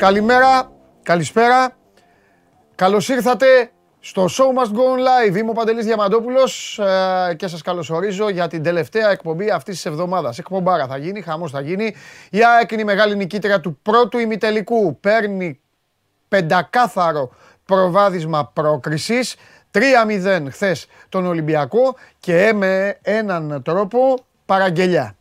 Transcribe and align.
σας, 0.00 0.08
καλημέρα, 0.08 0.70
καλησπέρα. 1.02 1.76
Καλώς 2.74 3.08
ήρθατε 3.08 3.70
στο 4.00 4.24
Show 4.24 4.58
Must 4.58 4.72
Go 4.76 4.78
On 4.78 5.30
Live. 5.30 5.36
Είμαι 5.36 5.50
ο 5.50 5.52
Παντελής 5.52 5.84
Διαμαντόπουλος 5.84 6.78
ε, 6.78 7.34
και 7.34 7.46
σας 7.46 7.62
καλωσορίζω 7.62 8.28
για 8.28 8.48
την 8.48 8.62
τελευταία 8.62 9.10
εκπομπή 9.10 9.50
αυτής 9.50 9.74
της 9.74 9.86
εβδομάδας. 9.86 10.38
Εκπομπάρα 10.38 10.86
θα 10.86 10.96
γίνει, 10.96 11.20
χαμός 11.20 11.50
θα 11.50 11.60
γίνει. 11.60 11.94
Η 12.30 12.44
ΑΕΚ 12.44 12.70
είναι 12.70 12.80
η 12.80 12.84
μεγάλη 12.84 13.16
νικήτρια 13.16 13.60
του 13.60 13.78
πρώτου 13.82 14.18
ημιτελικού. 14.18 15.00
Παίρνει 15.00 15.60
πεντακάθαρο 16.28 17.30
προβάδισμα 17.64 18.46
πρόκρισης. 18.46 19.36
3-0 19.70 20.46
χθες 20.50 20.86
τον 21.08 21.26
Ολυμπιακό 21.26 21.96
και 22.20 22.52
με 22.54 22.98
έναν 23.02 23.62
τρόπο 23.64 24.18
παραγγελιά. 24.46 25.14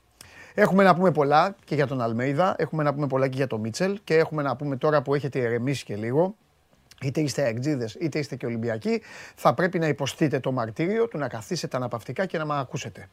Έχουμε 0.59 0.83
να 0.83 0.95
πούμε 0.95 1.11
πολλά 1.11 1.55
και 1.65 1.75
για 1.75 1.87
τον 1.87 2.01
Αλμέιδα, 2.01 2.55
έχουμε 2.57 2.83
να 2.83 2.93
πούμε 2.93 3.07
πολλά 3.07 3.27
και 3.27 3.35
για 3.35 3.47
τον 3.47 3.59
Μίτσελ 3.59 3.99
και 4.03 4.17
έχουμε 4.17 4.41
να 4.41 4.55
πούμε 4.55 4.75
τώρα 4.75 5.01
που 5.01 5.15
έχετε 5.15 5.39
ηρεμήσει 5.39 5.85
και 5.85 5.95
λίγο, 5.95 6.35
είτε 7.01 7.21
είστε 7.21 7.41
αεκτζίδε 7.41 7.89
είτε 7.99 8.19
είστε 8.19 8.35
και 8.35 8.45
Ολυμπιακοί, 8.45 9.01
θα 9.35 9.53
πρέπει 9.53 9.79
να 9.79 9.87
υποστείτε 9.87 10.39
το 10.39 10.51
μαρτύριο 10.51 11.07
του 11.07 11.17
να 11.17 11.27
καθίσετε 11.27 11.77
αναπαυτικά 11.77 12.25
και 12.25 12.37
να 12.37 12.45
με 12.45 12.59
ακούσετε. 12.59 13.09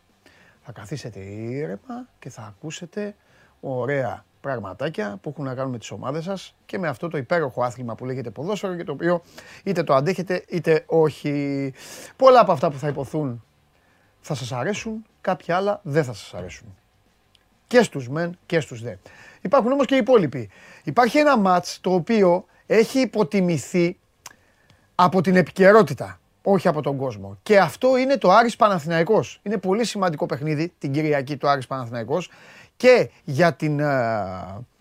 Θα 0.65 0.73
καθίσετε 0.73 1.21
ήρεμα 1.21 2.09
και 2.19 2.31
θα 2.31 2.43
ακούσετε 2.43 3.15
ωραία 3.61 4.25
πραγματάκια 4.41 5.19
που 5.21 5.29
έχουν 5.29 5.45
να 5.45 5.55
κάνουν 5.55 5.71
με 5.71 5.79
τις 5.79 5.91
ομάδες 5.91 6.25
σας 6.25 6.55
και 6.67 6.79
με 6.79 6.89
αυτό 6.89 7.09
το 7.09 7.19
υπέροχο 7.19 7.63
άθλημα 7.63 7.95
που 7.95 8.05
λέγεται 8.05 8.31
ποδόσφαιρο 8.31 8.77
και 8.77 8.85
το 8.85 8.93
οποίο 8.93 9.23
είτε 9.65 9.83
το 9.83 9.95
αντέχετε 9.95 10.45
είτε 10.49 10.83
όχι. 10.87 11.73
Πολλά 12.17 12.41
από 12.41 12.53
αυτά 12.53 12.71
που 12.71 12.79
θα 12.79 12.89
υποθούν 12.89 13.45
θα 14.21 14.35
σας 14.35 14.53
αρέσουν, 14.53 15.05
κάποια 15.21 15.57
άλλα 15.57 15.81
δεν 15.83 16.05
θα 16.05 16.13
σας 16.13 16.35
αρέσουν. 16.35 16.77
Και 17.67 17.83
στους 17.83 18.09
μεν 18.09 18.39
και 18.47 18.61
στους 18.61 18.83
δε. 18.83 18.95
Υπάρχουν 19.41 19.73
όμως 19.73 19.87
και 19.87 19.95
οι 19.95 19.99
υπόλοιποι. 19.99 20.49
Υπάρχει 20.85 21.19
ένα 21.19 21.39
μάτς 21.39 21.79
το 21.81 21.95
οποίο 21.95 22.45
έχει 22.67 23.01
υποτιμηθεί 23.01 23.99
από 24.95 25.21
την 25.21 25.37
επικαιρότητα, 25.37 26.21
όχι 26.43 26.69
από 26.69 26.81
τον 26.83 26.97
κόσμο. 26.97 27.39
Και 27.43 27.59
αυτό 27.59 27.97
είναι 27.97 28.17
το 28.17 28.31
Άρης 28.31 28.57
Παναθηναϊκός. 28.57 29.41
Είναι 29.43 29.59
πολύ 29.59 29.85
σημαντικό 29.85 30.27
παιχνίδι 30.27 30.73
την 30.79 30.93
Κυριακή 30.93 31.37
του 31.37 31.49
Άρης 31.49 31.67
Παναθηναϊκός 31.67 32.31
και 32.77 33.11
για 33.25 33.55
την 33.55 33.81
ε, 33.81 33.85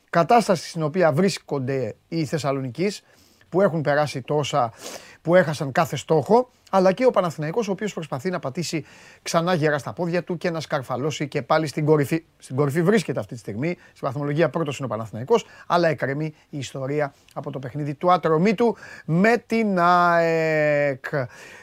κατάσταση 0.09 0.69
στην 0.69 0.83
οποία 0.83 1.11
βρίσκονται 1.11 1.95
οι 2.07 2.25
Θεσσαλονικείς 2.25 3.03
που 3.49 3.61
έχουν 3.61 3.81
περάσει 3.81 4.21
τόσα, 4.21 4.73
που 5.21 5.35
έχασαν 5.35 5.71
κάθε 5.71 5.95
στόχο, 5.95 6.49
αλλά 6.75 6.91
και 6.91 7.05
ο 7.05 7.11
Παναθηναϊκός 7.11 7.67
ο 7.67 7.71
οποίος 7.71 7.93
προσπαθεί 7.93 8.29
να 8.29 8.39
πατήσει 8.39 8.85
ξανά 9.21 9.53
γερά 9.53 9.77
στα 9.77 9.93
πόδια 9.93 10.23
του 10.23 10.37
και 10.37 10.49
να 10.49 10.59
σκαρφαλώσει 10.59 11.27
και 11.27 11.41
πάλι 11.41 11.67
στην 11.67 11.85
κορυφή. 11.85 12.25
Στην 12.37 12.55
κορυφή 12.55 12.81
βρίσκεται 12.81 13.19
αυτή 13.19 13.33
τη 13.33 13.39
στιγμή, 13.39 13.77
στη 13.89 13.99
βαθμολογία 14.01 14.49
πρώτος 14.49 14.77
είναι 14.77 14.85
ο 14.85 14.89
Παναθηναϊκός, 14.89 15.45
αλλά 15.67 15.87
εκκρεμεί 15.87 16.33
η 16.49 16.57
ιστορία 16.57 17.13
από 17.33 17.51
το 17.51 17.59
παιχνίδι 17.59 17.93
του 17.93 18.11
ατρωμίτου 18.11 18.75
με 19.05 19.43
την 19.45 19.79
ΑΕΚ. 19.79 21.05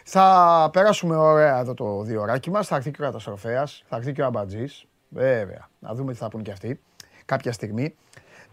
Θα 0.04 0.68
περάσουμε 0.72 1.16
ωραία 1.16 1.58
εδώ 1.58 1.74
το 1.74 2.02
διοράκι 2.02 2.50
μας, 2.50 2.66
θα 2.66 2.76
έρθει 2.76 2.90
και 2.90 3.02
ο 3.02 3.04
καταστροφέας, 3.04 3.84
θα 3.88 3.96
έρθει 3.96 4.12
και 4.12 4.22
ο 4.22 4.26
Αμπατζής, 4.26 4.84
βέβαια, 5.08 5.68
να 5.78 5.94
δούμε 5.94 6.12
τι 6.12 6.18
θα 6.18 6.28
πούν 6.28 6.42
και 6.42 6.50
αυτοί 6.50 6.80
κάποια 7.24 7.52
στιγμή. 7.52 7.94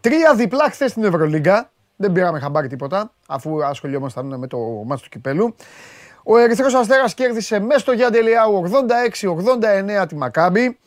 Τρία 0.02 0.36
διπλά 0.36 0.70
χθες 0.70 0.92
στην 0.92 1.04
Ευρωλίγκα, 1.04 1.72
δεν 1.96 2.12
πήραμε 2.12 2.40
χαμπάρι 2.40 2.68
τίποτα, 2.68 3.14
αφού 3.28 3.64
ασχολιόμασταν 3.64 4.40
με 4.40 4.48
το 4.48 4.58
μάτι 4.58 5.02
του 5.02 5.10
κυπέλου. 5.10 5.56
Ο 6.24 6.38
Ερυθρός 6.38 6.74
Αστέρας 6.74 7.14
κέρδισε 7.14 7.60
μέσα 7.60 7.80
στο 7.80 7.92
Γιάντελιάου 7.92 8.64
86-89 10.02 10.08
τη 10.08 10.16
Μακάμπη. 10.16 10.78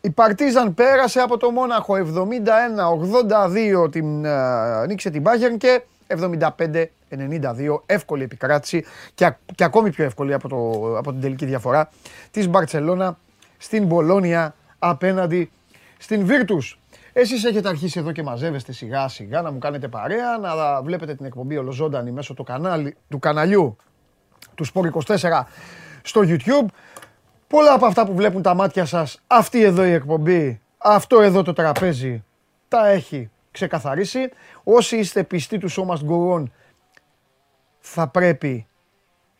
Η 0.00 0.10
Παρτίζαν 0.10 0.74
πέρασε 0.74 1.20
από 1.20 1.36
το 1.36 1.50
Μόναχο 1.50 1.94
71-82 3.84 3.90
την 3.90 4.24
uh, 4.26 4.86
νίκησε 4.86 5.10
την 5.10 5.20
Μπάγερν 5.20 5.58
και 5.58 5.82
75-92 6.06 6.48
εύκολη 7.86 8.22
επικράτηση 8.22 8.84
και, 9.14 9.32
και 9.54 9.64
ακόμη 9.64 9.90
πιο 9.90 10.04
εύκολη 10.04 10.34
από, 10.34 10.48
το, 10.48 10.56
από 10.98 11.10
την 11.10 11.20
τελική 11.20 11.44
διαφορά 11.44 11.90
της 12.30 12.48
Μπαρτσελώνα 12.48 13.18
στην 13.58 13.86
Μπολόνια 13.86 14.54
απέναντι 14.78 15.50
στην 15.98 16.26
Βίρτους. 16.26 16.80
Εσείς 17.12 17.44
έχετε 17.44 17.68
αρχίσει 17.68 17.98
εδώ 17.98 18.12
και 18.12 18.22
μαζεύεστε 18.22 18.72
σιγά 18.72 19.08
σιγά 19.08 19.42
να 19.42 19.50
μου 19.50 19.58
κάνετε 19.58 19.88
παρέα, 19.88 20.38
να 20.38 20.82
βλέπετε 20.82 21.14
την 21.14 21.26
εκπομπή 21.26 21.56
ολοζώντανη 21.56 22.10
μέσω 22.10 22.34
του, 22.34 22.44
κανάλι, 22.44 22.96
του 23.08 23.18
καναλιού 23.18 23.76
του 24.56 24.66
Sport 24.72 24.90
24 25.16 25.42
στο 26.02 26.20
YouTube. 26.24 26.66
Πολλά 27.46 27.72
από 27.72 27.86
αυτά 27.86 28.06
που 28.06 28.14
βλέπουν 28.14 28.42
τα 28.42 28.54
μάτια 28.54 28.84
σας, 28.84 29.22
αυτή 29.26 29.62
εδώ 29.62 29.84
η 29.84 29.92
εκπομπή, 29.92 30.60
αυτό 30.78 31.20
εδώ 31.20 31.42
το 31.42 31.52
τραπέζι, 31.52 32.24
τα 32.68 32.86
έχει 32.88 33.30
ξεκαθαρίσει. 33.50 34.30
Όσοι 34.64 34.96
είστε 34.96 35.22
πιστοί 35.22 35.58
του 35.58 35.70
Show 35.70 35.86
Must 35.86 36.44
θα 37.78 38.08
πρέπει 38.08 38.66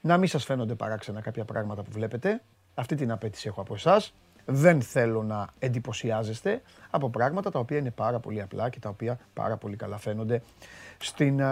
να 0.00 0.18
μην 0.18 0.28
σας 0.28 0.44
φαίνονται 0.44 0.74
παράξενα 0.74 1.20
κάποια 1.20 1.44
πράγματα 1.44 1.82
που 1.82 1.90
βλέπετε. 1.92 2.42
Αυτή 2.74 2.94
την 2.94 3.10
απέτηση 3.10 3.48
έχω 3.48 3.60
από 3.60 3.74
εσάς 3.74 4.14
δεν 4.44 4.82
θέλω 4.82 5.22
να 5.22 5.46
εντυπωσιάζεστε 5.58 6.62
από 6.90 7.10
πράγματα 7.10 7.50
τα 7.50 7.58
οποία 7.58 7.78
είναι 7.78 7.90
πάρα 7.90 8.18
πολύ 8.18 8.42
απλά 8.42 8.68
και 8.68 8.78
τα 8.78 8.88
οποία 8.88 9.18
πάρα 9.34 9.56
πολύ 9.56 9.76
καλά 9.76 9.98
φαίνονται 9.98 10.42
στην 10.98 11.42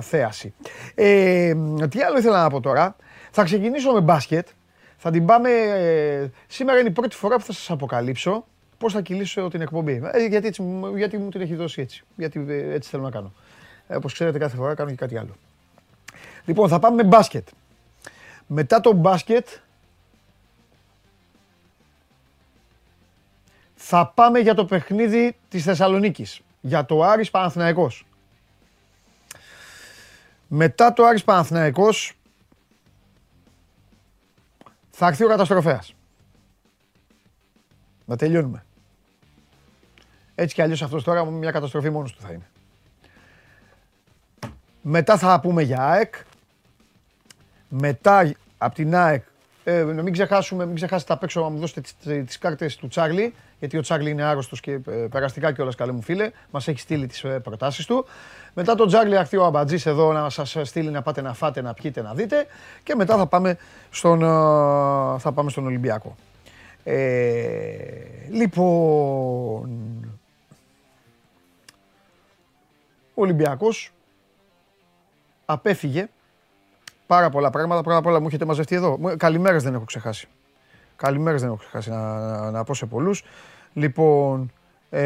θέαση. 0.00 0.54
Ε, 0.94 1.54
τι 1.90 2.02
άλλο 2.02 2.18
ήθελα 2.18 2.42
να 2.42 2.50
πω 2.50 2.60
τώρα. 2.60 2.96
Θα 3.30 3.44
ξεκινήσω 3.44 3.92
με 3.92 4.00
μπάσκετ. 4.00 4.48
Θα 4.96 5.10
την 5.10 5.26
πάμε... 5.26 5.50
Ε, 5.50 6.30
σήμερα 6.46 6.78
είναι 6.78 6.88
η 6.88 6.92
πρώτη 6.92 7.16
φορά 7.16 7.36
που 7.36 7.44
θα 7.44 7.52
σας 7.52 7.70
αποκαλύψω 7.70 8.44
πώς 8.78 8.92
θα 8.92 9.00
κυλήσω 9.00 9.48
την 9.48 9.60
εκπομπή. 9.60 10.02
Ε, 10.12 10.26
γιατί, 10.26 10.46
έτσι, 10.46 10.62
γιατί 10.96 11.18
μου 11.18 11.28
την 11.28 11.40
έχει 11.40 11.54
δώσει 11.54 11.80
έτσι. 11.80 12.04
Γιατί 12.16 12.44
ε, 12.48 12.72
έτσι 12.74 12.90
θέλω 12.90 13.02
να 13.02 13.10
κάνω. 13.10 13.32
Ε, 13.88 13.96
όπως 13.96 14.12
ξέρετε 14.12 14.38
κάθε 14.38 14.56
φορά 14.56 14.74
κάνω 14.74 14.90
και 14.90 14.96
κάτι 14.96 15.18
άλλο. 15.18 15.36
Λοιπόν, 16.44 16.68
θα 16.68 16.78
πάμε 16.78 17.02
με 17.02 17.08
μπάσκετ. 17.08 17.48
Μετά 18.46 18.80
το 18.80 18.92
μπάσκετ 18.92 19.48
θα 23.74 24.12
πάμε 24.14 24.38
για 24.38 24.54
το 24.54 24.64
παιχνίδι 24.64 25.36
της 25.48 25.64
Θεσσαλονίκης. 25.64 26.40
Για 26.60 26.84
το 26.84 27.02
Άρης 27.02 27.30
Παναθηναϊκός. 27.30 28.06
Μετά 30.48 30.92
το 30.92 31.04
Άρης 31.04 31.24
Παναθηναϊκός 31.24 32.12
θα 34.90 35.06
έρθει 35.06 35.24
ο 35.24 35.28
καταστροφέας. 35.28 35.94
Να 38.04 38.16
τελειώνουμε. 38.16 38.64
Έτσι 40.34 40.54
κι 40.54 40.62
αλλιώς 40.62 40.82
αυτός 40.82 41.04
τώρα 41.04 41.24
μια 41.24 41.50
καταστροφή 41.50 41.90
μόνος 41.90 42.12
του 42.12 42.20
θα 42.20 42.32
είναι. 42.32 42.50
Μετά 44.82 45.18
θα 45.18 45.40
πούμε 45.40 45.62
για 45.62 45.88
ΑΕΚ. 45.88 46.14
Μετά 47.68 48.32
από 48.58 48.74
την 48.74 48.94
ΑΕΚ, 48.94 49.24
ε, 49.68 49.84
μην 49.84 50.12
ξεχάσουμε, 50.12 50.66
μην 50.66 50.74
ξεχάσετε 50.74 51.12
απ' 51.12 51.22
έξω 51.22 51.40
να 51.40 51.48
μου 51.48 51.58
δώσετε 51.58 51.80
τις, 51.80 51.94
τις 52.26 52.38
κάρτες 52.38 52.76
του 52.76 52.88
Τσάρλι 52.88 53.34
γιατί 53.58 53.76
ο 53.76 53.80
Τσάρλι 53.80 54.10
είναι 54.10 54.22
άρρωστος 54.22 54.60
και 54.60 54.72
ε, 54.72 54.78
περαστικά 55.10 55.52
κιόλας, 55.52 55.74
καλέ 55.74 55.92
μου 55.92 56.02
φίλε. 56.02 56.30
Μας 56.50 56.68
έχει 56.68 56.78
στείλει 56.78 57.06
τις 57.06 57.24
ε, 57.24 57.28
προτάσεις 57.28 57.86
του. 57.86 58.06
Μετά 58.54 58.74
τον 58.74 58.86
Τσάρλι 58.86 59.14
έρθει 59.14 59.36
ο 59.36 59.44
Αμπατζής 59.44 59.86
εδώ 59.86 60.12
να 60.12 60.30
σας 60.30 60.56
στείλει 60.62 60.90
να 60.90 61.02
πάτε 61.02 61.20
να 61.20 61.34
φάτε, 61.34 61.60
να 61.60 61.74
πιείτε, 61.74 62.02
να 62.02 62.14
δείτε. 62.14 62.46
Και 62.82 62.94
μετά 62.94 63.16
θα 63.16 63.26
πάμε 63.26 63.58
στον, 63.90 64.22
ε, 64.22 64.26
θα 65.18 65.32
πάμε 65.34 65.50
στον 65.50 65.66
Ολυμπιακό. 65.66 66.16
Ε, 66.84 67.76
λοιπόν. 68.30 69.70
Ο 73.14 73.22
Ολυμπιακός 73.22 73.92
απέφυγε 75.44 76.08
πάρα 77.06 77.30
πολλά 77.30 77.50
πράγματα. 77.50 77.82
Πρώτα 77.82 77.98
απ' 77.98 78.06
όλα 78.06 78.20
μου 78.20 78.26
έχετε 78.26 78.44
μαζευτεί 78.44 78.74
εδώ. 78.74 78.98
Καλημέρες 79.16 79.62
δεν 79.62 79.74
έχω 79.74 79.84
ξεχάσει. 79.84 80.28
Καλημέρα 80.96 81.36
δεν 81.36 81.46
έχω 81.46 81.56
ξεχάσει 81.56 81.90
να, 81.90 82.18
να, 82.18 82.50
να 82.50 82.64
πω 82.64 82.74
σε 82.74 82.86
πολλούς. 82.86 83.24
Λοιπόν, 83.72 84.52
ε, 84.90 85.02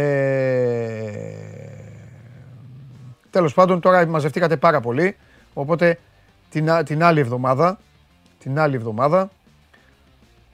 τέλος 3.30 3.54
πάντων 3.54 3.80
τώρα 3.80 4.06
μαζευτήκατε 4.06 4.56
πάρα 4.56 4.80
πολύ, 4.80 5.16
οπότε 5.54 5.98
την, 6.50 6.70
την 6.84 7.02
άλλη 7.02 7.20
εβδομάδα, 7.20 7.78
την 8.38 8.58
άλλη 8.58 8.76
εβδομάδα, 8.76 9.30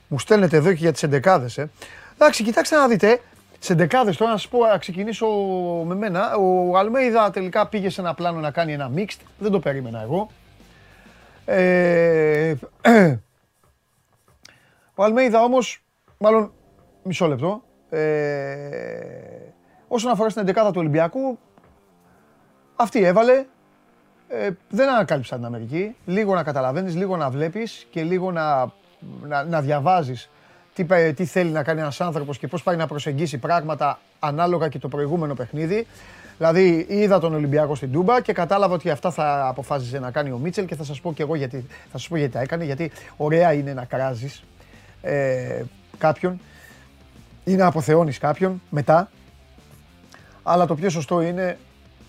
μου 0.07 0.19
στέλνετε 0.19 0.57
εδώ 0.57 0.69
και 0.69 0.79
για 0.79 0.91
τις 0.91 1.03
εντεκάδες, 1.03 1.57
ε. 1.57 1.69
Εντάξει, 2.13 2.43
κοιτάξτε 2.43 2.75
να 2.75 2.87
δείτε, 2.87 3.21
τις 3.59 3.69
εντεκάδες 3.69 4.17
τώρα 4.17 4.31
να 4.31 4.37
σας 4.37 4.47
πω, 4.47 4.65
να 4.65 4.77
ξεκινήσω 4.77 5.27
με 5.85 5.95
μένα. 5.95 6.35
Ο 6.35 6.77
Αλμέιδα 6.77 7.29
τελικά 7.29 7.67
πήγε 7.67 7.89
σε 7.89 8.01
ένα 8.01 8.13
πλάνο 8.13 8.39
να 8.39 8.51
κάνει 8.51 8.73
ένα 8.73 8.91
mixed, 8.95 9.19
δεν 9.39 9.51
το 9.51 9.59
περίμενα 9.59 10.01
εγώ. 10.01 10.29
Ε, 11.49 12.55
ο 14.95 15.03
Αλμέιδα 15.03 15.43
όμως, 15.43 15.83
μάλλον 16.17 16.51
μισό 17.03 17.27
λεπτό, 17.27 17.63
ε, 17.89 17.99
όσον 19.87 20.11
αφορά 20.11 20.29
στην 20.29 20.43
11 20.47 20.53
του 20.53 20.79
Ολυμπιακού, 20.79 21.39
αυτή 22.75 23.03
έβαλε. 23.03 23.45
Ε, 24.27 24.49
δεν 24.69 24.89
ανακάλυψα 24.89 25.35
την 25.35 25.45
Αμερική. 25.45 25.95
Λίγο 26.05 26.33
να 26.33 26.43
καταλαβαίνεις, 26.43 26.95
λίγο 26.95 27.17
να 27.17 27.29
βλέπεις 27.29 27.87
και 27.91 28.03
λίγο 28.03 28.31
να, 28.31 28.71
να, 29.21 29.43
να 29.43 29.61
διαβάζεις 29.61 30.29
τι, 30.73 31.13
τι 31.13 31.25
θέλει 31.25 31.49
να 31.49 31.63
κάνει 31.63 31.79
ένας 31.79 32.01
άνθρωπος 32.01 32.37
και 32.37 32.47
πώς 32.47 32.63
πάει 32.63 32.75
να 32.75 32.87
προσεγγίσει 32.87 33.37
πράγματα 33.37 33.99
ανάλογα 34.19 34.67
και 34.67 34.79
το 34.79 34.87
προηγούμενο 34.87 35.33
παιχνίδι. 35.33 35.87
Δηλαδή 36.37 36.85
είδα 36.89 37.19
τον 37.19 37.33
Ολυμπιακό 37.33 37.75
στην 37.75 37.91
Τούμπα 37.91 38.21
και 38.21 38.33
κατάλαβα 38.33 38.73
ότι 38.73 38.89
αυτά 38.89 39.11
θα 39.11 39.47
αποφάσιζε 39.47 39.99
να 39.99 40.11
κάνει 40.11 40.31
ο 40.31 40.37
Μίτσελ 40.37 40.65
και 40.65 40.75
θα 40.75 40.83
σας 40.83 41.01
πω 41.01 41.13
και 41.13 41.21
εγώ 41.21 41.35
γιατί, 41.35 41.65
θα 41.91 41.97
σας 41.97 42.07
πω 42.07 42.17
γιατί 42.17 42.33
τα 42.33 42.41
έκανε. 42.41 42.63
Γιατί 42.63 42.91
ωραία 43.17 43.53
είναι 43.53 43.73
να 43.73 43.85
κράζεις 43.85 44.43
ε, 45.01 45.63
κάποιον 45.97 46.39
ή 47.43 47.55
να 47.55 47.65
αποθεώνεις 47.65 48.17
κάποιον 48.17 48.61
μετά. 48.69 49.09
Αλλά 50.43 50.65
το 50.65 50.75
πιο 50.75 50.89
σωστό 50.89 51.21
είναι 51.21 51.57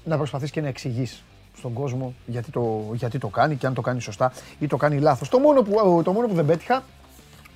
να 0.04 0.16
προσπαθείς 0.16 0.50
και 0.50 0.60
να 0.60 0.68
εξηγείς 0.68 1.22
στον 1.56 1.72
κόσμο 1.72 2.14
γιατί 2.26 2.50
το, 2.50 2.90
γιατί 2.92 3.18
το 3.18 3.28
κάνει 3.28 3.56
και 3.56 3.66
αν 3.66 3.74
το 3.74 3.80
κάνει 3.80 4.00
σωστά 4.00 4.32
ή 4.58 4.66
το 4.66 4.76
κάνει 4.76 4.98
λάθος. 4.98 5.28
Το 5.28 5.38
μόνο 5.38 5.62
που, 5.62 6.02
το 6.04 6.12
μόνο 6.12 6.26
που 6.26 6.34
δεν 6.34 6.46
πέτυχα 6.46 6.82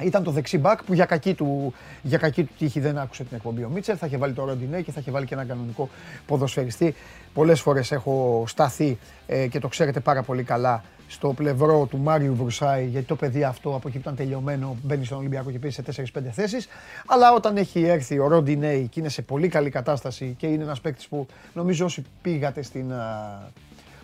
ήταν 0.00 0.22
το 0.22 0.30
δεξί 0.30 0.58
μπακ 0.58 0.84
που 0.84 0.94
για 0.94 1.04
κακή, 1.04 1.34
του, 1.34 1.74
για 2.02 2.18
κακή 2.18 2.44
του 2.44 2.52
τύχη 2.58 2.80
δεν 2.80 2.98
άκουσε 2.98 3.24
την 3.24 3.36
εκπομπή 3.36 3.64
ο 3.64 3.68
Μίτσελ. 3.68 3.96
Θα 3.98 4.06
είχε 4.06 4.16
βάλει 4.16 4.32
το 4.32 4.44
Ροντινέ 4.44 4.80
και 4.80 4.92
θα 4.92 5.00
είχε 5.00 5.10
βάλει 5.10 5.26
και 5.26 5.34
έναν 5.34 5.46
κανονικό 5.46 5.88
ποδοσφαιριστή. 6.26 6.94
Πολλές 7.34 7.60
φορές 7.60 7.92
έχω 7.92 8.44
σταθεί 8.46 8.98
ε, 9.26 9.46
και 9.46 9.58
το 9.58 9.68
ξέρετε 9.68 10.00
πάρα 10.00 10.22
πολύ 10.22 10.42
καλά 10.42 10.82
στο 11.08 11.32
πλευρό 11.32 11.86
του 11.90 11.98
Μάριου 11.98 12.34
Βρουσάη, 12.34 12.86
γιατί 12.86 13.06
το 13.06 13.16
παιδί 13.16 13.44
αυτό 13.44 13.68
από 13.68 13.88
εκεί 13.88 13.96
που 13.96 14.02
ήταν 14.02 14.16
τελειωμένο 14.16 14.76
μπαίνει 14.82 15.04
στον 15.04 15.18
Ολυμπιακό 15.18 15.50
και 15.50 15.58
πήγε 15.58 15.72
σε 15.72 16.04
4-5 16.14 16.20
θέσεις. 16.30 16.68
Αλλά 17.06 17.32
όταν 17.32 17.56
έχει 17.56 17.82
έρθει 17.82 18.18
ο 18.18 18.28
Ροντινέη 18.28 18.88
και 18.88 19.00
είναι 19.00 19.08
σε 19.08 19.22
πολύ 19.22 19.48
καλή 19.48 19.70
κατάσταση 19.70 20.34
και 20.38 20.46
είναι 20.46 20.62
ένας 20.62 20.80
παίκτης 20.80 21.08
που 21.08 21.26
νομίζω 21.54 21.84
όσοι 21.84 22.04
πήγατε 22.22 22.62
στην, 22.62 22.92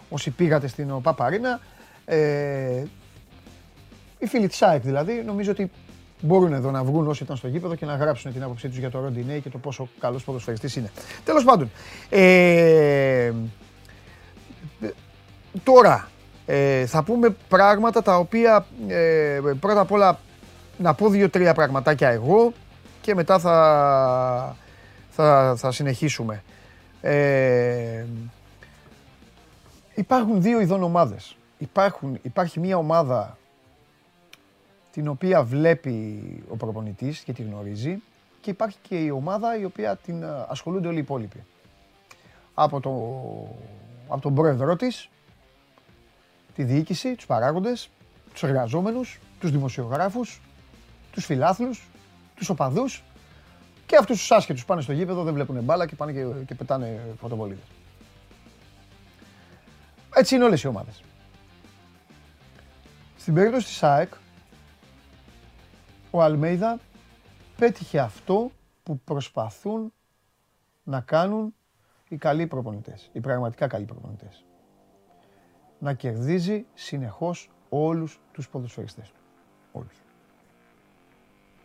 όσοι 0.09 0.31
πήγατε 0.31 0.67
στην 0.67 1.01
Παπαρίνα, 1.03 1.61
ε, 2.05 2.83
οι 4.19 4.27
φίλοι 4.27 4.49
της 4.49 4.63
ΑΕΚ 4.63 4.83
δηλαδή, 4.83 5.23
νομίζω 5.27 5.51
ότι 5.51 5.71
μπορούν 6.21 6.53
εδώ 6.53 6.71
να 6.71 6.85
βγουν 6.85 7.09
όσοι 7.09 7.23
ήταν 7.23 7.37
στο 7.37 7.49
γήπεδο 7.49 7.75
και 7.75 7.87
να 7.87 7.97
γράψουν 7.97 8.33
την 8.33 8.43
άποψή 8.43 8.69
τους 8.69 8.79
για 8.79 8.91
το 8.91 9.01
Ροντινέη 9.01 9.41
και 9.41 9.49
το 9.49 9.59
πόσο 9.59 9.89
καλός 10.01 10.25
ποδοσφαιριστής 10.25 10.77
είναι. 10.77 10.91
Τέλος 11.25 11.45
πάντων, 11.45 11.71
ε, 12.09 13.33
τώρα 15.65 16.09
ε, 16.47 16.87
θα 16.87 17.03
πούμε 17.03 17.37
πράγματα 17.49 18.03
τα 18.03 18.17
οποία 18.17 18.67
ε, 18.89 19.41
πρώτα 19.61 19.81
απ' 19.81 19.93
όλα 19.93 20.19
να 20.79 20.95
πω 20.95 21.09
δύο-τρία 21.09 21.55
πραγματάκια 21.55 22.09
εγώ 22.09 22.53
και 23.01 23.15
μετά 23.15 23.39
θα, 23.39 24.57
θα, 25.11 25.55
θα 25.57 25.73
συνεχίσουμε. 25.73 26.43
Ε, 27.01 28.05
υπάρχουν 29.95 30.43
δύο 30.43 30.61
ειδών 30.61 30.83
ομάδες. 30.83 31.37
Υπάρχουν, 31.59 32.19
υπάρχει 32.23 32.61
μια 32.61 32.77
ομάδα 32.77 33.39
την 34.99 35.09
οποία 35.09 35.43
βλέπει 35.43 36.23
ο 36.49 36.57
προπονητής 36.57 37.19
και 37.21 37.33
τη 37.33 37.43
γνωρίζει 37.43 38.03
και 38.41 38.51
υπάρχει 38.51 38.79
και 38.83 38.97
η 38.97 39.11
ομάδα 39.11 39.59
η 39.59 39.65
οποία 39.65 39.97
την 39.97 40.23
ε, 40.23 40.47
ασχολούνται 40.49 40.89
όλοι 40.89 40.97
οι 40.97 41.01
υπόλοιποι. 41.01 41.45
Από, 42.55 42.81
το, 42.81 42.91
από 44.09 44.21
τον 44.21 44.35
πρόεδρό 44.35 44.77
της, 44.77 45.09
τη 46.55 46.63
διοίκηση, 46.65 47.15
τους 47.15 47.27
παράγοντες, 47.27 47.91
τους 48.33 48.43
εργαζόμενους, 48.43 49.21
τους 49.41 49.51
δημοσιογράφους, 49.51 50.41
τους 51.13 51.25
φιλάθλους, 51.25 51.89
τους 52.35 52.49
οπαδούς 52.49 53.05
και 53.87 53.97
αυτούς 53.97 54.19
τους 54.19 54.31
άσχετους 54.31 54.65
πάνε 54.65 54.81
στο 54.81 54.93
γήπεδο, 54.93 55.23
δεν 55.23 55.35
βλέπουν 55.35 55.63
μπάλα 55.63 55.87
και 55.87 55.95
πάνε 55.95 56.13
και, 56.13 56.25
και 56.47 56.55
πετάνε 56.55 57.01
φωτοβολίδες. 57.21 57.65
Έτσι 60.15 60.35
είναι 60.35 60.45
όλες 60.45 60.63
οι 60.63 60.67
ομάδες. 60.67 61.03
Στην 63.19 63.35
περίπτωση 63.35 63.67
της 63.67 63.83
ΑΕΚ, 63.83 64.13
ο 66.11 66.23
Αλμέιδα 66.23 66.79
πέτυχε 67.57 67.99
αυτό 67.99 68.51
που 68.83 68.99
προσπαθούν 68.99 69.93
να 70.85 71.01
κάνουν 71.01 71.55
οι 72.09 72.17
καλοί 72.17 72.47
προπονητές, 72.47 73.11
οι 73.13 73.21
πραγματικά 73.21 73.67
καλοί 73.67 73.85
προπονητές. 73.85 74.45
Να 75.79 75.93
κερδίζει 75.93 76.65
συνεχώς 76.75 77.51
όλους 77.69 78.21
τους 78.33 78.49
ποδοσφαιριστές 78.49 79.09
του. 79.09 79.21
Όλους. 79.73 80.03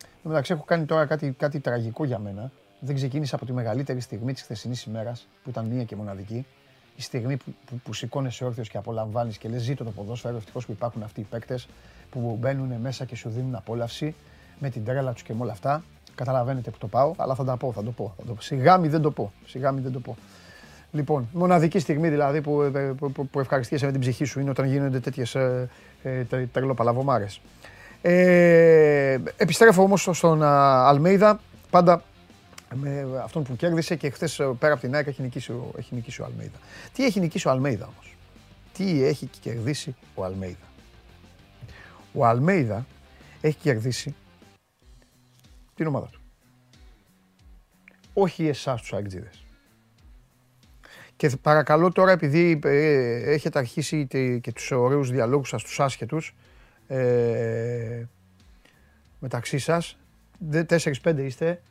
Εν 0.01 0.29
μεταξύ 0.29 0.53
έχω 0.53 0.63
κάνει 0.63 0.85
τώρα 0.85 1.05
κάτι, 1.05 1.31
κάτι 1.31 1.59
τραγικό 1.59 2.05
για 2.05 2.19
μένα. 2.19 2.51
Δεν 2.79 2.95
ξεκίνησα 2.95 3.35
από 3.35 3.45
τη 3.45 3.53
μεγαλύτερη 3.53 3.99
στιγμή 3.99 4.33
της 4.33 4.41
χθεσινής 4.41 4.83
ημέρας, 4.83 5.27
που 5.43 5.49
ήταν 5.49 5.65
μία 5.65 5.83
και 5.83 5.95
μοναδική. 5.95 6.45
Η 6.95 7.01
στιγμή 7.01 7.37
που, 7.37 7.53
που, 7.65 7.79
που 7.83 7.93
σηκώνεσαι 7.93 8.45
όρθιος 8.45 8.69
και 8.69 8.77
απολαμβάνεις 8.77 9.37
και 9.37 9.49
λες 9.49 9.61
ζήτω 9.61 9.83
το 9.83 9.91
ποδόσφαιρο, 9.91 10.35
ευτυχώς 10.37 10.65
που 10.65 10.71
υπάρχουν 10.71 11.03
αυτοί 11.03 11.19
οι 11.19 11.23
παίκτες 11.23 11.67
που 12.09 12.37
μπαίνουν 12.39 12.73
μέσα 12.73 13.05
και 13.05 13.15
σου 13.15 13.29
δίνουν 13.29 13.55
απόλαυση 13.55 14.15
με 14.59 14.69
την 14.69 14.85
τρέλα 14.85 15.13
τους 15.13 15.23
και 15.23 15.33
με 15.33 15.41
όλα 15.41 15.51
αυτά. 15.51 15.83
Καταλαβαίνετε 16.15 16.69
που 16.69 16.77
το 16.77 16.87
πάω, 16.87 17.13
αλλά 17.17 17.35
θα 17.35 17.43
τα 17.43 17.57
πω, 17.57 17.71
θα 17.71 17.83
το 17.83 17.91
πω. 17.91 18.13
Θα 18.17 18.25
το 18.25 18.33
πω. 18.33 18.41
Σιγά 18.41 18.77
μη 18.77 18.87
δεν 18.87 19.01
το 19.01 19.11
πω. 19.11 19.31
Σιγά 19.45 19.71
μη 19.71 19.81
δεν 19.81 19.91
το 19.91 19.99
πω. 19.99 20.17
Λοιπόν, 20.91 21.29
μοναδική 21.33 21.79
στιγμή 21.79 22.09
δηλαδή 22.09 22.41
που, 22.41 22.61
ε, 22.61 22.69
που, 22.69 23.11
που, 23.11 23.27
που 23.27 23.39
ευχαριστιέσαι 23.39 23.85
με 23.85 23.91
την 23.91 24.01
ψυχή 24.01 24.25
σου 24.25 24.39
είναι 24.39 24.49
όταν 24.49 24.65
γίνονται 24.65 24.99
τέτοιες 24.99 25.35
ε, 25.35 25.69
ε, 26.03 26.23
τρελοπαλαβομάρες. 26.51 27.41
Ε, 28.01 29.17
επιστρέφω 29.37 29.83
όμως 29.83 30.09
στον 30.11 30.43
Αλμέιδα, 30.43 31.39
πάντα 31.69 32.03
με 32.75 33.07
αυτόν 33.23 33.43
που 33.43 33.55
κέρδισε 33.55 33.95
και 33.95 34.09
χθες 34.09 34.39
ε, 34.39 34.45
πέρα 34.59 34.73
από 34.73 34.81
την 34.81 34.95
ΑΕΚ 34.95 35.07
έχει 35.07 35.21
νικήσει, 35.21 35.53
έχει 35.77 35.95
νικήσει 35.95 36.21
ο 36.21 36.25
Αλμέιδα. 36.25 36.57
Τι 36.93 37.05
έχει 37.05 37.19
νικήσει 37.19 37.47
ο 37.47 37.51
Αλμέιδα 37.51 37.85
όμως; 37.85 38.15
Τι 38.73 39.03
έχει 39.03 39.29
κερδίσει 39.41 39.95
ο 40.15 40.23
Αλμέιδα; 40.23 40.67
Ο 42.13 42.25
Αλμέιδα 42.25 42.85
έχει 43.41 43.57
κερδίσει 43.57 44.15
την 45.75 45.87
ομάδα 45.87 46.07
του. 46.07 46.21
Όχι 48.13 48.47
εσάς 48.47 48.81
τους 48.81 48.93
αγκτζίδες. 48.93 49.45
Και 51.15 51.29
παρακαλώ 51.41 51.91
τώρα 51.91 52.11
επειδή 52.11 52.59
ε, 52.63 53.31
έχετε 53.31 53.59
αρχίσει 53.59 54.07
και 54.41 54.51
τους 54.51 54.71
ωραίους 54.71 55.11
διαλόγους 55.11 55.49
σας, 55.49 55.63
τους 55.63 55.79
άσχετους, 55.79 56.35
ε, 56.87 58.03
μεταξύ 59.19 59.57
σας, 59.57 59.97
4-5 60.51 61.17
είστε, 61.17 61.61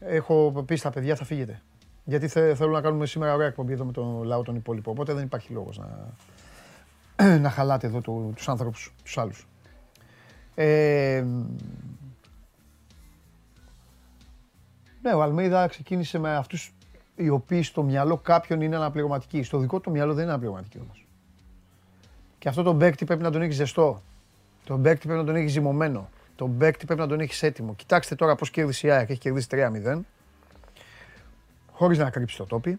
έχω 0.00 0.64
πει 0.66 0.76
στα 0.76 0.90
παιδιά 0.90 1.16
θα 1.16 1.24
φύγετε. 1.24 1.62
Γιατί 2.04 2.28
θέλω 2.28 2.70
να 2.70 2.80
κάνουμε 2.80 3.06
σήμερα 3.06 3.34
ωραία 3.34 3.46
εκπομπή 3.46 3.72
εδώ 3.72 3.84
με 3.84 3.92
τον 3.92 4.22
λαό 4.22 4.42
τον 4.42 4.54
υπόλοιπο, 4.54 4.90
οπότε 4.90 5.12
δεν 5.12 5.24
υπάρχει 5.24 5.52
λόγος 5.52 5.78
να, 5.78 7.38
να 7.44 7.50
χαλάτε 7.50 7.86
εδώ 7.86 8.00
του, 8.00 8.32
τους 8.36 8.48
άνθρωπους, 8.48 8.94
τους 9.02 9.18
άλλους. 9.18 9.46
Ε, 10.54 11.24
Ναι, 15.08 15.14
ο 15.14 15.22
Αλμέιδα 15.22 15.66
ξεκίνησε 15.66 16.18
με 16.18 16.36
αυτούς 16.36 16.72
οι 17.16 17.28
οποίοι 17.28 17.62
στο 17.62 17.82
μυαλό 17.82 18.16
κάποιον 18.16 18.60
είναι 18.60 18.76
αναπληρωματικοί. 18.76 19.42
Στο 19.42 19.58
δικό 19.58 19.80
του 19.80 19.90
μυαλό 19.90 20.12
δεν 20.12 20.22
είναι 20.22 20.30
αναπληρωματικοί 20.30 20.78
όμως. 20.78 21.06
Και 22.38 22.48
αυτό 22.48 22.62
τον 22.62 22.78
παίκτη 22.78 23.04
πρέπει 23.04 23.22
να 23.22 23.30
τον 23.30 23.42
έχει 23.42 23.52
ζεστό. 23.52 24.02
Τον 24.64 24.82
παίκτη 24.82 25.06
πρέπει 25.06 25.20
να 25.20 25.26
τον 25.26 25.36
έχει 25.36 25.46
ζυμωμένο. 25.46 26.08
Τον 26.36 26.56
παίκτη 26.58 26.84
πρέπει 26.84 27.00
να 27.00 27.06
τον 27.06 27.20
έχεις 27.20 27.42
έτοιμο. 27.42 27.74
Κοιτάξτε 27.74 28.14
τώρα 28.14 28.34
πώς 28.34 28.50
κέρδισε 28.50 28.86
η 28.86 28.90
ΑΕΚ. 28.90 29.10
Έχει 29.10 29.18
κερδίσει 29.18 29.46
3-0. 29.50 30.00
Χωρίς 31.72 31.98
να 31.98 32.10
κρύψει 32.10 32.36
το 32.36 32.44
τόπι. 32.44 32.78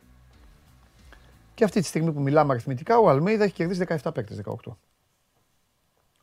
Και 1.54 1.64
αυτή 1.64 1.80
τη 1.80 1.86
στιγμή 1.86 2.12
που 2.12 2.22
μιλάμε 2.22 2.52
αριθμητικά, 2.52 2.98
ο 2.98 3.10
Αλμέιδα 3.10 3.44
έχει 3.44 3.54
κερδίσει 3.54 3.86
17 3.88 4.14
παίκτες, 4.14 4.38
18. 4.38 4.78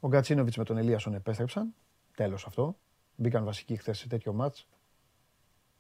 Ο 0.00 0.08
Γκατσίνοβιτς 0.08 0.56
με 0.56 0.64
τον 0.64 0.76
Ελίασον 0.76 1.14
επέστρεψαν. 1.14 1.74
Τέλος 2.14 2.46
αυτό. 2.46 2.76
Μπήκαν 3.16 3.44
βασικοί 3.44 3.76
χθες 3.76 3.98
σε 3.98 4.08
τέτοιο 4.08 4.32
μάτς. 4.32 4.66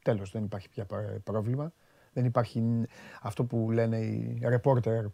Τέλος, 0.06 0.30
δεν 0.30 0.44
υπάρχει 0.44 0.68
πια 0.68 0.86
πρόβλημα. 1.24 1.72
Δεν 2.12 2.24
υπάρχει 2.24 2.62
αυτό 3.22 3.44
που 3.44 3.70
λένε 3.70 3.98
οι 3.98 4.38
ρεπόρτερ 4.42 5.04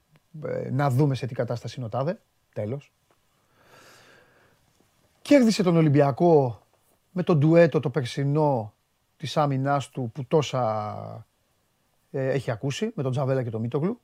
να 0.71 0.91
δούμε 0.91 1.15
σε 1.15 1.27
τι 1.27 1.35
κατάσταση 1.35 1.75
είναι 1.77 1.87
ο 1.87 1.89
Τάδε. 1.89 2.21
Τέλος. 2.53 2.93
Κέρδισε 5.23 5.63
τον 5.63 5.77
Ολυμπιακό 5.77 6.63
με 7.11 7.23
τον 7.23 7.39
ντουέτο 7.39 7.81
το 7.81 7.91
περσινό 7.91 8.75
της 9.17 9.37
άμυνάς 9.37 9.89
του 9.89 10.11
που 10.15 10.25
τόσα 10.25 11.27
ε, 12.11 12.29
έχει 12.29 12.51
ακούσει 12.51 12.93
με 12.95 13.03
τον 13.03 13.13
Τζαβέλα 13.13 13.43
και 13.43 13.51
τον 13.51 13.61
Μίτογλου. 13.61 14.01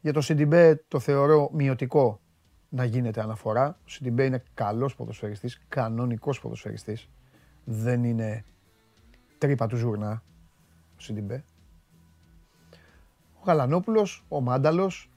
Για 0.00 0.12
τον 0.12 0.22
Σιντιμπέ 0.22 0.84
το 0.88 0.98
θεωρώ 0.98 1.50
μειωτικό 1.52 2.20
να 2.68 2.84
γίνεται 2.84 3.20
αναφορά. 3.20 3.78
Ο 3.84 3.88
Σιντιμπέ 3.88 4.24
είναι 4.24 4.42
καλός 4.54 4.94
ποδοσφαιριστής, 4.94 5.64
κανονικός 5.68 6.40
ποδοσφαιριστής 6.40 7.08
δεν 7.64 8.04
είναι 8.04 8.44
τρύπα 9.38 9.66
του 9.66 9.76
ζούρνα 9.76 10.22
ο 10.96 11.00
Σιντιμπέ. 11.00 11.44
Ο 13.34 13.42
Γαλανόπουλος, 13.46 14.24
ο 14.28 14.40
Μάνταλος, 14.40 15.10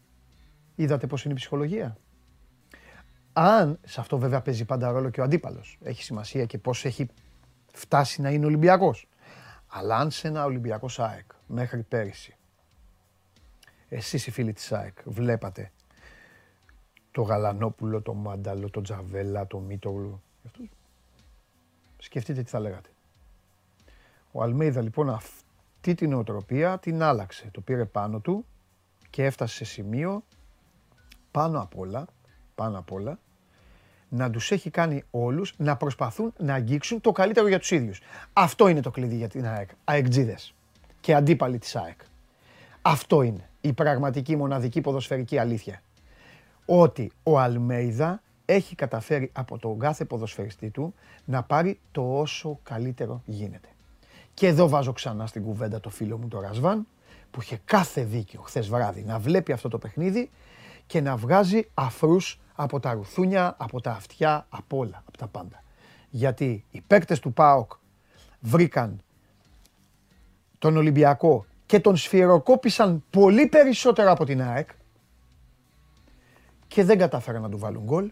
είδατε 0.75 1.07
πώς 1.07 1.23
είναι 1.23 1.33
η 1.33 1.37
ψυχολογία; 1.37 1.97
Αν, 3.33 3.79
σε 3.85 3.99
αυτό 3.99 4.17
βέβαια 4.17 4.41
παίζει 4.41 4.65
πάντα 4.65 4.91
ρόλο 4.91 5.09
και 5.09 5.21
ο 5.21 5.23
αντίπαλος, 5.23 5.77
έχει 5.83 6.03
σημασία 6.03 6.45
και 6.45 6.57
πώς 6.57 6.85
έχει 6.85 7.07
φτάσει 7.73 8.21
να 8.21 8.29
είναι 8.29 8.45
Ολυμπιακός. 8.45 9.07
Αλλά 9.67 9.97
αν 9.97 10.11
σε 10.11 10.27
ένα 10.27 10.45
Ολυμπιακό 10.45 10.87
ΣΑΕΚ 10.87 11.31
μέχρι 11.47 11.83
πέρυσι, 11.83 12.35
εσείς 13.89 14.27
οι 14.27 14.31
φίλοι 14.31 14.53
της 14.53 14.63
ΣΑΕΚ 14.63 14.97
βλέπατε 15.05 15.71
το 17.11 17.21
Γαλανόπουλο, 17.21 18.01
το 18.01 18.13
Μάνταλο, 18.13 18.69
το 18.69 18.81
Τζαβέλα, 18.81 19.47
το 19.47 19.59
Μίτογλου, 19.59 20.21
Σκεφτείτε 21.97 22.41
τι 22.41 22.49
θα 22.49 22.59
λέγατε. 22.59 22.89
Ο 24.31 24.43
Αλμέιδα 24.43 24.81
λοιπόν 24.81 25.09
αυτή 25.09 25.45
αυτή 25.89 26.05
την 26.05 26.13
οτροπία 26.13 26.77
την 26.77 27.01
άλλαξε. 27.03 27.49
Το 27.51 27.61
πήρε 27.61 27.85
πάνω 27.85 28.19
του 28.19 28.45
και 29.09 29.23
έφτασε 29.23 29.55
σε 29.55 29.65
σημείο 29.65 30.23
πάνω 31.31 31.61
απ' 31.61 31.77
όλα, 31.79 32.05
πάνω 32.55 32.77
απ' 32.77 32.91
όλα, 32.91 33.19
να 34.09 34.29
τους 34.29 34.51
έχει 34.51 34.69
κάνει 34.69 35.03
όλους 35.11 35.53
να 35.57 35.77
προσπαθούν 35.77 36.33
να 36.37 36.53
αγγίξουν 36.53 37.01
το 37.01 37.11
καλύτερο 37.11 37.47
για 37.47 37.59
τους 37.59 37.71
ίδιους. 37.71 38.01
Αυτό 38.33 38.67
είναι 38.67 38.81
το 38.81 38.91
κλειδί 38.91 39.15
για 39.15 39.27
την 39.27 39.47
ΑΕΚ. 39.47 39.69
ΑΕΚτζίδες 39.83 40.53
και 40.99 41.13
αντίπαλοι 41.13 41.57
της 41.57 41.75
ΑΕΚ. 41.75 41.99
Αυτό 42.81 43.21
είναι 43.21 43.49
η 43.61 43.73
πραγματική 43.73 44.35
μοναδική 44.35 44.81
ποδοσφαιρική 44.81 45.37
αλήθεια. 45.37 45.81
Ότι 46.65 47.11
ο 47.23 47.39
Αλμέιδα 47.39 48.21
έχει 48.49 48.75
καταφέρει 48.75 49.29
από 49.33 49.57
τον 49.57 49.79
κάθε 49.79 50.05
ποδοσφαιριστή 50.05 50.69
του 50.69 50.93
να 51.25 51.43
πάρει 51.43 51.79
το 51.91 52.19
όσο 52.19 52.59
καλύτερο 52.63 53.21
γίνεται. 53.25 53.67
Και 54.33 54.47
εδώ 54.47 54.67
βάζω 54.67 54.93
ξανά 54.93 55.27
στην 55.27 55.43
κουβέντα 55.43 55.79
το 55.79 55.89
φίλο 55.89 56.17
μου 56.17 56.27
το 56.27 56.39
Ρασβάν, 56.39 56.87
που 57.31 57.41
είχε 57.41 57.59
κάθε 57.65 58.03
δίκιο 58.03 58.41
χθες 58.41 58.67
βράδυ 58.67 59.03
να 59.03 59.19
βλέπει 59.19 59.51
αυτό 59.51 59.69
το 59.69 59.77
παιχνίδι 59.77 60.29
και 60.85 61.01
να 61.01 61.15
βγάζει 61.15 61.67
αφρούς 61.73 62.39
από 62.55 62.79
τα 62.79 62.93
ρουθούνια, 62.93 63.55
από 63.59 63.81
τα 63.81 63.91
αυτιά, 63.91 64.45
από 64.49 64.77
όλα, 64.77 65.03
από 65.05 65.17
τα 65.17 65.27
πάντα. 65.27 65.63
Γιατί 66.09 66.65
οι 66.71 66.81
παίκτες 66.81 67.19
του 67.19 67.33
ΠΑΟΚ 67.33 67.71
βρήκαν 68.39 69.01
τον 70.57 70.77
Ολυμπιακό 70.77 71.45
και 71.65 71.79
τον 71.79 71.97
σφυροκόπησαν 71.97 73.03
πολύ 73.09 73.47
περισσότερο 73.47 74.11
από 74.11 74.25
την 74.25 74.41
ΑΕΚ 74.41 74.69
και 76.67 76.83
δεν 76.83 76.97
κατάφεραν 76.97 77.41
να 77.41 77.49
του 77.49 77.57
βάλουν 77.57 77.83
γκολ 77.83 78.11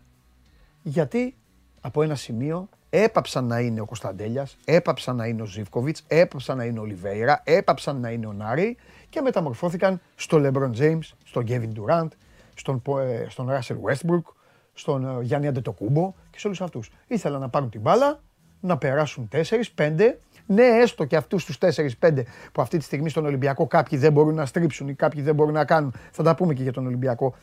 γιατί 0.87 1.35
από 1.81 2.03
ένα 2.03 2.15
σημείο 2.15 2.69
έπαψαν 2.89 3.45
να 3.45 3.59
είναι 3.59 3.81
ο 3.81 3.85
Κωνσταντέλιας, 3.85 4.57
έπαψαν 4.65 5.15
να 5.15 5.25
είναι 5.25 5.41
ο 5.41 5.45
Ζίβκοβιτς, 5.45 6.03
έπαψαν 6.07 6.57
να 6.57 6.63
είναι 6.63 6.79
ο 6.79 6.83
Λιβέιρα, 6.83 7.41
έπαψαν 7.45 7.99
να 7.99 8.09
είναι 8.09 8.27
ο 8.27 8.33
Νάρη 8.33 8.77
και 9.09 9.21
μεταμορφώθηκαν 9.21 10.01
στο 10.15 10.39
Λεμπρον 10.39 10.71
Τζέιμς, 10.71 11.15
στον 11.23 11.43
Γκέβιν 11.43 11.71
Ντουράντ, 11.73 12.11
στον, 12.53 12.81
ε, 12.99 13.25
στον 13.29 13.49
Ράσελ 13.49 13.77
Westbrook, 13.83 14.33
στον 14.73 15.05
ε, 15.05 15.23
Γιάννη 15.23 15.47
Αντετοκούμπο 15.47 16.13
και 16.29 16.39
σε 16.39 16.47
όλους 16.47 16.61
αυτούς. 16.61 16.91
Ήθελαν 17.07 17.41
να 17.41 17.49
πάρουν 17.49 17.69
την 17.69 17.81
μπάλα, 17.81 18.19
να 18.59 18.77
περάσουν 18.77 19.29
4-5 19.75 20.15
ναι, 20.45 20.63
έστω 20.63 21.05
και 21.05 21.15
αυτούς 21.15 21.45
τους 21.45 21.57
4-5 22.01 22.23
που 22.51 22.61
αυτή 22.61 22.77
τη 22.77 22.83
στιγμή 22.83 23.09
στον 23.09 23.25
Ολυμπιακό 23.25 23.67
κάποιοι 23.67 23.97
δεν 23.97 24.11
μπορούν 24.11 24.35
να 24.35 24.45
στρίψουν 24.45 24.87
ή 24.87 24.93
κάποιοι 24.93 25.21
δεν 25.21 25.35
μπορούν 25.35 25.53
να 25.53 25.65
κάνουν. 25.65 25.93
Θα 26.11 26.23
τα 26.23 26.35
πούμε 26.35 26.53
και 26.53 26.63
για 26.63 26.71
τον 26.71 26.85
Ολυμπιακό 26.85 27.35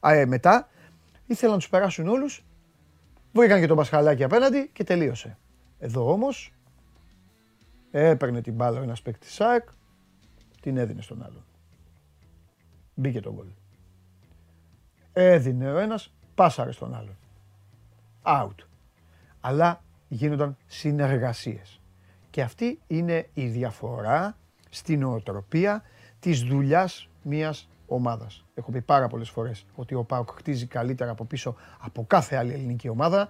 ε, 0.00 0.26
μετά. 0.26 0.68
Ήθελαν 1.26 1.54
να 1.54 1.60
τους 1.60 1.68
περάσουν 1.68 2.08
όλους. 2.08 2.44
Βρήκαν 3.32 3.60
και 3.60 3.66
τον 3.66 3.76
Πασχαλάκη 3.76 4.24
απέναντι 4.24 4.70
και 4.72 4.84
τελείωσε. 4.84 5.38
Εδώ 5.78 6.12
όμως 6.12 6.52
έπαιρνε 7.90 8.40
την 8.40 8.54
μπάλα 8.54 8.82
ένας 8.82 9.02
παίκτης 9.02 9.32
ΣΑΕΚ, 9.32 9.68
την 10.60 10.76
έδινε 10.76 11.02
στον 11.02 11.22
άλλον. 11.22 11.44
Μπήκε 12.94 13.20
τον 13.20 13.34
γκολ. 13.34 13.46
Έδινε 15.12 15.72
ο 15.72 15.78
ένας, 15.78 16.14
πάσαρε 16.34 16.72
στον 16.72 16.94
άλλον. 16.94 17.16
Out. 18.22 18.66
Αλλά 19.40 19.82
γίνονταν 20.08 20.56
συνεργασίες. 20.66 21.80
Και 22.30 22.42
αυτή 22.42 22.80
είναι 22.86 23.28
η 23.34 23.46
διαφορά 23.46 24.36
στην 24.70 25.04
οτροπία 25.04 25.82
της 26.20 26.42
δουλειάς 26.42 27.08
μιας 27.22 27.68
ομάδας. 27.86 28.44
Έχω 28.58 28.70
πει 28.70 28.80
πάρα 28.80 29.08
πολλές 29.08 29.28
φορές 29.28 29.66
ότι 29.74 29.94
ο 29.94 30.04
ΠΑΟΚ 30.04 30.28
χτίζει 30.30 30.66
καλύτερα 30.66 31.10
από 31.10 31.24
πίσω 31.24 31.56
από 31.78 32.04
κάθε 32.06 32.36
άλλη 32.36 32.52
ελληνική 32.52 32.88
ομάδα. 32.88 33.28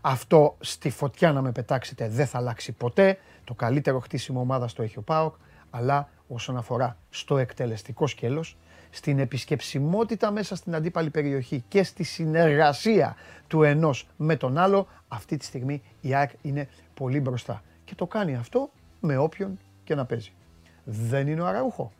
Αυτό 0.00 0.56
στη 0.60 0.90
φωτιά 0.90 1.32
να 1.32 1.42
με 1.42 1.52
πετάξετε 1.52 2.08
δεν 2.08 2.26
θα 2.26 2.38
αλλάξει 2.38 2.72
ποτέ. 2.72 3.18
Το 3.44 3.54
καλύτερο 3.54 3.98
χτίσιμο 3.98 4.40
ομάδας 4.40 4.72
το 4.72 4.82
έχει 4.82 4.98
ο 4.98 5.02
ΠΑΟΚ. 5.02 5.34
Αλλά 5.70 6.08
όσον 6.28 6.56
αφορά 6.56 6.96
στο 7.10 7.38
εκτελεστικό 7.38 8.06
σκέλος, 8.06 8.56
στην 8.90 9.18
επισκεψιμότητα 9.18 10.30
μέσα 10.30 10.56
στην 10.56 10.74
αντίπαλη 10.74 11.10
περιοχή 11.10 11.64
και 11.68 11.82
στη 11.82 12.02
συνεργασία 12.02 13.16
του 13.46 13.62
ενός 13.62 14.08
με 14.16 14.36
τον 14.36 14.58
άλλο, 14.58 14.86
αυτή 15.08 15.36
τη 15.36 15.44
στιγμή 15.44 15.82
η 16.00 16.14
ΑΕΚ 16.14 16.30
είναι 16.42 16.68
πολύ 16.94 17.20
μπροστά 17.20 17.62
και 17.84 17.94
το 17.94 18.06
κάνει 18.06 18.36
αυτό 18.36 18.70
με 19.00 19.16
όποιον 19.16 19.58
και 19.84 19.94
να 19.94 20.04
παίζει. 20.04 20.32
Δεν 20.84 21.28
είναι 21.28 21.40
ο 21.40 21.46
Αραούχο. 21.46 21.92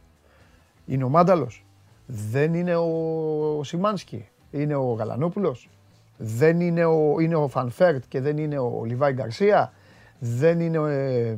Είναι 0.86 1.04
ο 1.04 1.08
Μάνταλος. 1.08 1.65
Δεν 2.06 2.54
είναι 2.54 2.76
ο 2.76 3.60
Σιμάνσκι. 3.64 4.28
Είναι 4.50 4.74
ο 4.74 4.92
Γαλανόπουλος. 4.92 5.70
Δεν 6.16 6.60
είναι 6.60 6.84
ο, 6.84 7.20
είναι 7.20 7.34
ο 7.34 7.48
Φαν 7.48 7.73
Βέερτ 7.73 8.04
και 8.08 8.20
δεν 8.20 8.38
είναι 8.38 8.58
ο 8.58 8.84
Λιβάι 8.84 9.12
Γκαρσία. 9.12 9.72
Δεν 10.18 10.60
είναι 10.60 10.78
ε, 10.78 11.36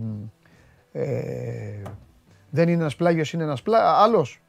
ε, 0.92 1.82
δεν 2.50 2.68
είναι 2.68 2.80
ένας 2.80 2.96
πλάγιος, 2.96 3.32
είναι 3.32 3.42
ένας 3.42 3.62
πλά, 3.62 4.02
άλλος. 4.02 4.40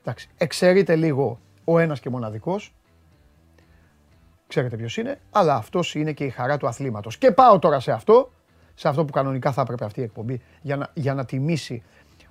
Εντάξει, 0.00 0.28
εξαιρείται 0.36 0.96
λίγο 0.96 1.40
ο 1.64 1.78
ένας 1.78 2.00
και 2.00 2.10
μοναδικός. 2.10 2.74
Ξέρετε 4.46 4.76
ποιος 4.76 4.96
είναι, 4.96 5.20
αλλά 5.30 5.54
αυτός 5.54 5.94
είναι 5.94 6.12
και 6.12 6.24
η 6.24 6.30
χαρά 6.30 6.56
του 6.56 6.66
αθλήματος. 6.66 7.18
Και 7.18 7.30
πάω 7.30 7.58
τώρα 7.58 7.80
σε 7.80 7.92
αυτό 7.92 8.30
σε 8.74 8.88
αυτό 8.88 9.04
που 9.04 9.12
κανονικά 9.12 9.52
θα 9.52 9.60
έπρεπε 9.60 9.84
αυτή 9.84 10.00
η 10.00 10.02
εκπομπή 10.02 10.40
για 10.62 10.76
να, 10.76 10.90
για 10.94 11.14
να 11.14 11.24
τιμήσει 11.24 11.82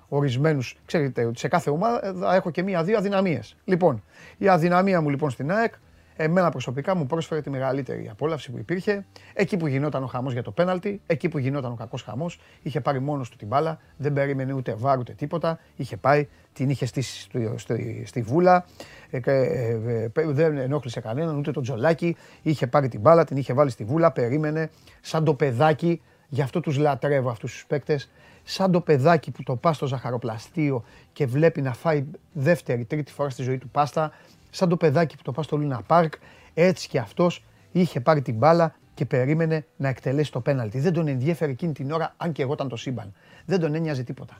ορισμένους. 0.08 0.76
Ξέρετε 0.84 1.24
ότι 1.24 1.38
σε 1.38 1.48
κάθε 1.48 1.70
ομάδα 1.70 2.34
έχω 2.34 2.50
και 2.50 2.62
μία-δύο 2.62 2.98
αδυναμίες. 2.98 3.56
Λοιπόν, 3.64 4.02
η 4.38 4.48
αδυναμία 4.48 5.00
μου 5.00 5.10
λοιπόν 5.10 5.30
στην 5.30 5.52
ΑΕΚ, 5.52 5.74
εμένα 6.16 6.50
προσωπικά 6.50 6.94
μου 6.94 7.06
πρόσφερε 7.06 7.40
τη 7.40 7.50
μεγαλύτερη 7.50 8.08
απόλαυση 8.10 8.50
που 8.50 8.58
υπήρχε. 8.58 9.04
Εκεί 9.34 9.56
που 9.56 9.66
γινόταν 9.66 10.02
ο 10.02 10.06
χαμός 10.06 10.32
για 10.32 10.42
το 10.42 10.50
πέναλτι, 10.50 11.00
εκεί 11.06 11.28
που 11.28 11.38
γινόταν 11.38 11.72
ο 11.72 11.74
κακός 11.74 12.02
χαμός, 12.02 12.40
είχε 12.62 12.80
πάρει 12.80 13.00
μόνος 13.00 13.28
του 13.28 13.36
την 13.36 13.48
μπάλα, 13.48 13.78
δεν 13.96 14.12
περίμενε 14.12 14.52
ούτε 14.52 14.74
βάρ 14.74 14.98
ούτε 14.98 15.12
τίποτα. 15.12 15.58
Είχε 15.76 15.96
πάει, 15.96 16.28
την 16.52 16.70
είχε 16.70 16.86
στήσει 16.86 17.20
στη, 17.20 17.52
στη, 17.56 18.02
στη 18.06 18.22
βούλα, 18.22 18.66
ε, 19.10 19.20
ε, 19.24 19.32
ε, 19.32 20.10
δεν 20.26 20.58
ενόχλησε 20.58 21.00
κανέναν, 21.00 21.38
ούτε 21.38 21.50
τον 21.50 21.62
τζολάκι. 21.62 22.16
Είχε 22.42 22.66
πάρει 22.66 22.88
την 22.88 23.00
μπάλα, 23.00 23.24
την 23.24 23.36
είχε 23.36 23.52
βάλει 23.52 23.70
στη 23.70 23.84
βούλα, 23.84 24.12
περίμενε 24.12 24.70
σαν 25.00 25.24
το 25.24 25.34
παιδάκι 25.34 26.00
Γι' 26.28 26.42
αυτό 26.42 26.60
τους 26.60 26.76
λατρεύω 26.76 27.30
αυτούς 27.30 27.52
τους 27.52 27.66
παίκτες. 27.66 28.10
Σαν 28.50 28.72
το 28.72 28.80
παιδάκι 28.80 29.30
που 29.30 29.42
το 29.42 29.56
πά 29.56 29.72
στο 29.72 29.86
ζαχαροπλαστείο 29.86 30.84
και 31.12 31.26
βλέπει 31.26 31.62
να 31.62 31.72
φάει 31.72 32.04
δεύτερη, 32.32 32.84
τρίτη 32.84 33.12
φορά 33.12 33.30
στη 33.30 33.42
ζωή 33.42 33.58
του 33.58 33.68
πάστα. 33.68 34.12
Σαν 34.50 34.68
το 34.68 34.76
παιδάκι 34.76 35.16
που 35.16 35.22
το 35.22 35.32
πά 35.32 35.42
στο 35.42 35.56
Λούνα 35.56 35.82
Πάρκ. 35.86 36.14
Έτσι 36.54 36.88
και 36.88 36.98
αυτός 36.98 37.44
είχε 37.72 38.00
πάρει 38.00 38.22
την 38.22 38.34
μπάλα 38.34 38.74
και 38.94 39.04
περίμενε 39.04 39.66
να 39.76 39.88
εκτελέσει 39.88 40.32
το 40.32 40.40
πέναλτι. 40.40 40.80
Δεν 40.80 40.92
τον 40.92 41.08
ενδιέφερε 41.08 41.50
εκείνη 41.50 41.72
την 41.72 41.90
ώρα, 41.90 42.14
αν 42.16 42.32
και 42.32 42.42
εγώ 42.42 42.52
ήταν 42.52 42.68
το 42.68 42.76
σύμπαν. 42.76 43.14
Δεν 43.44 43.60
τον 43.60 43.74
ένοιαζε 43.74 44.02
τίποτα. 44.02 44.38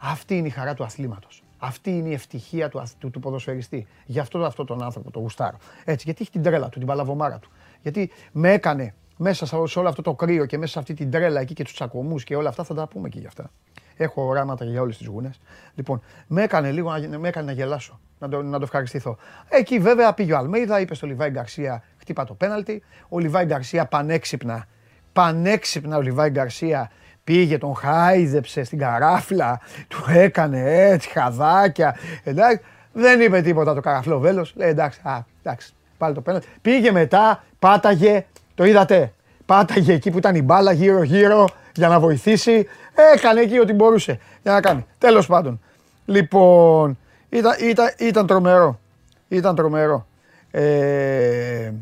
Αυτή 0.00 0.36
είναι 0.36 0.46
η 0.46 0.50
χαρά 0.50 0.74
του 0.74 0.84
αθλήματος. 0.84 1.42
Αυτή 1.58 1.90
είναι 1.90 2.08
η 2.08 2.12
ευτυχία 2.12 2.68
του, 2.68 2.82
του, 2.98 3.10
του 3.10 3.20
ποδοσφαιριστή. 3.20 3.86
Γι' 4.06 4.18
αυτό, 4.18 4.44
αυτό 4.44 4.64
τον 4.64 4.82
άνθρωπο 4.82 5.10
το 5.10 5.18
γουστάρω. 5.18 5.56
Έτσι, 5.84 6.02
γιατί 6.04 6.22
έχει 6.22 6.30
την 6.30 6.42
τρέλα 6.42 6.68
του, 6.68 6.78
την 6.78 6.86
παλαβομάρα 6.86 7.38
του. 7.38 7.50
Γιατί 7.82 8.10
με 8.32 8.52
έκανε 8.52 8.94
μέσα 9.18 9.46
σε 9.66 9.78
όλο 9.78 9.88
αυτό 9.88 10.02
το 10.02 10.14
κρύο 10.14 10.46
και 10.46 10.58
μέσα 10.58 10.72
σε 10.72 10.78
αυτή 10.78 10.94
την 10.94 11.10
τρέλα 11.10 11.40
εκεί 11.40 11.54
και 11.54 11.64
τους 11.64 11.74
τσακωμούς 11.74 12.24
και 12.24 12.36
όλα 12.36 12.48
αυτά 12.48 12.64
θα 12.64 12.74
τα 12.74 12.86
πούμε 12.86 13.08
και 13.08 13.18
γι' 13.18 13.26
αυτά. 13.26 13.50
Έχω 13.96 14.22
οράματα 14.22 14.64
για 14.64 14.80
όλες 14.80 14.96
τις 14.96 15.06
γούνες. 15.06 15.40
Λοιπόν, 15.74 16.02
με 16.26 16.42
έκανε 16.42 16.70
λίγο 16.70 16.90
με 17.18 17.28
έκανε 17.28 17.46
να 17.46 17.52
γελάσω, 17.52 18.00
να 18.18 18.28
το, 18.28 18.42
να 18.42 18.58
το 18.58 18.64
ευχαριστηθώ. 18.64 19.16
Εκεί 19.48 19.78
βέβαια 19.78 20.12
πήγε 20.12 20.32
ο 20.32 20.36
Αλμέιδα, 20.36 20.80
είπε 20.80 20.94
στο 20.94 21.06
Λιβάη 21.06 21.30
Γκαρσία, 21.30 21.82
χτύπα 21.96 22.24
το 22.24 22.34
πέναλτι. 22.34 22.82
Ο 23.08 23.18
Λιβάη 23.18 23.44
Γκαρσία 23.44 23.86
πανέξυπνα, 23.86 24.66
πανέξυπνα 25.12 25.96
ο 25.96 26.00
Λιβάη 26.00 26.30
Γκαρσία 26.30 26.90
πήγε, 27.24 27.58
τον 27.58 27.74
χάιζεψε 27.74 28.64
στην 28.64 28.78
καράφλα, 28.78 29.60
του 29.88 30.04
έκανε 30.08 30.62
έτσι 30.64 31.08
χαδάκια. 31.08 31.96
Εντάξει, 32.24 32.60
δεν 32.92 33.20
είπε 33.20 33.40
τίποτα 33.40 33.74
το 33.74 33.80
καραφλό 33.80 34.18
βέλος. 34.18 34.52
Λέει 34.56 34.68
εντάξει, 34.68 35.00
α, 35.02 35.18
εντάξει, 35.42 35.72
πάλι 35.98 36.14
το 36.14 36.20
πέναλτι. 36.20 36.46
Πήγε 36.62 36.92
μετά, 36.92 37.44
πάταγε, 37.58 38.26
το 38.58 38.64
είδατε. 38.64 39.12
Πάταγε 39.46 39.92
εκεί 39.92 40.10
που 40.10 40.18
ήταν 40.18 40.34
η 40.34 40.42
μπάλα 40.42 40.72
γύρω-γύρω 40.72 41.48
για 41.74 41.88
να 41.88 42.00
βοηθήσει. 42.00 42.66
Έκανε 43.14 43.40
εκεί 43.40 43.58
ό,τι 43.58 43.72
μπορούσε 43.72 44.18
για 44.42 44.52
να 44.52 44.60
κάνει. 44.60 44.86
Τέλος 44.98 45.26
πάντων. 45.26 45.60
Λοιπόν, 46.04 46.98
ήταν, 47.28 47.52
ήταν, 47.60 47.94
ήταν 47.98 48.26
τρομερό. 48.26 48.80
Ήταν 49.28 49.54
τρομερό. 49.54 50.06
Ε, 50.50 51.72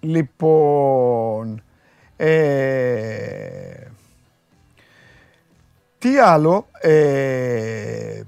λοιπόν, 0.00 1.62
ε, 2.16 2.36
τι 5.98 6.18
άλλο, 6.18 6.66
ε, 6.80 8.20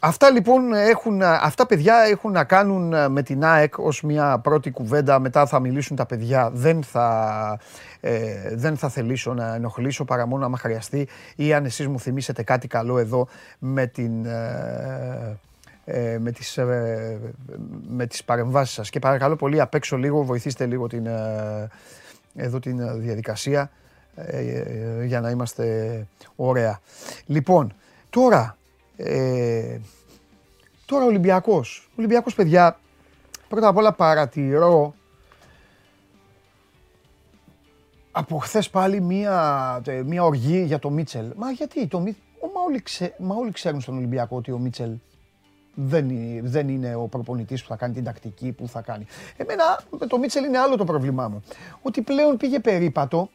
Αυτά 0.00 0.30
λοιπόν 0.30 0.72
έχουν, 0.72 1.22
αυτά 1.22 1.66
παιδιά 1.66 1.94
έχουν 2.10 2.32
να 2.32 2.44
κάνουν 2.44 2.92
ε, 2.92 3.08
με 3.08 3.22
την 3.22 3.44
ΑΕΚ 3.44 3.78
ως 3.78 4.02
μια 4.02 4.38
πρώτη 4.38 4.70
κουβέντα, 4.70 5.18
μετά 5.18 5.46
θα 5.46 5.60
μιλήσουν 5.60 5.96
τα 5.96 6.06
παιδιά, 6.06 6.50
δεν 6.52 6.82
θα, 6.82 7.58
ε, 8.00 8.54
δεν 8.54 8.76
θα 8.76 8.88
θελήσω 8.88 9.34
να 9.34 9.54
ενοχλήσω 9.54 10.04
παρά 10.04 10.26
μόνο 10.26 10.44
άμα 10.44 10.58
χρειαστεί 10.58 11.08
ή 11.36 11.54
αν 11.54 11.64
εσείς 11.64 11.88
μου 11.88 12.00
θυμίσετε 12.00 12.42
κάτι 12.42 12.66
καλό 12.66 12.98
εδώ 12.98 13.28
με, 13.58 13.86
την, 13.86 14.26
ε, 14.26 15.38
ε 15.84 16.18
με, 16.18 16.32
τις, 16.32 16.56
ε, 16.56 17.18
με 17.88 18.06
τις 18.06 18.24
παρεμβάσεις 18.24 18.74
σας. 18.74 18.90
Και 18.90 18.98
παρακαλώ 18.98 19.36
πολύ 19.36 19.60
απ' 19.60 19.74
έξω 19.74 19.96
λίγο, 19.96 20.22
βοηθήστε 20.22 20.66
λίγο 20.66 20.86
την, 20.86 21.06
εδώ 22.36 22.58
την 22.58 23.00
διαδικασία 23.00 23.70
για 25.04 25.20
να 25.20 25.30
είμαστε 25.30 26.06
ωραία. 26.36 26.80
Λοιπόν, 27.26 27.72
Τώρα, 28.10 28.56
ε, 29.00 29.78
τώρα 30.86 31.04
ο 31.04 31.06
Ολυμπιακός. 31.06 31.88
Ο 31.90 31.94
Ολυμπιακός, 31.96 32.34
παιδιά, 32.34 32.78
πρώτα 33.48 33.68
απ' 33.68 33.76
όλα 33.76 33.92
παρατηρώ 33.92 34.94
από 38.10 38.38
χθες 38.38 38.70
πάλι 38.70 39.00
μία, 39.00 39.82
μία 40.04 40.24
οργή 40.24 40.62
για 40.62 40.78
το 40.78 40.90
Μίτσελ. 40.90 41.26
Μα 41.36 41.50
γιατί 41.50 41.86
το 41.86 42.00
Μίτσελ. 42.00 42.22
Μα 42.54 42.62
όλοι, 42.66 42.82
ξέ, 42.82 43.14
μα 43.18 43.34
όλοι 43.34 43.52
ξέρουν 43.52 43.80
στον 43.80 43.96
Ολυμπιακό 43.96 44.36
ότι 44.36 44.52
ο 44.52 44.58
Μίτσελ 44.58 44.90
δεν, 45.74 46.10
είναι, 46.10 46.40
δεν 46.48 46.68
είναι 46.68 46.94
ο 46.94 47.06
προπονητής 47.06 47.62
που 47.62 47.68
θα 47.68 47.76
κάνει 47.76 47.94
την 47.94 48.04
τακτική 48.04 48.52
που 48.52 48.68
θα 48.68 48.80
κάνει. 48.80 49.06
Εμένα 49.36 49.80
με 49.98 50.06
το 50.06 50.18
Μίτσελ 50.18 50.44
είναι 50.44 50.58
άλλο 50.58 50.76
το 50.76 50.84
πρόβλημά 50.84 51.28
μου. 51.28 51.42
Ότι 51.82 52.02
πλέον 52.02 52.36
πήγε 52.36 52.60
περίπατο, 52.60 53.30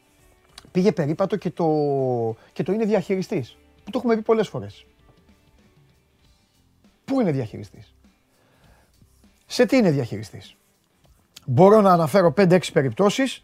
πήγε 0.71 0.91
περίπατο 0.91 1.35
και 1.35 1.49
το, 1.49 1.65
και 2.53 2.63
το 2.63 2.71
είναι 2.71 2.85
διαχειριστής. 2.85 3.57
Που 3.83 3.91
το 3.91 3.97
έχουμε 3.97 4.15
πει 4.15 4.21
πολλές 4.21 4.47
φορές. 4.47 4.85
Πού 7.05 7.21
είναι 7.21 7.31
διαχειριστής; 7.31 7.93
Σε 9.45 9.65
τι 9.65 9.77
είναι 9.77 9.91
διαχειριστής; 9.91 10.55
Μπορώ 11.45 11.81
να 11.81 11.91
αναφέρω 11.91 12.33
5-6 12.37 12.59
περιπτώσεις 12.73 13.41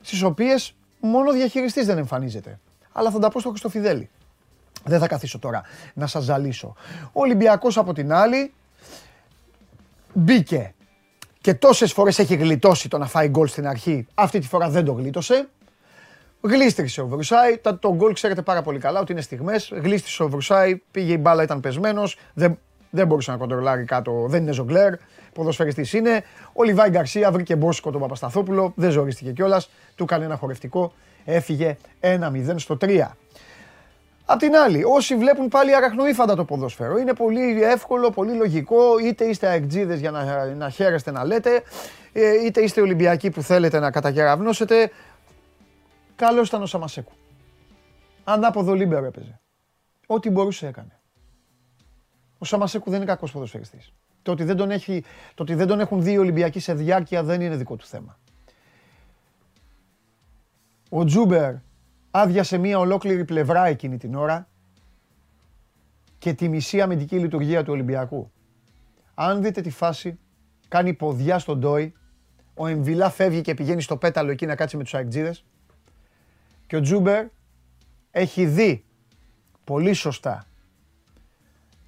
στις 0.00 0.22
οποίες 0.22 0.74
μόνο 1.00 1.32
διαχειριστής 1.32 1.86
δεν 1.86 1.98
εμφανίζεται. 1.98 2.58
Αλλά 2.92 3.10
θα 3.10 3.18
τα 3.18 3.28
πω 3.30 3.40
στο 3.40 3.48
Χριστοφιδέλη. 3.48 4.10
Δεν 4.84 4.98
θα 4.98 5.06
καθίσω 5.06 5.38
τώρα 5.38 5.62
να 5.94 6.06
σας 6.06 6.24
ζαλίσω. 6.24 6.74
Ο 7.04 7.20
Ολυμπιακός 7.20 7.78
από 7.78 7.92
την 7.92 8.12
άλλη 8.12 8.52
μπήκε 10.12 10.74
και 11.40 11.54
τόσες 11.54 11.92
φορές 11.92 12.18
έχει 12.18 12.34
γλιτώσει 12.34 12.88
το 12.88 12.98
να 12.98 13.06
φάει 13.06 13.28
γκολ 13.28 13.46
στην 13.46 13.66
αρχή. 13.66 14.06
Αυτή 14.14 14.38
τη 14.38 14.46
φορά 14.46 14.68
δεν 14.68 14.84
το 14.84 14.92
γλίτωσε. 14.92 15.48
Γλίστρισε 16.40 17.00
ο 17.00 17.06
Βρουσάη. 17.06 17.58
Το 17.78 17.94
γκολ 17.94 18.12
ξέρετε 18.14 18.42
πάρα 18.42 18.62
πολύ 18.62 18.78
καλά 18.78 19.00
ότι 19.00 19.12
είναι 19.12 19.20
στιγμές. 19.20 19.72
Γλίστρισε 19.74 20.22
ο 20.22 20.28
Βρουσάη, 20.28 20.76
πήγε 20.90 21.12
η 21.12 21.18
μπάλα, 21.20 21.42
ήταν 21.42 21.60
πεσμένος. 21.60 22.18
Δεν, 22.34 22.58
δεν 22.90 23.06
μπορούσε 23.06 23.30
να 23.30 23.36
κοντρολάρει 23.36 23.84
κάτω, 23.84 24.24
δεν 24.28 24.42
είναι 24.42 24.52
ζογκλέρ. 24.52 24.94
Ποδοσφαιριστής 25.32 25.92
είναι. 25.92 26.24
Ο 26.52 26.62
Λιβάη 26.62 26.90
Γκαρσία 26.90 27.30
βρήκε 27.30 27.56
μπόσικο 27.56 27.90
τον 27.90 28.00
Παπασταθόπουλο. 28.00 28.72
Δεν 28.76 28.90
ζορίστηκε 28.90 29.32
κιόλας. 29.32 29.70
Του 29.94 30.02
έκανε 30.02 30.24
ένα 30.24 30.36
χορευτικό. 30.36 30.92
Έφυγε 31.24 31.76
1-0 32.00 32.54
στο 32.56 32.76
3. 32.80 33.16
Απ' 34.24 34.38
την 34.38 34.56
άλλη, 34.56 34.84
όσοι 34.84 35.16
βλέπουν 35.16 35.48
πάλι 35.48 35.74
αραχνοήφαντα 35.74 36.34
το 36.34 36.44
ποδόσφαιρο, 36.44 36.98
είναι 36.98 37.14
πολύ 37.14 37.62
εύκολο, 37.62 38.10
πολύ 38.10 38.32
λογικό, 38.32 38.98
είτε 38.98 39.24
είστε 39.24 39.46
αεκτζίδες 39.46 40.00
για 40.00 40.10
να, 40.10 40.44
να 40.54 40.70
χαίρεστε 40.70 41.10
να 41.10 41.24
λέτε, 41.24 41.62
ε, 42.12 42.44
είτε 42.44 42.60
είστε 42.60 42.80
Ολυμπιακοί 42.80 43.30
που 43.30 43.42
θέλετε 43.42 43.78
να 43.78 43.90
καταγεραυνώσετε. 43.90 44.90
Καλώς 46.16 46.48
ήταν 46.48 46.62
ο 46.62 46.66
Σαμασέκου. 46.66 47.12
Ανάποδο 48.24 48.74
Λίμπερο 48.74 49.06
έπαιζε. 49.06 49.40
Ό,τι 50.06 50.30
μπορούσε 50.30 50.66
έκανε. 50.66 50.99
Ο 52.42 52.44
Σαμασέκου 52.44 52.90
δεν 52.90 53.00
είναι 53.00 53.10
κακός 53.10 53.32
ποδοσφαιριστής. 53.32 53.92
Το 54.22 54.32
ότι 54.32 54.44
δεν 54.44 54.56
τον, 54.56 54.70
έχει, 54.70 55.04
το 55.34 55.42
ότι 55.42 55.54
δεν 55.54 55.66
τον 55.66 55.80
έχουν 55.80 56.02
δει 56.02 56.12
οι 56.12 56.18
Ολυμπιακοί 56.18 56.60
σε 56.60 56.74
διάρκεια 56.74 57.22
δεν 57.22 57.40
είναι 57.40 57.56
δικό 57.56 57.76
του 57.76 57.86
θέμα. 57.86 58.18
Ο 60.88 61.04
Τζούμπερ 61.04 61.54
άδειασε 62.10 62.58
μία 62.58 62.78
ολόκληρη 62.78 63.24
πλευρά 63.24 63.66
εκείνη 63.66 63.96
την 63.96 64.14
ώρα 64.14 64.48
και 66.18 66.32
τη 66.32 66.48
μισή 66.48 66.80
αμυντική 66.80 67.18
λειτουργία 67.18 67.64
του 67.64 67.72
Ολυμπιακού. 67.72 68.32
Αν 69.14 69.42
δείτε 69.42 69.60
τη 69.60 69.70
φάση, 69.70 70.18
κάνει 70.68 70.94
ποδιά 70.94 71.38
στον 71.38 71.58
Ντόη, 71.58 71.94
ο 72.54 72.66
Εμβιλά 72.66 73.10
φεύγει 73.10 73.40
και 73.40 73.54
πηγαίνει 73.54 73.82
στο 73.82 73.96
πέταλο 73.96 74.30
εκεί 74.30 74.46
να 74.46 74.54
κάτσει 74.54 74.76
με 74.76 74.82
τους 74.82 74.94
αεκτζίδες 74.94 75.44
και 76.66 76.76
ο 76.76 76.80
Τζούμπερ 76.80 77.26
έχει 78.10 78.46
δει 78.46 78.84
πολύ 79.64 79.92
σωστά 79.92 80.44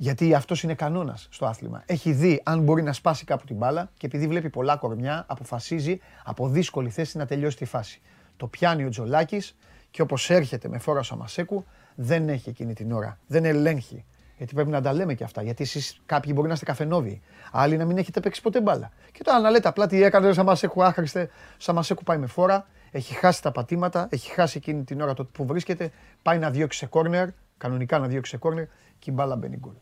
γιατί 0.02 0.34
αυτός 0.34 0.62
είναι 0.62 0.74
κανόνας 0.74 1.28
στο 1.30 1.46
άθλημα. 1.46 1.82
Έχει 1.86 2.12
δει 2.12 2.40
αν 2.44 2.62
μπορεί 2.62 2.82
να 2.82 2.92
σπάσει 2.92 3.24
κάπου 3.24 3.44
την 3.44 3.56
μπάλα 3.56 3.90
και 3.96 4.06
επειδή 4.06 4.26
βλέπει 4.26 4.50
πολλά 4.50 4.76
κορμιά, 4.76 5.24
αποφασίζει 5.28 6.00
από 6.24 6.48
δύσκολη 6.48 6.90
θέση 6.90 7.16
να 7.18 7.26
τελειώσει 7.26 7.56
τη 7.56 7.64
φάση. 7.64 8.00
Το 8.36 8.46
πιάνει 8.46 8.84
ο 8.84 8.88
Τζολάκης, 8.88 9.56
και 9.90 10.02
όπως 10.02 10.30
έρχεται 10.30 10.68
με 10.68 10.78
φόρα 10.78 11.02
Σαμασέκου, 11.02 11.64
δεν 11.94 12.28
έχει 12.28 12.48
εκείνη 12.48 12.74
την 12.74 12.92
ώρα. 12.92 13.18
Δεν 13.26 13.44
ελέγχει. 13.44 14.04
Γιατί 14.36 14.54
πρέπει 14.54 14.70
να 14.70 14.80
τα 14.80 14.92
λέμε 14.92 15.14
και 15.14 15.24
αυτά. 15.24 15.42
Γιατί 15.42 15.62
εσείς 15.62 16.00
κάποιοι 16.06 16.32
μπορεί 16.34 16.48
να 16.48 16.54
είστε 16.54 16.64
καφενόβοι. 16.64 17.20
Άλλοι 17.52 17.76
να 17.76 17.84
μην 17.84 17.98
έχετε 17.98 18.20
παίξει 18.20 18.42
ποτέ 18.42 18.60
μπάλα. 18.60 18.90
Και 19.12 19.22
τώρα 19.22 19.38
να 19.38 19.50
λέτε 19.50 19.68
απλά 19.68 19.86
τι 19.86 20.02
έκανε 20.02 20.28
ο 20.28 20.32
Σαμασέκου, 20.32 20.84
άχρηστε. 20.84 21.30
Σαμασέκου 21.56 22.02
πάει 22.02 22.18
με 22.18 22.26
φόρα, 22.26 22.66
έχει 22.90 23.14
χάσει 23.14 23.42
τα 23.42 23.52
πατήματα, 23.52 24.08
έχει 24.10 24.30
χάσει 24.30 24.56
εκείνη 24.56 24.84
την 24.84 25.00
ώρα 25.00 25.14
το 25.14 25.24
που 25.24 25.46
βρίσκεται. 25.46 25.90
Πάει 26.22 26.38
να 26.38 26.50
διώξει 26.50 26.78
σε 26.78 26.86
κόρνερ, 26.86 27.28
κανονικά 27.58 27.98
να 27.98 28.06
διώξει 28.06 28.30
σε 28.30 28.36
κόρνερ 28.36 28.64
και 28.98 29.10
η 29.10 29.12
μπάλα 29.16 29.36
μπαίνει 29.36 29.56
γκολ. 29.56 29.74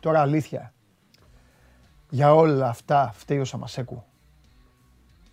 Τώρα 0.00 0.20
αλήθεια. 0.20 0.72
Για 2.10 2.34
όλα 2.34 2.68
αυτά 2.68 3.12
φταίει 3.14 3.38
ο 3.38 3.44
Σαμασέκου 3.44 4.04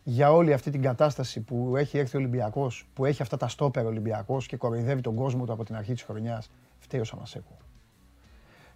για 0.09 0.31
όλη 0.31 0.53
αυτή 0.53 0.71
την 0.71 0.81
κατάσταση 0.81 1.41
που 1.41 1.77
έχει 1.77 1.97
έρθει 1.97 2.15
ο 2.15 2.19
Ολυμπιακός, 2.19 2.87
που 2.93 3.05
έχει 3.05 3.21
αυτά 3.21 3.37
τα 3.37 3.47
στόπερ 3.47 3.85
Ολυμπιακός 3.85 4.47
και 4.47 4.57
κοροϊδεύει 4.57 5.01
τον 5.01 5.15
κόσμο 5.15 5.45
του 5.45 5.51
από 5.51 5.63
την 5.63 5.75
αρχή 5.75 5.93
της 5.93 6.01
χρονιάς, 6.01 6.49
φταίει 6.79 6.99
ο 6.99 7.03
Σαμασέκου. 7.03 7.57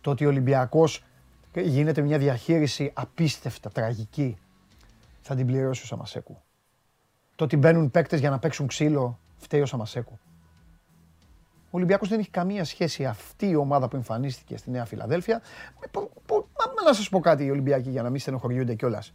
Το 0.02 0.12
ότι 0.12 0.26
ο 0.26 0.28
Ολυμπιακός 0.28 1.04
γίνεται 1.56 2.02
μια 2.02 2.18
διαχείριση 2.18 2.92
απίστευτα 2.94 3.70
τραγική, 3.70 4.38
θα 5.22 5.36
την 5.36 5.46
πληρώσει 5.46 5.84
ο 5.84 5.86
Σαμασέκου. 5.86 6.42
Το 7.36 7.44
ότι 7.44 7.58
μπαίνουν 7.58 7.92
παίκτες 7.92 8.20
για 8.20 8.30
να 8.30 8.40
παίξουν 8.40 8.68
ξύλο, 8.68 9.20
φταίει 9.38 9.62
ο 9.62 9.66
Σαμασέκου. 9.66 10.20
Ο 11.74 11.78
Ολυμπιακός 11.78 12.10
δεν 12.10 12.20
έχει 12.20 12.30
καμία 12.30 12.64
σχέση 12.64 13.06
αυτή 13.06 13.50
η 13.50 13.56
ομάδα 13.56 13.88
που 13.88 13.96
εμφανίστηκε 13.96 14.58
στη 14.58 14.72
Νέα 14.72 14.86
Φιλαδέλφια. 14.86 15.42
Να 16.86 16.94
σας 16.94 17.10
πω 17.10 17.20
κάτι 17.20 17.46
οι 17.46 17.50
Ολυμπιακοί 17.50 17.90
για 17.90 18.02
να 18.02 18.10
μην 18.10 18.20
στενοχωριούνται 18.20 18.74
κιόλας 18.74 19.14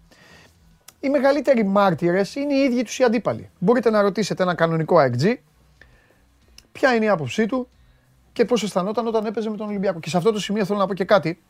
οι 1.01 1.09
μεγαλύτεροι 1.09 1.64
μάρτυρες 1.64 2.35
είναι 2.35 2.55
οι 2.55 2.62
ίδιοι 2.62 2.83
τους 2.83 2.99
οι 2.99 3.05
αντίπαλοι. 3.05 3.51
Μπορείτε 3.59 3.90
να 3.90 4.01
ρωτήσετε 4.01 4.42
ένα 4.42 4.55
κανονικό 4.55 4.97
AXG 4.99 5.35
ποια 6.73 6.95
είναι 6.95 7.05
η 7.05 7.09
άποψή 7.09 7.47
του 7.47 7.69
και 8.33 8.45
πώς 8.45 8.62
αισθανόταν 8.62 9.07
όταν 9.07 9.27
έπαιζε 9.27 9.51
με 9.51 9.57
τον 9.57 9.69
Ολυμπιακό. 9.69 10.01
Και 10.01 10.09
σε 10.09 10.16
αυτό 10.16 10.33
το 10.33 10.40
σημείο 10.40 10.64
θέλω 10.64 10.79
να 10.79 10.87
πω 10.87 10.95
και 10.95 11.05
κάτι. 11.05 11.42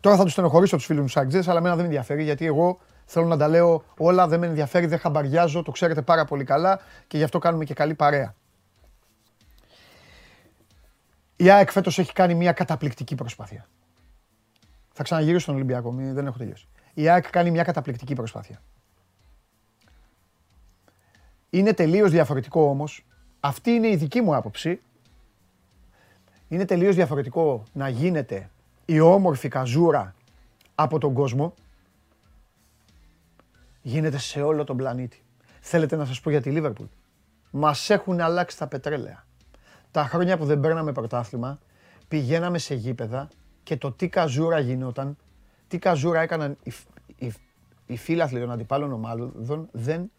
Τώρα 0.00 0.16
θα 0.16 0.22
τους 0.22 0.32
στενοχωρήσω 0.32 0.76
τους 0.76 0.84
φίλους 0.84 1.14
μου 1.14 1.22
AXG, 1.22 1.46
αλλά 1.46 1.58
εμένα 1.58 1.74
δεν 1.74 1.76
με 1.76 1.82
ενδιαφέρει 1.82 2.22
γιατί 2.22 2.46
εγώ 2.46 2.78
θέλω 3.04 3.26
να 3.26 3.36
τα 3.36 3.48
λέω 3.48 3.84
όλα, 3.96 4.28
δεν 4.28 4.38
με 4.40 4.46
ενδιαφέρει, 4.46 4.86
δεν 4.86 4.98
χαμπαριάζω, 4.98 5.62
το 5.62 5.70
ξέρετε 5.70 6.02
πάρα 6.02 6.24
πολύ 6.24 6.44
καλά 6.44 6.80
και 7.06 7.16
γι' 7.16 7.24
αυτό 7.24 7.38
κάνουμε 7.38 7.64
και 7.64 7.74
καλή 7.74 7.94
παρέα. 7.94 8.34
Η 11.40 11.50
ΑΕΚ 11.50 11.70
φέτος 11.70 11.98
έχει 11.98 12.12
κάνει 12.12 12.34
μια 12.34 12.52
καταπληκτική 12.52 13.14
προσπάθεια. 13.14 13.68
Θα 14.92 15.02
ξαναγυρίσω 15.02 15.40
στον 15.40 15.54
Ολυμπιακό, 15.54 15.92
δεν 15.92 16.26
έχω 16.26 16.38
τελειώσει 16.38 16.68
η 16.94 17.08
ΑΕΚ 17.08 17.30
κάνει 17.30 17.50
μια 17.50 17.62
καταπληκτική 17.62 18.14
προσπάθεια. 18.14 18.62
Είναι 21.50 21.72
τελείως 21.72 22.10
διαφορετικό 22.10 22.62
όμως, 22.62 23.06
αυτή 23.40 23.70
είναι 23.70 23.88
η 23.88 23.96
δική 23.96 24.20
μου 24.20 24.34
άποψη, 24.34 24.80
είναι 26.48 26.64
τελείως 26.64 26.94
διαφορετικό 26.94 27.64
να 27.72 27.88
γίνεται 27.88 28.50
η 28.84 29.00
όμορφη 29.00 29.48
καζούρα 29.48 30.14
από 30.74 30.98
τον 30.98 31.14
κόσμο, 31.14 31.54
γίνεται 33.82 34.18
σε 34.18 34.42
όλο 34.42 34.64
τον 34.64 34.76
πλανήτη. 34.76 35.24
Θέλετε 35.60 35.96
να 35.96 36.04
σας 36.04 36.20
πω 36.20 36.30
για 36.30 36.40
τη 36.40 36.50
Λίβερπουλ. 36.50 36.86
Μας 37.50 37.90
έχουν 37.90 38.20
αλλάξει 38.20 38.58
τα 38.58 38.66
πετρέλαια. 38.66 39.26
Τα 39.90 40.04
χρόνια 40.04 40.36
που 40.36 40.44
δεν 40.44 40.60
παίρναμε 40.60 40.92
πρωτάθλημα, 40.92 41.58
πηγαίναμε 42.08 42.58
σε 42.58 42.74
γήπεδα 42.74 43.28
και 43.62 43.76
το 43.76 43.92
τι 43.92 44.08
καζούρα 44.08 44.58
γινόταν 44.58 45.16
τι 45.70 45.78
καζούρα 45.78 46.20
έκαναν 46.20 46.56
οι, 46.62 46.72
οι, 47.16 47.32
οι 47.86 47.96
φίλαθλοι 47.96 48.40
των 48.40 48.50
αντιπάλων 48.50 48.92
ομάδων, 48.92 49.68
δεν, 49.72 50.10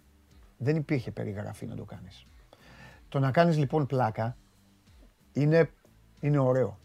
δεν 0.57 0.75
υπήρχε 0.75 1.11
περιγραφή 1.11 1.65
να 1.65 1.75
το 1.75 1.83
κάνεις. 1.83 2.25
Το 3.09 3.19
να 3.19 3.31
κάνεις 3.31 3.57
λοιπόν 3.57 3.85
πλάκα 3.85 4.37
είναι, 5.33 5.69
είναι 6.19 6.37
ωραίο. 6.37 6.77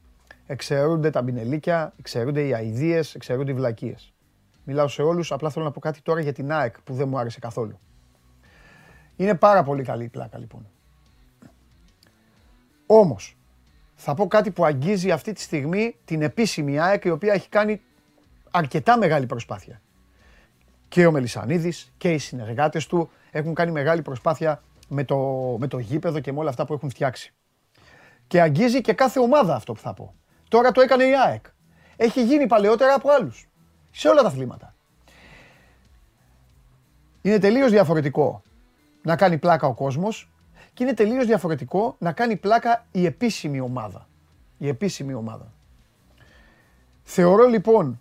Εξαιρούνται 0.47 1.11
τα 1.11 1.23
μπινελίκια, 1.23 1.93
εξαιρούνται 1.99 2.47
οι 2.47 2.55
αηδίες, 2.55 3.15
εξαιρούνται 3.15 3.51
οι 3.51 3.55
βλακίες. 3.55 4.13
Μιλάω 4.65 4.89
σε 4.89 5.03
όλους, 5.03 5.33
απλά 5.33 5.51
θέλω 5.51 5.65
να 5.65 5.71
πω 5.71 5.81
κάτι 5.81 6.01
τώρα 6.03 6.21
για 6.21 6.33
την 6.33 6.53
ΑΕΚ 6.53 6.81
που 6.83 6.95
δεν 6.95 7.09
μου 7.09 7.19
άρεσε 7.19 7.39
καθόλου. 7.39 7.79
Είναι 9.17 9.35
πάρα 9.35 9.63
πολύ 9.63 9.83
καλή 9.83 10.05
η 10.05 10.09
πλάκα 10.09 10.39
λοιπόν. 10.39 10.67
Όμως, 12.87 13.37
θα 13.95 14.15
πω 14.15 14.27
κάτι 14.27 14.51
που 14.51 14.65
αγγίζει 14.65 15.11
αυτή 15.11 15.33
τη 15.33 15.41
στιγμή 15.41 15.97
την 16.05 16.23
επίσημη 16.23 16.81
ΑΕΚ 16.81 17.05
η 17.05 17.11
οποία 17.11 17.33
έχει 17.33 17.49
κάνει 17.49 17.81
αρκετά 18.51 18.99
μεγάλη 18.99 19.27
προσπάθεια. 19.27 19.81
Και 20.89 21.07
ο 21.07 21.11
Μελισανίδης 21.11 21.93
και 21.99 22.13
οι 22.13 22.19
συνεργάτες 22.19 22.87
του 22.87 23.11
έχουν 23.31 23.55
κάνει 23.55 23.71
μεγάλη 23.71 24.03
προσπάθεια 24.03 24.63
με 24.89 25.05
το, 25.05 25.17
με 25.59 25.67
το 25.67 25.79
γήπεδο 25.79 26.21
και 26.21 26.33
με 26.33 26.39
όλα 26.39 26.49
αυτά 26.49 26.67
που 26.67 26.73
έχουν 26.73 26.91
φτιάξει. 26.91 27.33
Και 28.27 28.41
αγγίζει 28.41 28.81
και 28.81 28.93
κάθε 28.93 29.21
ομάδα 29.21 29.55
αυτό 29.55 29.73
που 29.73 29.81
θα 29.81 29.95
πω. 29.95 30.15
Τώρα 30.49 30.73
το 30.73 30.81
έκανε 30.81 31.05
η 31.05 31.13
ΑΕΚ. 31.27 31.47
Έχει 31.97 32.25
γίνει 32.25 32.47
παλαιότερα 32.47 32.95
από 32.95 33.11
άλλους. 33.11 33.49
Σε 33.91 34.09
όλα 34.09 34.23
τα 34.23 34.29
αθλήματα. 34.29 34.75
Είναι 37.23 37.39
τελείως 37.39 37.71
διαφορετικό 37.71 38.43
να 39.03 39.17
κάνει 39.17 39.39
πλάκα 39.39 39.67
ο 39.67 39.75
κόσμος 39.75 40.31
και 40.77 40.85
είναι 40.85 40.95
τελείως 40.95 41.27
διαφορετικό 41.27 41.97
να 41.99 42.13
κάνει 42.13 42.37
πλάκα 42.37 42.87
η 42.93 43.07
επίσημη 43.07 43.61
ομάδα. 43.61 44.09
Η 44.59 44.69
επίσημη 44.69 45.15
ομάδα. 45.15 45.53
Θεωρώ 47.03 47.47
λοιπόν 47.47 48.01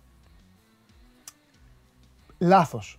λάθος 2.38 2.98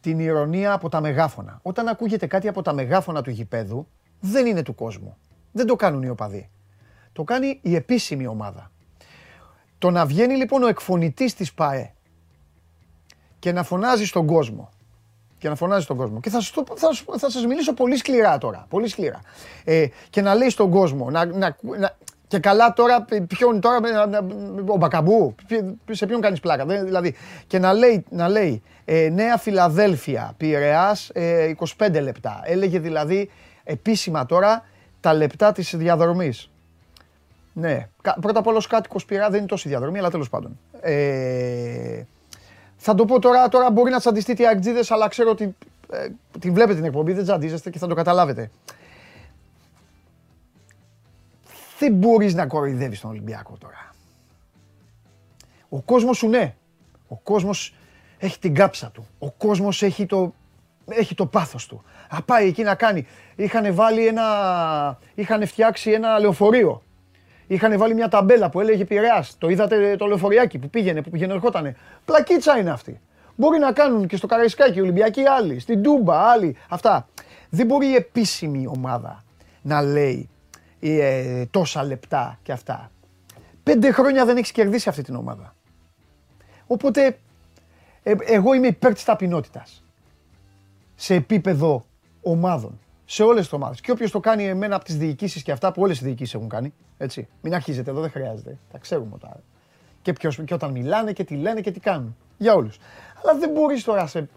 την 0.00 0.18
ηρωνία 0.18 0.72
από 0.72 0.88
τα 0.88 1.00
μεγάφωνα. 1.00 1.60
Όταν 1.62 1.88
ακούγεται 1.88 2.26
κάτι 2.26 2.48
από 2.48 2.62
τα 2.62 2.72
μεγάφωνα 2.72 3.22
του 3.22 3.30
γηπέδου, 3.30 3.88
δεν 4.20 4.46
είναι 4.46 4.62
του 4.62 4.74
κόσμου. 4.74 5.16
Δεν 5.52 5.66
το 5.66 5.76
κάνουν 5.76 6.02
οι 6.02 6.08
οπαδοί. 6.08 6.50
Το 7.12 7.24
κάνει 7.24 7.58
η 7.62 7.74
επίσημη 7.74 8.26
ομάδα. 8.26 8.70
Το 9.78 9.90
να 9.90 10.06
βγαίνει 10.06 10.36
λοιπόν 10.36 10.62
ο 10.62 10.66
εκφωνητής 10.66 11.34
της 11.34 11.54
ΠΑΕ 11.54 11.94
και 13.38 13.52
να 13.52 13.62
φωνάζει 13.62 14.04
στον 14.04 14.26
κόσμο 14.26 14.70
και 15.46 15.52
να 15.52 15.58
φωνάζει 15.58 15.82
στον 15.82 15.96
κόσμο. 15.96 16.20
Και 16.20 16.30
θα 16.30 16.40
σας, 16.40 16.64
θα, 16.74 17.18
θα 17.18 17.30
σας 17.30 17.46
μιλήσω 17.46 17.72
πολύ 17.72 17.96
σκληρά 17.96 18.38
τώρα. 18.38 18.66
Πολύ 18.68 18.88
σκληρά. 18.88 19.20
Ε, 19.64 19.86
και 20.10 20.20
να 20.20 20.34
λέει 20.34 20.50
στον 20.50 20.70
κόσμο, 20.70 21.10
να, 21.10 21.24
να, 21.24 21.56
να, 21.78 21.96
και 22.28 22.38
καλά 22.38 22.72
τώρα, 22.72 23.04
ποιον 23.26 23.60
τώρα, 23.60 23.80
ο 24.66 24.76
Μπακαμπού, 24.76 25.34
σε 25.90 26.06
ποιον 26.06 26.20
κάνεις 26.20 26.40
πλάκα. 26.40 26.66
Δηλαδή, 26.66 27.14
και 27.46 27.58
να 27.58 27.72
λέει, 27.72 28.04
να 28.10 28.28
λέει 28.28 28.62
ε, 28.84 29.08
Νέα 29.12 29.36
Φιλαδέλφια, 29.36 30.34
Πειραιάς, 30.36 31.10
ε, 31.12 31.52
25 31.78 32.00
λεπτά. 32.02 32.40
Έλεγε 32.44 32.78
δηλαδή 32.78 33.30
επίσημα 33.64 34.26
τώρα 34.26 34.64
τα 35.00 35.14
λεπτά 35.14 35.52
της 35.52 35.76
διαδρομής. 35.76 36.50
Ναι, 37.52 37.88
πρώτα 38.20 38.38
απ' 38.38 38.46
όλα 38.46 38.56
ως 38.56 38.66
κάτοικος 38.66 39.04
Πειραιά 39.04 39.28
δεν 39.28 39.38
είναι 39.38 39.48
τόση 39.48 39.68
διαδρομή, 39.68 39.98
αλλά 39.98 40.10
τέλος 40.10 40.28
πάντων. 40.28 40.58
Ε, 40.80 42.02
θα 42.76 42.94
το 42.94 43.04
πω 43.04 43.18
τώρα, 43.18 43.48
τώρα 43.48 43.70
μπορεί 43.70 43.90
να 43.90 43.98
τσαντιστείτε 43.98 44.42
οι 44.42 44.46
αγτζίδες, 44.46 44.90
αλλά 44.90 45.08
ξέρω 45.08 45.30
ότι 45.30 45.56
ε, 45.92 46.08
την 46.38 46.52
βλέπετε 46.52 46.74
την 46.74 46.84
εκπομπή, 46.84 47.12
δεν 47.12 47.24
τσαντίζεστε 47.24 47.70
και 47.70 47.78
θα 47.78 47.86
το 47.86 47.94
καταλάβετε. 47.94 48.50
Δεν 51.78 51.92
μπορείς 51.92 52.34
να 52.34 52.46
κοροϊδεύεις 52.46 53.00
τον 53.00 53.10
Ολυμπιακό 53.10 53.56
τώρα. 53.58 53.94
Ο 55.68 55.80
κόσμος 55.80 56.16
σου 56.16 56.28
ναι. 56.28 56.54
Ο 57.08 57.16
κόσμος 57.16 57.74
έχει 58.18 58.38
την 58.38 58.54
κάψα 58.54 58.90
του. 58.90 59.06
Ο 59.18 59.30
κόσμος 59.30 59.82
έχει 59.82 60.06
το, 60.06 60.34
έχει 60.88 61.14
το 61.14 61.26
πάθος 61.26 61.66
του. 61.66 61.84
Α, 62.08 62.22
πάει 62.22 62.48
εκεί 62.48 62.62
να 62.62 62.74
κάνει. 62.74 63.06
Είχαν 63.36 63.74
βάλει 63.74 64.06
ένα, 64.06 64.98
είχαν 65.14 65.46
φτιάξει 65.46 65.90
ένα 65.90 66.18
λεωφορείο. 66.18 66.82
Είχαν 67.46 67.78
βάλει 67.78 67.94
μια 67.94 68.08
ταμπέλα 68.08 68.50
που 68.50 68.60
έλεγε 68.60 68.84
Πειραιάς. 68.84 69.36
Το 69.38 69.48
είδατε 69.48 69.96
το 69.96 70.06
λεωφοριάκι 70.06 70.58
που 70.58 70.70
πήγαινε, 70.70 71.02
που 71.02 71.10
πήγαινε, 71.10 71.32
ερχότανε. 71.32 71.76
Πλακίτσα 72.04 72.58
είναι 72.58 72.70
αυτή. 72.70 73.00
Μπορεί 73.36 73.58
να 73.58 73.72
κάνουν 73.72 74.06
και 74.06 74.16
στο 74.16 74.26
Καραϊσκάκι, 74.26 74.80
Ολυμπιακοί 74.80 75.26
άλλοι, 75.26 75.58
στην 75.58 75.82
Τούμπα 75.82 76.30
άλλοι. 76.30 76.56
Αυτά. 76.68 77.08
Δεν 77.50 77.66
μπορεί 77.66 77.86
η 77.86 77.94
επίσημη 77.94 78.66
ομάδα 78.66 79.24
να 79.62 79.82
λέει 79.82 80.28
ε, 80.80 81.44
τόσα 81.46 81.82
λεπτά 81.82 82.38
και 82.42 82.52
αυτά. 82.52 82.90
Πέντε 83.62 83.92
χρόνια 83.92 84.24
δεν 84.24 84.36
έχεις 84.36 84.52
κερδίσει 84.52 84.88
αυτή 84.88 85.02
την 85.02 85.14
ομάδα. 85.14 85.54
Οπότε 86.66 87.18
ε, 88.02 88.14
εγώ 88.24 88.54
είμαι 88.54 88.66
υπέρ 88.66 88.92
της 88.94 89.04
ταπεινότητας. 89.04 89.84
Σε 90.94 91.14
επίπεδο 91.14 91.84
ομάδων. 92.22 92.80
Σε 93.08 93.22
όλες 93.22 93.42
τις 93.42 93.52
ομάδες. 93.52 93.80
Και 93.80 93.90
όποιος 93.90 94.10
το 94.10 94.20
κάνει 94.20 94.46
εμένα 94.46 94.76
από 94.76 94.84
τις 94.84 94.96
διοικήσεις 94.96 95.42
και 95.42 95.52
αυτά 95.52 95.72
που 95.72 95.82
όλες 95.82 96.00
οι 96.00 96.04
διοικήσεις 96.04 96.34
έχουν 96.34 96.48
κάνει. 96.48 96.74
Έτσι. 96.98 97.28
Μην 97.40 97.54
αρχίζετε 97.54 97.90
εδώ, 97.90 98.00
δεν 98.00 98.10
χρειάζεται. 98.10 98.58
Τα 98.72 98.78
ξέρουμε 98.78 99.18
τώρα. 99.18 99.40
Και, 100.02 100.12
ποιος, 100.12 100.40
και 100.44 100.54
όταν 100.54 100.70
μιλάνε 100.70 101.12
και 101.12 101.24
τι 101.24 101.34
λένε 101.34 101.60
και 101.60 101.70
τι 101.70 101.80
κάνουν. 101.80 102.16
Για 102.36 102.54
όλους. 102.54 102.78
Αλλά 103.22 103.38
δεν 103.38 103.50
μπορείς 103.50 103.84
τώρα 103.84 104.06
σε... 104.06 104.28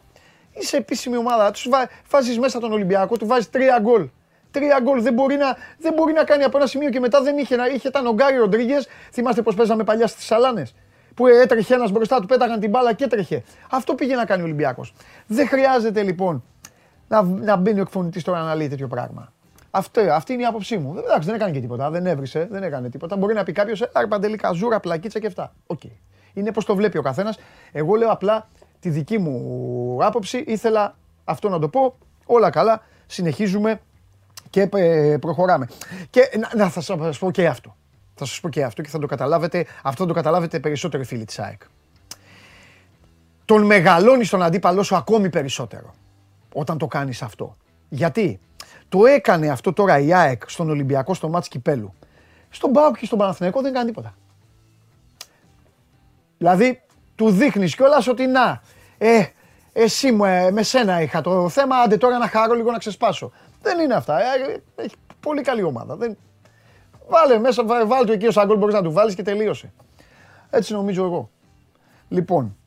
Είσαι 0.52 0.78
επίσημη 0.78 1.18
ομάδα. 1.18 1.52
Τους 1.52 1.68
βά, 1.70 1.90
βάζεις 2.10 2.40
μέσα 2.40 2.60
τον 2.60 2.72
Ολυμπιακό, 2.72 3.18
του 3.18 3.28
βάζεις 3.28 3.50
τρία 3.50 3.80
γκολ. 3.82 4.10
Τρία 4.52 4.80
γκολ. 4.82 5.02
Δεν 5.02 5.14
μπορεί, 5.14 5.36
να, 5.36 5.58
δεν 5.80 5.94
μπορεί 5.94 6.14
να 6.14 6.24
κάνει 6.24 6.44
από 6.44 6.58
ένα 6.58 6.68
σημείο 6.68 6.90
και 6.90 7.00
μετά 7.00 7.22
δεν 7.22 7.38
είχε. 7.38 7.56
Να, 7.56 7.68
είχε 7.68 7.88
ήταν 7.88 8.06
ο 8.06 8.14
Γκάρι 8.14 8.38
Ροντρίγκες. 8.38 8.88
Θυμάστε 9.12 9.42
πώς 9.42 9.54
παίζαμε 9.56 9.84
παλιά 9.84 10.08
στις 10.08 10.26
Σαλάνες. 10.26 10.76
Που 11.16 11.28
έτρεχε 11.28 11.74
ένας 11.74 11.92
μπροστά 11.92 12.20
του, 12.20 12.26
πέταγαν 12.26 12.60
την 12.60 12.70
μπάλα 12.70 12.94
και 12.94 13.04
έτρεχε. 13.04 13.44
Αυτό 13.70 13.96
πήγε 13.96 14.16
να 14.16 14.26
κάνει 14.26 14.42
ο 14.42 14.46
Ολυμπιακός. 14.46 14.94
Δεν 15.28 15.48
χρειάζεται 15.48 16.04
λοιπόν 16.04 16.44
να, 17.10 17.22
να 17.22 17.56
μπαίνει 17.56 17.80
ο 17.80 17.82
εκφωνητής 17.82 18.24
τώρα 18.24 18.41
να 18.43 18.56
λέει 18.56 18.67
τέτοιο 18.67 18.88
πράγμα. 18.88 19.34
Αυτό, 19.72 20.02
αυτή 20.02 20.34
είναι 20.34 20.41
η 20.41 20.45
άποψή 20.45 20.78
μου. 20.78 20.98
Εντάξει, 20.98 21.28
δεν 21.28 21.36
έκανε 21.36 21.52
και 21.52 21.60
τίποτα. 21.60 21.89
Δεν 21.89 22.06
έβρισε, 22.06 22.48
δεν 22.52 22.63
έκανε 22.63 22.89
τίποτα. 22.89 23.17
Μπορεί 23.17 23.34
να 23.34 23.43
πει 23.43 23.52
κάποιος, 23.52 23.89
Άρη 23.93 24.08
Παντελή, 24.08 24.38
καζούρα, 24.38 24.80
πλακίτσα 24.80 25.19
και 25.19 25.28
αυτά. 25.28 25.54
Οκ. 25.67 25.80
Okay. 25.84 25.91
Είναι 26.34 26.52
πώς 26.52 26.65
το 26.65 26.76
βλέπει 26.76 26.98
ο 26.98 27.02
καθένας. 27.02 27.38
Εγώ 27.72 27.95
λέω 27.95 28.12
απλά 28.12 28.48
τη 28.80 28.89
δική 28.89 29.17
μου 29.17 29.98
άποψη. 30.02 30.43
Ήθελα 30.48 30.95
αυτό 31.24 31.50
να 31.50 31.60
το 31.60 31.67
πω. 31.67 31.95
Όλα 32.26 32.50
καλά. 32.50 32.82
Συνεχίζουμε 33.08 33.82
και 34.50 34.69
ε, 34.74 35.17
προχωράμε. 35.17 35.67
Και 36.10 36.30
να, 36.39 36.63
να 36.63 36.69
θα 36.69 36.82
σας 36.82 37.19
πω 37.19 37.32
και 37.32 37.48
αυτό. 37.48 37.76
Θα 38.15 38.26
σας 38.26 38.39
πω 38.39 38.50
και 38.50 38.63
αυτό 38.63 38.82
και 38.82 38.89
θα 38.89 39.00
το 39.00 39.08
καταλάβετε. 39.08 39.65
Αυτό 39.84 40.06
το 40.06 40.13
καταλάβετε 40.13 40.60
περισσότερο 40.60 41.04
φίλοι 41.04 41.26
της 41.26 41.39
ΑΕΚ. 41.39 41.62
Τον 43.45 43.65
μεγαλώνει 43.65 44.28
τον 44.28 44.43
αντίπαλό 44.43 44.84
σου 44.84 44.95
ακόμη 44.95 45.30
περισσότερο 45.30 45.93
όταν 46.54 46.78
το 46.78 46.88
κάνεις 46.88 47.22
αυτό. 47.22 47.56
Γιατί; 47.90 48.40
Το 48.90 49.06
έκανε 49.06 49.48
αυτό 49.50 49.74
τώρα 49.74 50.00
η 50.00 50.14
ΑΕΚ 50.14 50.50
στον 50.50 50.70
Ολυμπιακό 50.70 51.14
στο 51.14 51.30
μάτς 51.30 51.48
Κυπέλου. 51.48 51.94
Στον 52.50 52.72
Πάοκ 52.72 52.98
και 52.98 53.06
στον 53.06 53.18
Παναθηναϊκό 53.18 53.62
δεν 53.62 53.74
κάνει 53.74 53.86
τίποτα. 53.86 54.16
Δηλαδή 56.38 56.82
του 57.16 57.30
δείχνεις 57.30 57.76
κιόλας 57.76 58.08
ότι 58.08 58.28
να, 58.28 58.62
ε, 58.98 59.24
εσύ 59.74 60.12
μου, 60.12 60.26
ε, 60.26 60.52
με 60.52 60.64
σένα 60.64 61.02
είχα 61.02 61.22
το 61.22 61.50
θέμα, 61.50 61.76
άντε 61.76 61.98
τώρα 61.98 62.18
να 62.18 62.28
χαρώ 62.28 62.54
λίγο 62.54 62.72
να 62.72 62.78
ξεσπάσω. 62.78 63.32
Δεν 63.62 63.80
είναι 63.80 63.94
αυτά. 63.94 64.20
Ε, 64.22 64.62
έχει 64.76 64.96
πολύ 65.20 65.42
καλή 65.42 65.64
ομάδα. 65.64 65.96
Δεν... 65.96 66.18
Βάλε 67.08 67.40
μέσα, 67.40 67.66
βάλε 67.66 68.06
το 68.06 68.12
εκεί 68.12 68.28
ο 68.28 68.32
Σάγκολ, 68.32 68.58
μπορείς 68.58 68.76
να 68.76 68.82
του 68.82 68.92
βάλεις 68.92 69.16
και 69.16 69.24
τελείωσε. 69.24 69.72
Έτσι 70.50 70.74
νομίζω 70.74 71.04
εγώ. 71.04 71.30
Λοιπόν, 72.08 72.58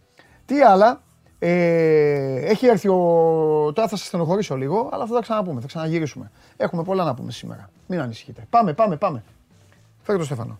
τι 0.46 0.62
άλλα; 0.62 1.02
Ε, 1.44 2.34
έχει 2.34 2.66
έρθει 2.66 2.88
ο... 2.88 2.96
Τώρα 3.74 3.88
θα 3.88 3.96
σας 3.96 4.06
στενοχωρήσω 4.06 4.56
λίγο, 4.56 4.88
αλλά 4.92 5.06
θα 5.06 5.14
τα 5.14 5.20
ξαναπούμε, 5.20 5.60
θα 5.60 5.66
ξαναγυρίσουμε. 5.66 6.30
Έχουμε 6.56 6.82
πολλά 6.82 7.04
να 7.04 7.14
πούμε 7.14 7.32
σήμερα. 7.32 7.70
Μην 7.86 8.00
ανησυχείτε. 8.00 8.46
Πάμε, 8.50 8.72
πάμε, 8.72 8.96
πάμε. 8.96 9.22
Φέρε 10.02 10.18
το 10.18 10.24
Στέφανο. 10.24 10.58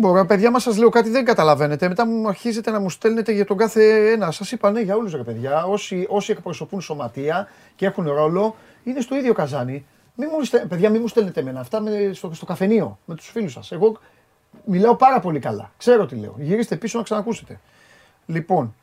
Μπορώ, 0.00 0.26
παιδιά, 0.26 0.50
μας 0.50 0.62
σας 0.62 0.76
λέω 0.76 0.88
κάτι 0.88 1.10
δεν 1.10 1.24
καταλαβαίνετε. 1.24 1.88
Μετά 1.88 2.06
μου 2.06 2.28
αρχίζετε 2.28 2.70
να 2.70 2.80
μου 2.80 2.90
στέλνετε 2.90 3.32
για 3.32 3.44
τον 3.44 3.56
κάθε 3.56 4.10
ένα. 4.10 4.30
Σας 4.30 4.52
είπα 4.52 4.70
ναι 4.70 4.80
για 4.80 4.96
όλους 4.96 5.12
ρε 5.12 5.22
παιδιά. 5.22 5.64
Όσοι, 5.64 6.06
όσοι 6.08 6.32
εκπροσωπούν 6.32 6.80
σωματεία 6.80 7.48
και 7.76 7.86
έχουν 7.86 8.08
ρόλο, 8.08 8.56
είναι 8.84 9.00
στο 9.00 9.16
ίδιο 9.16 9.32
καζάνι. 9.32 9.86
Μη 10.14 10.26
μου, 10.26 10.66
παιδιά, 10.68 10.90
μην 10.90 11.00
μου 11.00 11.08
στέλνετε 11.08 11.40
εμένα 11.40 11.60
αυτά 11.60 11.80
με, 11.80 12.10
στο, 12.12 12.30
στο 12.34 12.46
καφενείο 12.46 12.98
με 13.04 13.14
τους 13.14 13.28
φίλους 13.28 13.52
σας. 13.52 13.72
Εγώ 13.72 13.98
μιλάω 14.64 14.96
πάρα 14.96 15.20
πολύ 15.20 15.38
καλά. 15.38 15.72
Ξέρω 15.76 16.06
τι 16.06 16.16
λέω. 16.16 16.34
Γυρίστε 16.38 16.76
πίσω 16.76 16.98
να 16.98 17.04
ξανακούσετε. 17.04 17.60
Λοιπόν, 18.26 18.74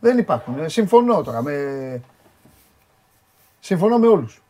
δεν 0.00 0.18
υπάρχουν. 0.18 0.58
Ε, 0.58 0.68
συμφωνώ 0.68 1.22
τώρα 1.22 1.42
με. 1.42 2.00
Συμφωνώ 3.60 3.98
με 3.98 4.06
όλους. 4.06 4.42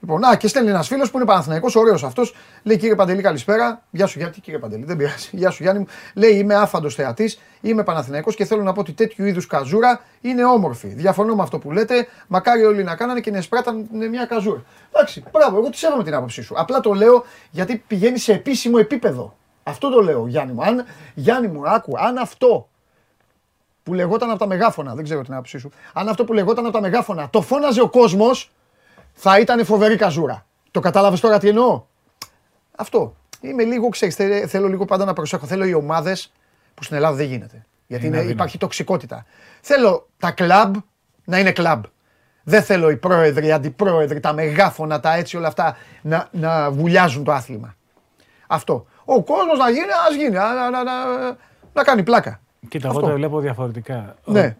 Λοιπόν, 0.00 0.24
α, 0.24 0.36
και 0.36 0.48
στέλνει 0.48 0.70
ένας 0.70 0.86
φίλος 0.88 1.10
που 1.10 1.16
είναι 1.16 1.26
Παναθυναϊκό, 1.26 1.68
ωραίος 1.74 2.04
αυτός. 2.04 2.34
Λέει 2.62 2.76
κύριε 2.76 2.94
Παντελή, 2.94 3.22
καλησπέρα. 3.22 3.82
Γεια 3.90 4.06
σου, 4.06 4.18
γιατί 4.18 4.40
κύριε 4.40 4.58
Παντελή, 4.58 4.84
δεν 4.84 4.96
πειράζει. 4.96 5.28
Γεια 5.40 5.50
σου, 5.50 5.62
Γιάννη 5.62 5.80
μου. 5.80 5.86
Λέει 6.14 6.30
είμαι 6.30 6.54
άφαντος 6.54 6.94
θεατής, 6.94 7.40
είμαι 7.60 7.82
Παναθυναϊκό 7.82 8.32
και 8.32 8.44
θέλω 8.44 8.62
να 8.62 8.72
πω 8.72 8.80
ότι 8.80 8.92
τέτοιου 8.92 9.24
είδους 9.24 9.46
καζούρα 9.46 10.00
είναι 10.20 10.44
όμορφη. 10.44 10.88
Διαφωνώ 10.88 11.34
με 11.34 11.42
αυτό 11.42 11.58
που 11.58 11.70
λέτε. 11.70 12.06
Μακάρι 12.26 12.64
όλοι 12.64 12.84
να 12.84 12.96
κάνανε 12.96 13.20
και 13.20 13.30
να 13.30 13.38
εισπράτταν 13.38 13.88
μια 14.10 14.24
καζούρα. 14.24 14.62
Εντάξει, 14.92 15.24
μπράβο, 15.32 15.58
εγώ 15.58 15.70
τη 15.70 15.76
σέβομαι 15.76 16.04
την 16.04 16.14
άποψή 16.14 16.42
σου. 16.42 16.54
Απλά 16.56 16.80
το 16.80 16.92
λέω 16.92 17.24
γιατί 17.50 17.82
πηγαίνει 17.86 18.18
σε 18.18 18.32
επίσημο 18.32 18.76
επίπεδο. 18.80 19.36
Αυτό 19.62 19.90
το 19.90 20.00
λέω, 20.00 20.26
Γιάννη 20.26 20.52
μου. 20.52 20.62
Αν, 20.62 20.84
Γιάννη 21.14 21.48
μου, 21.48 21.68
άκου, 21.68 21.98
αν 21.98 22.18
αυτό 22.18 22.68
που 23.82 23.94
λεγόταν 23.94 24.30
από 24.30 24.38
τα 24.38 24.46
μεγάφωνα, 24.46 24.94
δεν 24.94 25.04
ξέρω 25.04 25.22
την 25.22 25.32
άποψή 25.32 25.58
σου, 25.58 25.70
αν 25.92 26.08
αυτό 26.08 26.24
που 26.24 26.32
λεγόταν 26.32 26.64
από 26.64 26.74
τα 26.74 26.80
μεγάφωνα 26.80 27.28
το 27.30 27.40
φώναζε 27.40 27.80
ο 27.80 27.88
κόσμος, 27.88 28.50
θα 29.22 29.38
ήταν 29.38 29.64
φοβερή 29.64 29.96
καζούρα. 29.96 30.46
Το 30.70 30.80
κατάλαβες 30.80 31.20
τώρα 31.20 31.38
τι 31.38 31.48
εννοώ; 31.48 31.82
Αυτό. 32.76 33.14
Είμαι 33.40 33.62
λίγο, 33.64 33.88
ξέρεις, 33.88 34.14
θέλω 34.50 34.68
λίγο 34.68 34.84
πάντα 34.84 35.04
να 35.04 35.12
προσέχω. 35.12 35.46
Θέλω 35.46 35.64
οι 35.64 35.74
ομάδες 35.74 36.32
που 36.74 36.82
στην 36.82 36.96
Ελλάδα 36.96 37.16
δεν 37.16 37.26
γίνεται. 37.26 37.66
Γιατί 37.86 38.06
είναι, 38.06 38.20
υπάρχει 38.20 38.58
τοξικότητα. 38.58 39.26
Θέλω 39.60 40.08
τα 40.18 40.30
κλαμπ 40.30 40.74
να 41.24 41.38
είναι 41.38 41.52
κλαμπ. 41.52 41.84
Δεν 42.42 42.62
θέλω 42.62 42.90
οι 42.90 42.96
πρόεδροι, 42.96 43.46
οι 43.46 43.52
αντιπρόεδροι, 43.52 44.20
τα 44.20 44.32
μεγάφωνα, 44.32 45.00
τα 45.00 45.14
έτσι 45.14 45.36
όλα 45.36 45.46
αυτά 45.46 45.76
να, 46.02 46.28
να 46.30 46.70
βουλιάζουν 46.70 47.24
το 47.24 47.32
άθλημα. 47.32 47.76
Αυτό. 48.46 48.86
Ο 49.04 49.22
κόσμος 49.22 49.58
να 49.58 49.70
γίνει, 49.70 49.92
ας 50.08 50.16
γίνει. 50.16 50.30
Να, 50.30 50.70
να, 50.70 50.70
να, 50.70 50.82
να, 51.72 51.82
κάνει 51.82 52.02
πλάκα. 52.02 52.40
Κοίτα, 52.68 52.88
εγώ 52.88 53.00
το 53.00 53.06
βλέπω 53.06 53.40
διαφορετικά. 53.40 54.16
Ναι. 54.24 54.56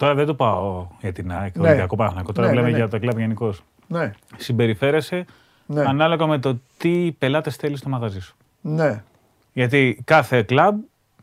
Τώρα 0.00 0.14
δεν 0.14 0.26
το 0.26 0.34
πάω 0.34 0.86
για 1.00 1.12
την 1.12 1.32
ΑΕΚ, 1.32 1.56
ναι. 1.56 1.66
Ολυμπιακό 1.66 1.96
Παναθηναϊκό. 1.96 2.32
Τώρα 2.32 2.48
ναι, 2.48 2.54
λέμε 2.54 2.66
ναι, 2.66 2.72
ναι. 2.72 2.78
για 2.78 2.88
το 2.88 2.98
κλαμπ 2.98 3.18
γενικώς. 3.18 3.62
Ναι. 3.86 4.10
συμπεριφέρεσαι 4.36 5.24
Ναι. 5.66 5.80
ανάλογα 5.86 6.26
με 6.26 6.38
το 6.38 6.60
τι 6.76 7.12
πελάτες 7.18 7.56
θέλεις 7.56 7.78
στο 7.78 7.88
μαγαζί 7.88 8.20
σου. 8.20 8.36
Ναι. 8.60 9.02
Γιατί 9.52 10.02
κάθε 10.04 10.42
κλαμπ, 10.42 10.76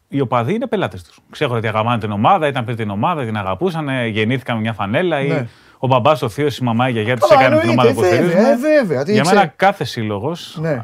οι 0.07 0.19
οπαδοί 0.21 0.53
είναι 0.53 0.67
πελάτες 0.67 1.03
τους. 1.03 1.19
Ξέρω 1.29 1.55
ότι 1.55 1.67
αγαπάνε 1.67 1.97
την 1.97 2.11
ομάδα, 2.11 2.47
ήταν 2.47 2.63
πριν 2.65 2.77
την 2.77 2.89
ομάδα, 2.89 3.25
την 3.25 3.37
αγαπούσαν, 3.37 3.89
ε, 3.89 4.07
γεννήθηκαν 4.07 4.55
με 4.55 4.61
μια 4.61 4.73
φανέλα 4.73 5.19
ή 5.21 5.27
Ναι. 5.27 5.47
ο 5.77 5.87
μπαμπάς, 5.87 6.21
ο 6.21 6.29
θείος, 6.29 6.57
η 6.57 6.63
μαμά, 6.63 6.89
η 6.89 6.91
γιαγιά 6.91 7.17
του 7.17 7.27
Καλά, 7.27 7.41
έκανε 7.41 7.59
την 7.61 7.69
ομάδα 7.69 7.93
που 7.93 8.03
εννοείται, 8.03 8.15
στηρίζουν. 8.25 8.43
βέβαια, 8.43 8.73
ε, 8.73 8.81
βέβαια, 8.81 9.03
τι 9.03 9.11
Για 9.13 9.21
ξέρει. 9.21 9.37
μένα 9.37 9.53
κάθε 9.55 9.83
σύλλογος 9.83 10.57
Ναι. 10.61 10.81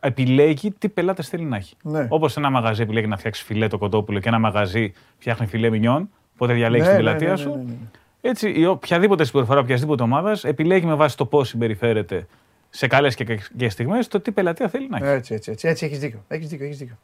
επιλέγει 0.00 0.70
τι 0.70 0.88
πελάτες 0.88 1.28
θέλει 1.28 1.44
να 1.44 1.56
έχει. 1.56 1.74
Ναι. 1.82 2.06
Όπως 2.08 2.36
ένα 2.36 2.50
μαγαζί 2.50 2.82
επιλέγει 2.82 3.06
να 3.06 3.16
φτιάξει 3.16 3.44
φιλέ 3.44 3.66
το 3.68 3.78
κοτόπουλο 3.78 4.18
και 4.20 4.28
ένα 4.28 4.38
μαγαζί 4.38 4.92
φτιάχνει 5.18 5.46
φιλέ 5.46 5.70
μινιόν, 5.70 6.08
οπότε 6.34 6.52
διαλέγει 6.52 6.82
Ναι, 6.82 6.88
την 6.88 6.96
ναι, 6.96 7.04
πελατεία 7.04 7.30
ναι, 7.30 7.36
σου. 7.36 7.48
ναι, 7.48 7.56
ναι, 7.56 7.62
ναι. 7.62 7.76
Έτσι, 8.20 8.52
η 8.56 8.66
οποιαδήποτε 8.66 9.24
συμπεριφορά 9.24 9.60
οποιασδήποτε 9.60 10.02
ομάδας 10.02 10.44
επιλέγει 10.44 10.86
με 10.86 10.94
βάση 10.94 11.16
το 11.16 11.26
πώς 11.26 11.48
συμπεριφέρεται 11.48 12.26
σε 12.70 12.86
καλές 12.86 13.14
και 13.14 13.24
κακέ 13.24 13.68
στιγμές 13.68 14.08
το 14.08 14.20
τι 14.20 14.30
πελατεία 14.32 14.68
θέλει 14.68 14.88
να 14.90 14.96
έχει. 14.96 15.06
Έτσι, 15.06 15.34
έτσι, 15.34 15.50
έτσι, 15.50 15.68
έτσι 15.68 15.84
έχεις 15.84 15.98
δίκιο. 15.98 16.24
Έχεις 16.28 16.48
δίκιο, 16.48 16.64
έχεις 16.66 16.78
δίκιο. 16.78 16.98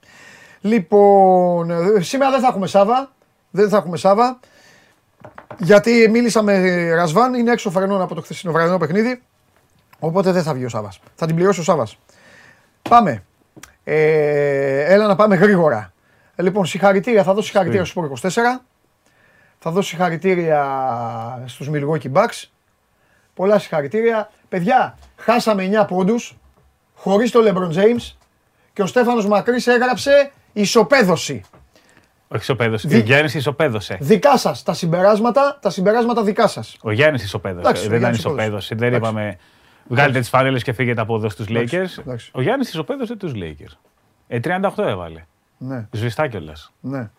Λοιπόν, 0.61 1.71
ε, 1.71 2.01
σήμερα 2.01 2.31
δεν 2.31 2.40
θα 2.40 2.47
έχουμε 2.47 2.66
Σάβα. 2.66 3.12
Δεν 3.51 3.69
θα 3.69 3.77
έχουμε 3.77 3.97
Σάβα. 3.97 4.40
Γιατί 5.59 6.09
μίλησα 6.11 6.43
με 6.43 6.88
Ρασβάν, 6.95 7.35
είναι 7.35 7.53
έξω 7.53 7.71
φρενών 7.71 8.01
από 8.01 8.14
το 8.14 8.21
χθεσινό 8.21 8.53
βραδινό 8.53 8.79
παιχνίδι. 8.79 9.23
Οπότε 9.99 10.33
δεν 10.33 10.43
θα 10.43 10.55
βγει 10.55 10.64
ο 10.64 10.69
Σάβας. 10.69 11.01
Θα 11.14 11.27
την 11.27 11.35
πληρώσει 11.35 11.61
ο 11.61 11.62
Σάβας. 11.62 11.99
Πάμε. 12.88 13.23
Ε, 13.85 14.95
έλα 14.95 15.07
να 15.07 15.16
πάμε 15.16 15.37
γρήγορα. 15.37 15.93
Ε, 16.35 16.43
λοιπόν, 16.43 16.64
συγχαρητήρια. 16.66 17.23
Θα 17.23 17.33
δώσω 17.35 17.47
συγχαρητήρια 17.47 17.85
στους 17.85 18.03
Sport 18.23 18.29
24. 18.29 18.61
Θα 19.62 19.70
δώσω 19.70 19.88
συγχαρητήρια 19.88 21.44
στους 21.46 21.68
Milwaukee 21.73 22.12
Bucks. 22.12 22.44
Πολλά 23.35 23.59
συγχαρητήρια. 23.59 24.31
Παιδιά, 24.49 24.99
χάσαμε 25.16 25.64
9 25.64 25.85
πόντους 25.88 26.37
χωρίς 26.94 27.31
το 27.31 27.40
LeBron 27.44 27.77
James 27.79 28.14
και 28.73 28.83
ο 28.83 28.87
Στέφανος 28.87 29.27
Μακρύς 29.27 29.66
έγραψε 29.66 30.31
ισοπαίδωση. 30.53 31.42
Όχι 32.29 32.42
ισοπαίδωσε. 32.42 32.88
Δι- 32.88 33.03
Ο 33.03 33.05
Γιάννης 33.05 33.35
ισοπαίδωσε. 33.35 33.99
Δικά 34.01 34.37
σας 34.37 34.62
τα 34.62 34.73
συμπεράσματα, 34.75 35.59
τα 35.62 35.70
συμπεράσματα 35.70 36.23
δικά 36.23 36.46
σας. 36.46 36.77
Ο 36.83 36.90
Γιάννης 36.92 37.23
ισοπαίδωσε. 37.25 37.61
Εντάξει, 37.61 37.87
ο 37.87 37.88
Δεν 37.88 37.99
ήταν 37.99 38.01
Γιάννης 38.12 38.18
ισοπαίδωση. 38.18 38.75
Δεν 38.75 38.88
Εντάξει. 38.92 39.11
είπαμε 39.11 39.38
βγάλετε 39.88 40.18
τις 40.18 40.29
φανέλες 40.29 40.62
και 40.62 40.73
φύγετε 40.73 41.01
από 41.01 41.16
εδώ 41.16 41.29
στους 41.29 41.46
Εντάξει, 41.46 41.77
Lakers. 41.77 41.99
εντάξει. 42.01 42.31
Ο 42.35 42.42
Γιάννης 42.42 42.68
ισοπαίδωσε 42.68 43.16
τους 43.16 43.33
Lakers. 43.35 43.77
Ε, 44.29 44.40
38 44.40 44.83
έβαλε. 44.85 45.25
Ναι, 45.59 45.87
Σβηστά 45.92 46.29
κιόλας. 46.29 46.73
ναι. 46.81 47.11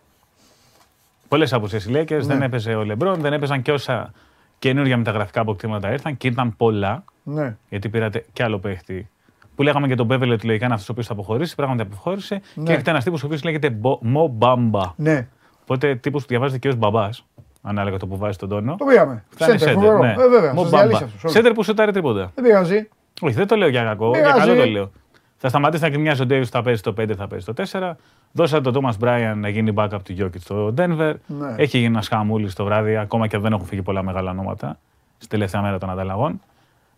Πολλές 1.32 1.52
απουσίες 1.52 1.84
οι 1.84 1.90
Lakers. 1.94 2.08
Ναι. 2.10 2.18
Δεν 2.18 2.42
έπαιζε 2.42 2.74
ο 2.74 2.84
Λεμπρόν, 2.84 3.20
δεν 3.20 3.32
έπαιζαν 3.32 3.62
και 3.62 3.72
όσα 3.72 4.10
καινούργια 4.58 4.96
μεταγραφικά 4.96 5.40
αποκτήματα 5.40 5.92
ήρθαν 5.92 6.16
και 6.16 6.28
ήταν 6.28 6.56
πολλά. 6.56 7.04
Ναι, 7.22 7.56
Γιατί 7.68 7.88
πήρατε 7.88 8.24
κι 8.32 8.42
άλλο 8.42 8.58
παίχτη. 8.58 9.08
Που 9.54 9.62
λέγαμε 9.62 9.86
για 9.86 9.96
τον 9.96 10.06
Μπέβελ 10.06 10.30
ότι 10.30 10.46
λογικά 10.46 10.64
είναι 10.64 10.74
αυτός 10.74 10.88
ο 10.88 10.92
οποίος 10.92 11.06
θα 11.06 11.12
αποχωρήσει. 11.12 11.54
Πράγματι 11.54 11.80
αποχώρησε. 11.82 12.40
Ναι. 12.54 12.64
Και 12.64 12.70
έρχεται 12.72 12.90
ένας 12.90 13.04
τύπος 13.04 13.22
ο 13.22 13.26
οποίος 13.26 13.42
λέγεται 13.44 13.76
Μο 14.00 14.26
Μπάμπα. 14.32 14.92
ναι. 14.96 15.28
Οπότε 15.62 15.94
τύπος 15.94 16.22
που 16.22 16.28
διαβάζεται 16.28 16.58
και 16.58 16.68
ως 16.68 16.76
μπαμπάς. 16.76 17.24
Ανάλογα 17.62 17.96
το 17.96 18.06
που 18.06 18.16
βάζει 18.16 18.38
τον 18.38 18.48
τόνο. 18.48 18.74
Το 18.78 18.84
πήγαμε. 18.84 19.24
Φτάνει 19.28 19.58
Σέντερ, 19.58 19.68
σέντερ, 19.74 19.90
φοβερό. 19.90 19.98
ναι. 20.04 20.22
Ε, 20.22 20.28
βέβαια, 20.28 20.52
Μο 20.54 20.60
σας 20.62 20.70
Μπάμπα. 20.70 20.86
διαλύσει 20.86 21.04
αυτός. 21.16 21.32
Σέντερ 21.32 21.52
που 21.52 21.62
σουτάρει 21.62 21.92
τρίποτα. 21.92 22.30
Δεν 22.34 22.44
πειράζει. 22.44 22.88
Όχι, 23.20 23.34
δεν 23.34 23.46
το 23.46 23.56
λέω 23.56 23.68
για 23.68 23.82
κακό. 23.84 24.10
Για 24.10 24.20
Πειράζει. 24.22 24.38
καλό 24.40 24.60
το 24.60 24.66
λέω. 24.66 24.90
Θα 25.36 25.48
σταματήσει 25.48 25.82
να 25.82 25.90
κρυμιάζει 25.90 26.22
ο 26.22 26.26
Ντέιβις 26.26 26.48
θα 26.48 26.62
παίζει 26.62 26.80
το 26.80 26.94
5, 27.00 27.12
θα 27.16 27.26
παίζει 27.26 27.44
το 27.44 27.52
4. 27.52 27.96
Δώσατε 28.32 28.62
τον 28.62 28.72
Τόμα 28.72 28.94
Μπράιαν 28.98 29.38
να 29.38 29.48
γίνει 29.48 29.72
backup 29.76 29.98
του 30.04 30.12
Γιώκη 30.12 30.38
στο 30.38 30.74
Denver. 30.76 31.14
Ναι. 31.26 31.54
Έχει 31.56 31.76
γίνει 31.78 31.84
ένας 31.86 32.08
χαμούλης 32.08 32.54
το 32.54 32.64
βράδυ, 32.64 32.96
ακόμα 32.96 33.26
και 33.26 33.36
αν 33.36 33.42
δεν 33.42 33.52
έχουν 33.52 33.66
φύγει 33.66 33.82
πολλά 33.82 34.02
μεγάλα 34.02 34.30
ονόματα 34.30 34.78
στη 35.18 35.28
τελευταία 35.28 35.62
μέρα 35.62 35.78
των 35.78 35.90
ανταλλαγών. 35.90 36.40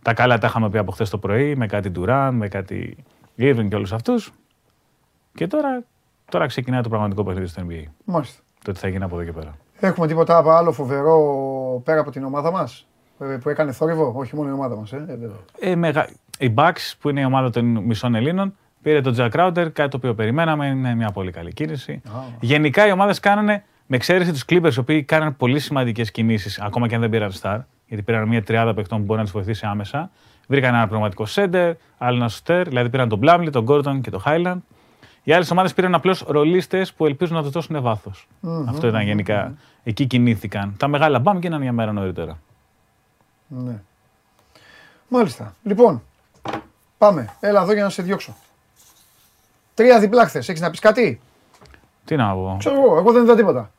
Τα 0.02 0.14
καλά 0.14 0.38
τα 0.38 0.46
είχαμε 0.46 0.70
πει 0.70 0.78
από 0.78 0.92
χθες 0.92 1.10
το 1.10 1.18
πρωί 1.18 1.56
με 1.56 1.66
κάτι 1.66 1.90
Ντουράν, 1.90 2.34
με 2.34 2.48
κάτι 2.48 2.96
Irving 3.38 3.66
και 3.68 3.74
όλους 3.74 3.92
αυτούς. 3.92 4.32
Και 5.34 5.46
τώρα, 5.46 5.82
τώρα 6.30 6.46
ξεκινάει 6.46 6.80
το 6.80 6.88
πραγματικό 6.88 7.24
παιχνίδι 7.24 7.46
στο 7.46 7.62
NBA. 7.68 7.82
Μάλιστα. 8.04 8.42
Το 8.64 8.72
τι 8.72 8.78
θα 8.78 8.88
γίνει 8.88 9.04
από 9.04 9.14
εδώ 9.14 9.24
και 9.24 9.32
πέρα. 9.32 9.56
Έχουμε 9.80 10.06
τίποτα 10.06 10.42
άλλο 10.46 10.72
φοβερό 10.72 11.80
πέρα 11.84 12.00
από 12.00 12.10
την 12.10 12.24
ομάδα 12.24 12.50
μας 12.50 12.86
ε, 13.18 13.24
που 13.24 13.48
έκανε 13.48 13.72
θόρυβο; 13.72 14.12
Όχι 14.16 14.36
μόνο 14.36 14.48
η 14.48 14.52
ομάδα 14.52 14.76
μας. 14.76 14.92
Ε, 14.92 14.96
ε, 14.96 15.16
βέβαια. 15.16 15.38
Ε, 15.60 15.74
μεγα... 15.74 16.08
Η 16.38 16.54
Bucks, 16.56 16.92
που 17.00 17.08
είναι 17.08 17.20
η 17.20 17.24
ομάδα 17.24 17.50
των 17.50 17.64
μισών 17.64 18.14
Ελλήνων, 18.14 18.56
πήρε 18.84 19.00
τον 19.00 19.14
Jack 19.18 19.30
Crowder, 19.30 19.68
κάτι 19.72 19.88
το 19.88 19.96
οποίο 19.96 20.14
περιμέναμε. 20.14 20.66
Είναι 20.66 20.94
μια 20.94 21.10
πολύ 21.10 21.30
καλή 21.30 21.52
κίνηση. 21.52 22.02
Γενικά 22.40 22.86
οι 22.86 22.90
ομάδες 22.90 23.20
κάνανε, 23.20 23.64
με 23.86 23.96
εξαίρεση 23.96 24.32
τους 24.32 24.44
Clippers, 24.48 24.74
οι 24.74 24.78
οποίοι 24.78 25.02
κάνανε 25.02 25.30
πολύ 25.30 25.58
σημαντικές 25.58 26.10
κινήσεις, 26.10 26.60
ακόμα 26.60 26.88
και 26.88 26.94
αν 26.94 27.00
δεν 27.00 27.10
πήραν 27.10 27.32
star, 27.40 27.58
γιατί 27.86 28.02
πήραν 28.02 28.28
μια 28.28 28.42
τριάδα 28.42 28.74
παιχτών 28.74 28.98
που 28.98 29.04
μπορεί 29.04 29.18
να 29.18 29.24
τους 29.24 29.32
βοηθήσει 29.32 29.66
άμεσα. 29.66 30.10
Βρήκαν 30.46 30.74
ένα 30.74 30.88
πραγματικό 30.88 31.24
center, 31.28 31.72
άλλο 31.98 32.16
ένα 32.16 32.28
σουτέρ, 32.28 32.68
δηλαδή 32.68 32.88
πήραν 32.88 33.08
τον 33.08 33.20
Blumley, 33.22 33.48
τον 33.52 33.66
Gordon 33.68 34.00
και 34.02 34.10
τον 34.10 34.22
Highland. 34.26 34.58
Οι 35.22 35.32
άλλες 35.32 35.50
ομάδες 35.50 35.74
πήραν 35.74 35.94
απλώς 35.94 36.24
ρολίστες 36.28 36.92
που 36.92 37.06
ελπίζουν 37.06 37.36
να 37.36 37.42
τους 37.42 37.50
δώσουν 37.50 37.82
βάθος. 37.82 38.28
Αυτό 38.68 38.86
ήταν 38.86 39.02
γενικά. 39.02 39.54
Εκεί 39.82 40.06
κινήθηκαν. 40.06 40.74
Τα 40.76 40.88
μεγάλα 40.88 41.18
μπαμ 41.18 41.38
γίνανε 41.38 41.62
μια 41.62 41.72
μέρα 41.72 41.92
νωρίτερα. 41.92 42.38
Ναι. 43.48 43.80
Μάλιστα. 45.08 45.54
Λοιπόν, 45.62 46.02
πάμε. 46.98 47.28
Έλα 47.40 47.62
εδώ 47.62 47.72
για 47.72 47.82
να 47.82 47.88
σε 47.88 48.02
διώξω. 48.02 48.36
Τρία 49.74 50.00
διπλά 50.00 50.26
χθες. 50.26 50.48
Έχεις 50.48 50.60
να 50.60 50.70
πεις 50.70 50.80
κάτι; 50.80 51.20
Τι 52.04 52.16
να 52.16 52.32
πω. 52.34 52.56
Ξέρω 52.58 52.74
εγώ, 52.82 52.96
εγώ 52.96 53.12
δεν 53.12 53.22
είδα 53.22 53.34
τίποτα. 53.36 53.70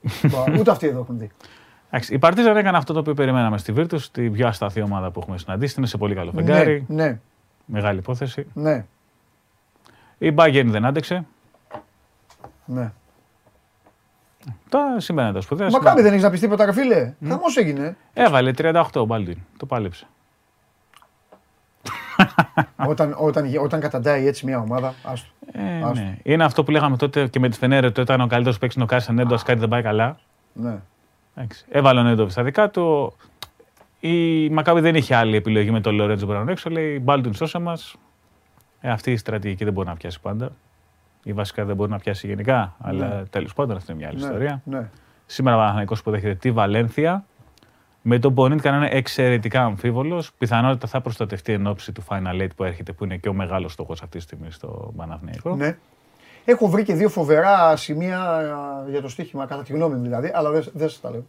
Ούτε 0.59 0.71
αυτοί 0.71 0.87
εδώ 0.87 0.99
έχουν 0.99 1.17
δει. 1.17 1.31
Εντάξει, 1.89 2.13
η 2.13 2.19
Παρτίζαν 2.19 2.57
έκανε 2.57 2.77
αυτό 2.77 2.93
το 2.93 2.99
οποίο 2.99 3.13
περιμέναμε 3.13 3.57
στη 3.57 3.71
Βίρτους, 3.71 4.11
την 4.11 4.31
πιο 4.31 4.47
ασταθή 4.47 4.81
ομάδα 4.81 5.11
που 5.11 5.19
έχουμε 5.19 5.37
συναντήσει. 5.37 5.75
Είναι 5.77 5.87
σε 5.87 5.97
πολύ 5.97 6.15
καλό 6.15 6.31
φεγγάρι. 6.31 6.85
Ναι, 6.87 7.03
ναι, 7.03 7.19
Μεγάλη 7.65 7.99
υπόθεση. 7.99 8.45
ναι, 8.53 8.85
Η 10.17 10.33
Bayern 10.37 10.65
δεν 10.67 10.85
άντεξε. 10.85 11.25
ναι. 12.65 12.91
Τα 14.69 14.95
σημαίνει 14.97 15.33
τα 15.33 15.41
σπουδαία. 15.41 15.69
Μα 15.69 15.79
κάποιοι 15.79 16.03
δεν 16.03 16.11
έχεις 16.11 16.23
να 16.23 16.29
πεις 16.29 16.39
τίποτα, 16.39 16.65
ρε 16.65 16.73
φίλε. 16.73 17.13
Χαμός 17.27 17.57
έγινε. 17.57 17.97
Έβαλε 18.13 18.51
38 18.57 18.83
ο 18.93 19.05
Μπάλντιν. 19.05 19.37
Το 19.57 19.65
πάλεψε. 19.65 20.07
Όταν, 22.75 23.15
όταν, 23.17 23.45
όταν 23.63 23.79
καταντάει 23.79 24.27
έτσι 24.27 24.45
μια 24.45 24.59
ομάδα, 24.59 24.93
άστο. 25.03 25.29
Ε, 25.51 25.81
Άστο. 25.83 25.93
ναι. 25.93 26.17
Είναι 26.23 26.43
αυτό 26.43 26.63
που 26.63 26.71
λέγαμε 26.71 26.97
τότε 26.97 27.27
και 27.27 27.39
με 27.39 27.49
τη 27.49 27.57
Φενέρε 27.57 27.87
ότι 27.87 28.01
ήταν 28.01 28.21
ο 28.21 28.27
καλύτερος 28.27 28.57
παίκτη 28.57 28.81
ο 28.81 28.85
Κάσια 28.85 29.13
Νέντο, 29.13 29.35
κάτι 29.35 29.59
δεν 29.59 29.69
πάει 29.69 29.81
καλά. 29.81 30.17
Ναι. 30.53 30.75
Εντάξει. 31.35 31.65
Έβαλε 31.69 31.99
ο 31.99 32.03
Νέντοβι 32.03 32.31
στα 32.31 32.43
δικά 32.43 32.69
του. 32.69 33.13
Η 33.99 34.49
Μακάβη 34.49 34.79
δεν 34.81 34.95
είχε 34.95 35.15
άλλη 35.15 35.35
επιλογή 35.35 35.71
με 35.71 35.81
τον 35.81 35.95
Λορέτζο 35.95 36.25
Μπράουν 36.25 36.49
έξω. 36.49 36.69
Λέει 36.69 36.99
Μπάλντιν 37.03 37.33
σώσε 37.33 37.59
μας. 37.59 37.95
Ε, 38.81 38.89
αυτή 38.89 39.11
η 39.11 39.17
στρατηγική 39.17 39.63
δεν 39.63 39.73
μπορεί 39.73 39.87
να 39.87 39.95
πιάσει 39.95 40.21
πάντα. 40.21 40.49
Ή 41.23 41.33
βασικά 41.33 41.65
δεν 41.65 41.75
μπορεί 41.75 41.91
να 41.91 41.97
πιάσει 41.97 42.27
γενικά. 42.27 42.75
Αλλά 42.81 43.23
τέλος 43.29 43.53
πάντων 43.53 43.75
αυτή 43.75 43.91
είναι 43.91 43.99
μια 43.99 44.09
άλλη 44.09 44.19
Ναι, 44.19 44.25
ιστορία. 44.25 44.61
ναι. 44.65 44.89
Σήμερα 45.25 45.55
ο 45.55 45.59
Παναθηναϊκός 45.59 45.99
υποδέχεται 45.99 46.35
τη 46.35 46.51
Βαλένθια. 46.51 47.25
Με 48.07 48.19
τον 48.19 48.33
Πονίτ 48.33 48.65
είναι 48.65 48.87
εξαιρετικά 48.91 49.63
αμφίβολος. 49.63 50.31
Πιθανότητα 50.37 50.87
θα 50.87 51.01
προστατευτεί 51.01 51.53
εν 51.53 51.67
ώψη 51.67 51.91
του 51.91 52.03
Final 52.09 52.41
Eight 52.41 52.47
που 52.55 52.63
έρχεται, 52.63 52.91
που 52.91 53.03
είναι 53.03 53.17
και 53.17 53.29
ο 53.29 53.33
μεγάλος 53.33 53.71
στόχος 53.71 54.01
αυτή 54.01 54.17
τη 54.17 54.23
στιγμή 54.23 54.51
στο 54.51 54.93
Παναθηναϊκό. 54.97 55.55
ναι. 55.55 55.77
Έχω 56.45 56.67
βρει 56.67 56.83
και 56.83 56.93
δύο 56.93 57.09
φοβερά 57.09 57.75
σημεία 57.75 58.19
α, 58.21 58.89
για 58.89 59.01
το 59.01 59.09
στοίχημα, 59.09 59.45
κατά 59.45 59.63
τη 59.63 59.73
γνώμη 59.73 59.95
μου 59.95 60.01
δηλαδή, 60.01 60.31
αλλά 60.35 60.49
δεν 60.51 60.65
δεν 60.73 60.89
σας 60.89 61.01
τα 61.01 61.09
λέω. 61.09 61.25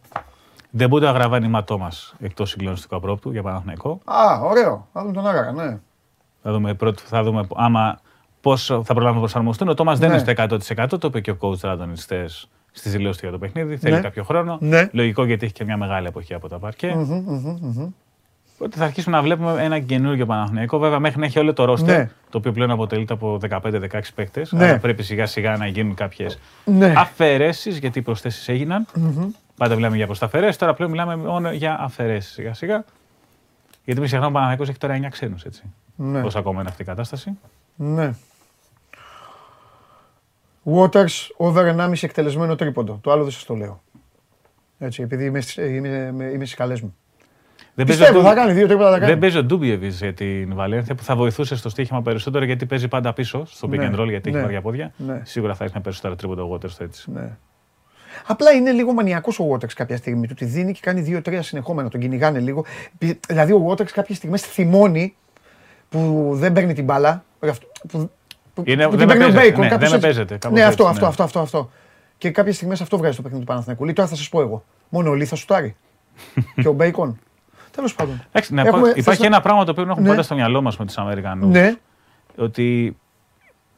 Δεν 0.69 0.89
μπορεί 0.89 1.03
το 1.03 1.09
αγραβάνει 1.09 1.47
ματό 1.47 1.77
μα 1.77 1.89
εκτός 2.19 2.49
συγκλονιστικού 2.49 2.95
απρόπτου 2.95 3.31
για 3.31 3.41
Παναθηναϊκό. 3.43 3.99
Α, 4.05 4.39
ωραίο. 4.41 4.87
Θα 4.93 5.01
δούμε 5.01 5.13
τον 5.13 5.27
Άγαρα, 5.27 5.51
ναι. 5.51 5.79
Θα 6.43 6.51
δούμε, 6.51 6.73
πρώτο, 6.73 7.01
θα 7.05 7.23
δούμε 7.23 7.47
άμα 7.55 7.99
πώ 8.41 8.57
θα 8.57 8.81
προλάβουν 8.83 9.13
να 9.13 9.19
προσαρμοστούν. 9.19 9.67
Ο 9.69 9.73
Τόμας 9.73 9.99
δεν 9.99 10.09
Ναι. 10.09 10.15
είναι 10.15 10.23
στο 10.23 10.31
100%. 10.31 10.99
Το 10.99 11.07
είπε 11.07 11.19
και 11.21 11.31
ο 11.31 11.37
coach 11.41 11.59
Ράντον 11.61 11.97
χθες 11.97 12.49
στη 12.77 12.89
δηλώση 12.89 13.19
του 13.19 13.25
για 13.25 13.33
το 13.33 13.39
παιχνίδι. 13.39 13.77
Θέλει 13.77 13.95
Ναι. 13.95 14.01
κάποιο 14.01 14.23
χρόνο. 14.23 14.57
Ναι. 14.61 14.89
Λογικό 14.91 15.25
γιατί 15.25 15.45
έχει 15.45 15.53
και 15.53 15.63
μια 15.63 15.77
μεγάλη 15.77 16.07
εποχή 16.07 16.33
από 16.33 16.47
τα 16.49 16.59
παρκέ. 16.59 16.93
Μμμ, 16.95 17.23
μμμ, 17.25 17.57
μμμ. 17.61 17.89
Οπότε 18.59 18.77
θα 18.77 18.83
αρχίσουμε 18.85 19.15
να 19.15 19.21
βλέπουμε 19.23 19.63
ένα 19.63 19.79
καινούργιο 19.79 20.25
Παναθηναϊκό. 20.25 20.77
Βέβαια, 20.79 20.99
μέχρι 20.99 21.19
να 21.19 21.25
έχει 21.25 21.39
όλο 21.39 21.53
το 21.53 21.65
ρόστερ, 21.65 21.97
Ναι. 21.97 22.09
το 22.29 22.37
οποίο 22.37 22.51
πλέον 22.51 22.71
αποτελείται 22.71 23.13
από 23.13 23.37
15-16 23.37 24.13
παίκτες. 24.15 24.51
Ναι. 24.51 24.63
Άρα 24.65 24.77
πρέπει 24.79 25.03
σιγά 25.03 25.25
σιγά 25.25 25.57
να 25.57 25.67
γίνουν 25.67 25.93
κάποιες 25.93 26.39
Ναι. 26.65 26.93
αφαιρέσεις, 26.97 27.77
γιατί 27.77 27.99
οι 27.99 28.01
προσθέσεις 28.01 28.47
έγιναν. 28.47 28.85
Πάντα 29.57 29.75
μιλάμε 29.75 29.95
για 29.95 30.05
προσταφαιρέσει, 30.05 30.57
τώρα 30.59 30.73
πλέον 30.73 30.91
μιλάμε 30.91 31.15
μόνο 31.15 31.51
για 31.51 31.77
αφαιρέσεις 31.79 32.31
σιγά 32.33 32.53
σιγά. 32.53 32.83
Γιατί 33.83 33.99
μην 33.99 34.09
ξεχνάμε 34.09 34.25
ο 34.25 34.31
Παναθηναϊκός 34.31 34.69
έχει 34.69 34.77
τώρα 34.77 34.93
9 34.93 35.09
ξένους, 35.09 35.43
έτσι. 35.43 35.63
Ναι. 35.95 36.21
Πώ 36.21 36.29
ακόμα 36.39 36.59
είναι 36.59 36.69
αυτή 36.69 36.81
η 36.81 36.85
κατάσταση. 36.85 37.31
Ναι. 37.75 38.13
Waters 40.75 41.27
over 41.37 41.65
1,5 41.77 41.91
εκτελεσμένο 42.01 42.55
τρίποντο. 42.55 42.99
Το 43.01 43.11
άλλο 43.11 43.23
δεν 43.23 43.31
σας 43.31 43.45
το 43.45 43.55
λέω. 43.55 43.81
Έτσι, 44.79 45.01
επειδή 45.01 45.25
είμαι, 45.25 45.41
στις- 45.41 45.57
ε, 45.57 45.65
είμαι, 45.73 45.87
είμαι, 45.87 46.23
είμαι 46.25 46.45
στις 46.45 46.53
καλές 46.55 46.81
μου. 46.81 46.95
Δεν 47.73 47.85
Πιστεύω, 47.85 48.11
παίζει 48.11 48.25
ο 48.25 48.29
θα 48.29 48.33
Ντου- 48.35 48.43
κάνει 48.43 48.53
δύο 48.57 48.67
τρίποντα, 48.67 48.91
θα 48.91 48.97
κάνει. 48.99 49.11
Δεν 49.11 49.19
παίζει 49.19 49.37
ο 49.37 49.43
Ντούμπιεβιτ 49.43 49.93
για 49.93 50.13
την 50.13 50.55
Βαλένθια 50.55 50.95
που 50.95 51.03
θα 51.03 51.15
βοηθούσε 51.15 51.55
στο 51.55 51.69
στοίχημα 51.69 52.01
περισσότερο 52.01 52.45
γιατί 52.45 52.65
παίζει 52.65 52.87
πάντα 52.87 53.13
πίσω 53.13 53.45
στο 53.45 53.67
pick 53.67 53.77
Ναι, 53.77 53.89
and 53.93 53.99
roll 53.99 54.07
γιατί 54.07 54.29
ναι, 54.31 54.35
έχει 54.37 54.45
βαριά 54.45 54.61
πόδια. 54.61 54.91
ναι. 54.97 55.21
Σίγουρα 55.25 55.55
θα 55.55 55.63
έχει 55.63 55.79
περισσότερα 55.79 56.15
τρίποτα 56.15 56.43
ο 56.43 56.53
Waters 56.53 56.79
έτσι. 56.79 57.11
Ναι. 57.11 57.37
Απλά 58.27 58.51
είναι 58.51 58.71
λίγο 58.71 58.93
μανιακός 58.93 59.39
ο 59.39 59.51
Waters 59.53 59.73
κάποια 59.73 59.97
στιγμή. 59.97 60.27
Του 60.27 60.33
τη 60.33 60.45
δίνει 60.45 60.71
και 60.73 60.79
κάνει 60.83 61.01
δύο-τρία 61.01 61.41
συνεχόμενα. 61.41 61.89
Τον 61.89 61.99
κυνηγάνε 61.99 62.39
λίγο. 62.39 62.65
Δηλαδή 63.27 63.51
ο 63.53 63.67
Waters 63.69 63.89
κάποιες 63.91 64.17
στιγμές 64.17 64.41
θυμώνει 64.41 65.15
που 65.89 66.29
δεν 66.33 66.53
παίρνει 66.53 66.73
την 66.73 66.83
μπάλα. 66.83 67.23
Που, 67.39 67.53
που, 67.87 68.11
είναι, 68.65 68.83
που 68.83 68.95
δεν 68.95 69.07
την 69.07 69.17
παίρνει 69.17 69.23
ο 69.23 69.39
Μπέικον. 69.39 69.65
Ναι, 69.65 69.77
δεν 69.77 69.99
παίζεται. 69.99 70.37
Ναι, 70.51 70.63
αυτό, 70.63 70.87
αυτό, 70.87 71.05
αυτό, 71.05 71.23
αυτό, 71.23 71.39
αυτό. 71.39 71.69
Και 72.17 72.29
κάποιες 72.29 72.55
στιγμές 72.55 72.81
αυτό 72.81 72.97
βγάζει 72.97 73.15
το 73.15 73.21
παιχνίδι 73.21 73.43
του 73.43 73.51
Παναθηναϊκού. 73.51 73.83
Λέει 73.83 73.93
τώρα 73.93 74.07
θα 74.07 74.15
σας 74.15 74.29
πω 74.29 74.41
εγώ. 74.41 74.63
Μόνο 74.89 75.09
ο 75.09 75.13
Λί 75.13 75.25
θα 75.25 75.35
σουτάρει. 75.35 75.75
και 76.61 76.67
ο 76.67 76.73
Μπέικον. 76.73 77.19
Τέλος 77.71 77.95
πάντων. 77.95 78.23
ναι, 78.49 78.61
έχουμε, 78.61 78.93
υπάρχει 78.95 79.25
ένα 79.25 79.41
πράγμα 79.41 79.63
το 79.63 79.71
οποίο 79.71 79.83
έχουμε 79.83 80.01
ναι. 80.01 80.09
πάντα 80.09 80.21
στο 80.21 80.35
μυαλό 80.35 80.61
μας 80.61 80.77
με 80.77 80.85
τους 80.85 80.97
Αμερικανούς. 80.97 81.51
Ναι. 81.51 81.75
Ότι 82.37 82.97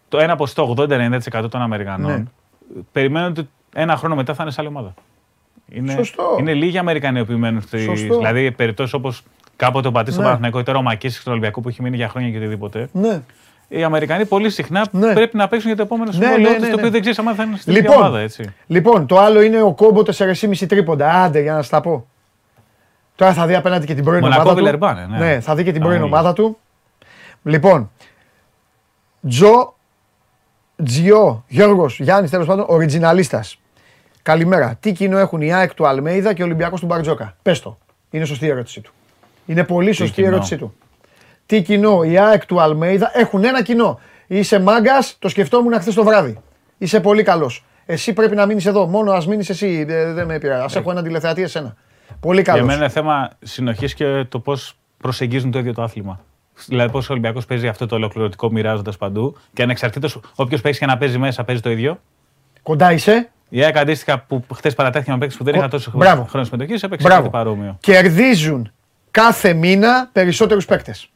το 0.07 0.17
ένα 0.19 0.35
ποσοστό 0.35 0.73
80-90% 0.77 1.49
των 1.49 1.61
Αμερικανών 1.61 2.11
ναι. 2.11 2.23
περιμένουν 2.91 3.29
ότι 3.29 3.49
ένα 3.73 3.95
χρόνο 3.95 4.15
μετά 4.15 4.33
θα 4.33 4.43
είναι 4.43 4.51
σε 4.51 4.61
άλλη 4.61 4.69
ομάδα. 4.69 4.93
Είναι, 5.69 5.91
Σωστό. 5.93 6.35
είναι 6.39 6.53
λίγοι 6.53 6.77
Αμερικανοί 6.77 7.25
που 7.25 7.33
μένουν 7.33 7.61
στη. 7.61 7.77
Δηλαδή, 7.77 8.51
περιπτώσεις 8.51 8.93
όπως 8.93 9.23
κάποτε 9.55 9.87
ο 9.87 9.91
Πατή 9.91 10.11
στο 10.11 10.19
ναι. 10.19 10.25
Παναθηναϊκό 10.25 10.59
ή 10.59 10.63
τώρα 10.63 10.77
ο 10.77 10.81
Μακίσης 10.81 11.19
στον 11.21 11.31
Ολυμπιακό 11.31 11.61
που 11.61 11.69
έχει 11.69 11.81
μείνει 11.81 11.95
για 11.95 12.09
χρόνια 12.09 12.29
και 12.29 12.37
οτιδήποτε. 12.37 12.89
Ναι. 12.91 13.21
Οι 13.71 13.83
Αμερικανοί 13.83 14.25
πολύ 14.25 14.49
συχνά 14.49 14.87
ναι. 14.91 15.13
πρέπει 15.13 15.37
να 15.37 15.47
παίξουν 15.47 15.67
για 15.67 15.77
το 15.77 15.83
επόμενο 15.83 16.11
ναι, 16.11 16.15
συμβόλαιο 16.15 16.51
ναι, 16.51 16.57
ναι, 16.57 16.65
ναι, 16.65 16.67
το 16.67 16.75
οποίο 16.75 16.89
δεν 16.89 17.01
ξέρεις 17.01 17.19
αν 17.19 17.35
θα 17.35 17.43
είναι 17.43 17.57
στην 17.57 17.73
λοιπόν, 17.73 17.95
ομάδα. 17.95 18.19
Έτσι. 18.19 18.53
Λοιπόν, 18.67 19.05
το 19.05 19.19
άλλο 19.19 19.41
είναι 19.41 19.61
ο 19.61 19.73
κόμπο 19.73 20.01
4,5 20.17 20.65
τρίποντα. 20.67 21.23
Άντε, 21.23 21.41
για 21.41 21.53
να 21.53 21.57
σας 21.57 21.69
τα 21.69 21.81
πω. 21.81 22.07
Τώρα 23.15 23.33
θα 23.33 23.45
δει 23.45 23.55
απέναντι 23.55 23.85
και 23.85 23.95
την 23.95 24.03
πρώην 24.03 24.23
ομάδα 24.23 24.55
του. 24.55 24.61
Λερμπάνε, 24.61 25.05
ναι. 25.05 25.17
ναι, 25.17 25.39
θα 25.39 25.55
δει 25.55 25.63
και 25.63 25.71
την 25.71 25.81
πρώην 25.81 26.03
ομάδα 26.03 26.33
του. 26.33 26.57
Λοιπόν, 27.43 27.91
Τζο 29.27 29.73
Τζιό, 30.83 31.43
Γιώργος, 31.47 31.99
Γιάννης, 31.99 32.31
τέλος 32.31 32.45
πάντων, 32.47 32.65
οριτζιναλίστας. 32.67 33.59
Καλημέρα. 34.21 34.77
Τι 34.79 34.91
κοινό 34.91 35.17
έχουν 35.17 35.41
η 35.41 35.53
ΑΕΚ 35.53 35.73
του 35.73 35.87
Αλμέιδα 35.87 36.33
και 36.33 36.41
ο 36.41 36.45
Ολυμπιακός 36.45 36.79
του 36.79 36.85
Μπαρτζόκα; 36.85 37.35
Πες 37.41 37.59
το. 37.59 37.77
Είναι 38.09 38.25
σωστή 38.25 38.45
η 38.45 38.49
ερώτησή 38.49 38.81
του. 38.81 38.91
Είναι 39.45 39.63
πολύ 39.63 39.91
σωστή 39.91 40.21
η 40.21 40.25
ερώτησή 40.25 40.57
του. 40.57 40.73
Τι 41.49 41.61
κοινό 41.61 42.03
η 42.03 42.17
ΑΕΚ 42.17 42.45
του 42.45 42.61
Αλμέιδα 42.61 43.11
έχουν 43.13 43.43
ένα 43.43 43.63
κοινό. 43.63 43.99
Είσαι 44.27 44.59
μάγκας, 44.59 45.15
το 45.19 45.29
σκεφτόμουν 45.29 45.73
χθες 45.73 45.93
το 45.93 46.03
βράδυ. 46.03 46.37
Είσαι 46.77 46.99
πολύ 46.99 47.23
καλός. 47.23 47.65
Εσύ 47.85 48.13
πρέπει 48.13 48.35
να 48.35 48.45
μείνεις 48.45 48.65
εδώ. 48.65 48.85
Μόνο 48.85 49.11
ας 49.11 49.27
μείνεις 49.27 49.49
εσύ. 49.49 49.83
Δεν 49.83 50.25
με 50.25 50.37
πειράζει. 50.37 50.77
Α 50.77 50.79
έχω 50.79 50.91
έναν 50.91 51.03
τηλεθεατή 51.03 51.41
εσένα. 51.41 51.75
Πολύ 52.19 52.41
καλός. 52.41 52.61
Για 52.61 52.69
μένα 52.69 52.83
είναι 52.83 52.93
θέμα 52.93 53.29
συνοχής 53.39 53.93
και 53.93 54.25
το 54.29 54.39
πώς 54.39 54.73
προσεγγίζουν 54.97 55.51
το 55.51 55.59
ίδιο 55.59 55.73
το 55.73 55.81
άθλημα. 55.81 56.19
Δηλαδή, 56.67 56.91
πώς 56.91 57.09
ο 57.09 57.11
Ολυμπιακός 57.11 57.45
παίζει 57.45 57.67
αυτό 57.67 57.85
το 57.85 57.95
ολοκληρωτικό 57.95 58.51
μοιράζοντας 58.51 58.97
παντού 58.97 59.37
και 59.53 59.63
ανεξαρτήτως 59.63 60.19
όποιος 60.35 60.61
παίζει 60.61 60.79
και 60.79 60.85
να 60.85 60.97
παίζει 60.97 61.17
μέσα, 61.17 61.43
παίζει 61.43 61.61
το 61.61 61.69
ίδιο. 61.69 61.99
Κοντά 62.63 62.91
είσαι. 62.91 63.29
Η 63.49 63.63
ΑΕΚ 63.63 63.77
αντίστοιχα 63.77 64.19
που 64.19 64.45
χθες 64.55 64.75
παρατέθηκε 64.75 65.11
με 65.11 65.17
παίξει 65.17 65.37
που 65.37 65.43
δεν 65.43 65.55
είχα 65.55 65.67
τόσο 65.67 65.91
χρόνο 66.27 66.43
συμμετοχής, 66.43 66.83
έπαιξε 66.83 67.07
κάτι 67.07 67.29
παρόμοιο. 67.29 67.77
Κερδίζουν 67.79 68.71
κάθε 69.11 69.53
μήνα 69.53 70.09
περισσότερους 70.11 70.65
παίκτες. 70.65 71.09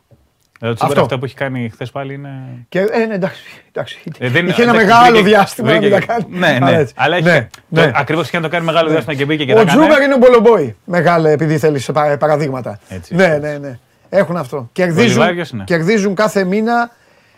Δηλαδή, 0.64 0.80
αυτό. 0.82 1.02
αυτό 1.02 1.20
που 1.20 1.26
έχει 1.26 1.36
κάνει 1.36 1.70
χθες 1.70 1.92
πάλι 1.92 2.14
είναι. 2.14 2.30
Και, 2.70 2.80
ε, 2.80 3.06
ναι, 3.06 3.14
εντάξει. 3.14 3.42
εντάξει. 3.68 4.02
Ε, 4.20 4.30
δεν, 4.30 4.48
είχε 4.48 4.64
ένα 4.64 4.74
μεγάλο 4.74 5.10
βρήκε, 5.10 5.24
διάστημα 5.24 5.70
βρήκε, 5.70 5.90
να 5.90 6.00
κάνει. 6.00 6.26
Ναι, 6.30 6.58
ναι. 6.62 6.86
Αλλά 6.96 7.16
έχει. 7.16 7.26
Ναι, 7.26 7.48
ναι. 7.68 7.92
Ακριβώς 7.96 8.30
και 8.30 8.38
να 8.38 8.44
το 8.44 8.50
κάνει 8.50 8.66
μεγάλο 8.66 8.88
ναι. 8.88 8.94
διάστημα 8.94 9.16
και 9.16 9.26
μπήκε 9.26 9.46
και 9.46 9.54
Ο 9.54 9.66
Τζούμπερ 9.66 10.02
είναι 10.02 10.14
ο 10.14 10.18
Μπολομπόη. 10.18 10.76
Μεγάλο, 10.86 11.28
επειδή 11.28 11.58
θέλει 11.58 11.82
παραδείγματα. 12.20 12.80
Έτσι, 12.88 13.16
ναι, 13.16 13.38
ναι, 13.42 13.58
ναι. 13.58 13.80
Έχουν 14.10 14.38
αυτό. 14.38 14.70
Κερδίζουν, 14.72 15.24
κερδίζουν 15.64 16.16
κάθε 16.16 16.44
μήνα. 16.44 16.92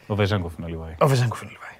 Ο 0.07 0.15
Βεζέγκοφ 0.15 0.53
είναι 0.57 0.65
ο 0.65 0.69
Λιβάη. 0.69 0.95
Ο 0.97 1.07
Βεζέγκοφ 1.07 1.41
είναι 1.41 1.51
ο 1.51 1.53
Λιβάη. 1.53 1.79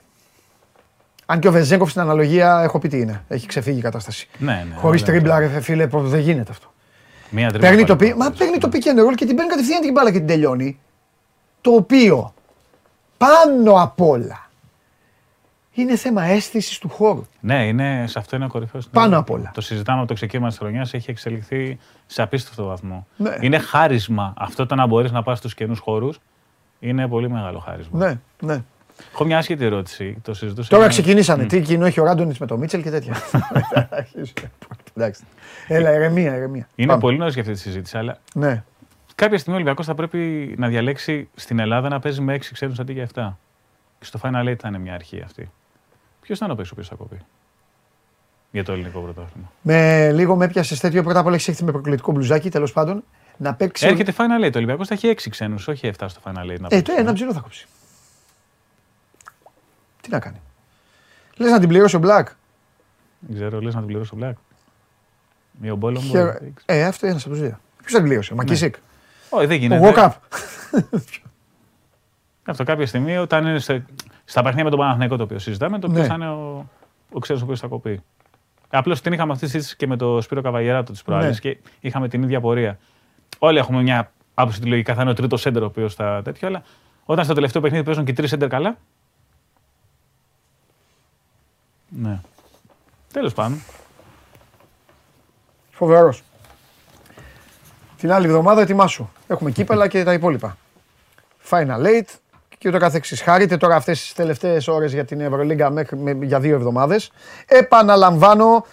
Αν 1.25 1.39
και 1.39 1.47
ο 1.47 1.51
Βεζέγκοφ 1.51 1.89
στην 1.89 2.01
αναλογία 2.01 2.61
έχω 2.63 2.79
πει 2.79 2.87
τι 2.87 2.99
είναι. 2.99 3.23
Έχει 3.27 3.47
ξεφύγει 3.47 3.77
η 3.77 3.81
κατάσταση. 3.81 4.27
Ναι, 4.37 4.65
ναι, 4.69 4.75
Χωρίς 4.75 5.03
τρίμπλα, 5.03 5.49
φίλε, 5.61 5.87
δεν 5.91 6.19
γίνεται 6.19 6.51
αυτό. 6.51 6.73
Μία 7.29 7.51
παίρνει 7.59 7.83
το 7.83 7.95
πι... 7.95 8.13
Μα 8.17 8.31
παίρνει 8.31 8.57
το 8.57 8.69
pick 8.71 8.75
and 8.75 9.09
roll 9.09 9.15
και 9.15 9.25
την 9.25 9.35
παίρνει 9.35 9.51
κατευθείαν 9.51 9.81
την 9.81 9.91
μπάλα 9.91 10.11
και 10.11 10.17
την 10.17 10.27
τελειώνει. 10.27 10.79
Το 11.65 11.71
οποίο 11.71 12.33
πάνω 13.17 13.81
απ' 13.81 14.01
όλα 14.01 14.49
είναι 15.73 15.95
θέμα 15.95 16.23
αίσθησης 16.23 16.77
του 16.77 16.89
χώρου. 16.89 17.25
Ναι, 17.39 17.67
είναι, 17.67 18.05
σε 18.07 18.19
αυτό 18.19 18.35
είναι 18.35 18.45
ο 18.45 18.47
κορυφαίος. 18.47 18.87
Πάνω 18.87 19.17
απ' 19.17 19.29
όλα. 19.29 19.51
Το 19.53 19.61
συζητάμε 19.61 19.99
από 19.99 20.07
το 20.07 20.13
ξεκίνημα 20.13 20.47
της 20.49 20.57
χρονιάς, 20.57 20.93
έχει 20.93 21.11
εξελιχθεί 21.11 21.77
σε 22.05 22.21
απίστευτο 22.21 22.65
βαθμό. 22.65 23.07
Ναι. 23.17 23.35
Είναι 23.39 23.57
χάρισμα 23.57 24.33
αυτό 24.37 24.65
το 24.65 24.75
να 24.75 24.85
μπορείς 24.85 25.11
να 25.11 25.23
πας 25.23 25.37
στους 25.37 25.53
καινούς 25.53 25.79
χώρους. 25.79 26.19
Είναι 26.79 27.07
πολύ 27.07 27.29
μεγάλο 27.29 27.59
χάρισμα. 27.59 27.99
Ναι, 27.99 28.19
ναι. 28.41 28.63
Έχω 29.13 29.25
μια 29.25 29.37
άσχετη 29.37 29.65
ερώτηση. 29.65 30.17
Το 30.21 30.33
συζητούσα 30.33 30.69
Τώρα 30.69 30.87
ξεκινήσανε. 30.87 31.43
Mm. 31.43 31.47
Τι 31.47 31.61
κοινό 31.61 31.85
έχει 31.85 31.99
ο 31.99 32.03
Ράντονιτ 32.03 32.37
με 32.37 32.45
το 32.45 32.57
Μίτσελ 32.57 32.81
και 32.81 32.89
τέτοια. 32.89 33.15
Εντάξει. 34.97 35.23
Έλα, 35.67 35.93
ηρεμία, 35.93 36.35
ηρεμία. 36.35 36.67
Είναι 36.75 36.87
Πάμε. 36.87 37.01
πολύ 37.01 37.17
νωρίς 37.17 37.33
για 37.33 37.41
αυτή 37.41 37.53
τη 37.53 37.59
συζήτηση, 37.59 37.97
αλλά 37.97 38.17
ναι. 38.33 38.63
Κάποια 39.15 39.37
στιγμή 39.37 39.53
ο 39.53 39.55
Ολυμπιακός 39.55 39.85
θα 39.85 39.95
πρέπει 39.95 40.53
να 40.57 40.67
διαλέξει 40.67 41.29
στην 41.35 41.59
Ελλάδα 41.59 41.89
να 41.89 41.99
παίζει 41.99 42.21
με 42.21 42.35
6 42.35 42.39
ξένους 42.53 42.79
αντί 42.79 42.93
για 42.93 43.07
7. 43.13 43.33
Και 43.99 44.05
στο 44.05 44.19
Final 44.23 44.47
Eight 44.47 44.55
θα 44.59 44.67
είναι 44.67 44.77
μια 44.77 44.93
αρχή 44.93 45.21
αυτή. 45.21 45.51
Ποιος 46.21 46.37
θα 46.37 46.45
είναι 46.45 46.53
ο 46.53 46.57
παίκτη 46.57 46.71
ο 46.71 46.75
οποίο 46.77 46.89
θα 46.89 46.95
κοπεί 46.95 47.25
για 48.55 48.63
το 48.63 48.71
ελληνικό 48.71 48.99
πρωτάθλημα. 48.99 49.51
Με 49.61 50.11
λίγο 50.11 50.35
με 50.35 50.45
έπιασες 50.45 50.79
τέτοιο. 50.79 51.03
Πρώτα 51.03 51.19
απ' 51.19 51.25
όλα 51.25 51.35
έχεις 51.35 51.47
έρθει 51.47 51.63
με 51.63 51.71
προκλητικό 51.71 52.11
μπλουζάκι 52.11 52.49
τέλος 52.49 52.71
πάντων. 52.71 53.03
Να 53.37 53.53
παίξει. 53.53 53.87
Έρχεται 53.87 54.13
Final 54.17 54.45
Eight. 54.45 54.53
Ο 54.53 54.57
Ολυμπιακός 54.57 54.87
θα 54.87 54.93
έχει 54.93 55.07
6 55.07 55.29
ξένους, 55.29 55.67
όχι 55.67 55.91
7 55.97 56.05
στο 56.07 56.21
Final 56.23 56.51
Eight. 56.51 56.59
Να 56.59 56.67
ε, 56.71 56.81
το 56.81 56.93
ένα 56.97 57.13
ψηλό 57.13 57.33
θα 57.33 57.39
κόψει. 57.39 57.67
Τι 60.01 60.09
να 60.09 60.19
κάνει; 60.19 60.41
Λες 61.37 61.51
να 61.51 61.59
την 61.59 61.67
πληρώσει 61.67 61.95
ο 61.95 61.99
Black; 62.03 62.23
Δεν 63.19 63.35
ξέρω, 63.35 63.59
λες 63.59 63.73
να 63.73 63.79
την 63.79 63.87
πληρώσει 63.87 64.15
ο 64.15 64.17
Black; 64.21 64.33
Ή 65.61 65.69
ο 65.69 65.75
Μπόλομπο. 65.75 66.17
Ε, 66.65 66.83
αυτό 66.83 67.07
είναι 67.07 67.15
ένα 67.15 67.23
από 67.25 67.35
του 67.35 67.41
δύο. 67.41 67.59
Ποιος 67.77 67.91
θα 67.91 67.97
την 67.97 68.07
πληρώσει, 68.07 68.33
ο 68.33 68.35
Μακίσικ; 68.35 68.75
Όχι, 69.35 69.45
δεν 69.45 69.57
γίνεται. 69.57 69.87
Ο 69.87 69.91
Walkup. 69.95 70.11
Αυτό 72.47 72.63
κάποια 72.63 72.85
στιγμή 72.85 73.17
όταν 73.17 73.45
είναι 73.45 73.59
σε, 73.59 73.85
στα 74.25 74.41
παιχνίδια 74.41 74.63
με 74.63 74.69
τον 74.69 74.79
Παναθηναϊκό 74.79 75.15
το 75.15 75.23
οποίο 75.23 75.39
συζητάμε, 75.39 75.79
το 75.79 75.87
οποίο 75.87 76.01
ναι. 76.01 76.07
θα 76.07 76.13
είναι 76.13 76.29
ο, 76.29 76.69
ο 77.11 77.19
ξένο 77.19 77.39
ο 77.39 77.43
οποίος 77.43 77.59
θα 77.59 77.67
κοπεί. 77.67 78.01
Απλώς 78.69 79.01
την 79.01 79.13
είχαμε 79.13 79.31
αυτή 79.31 79.45
τη 79.45 79.51
συζήτηση 79.51 79.75
και 79.75 79.87
με 79.87 79.97
τον 79.97 80.21
Σπύρο 80.21 80.41
Καβαγεράτο 80.41 80.91
της 80.91 81.01
προάλλης 81.01 81.43
ναι. 81.43 81.51
και 81.51 81.57
είχαμε 81.79 82.07
την 82.07 82.23
ίδια 82.23 82.41
πορεία. 82.41 82.79
Όλοι 83.39 83.57
έχουμε 83.57 83.81
μια 83.81 84.11
άποψη 84.33 84.59
ότι 84.59 84.69
λογικά 84.69 84.93
θα 84.93 85.01
είναι 85.01 85.11
ο 85.11 85.13
τρίτος 85.13 85.41
σέντερ 85.41 85.61
ο 85.61 85.65
οποίος 85.65 85.95
θα 85.95 86.21
τέτοιο, 86.23 86.47
αλλά 86.47 86.63
όταν 87.05 87.25
στο 87.25 87.33
τελευταίο 87.33 87.61
παιχνίδι 87.61 87.83
παίζουν 87.83 88.05
και 88.05 88.13
τρεις 88.13 88.29
σέντερ 88.29 88.47
καλά. 88.47 88.77
Ναι. 91.89 92.19
Τέλος 93.13 93.33
πάντων. 93.33 93.61
Φοβερός. 95.71 96.23
Την 97.97 98.11
άλλη 98.11 98.25
εβδομάδα 98.25 98.61
ετοιμάσου. 98.61 99.09
Έχουμε 99.27 99.51
κύπελα 99.51 99.87
και 99.87 100.03
τα 100.03 100.13
υπόλοιπα. 100.13 100.57
Final 101.49 101.85
Eight, 101.85 102.07
και 102.57 102.67
ούτω 102.69 102.77
καθεξής. 102.77 103.21
Χαρείτε 103.21 103.57
τώρα 103.57 103.75
αυτές 103.75 104.01
τις 104.01 104.13
τελευταίες 104.13 104.67
ώρες 104.67 104.93
για 104.93 105.05
την 105.05 105.21
Ευρωλίγκα 105.21 105.69
μέχρι, 105.69 106.17
για 106.21 106.39
δύο 106.39 106.55
εβδομάδες. 106.55 107.11
Επαναλαμβάνω, 107.47 108.65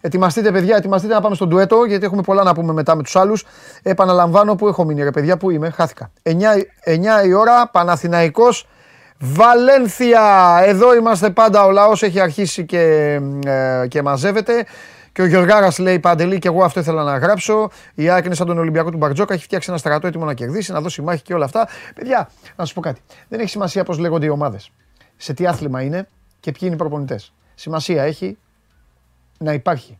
ετοιμαστείτε 0.00 0.52
παιδιά, 0.52 0.76
ετοιμαστείτε 0.76 1.14
να 1.14 1.20
πάμε 1.20 1.34
στον 1.34 1.48
ντουέτο, 1.48 1.84
γιατί 1.84 2.04
έχουμε 2.04 2.22
πολλά 2.22 2.42
να 2.42 2.54
πούμε 2.54 2.72
μετά 2.72 2.94
με 2.94 3.02
τους 3.02 3.16
άλλους. 3.16 3.44
Επαναλαμβάνω 3.82 4.54
που 4.54 4.68
έχω 4.68 4.84
μείνει 4.84 5.02
ρε 5.02 5.10
παιδιά, 5.10 5.36
που 5.36 5.50
είμαι, 5.50 5.70
χάθηκα. 5.70 6.10
9, 6.22 6.32
9 6.84 7.26
η 7.26 7.32
ώρα, 7.32 7.68
Παναθηναϊκός, 7.68 8.66
Βαλένθια, 9.18 10.58
εδώ 10.64 10.94
είμαστε 10.94 11.30
πάντα, 11.30 11.64
ο 11.64 11.70
λαός 11.70 12.02
έχει 12.02 12.20
αρχίσει 12.20 12.64
και, 12.64 12.80
ε, 13.46 13.86
και 13.88 14.02
μαζεύεται. 14.02 14.66
Και 15.14 15.22
ο 15.22 15.26
Γιωργάρα 15.26 15.72
λέει 15.78 15.98
Παντελή, 15.98 16.38
και 16.38 16.48
εγώ 16.48 16.64
αυτό 16.64 16.80
ήθελα 16.80 17.02
να 17.02 17.18
γράψω. 17.18 17.70
Η 17.94 18.08
ΑΕΚ 18.08 18.24
είναι 18.24 18.34
σαν 18.34 18.46
τον 18.46 18.58
Ολυμπιακό 18.58 18.90
του 18.90 18.96
Μπαρτζόκα, 18.96 19.34
έχει 19.34 19.42
φτιάξει 19.42 19.70
ένα 19.70 19.78
στρατό 19.78 20.06
έτοιμο 20.06 20.24
να 20.24 20.34
κερδίσει, 20.34 20.72
να 20.72 20.80
δώσει 20.80 21.02
μάχη 21.02 21.22
και 21.22 21.34
όλα 21.34 21.44
αυτά. 21.44 21.68
Παιδιά, 21.94 22.30
να 22.56 22.64
σου 22.64 22.74
πω 22.74 22.80
κάτι. 22.80 23.00
Δεν 23.28 23.40
έχει 23.40 23.48
σημασία 23.48 23.84
πώς 23.84 23.98
λέγονται 23.98 24.26
οι 24.26 24.28
ομάδες. 24.28 24.70
Σε 25.16 25.32
τι 25.34 25.46
άθλημα 25.46 25.82
είναι 25.82 26.08
και 26.40 26.50
ποιοι 26.50 26.60
είναι 26.62 26.74
οι 26.74 26.78
προπονητές. 26.78 27.32
Σημασία 27.54 28.02
έχει 28.02 28.38
να 29.38 29.52
υπάρχει. 29.52 29.98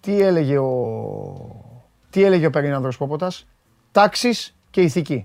Τι 0.00 0.20
έλεγε 0.20 0.58
ο, 0.58 1.76
τι 2.10 2.24
έλεγε 2.24 2.46
ο 2.46 2.50
Περινάνδρος 2.50 2.96
Πόποτας, 2.96 3.46
τάξης 3.92 4.56
και 4.70 4.80
ηθική. 4.80 5.24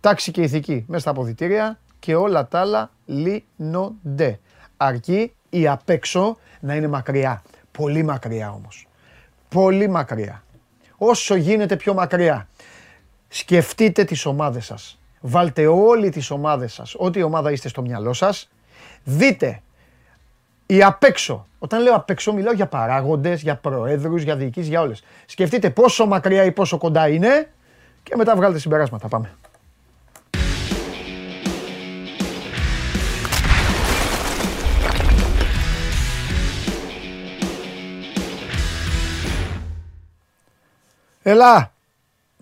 Τάξη 0.00 0.30
και 0.30 0.42
ηθική 0.42 0.84
μέσα 0.88 1.00
στα 1.00 1.10
αποδητήρια 1.10 1.78
και 1.98 2.14
όλα 2.14 2.48
τα 2.48 2.60
άλλα 2.60 2.90
λύνονται. 3.06 4.40
Αρκεί 4.76 5.32
η 5.50 5.68
απ' 5.68 5.88
έξω 5.88 6.36
να 6.64 6.74
είναι 6.74 6.88
μακριά. 6.88 7.42
Πολύ 7.72 8.02
μακριά 8.02 8.52
όμως. 8.52 8.88
Πολύ 9.48 9.88
μακριά. 9.88 10.42
Όσο 10.96 11.34
γίνεται 11.34 11.76
πιο 11.76 11.94
μακριά. 11.94 12.48
Σκεφτείτε 13.28 14.04
τις 14.04 14.26
ομάδες 14.26 14.64
σας. 14.64 14.98
Βάλτε 15.20 15.66
όλοι 15.66 16.10
τις 16.10 16.30
ομάδες 16.30 16.72
σας, 16.72 16.94
ό,τι 16.98 17.22
ομάδα 17.22 17.50
είστε 17.52 17.68
στο 17.68 17.82
μυαλό 17.82 18.12
σας. 18.12 18.50
Δείτε 19.04 19.62
η 20.66 20.82
απ' 20.82 21.02
έξω. 21.02 21.46
Όταν 21.58 21.82
λέω 21.82 21.94
απ' 21.94 22.10
έξω 22.10 22.32
μιλάω 22.32 22.52
για 22.52 22.66
παράγοντες, 22.66 23.42
για 23.42 23.56
προέδρους, 23.56 24.22
για 24.22 24.36
διοικήσεις, 24.36 24.68
για 24.68 24.80
όλες. 24.80 25.02
Σκεφτείτε 25.26 25.70
πόσο 25.70 26.06
μακριά 26.06 26.44
ή 26.44 26.52
πόσο 26.52 26.78
κοντά 26.78 27.08
είναι 27.08 27.50
και 28.02 28.16
μετά 28.16 28.36
βγάλετε 28.36 28.58
συμπεράσματα. 28.58 29.08
Πάμε. 29.08 29.34
Έλα. 41.26 41.72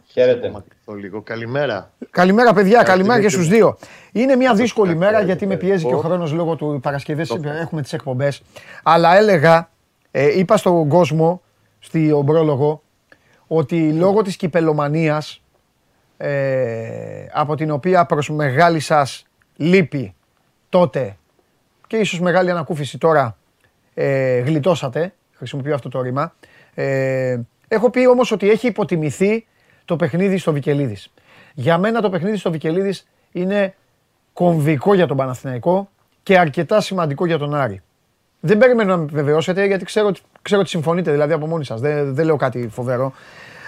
Χαίρετε. 0.07 0.53
Λίγο. 1.01 1.23
Καλημέρα. 1.23 1.91
Καλημέρα, 2.11 2.53
παιδιά. 2.53 2.83
Καλημέρα 2.83 3.21
και 3.21 3.29
στους 3.29 3.49
δύο. 3.49 3.79
Είναι 4.13 4.37
μια 4.37 4.55
δύσκολη 4.55 4.95
μέρα 4.95 5.21
γιατί 5.21 5.47
με 5.47 5.57
πιέζει 5.57 5.87
και 5.87 5.95
ο 5.95 5.99
χρόνος 5.99 6.33
λόγω 6.33 6.57
του 6.57 6.79
Παρασκευές. 6.83 7.31
Έχουμε 7.61 7.83
τις 7.83 7.93
εκπομπές. 7.93 8.43
Αλλά 8.83 9.17
έλεγα, 9.17 9.71
ε, 10.11 10.39
είπα 10.39 10.57
στον 10.57 10.89
κόσμο, 10.89 11.43
στη 11.79 12.23
πρόλογο, 12.27 12.83
ότι 13.47 13.93
λόγω 13.93 14.23
της 14.23 14.37
κυπελομανίας, 14.37 15.43
ε, 16.17 17.27
από 17.33 17.55
την 17.55 17.71
οποία 17.71 18.07
προς 18.07 18.31
μεγάλη 18.31 18.81
σας 18.81 19.27
λύπη 19.57 20.15
τότε 20.69 21.17
και 21.87 21.97
ίσως 21.97 22.21
μεγάλη 22.21 22.51
ανακούφιση 22.51 22.99
τώρα 22.99 23.37
ε, 23.95 24.39
γλιτώσατε, 24.39 25.15
χρησιμοποιώ 25.33 25.75
αυτό 25.75 25.89
το 25.89 26.01
ρήμα, 26.01 26.35
ε, 26.75 27.39
έχω 27.73 27.91
πει 27.91 28.07
όμως 28.07 28.31
ότι 28.33 28.51
έχει 28.51 28.67
υποτιμηθεί 28.67 29.47
το 29.85 29.97
παιχνίδι 29.97 30.39
στο 30.39 30.53
Βικελίδης. 30.53 31.13
Για 31.55 31.79
μένα 31.79 32.01
το 32.01 32.11
παιχνίδι 32.11 32.37
στο 32.37 32.51
Βικελίδης 32.51 33.09
είναι 33.33 33.75
κομβικό 34.33 34.95
για 34.95 35.07
τον 35.07 35.17
Παναθηναϊκό 35.17 35.89
και 36.23 36.39
αρκετά 36.39 36.81
σημαντικό 36.81 37.27
για 37.27 37.39
τον 37.39 37.55
Άρη. 37.55 37.81
Δεν 38.41 38.59
περιμένω 38.59 38.91
να 38.91 38.97
με 38.97 39.05
επιβεβαιώσετε 39.05 39.67
γιατί 39.67 39.85
ξέρω, 39.85 40.13
ξέρω 40.43 40.61
ότι 40.61 40.71
συμφωνείτε 40.71 41.11
δηλαδή 41.11 41.33
από 41.33 41.47
μόνοι 41.47 41.65
σας. 41.65 41.81
Δεν, 41.81 42.15
δεν 42.15 42.25
λέω 42.25 42.37
κάτι 42.37 42.69
φοβερό. 42.73 43.13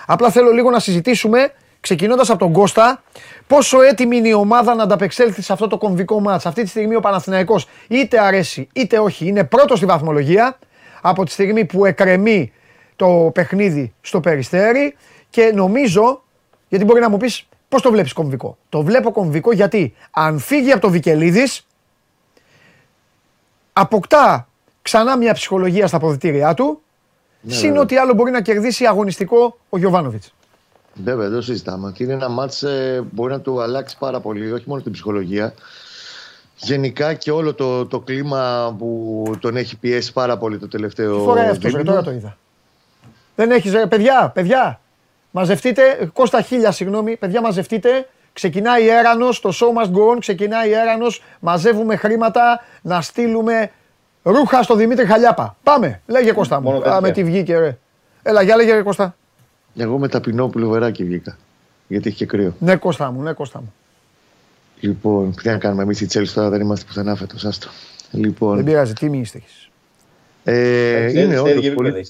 Απλά 0.06 0.30
θέλω 0.30 0.50
λίγο 0.50 0.70
να 0.70 0.78
συζητήσουμε 0.78 1.52
ξεκινώντας 1.80 2.30
από 2.30 2.38
τον 2.38 2.52
Κώστα, 2.52 3.02
πόσο 3.46 3.82
έτοιμη 3.82 4.16
είναι 4.16 4.28
η 4.28 4.32
ομάδα 4.32 4.74
να 4.74 4.82
ανταπεξέλθει 4.82 5.42
σε 5.42 5.52
αυτό 5.52 5.66
το 5.66 5.78
κομβικό 5.78 6.20
μάτς. 6.20 6.46
Αυτή 6.46 6.62
τη 6.62 6.68
στιγμή 6.68 6.94
ο 6.94 7.00
Παναθηναϊκός 7.00 7.68
είτε 7.88 8.20
αρέσει 8.20 8.68
είτε 8.72 8.98
όχι 8.98 9.26
είναι 9.26 9.44
πρώτος 9.44 9.78
στη 9.78 9.86
βαθμολογία 9.86 10.58
από 11.00 11.24
τη 11.24 11.30
στιγμή 11.30 11.64
που 11.64 11.84
εκρεμεί 11.84 12.52
το 12.96 13.30
παιχνίδι 13.34 13.92
στο 14.00 14.20
Περιστέρι 14.20 14.96
και 15.30 15.52
νομίζω, 15.54 16.22
γιατί 16.68 16.84
μπορεί 16.84 17.00
να 17.00 17.08
μου 17.08 17.16
πεις 17.16 17.46
πώς 17.68 17.82
το 17.82 17.90
βλέπεις 17.90 18.12
κομβικό; 18.12 18.56
Το 18.68 18.82
βλέπω 18.82 19.12
κομβικό 19.12 19.52
γιατί 19.52 19.94
αν 20.10 20.38
φύγει 20.38 20.72
από 20.72 20.80
το 20.80 20.90
Βικελίδης 20.90 21.66
αποκτά 23.72 24.48
ξανά 24.82 25.16
μια 25.16 25.34
ψυχολογία 25.34 25.86
στα 25.86 25.96
αποδητήριά 25.96 26.54
του 26.54 26.78
ναι, 27.46 27.52
Συν 27.52 27.76
ότι 27.76 27.96
άλλο 27.96 28.14
μπορεί 28.14 28.30
να 28.30 28.40
κερδίσει 28.40 28.86
αγωνιστικό 28.86 29.58
ο 29.68 29.78
Γιωβάνοβιτς. 29.78 30.34
Βέβαια, 30.94 31.28
δεν 31.28 31.38
το 31.38 31.42
συζητάμε. 31.42 31.92
Και 31.94 32.04
είναι 32.04 32.12
ένα 32.12 32.28
μάτς 32.28 32.62
ε, 32.62 33.04
μπορεί 33.10 33.32
να 33.32 33.40
του 33.40 33.62
αλλάξει 33.62 33.98
πάρα 33.98 34.20
πολύ, 34.20 34.52
όχι 34.52 34.64
μόνο 34.66 34.82
την 34.82 34.92
ψυχολογία. 34.92 35.54
Γενικά 36.56 37.14
και 37.14 37.30
όλο 37.30 37.54
το, 37.54 37.86
το 37.86 38.00
κλίμα 38.00 38.74
που 38.78 39.24
τον 39.40 39.56
έχει 39.56 39.76
πιέσει 39.76 40.12
πάρα 40.12 40.36
πολύ 40.38 40.58
το 40.58 40.68
τελευταίο. 40.68 41.16
Τι 41.16 41.24
φοράει 41.24 41.48
αυτός, 41.48 41.72
τώρα 41.84 42.02
το 42.02 42.10
είδα. 42.10 42.36
Δεν 43.34 43.50
έχεις, 43.50 43.72
παιδιά, 43.88 44.30
παιδιά, 44.34 44.80
μαζευτείτε. 45.30 46.10
Κώστα 46.12 46.40
χίλια, 46.40 46.70
συγγνώμη, 46.70 47.16
παιδιά, 47.16 47.40
μαζευτείτε. 47.40 48.08
Ξεκινάει 48.32 48.88
έρανος, 48.88 49.40
το 49.40 49.52
show 49.54 49.82
must 49.82 49.90
go 49.90 50.14
on, 50.14 50.18
ξεκινάει 50.20 50.72
έρανος. 50.72 51.22
Μαζεύουμε 51.40 51.96
χρήματα 51.96 52.64
να 52.82 53.00
στείλουμε 53.00 53.70
Ρούχα 54.22 54.62
στο 54.62 54.74
Δημήτρη 54.74 55.06
Χαλιάπα. 55.06 55.56
Πάμε. 55.62 56.00
Λέγε 56.06 56.32
Κώστα 56.32 56.60
μου. 56.60 56.88
Α, 56.88 57.00
με 57.00 57.10
τι 57.10 57.24
βγήκε 57.24 57.58
ρε. 57.58 57.78
Έλα, 58.22 58.42
για 58.42 58.56
λέγε 58.56 58.82
Κώστα. 58.82 59.16
Εγώ 59.76 59.98
με 59.98 60.08
ταπεινό 60.08 60.48
πουλοβεράκι 60.48 61.04
βγήκα. 61.04 61.38
Γιατί 61.88 62.08
έχει 62.08 62.16
και 62.16 62.26
κρύο. 62.26 62.54
Ναι, 62.58 62.76
Κώστα 62.76 63.10
μου, 63.10 63.22
ναι, 63.22 63.32
Κώστα 63.32 63.58
μου. 63.58 63.74
Λοιπόν, 64.80 65.34
τι 65.34 65.48
να 65.48 65.58
κάνουμε 65.58 65.82
εμείς 65.82 66.00
οι 66.00 66.06
Τσέλσι 66.06 66.34
τώρα 66.34 66.48
δεν 66.48 66.60
είμαστε 66.60 66.84
πουθενά 66.86 67.14
φέτος. 67.16 67.44
Άστο. 67.44 67.68
Λοιπόν, 68.10 68.56
δεν 68.56 68.64
πειράζει, 68.64 68.92
τι 68.92 69.08
μη 69.08 69.18
είστε 69.18 69.42
ε, 70.44 71.20
είναι 71.20 71.38
όντως 71.38 71.70
πολύ. 71.70 72.06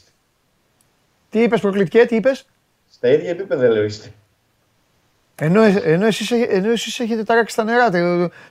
Τι 1.35 1.43
είπες, 1.43 1.61
προκλητικέ, 1.61 2.05
τι 2.05 2.17
είπες; 2.17 2.47
Στα 2.91 3.09
ίδια 3.09 3.31
επίπεδα 3.31 3.69
λέω 3.69 3.85
είστε. 3.85 4.09
Ενώ, 5.35 5.63
ενώ, 5.63 6.07
εσείς, 6.07 6.31
ενώ 6.31 6.71
εσείς 6.71 7.01
έχετε 7.01 7.23
ταράξει 7.23 7.57
τα 7.57 7.65
νερά 7.65 7.91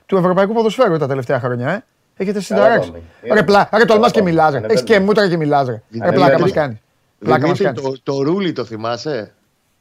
του 0.06 0.16
Ευρωπαϊκού 0.16 0.52
Ποδοσφαίρου 0.52 0.98
τα 0.98 1.06
τελευταία 1.06 1.40
χρόνια, 1.40 1.70
ε; 1.70 1.84
Έχετε 2.16 2.40
συνταράξει. 2.40 2.92
Ρε, 3.32 3.42
πλά, 3.42 3.68
ρε 3.72 3.84
τολμάς 3.84 4.12
και 4.12 4.22
μιλάς. 4.22 4.54
Έχεις 4.54 4.82
και 4.82 5.00
μούτρα 5.00 5.28
και 5.28 5.36
μιλάς. 5.36 5.66
Ρε, 5.66 5.82
ρε 6.02 6.12
πλάκα 6.12 6.38
μας 6.38 6.52
κάνεις. 6.52 6.78
Πλάκα 7.18 7.46
μας 7.46 7.58
κάνεις. 7.58 7.82
Το, 7.82 7.94
το 8.02 8.22
ρούλι 8.22 8.52
το 8.52 8.64
θυμάσαι; 8.64 9.32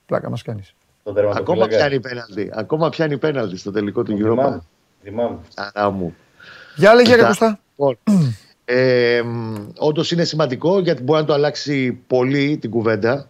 Πλάκα 0.06 0.30
μας 0.30 0.42
κάνεις. 0.42 0.74
Ακόμα 1.36 1.68
πιάνει 1.68 2.00
πέναλτι. 2.00 2.52
Ακόμα 2.54 2.90
πιάνει 2.90 3.18
πέναλτι 3.18 3.58
στο 3.58 3.72
τελικό 3.72 4.04
του 4.04 4.18
Europa. 4.22 4.58
Θυμάμαι. 5.04 5.40
Αρά 5.56 5.90
μου. 5.90 6.16
Για 6.76 6.94
λέγε 6.94 7.16
ρε 7.16 7.24
Κωστά. 7.24 7.60
Λοιπόν, 8.66 8.84
ε, 8.86 9.22
Όντως 9.78 10.12
είναι 10.12 10.24
σημαντικό 10.24 10.80
γιατί 10.80 11.04
μπορεί 11.04 11.20
να 11.20 11.26
το 11.26 11.34
αλλάξει 11.34 12.00
πολύ 12.08 12.58
την 12.62 12.70
κουβέντα 12.70 13.28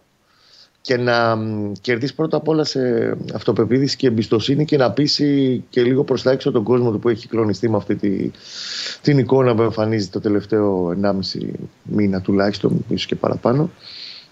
και 0.80 0.96
να 0.96 1.38
κερδίσει 1.80 2.14
πρώτα 2.14 2.36
απ' 2.36 2.48
όλα 2.48 2.64
σε 2.64 2.80
αυτοπεποίθηση 3.34 3.96
και 3.96 4.06
εμπιστοσύνη 4.06 4.64
και 4.64 4.76
να 4.76 4.90
πείσει 4.90 5.64
και 5.70 5.82
λίγο 5.82 6.04
προς 6.04 6.22
τα 6.22 6.30
έξω 6.30 6.50
τον 6.50 6.62
κόσμο 6.62 6.90
του 6.90 6.98
που 6.98 7.08
έχει 7.08 7.28
κλονιστεί 7.28 7.70
με 7.70 7.76
αυτή 7.76 7.96
τη, 7.96 8.30
την 9.02 9.18
εικόνα 9.18 9.54
που 9.54 9.62
εμφανίζει 9.62 10.08
το 10.08 10.20
τελευταίο 10.20 10.96
1,5 11.02 11.12
μήνα 11.82 12.20
τουλάχιστον, 12.20 12.84
ίσως 12.88 13.06
και 13.06 13.14
παραπάνω. 13.14 13.70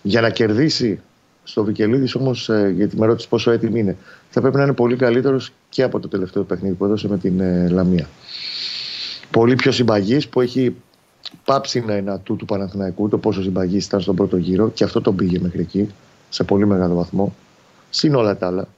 Για 0.03 0.21
να 0.21 0.31
κερδίσει 0.31 1.01
στο 1.43 1.65
Βικελίδης 1.65 2.15
όμως, 2.15 2.49
ε, 2.49 2.73
γιατί 2.77 2.99
με 2.99 3.07
ρώτησες 3.07 3.29
πόσο 3.29 3.51
έτοιμη 3.51 3.81
είναι, 3.81 3.97
θα 4.31 4.41
πρέπει 4.41 4.57
να 4.57 4.63
είναι 4.63 4.73
πολύ 4.73 4.97
καλύτερος 4.97 5.53
και 5.69 5.83
από 5.83 6.01
το 6.01 6.09
τελευταίο 6.09 6.43
παιχνίδι 6.43 6.75
που 6.75 6.85
έδωσε 6.85 7.09
με 7.09 7.19
την 7.19 7.41
ε, 7.41 7.69
Λαμία. 7.69 8.09
Πολύ 9.31 9.55
πιο 9.55 9.73
συμπαγής 9.73 10.29
που 10.29 10.41
έχει 10.41 10.75
πάψει 11.45 11.81
να 11.81 11.97
είναι 11.97 12.11
ατού 12.11 12.37
του 12.37 12.45
Παναθηναϊκού, 12.45 13.09
το 13.09 13.19
πόσο 13.19 13.43
συμπαγής 13.43 13.87
ήταν 13.87 14.01
στον 14.01 14.17
πρώτο 14.17 14.37
γύρο 14.37 14.71
και 14.71 14.85
αυτό 14.85 15.01
τον 15.01 15.17
πήγε 15.17 15.39
μέχρι 15.39 15.61
εκεί 15.61 15.89
σε 16.29 16.45
πολύ 16.45 16.67
μεγάλο 16.67 16.95
βαθμό, 16.95 17.35
συν 17.91 18.15
όλα 18.15 18.37
τα 18.37 18.47
άλλα. 18.47 18.69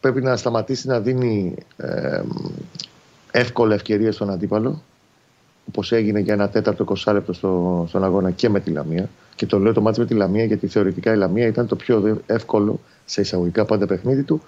Πρέπει 0.00 0.22
να 0.22 0.36
σταματήσει 0.36 0.88
να 0.88 1.00
δίνει 1.00 1.54
ε, 1.76 2.22
εύκολα 3.30 3.74
ευκαιρία 3.74 4.12
στον 4.12 4.30
αντίπαλο, 4.30 4.82
όπως 5.68 5.92
έγινε 5.92 6.20
για 6.20 6.34
ένα 6.34 6.48
τέταρτο 6.48 6.84
20 7.04 7.12
λεπτό 7.12 7.32
στο, 7.32 7.84
στον 7.88 8.04
αγώνα 8.04 8.30
και 8.30 8.48
με 8.48 8.60
τη 8.60 8.70
Λαμία. 8.70 9.08
Και 9.34 9.46
το 9.46 9.58
λέω 9.58 9.72
το 9.72 9.80
μάτι 9.80 10.00
με 10.00 10.06
τη 10.06 10.14
Λαμία 10.14 10.44
γιατί 10.44 10.66
θεωρητικά 10.66 11.12
η 11.12 11.16
Λαμία 11.16 11.46
ήταν 11.46 11.66
το 11.66 11.76
πιο 11.76 12.20
εύκολο 12.26 12.80
σε 13.04 13.20
εισαγωγικά 13.20 13.64
πάντα 13.64 13.86
παιχνίδι 13.86 14.22
του 14.22 14.42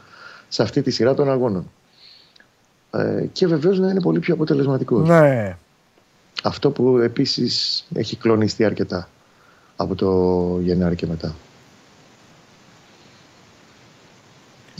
σε 0.49 0.62
αυτή 0.62 0.82
τη 0.82 0.91
σειρά 0.91 1.14
των 1.14 1.30
αγώνων. 1.30 1.70
Ε, 2.91 3.24
και 3.32 3.47
βεβαίως 3.47 3.78
να 3.78 3.91
είναι 3.91 4.01
πολύ 4.01 4.18
πιο 4.18 4.34
αποτελεσματικός. 4.34 5.09
Ναι. 5.09 5.57
Αυτό 6.43 6.70
που 6.70 6.99
επίσης 6.99 7.86
έχει 7.95 8.16
κλονιστεί 8.16 8.64
αρκετά 8.64 9.09
από 9.76 9.95
το 9.95 10.59
Γενάρη 10.61 10.95
και 10.95 11.07
μετά. 11.07 11.34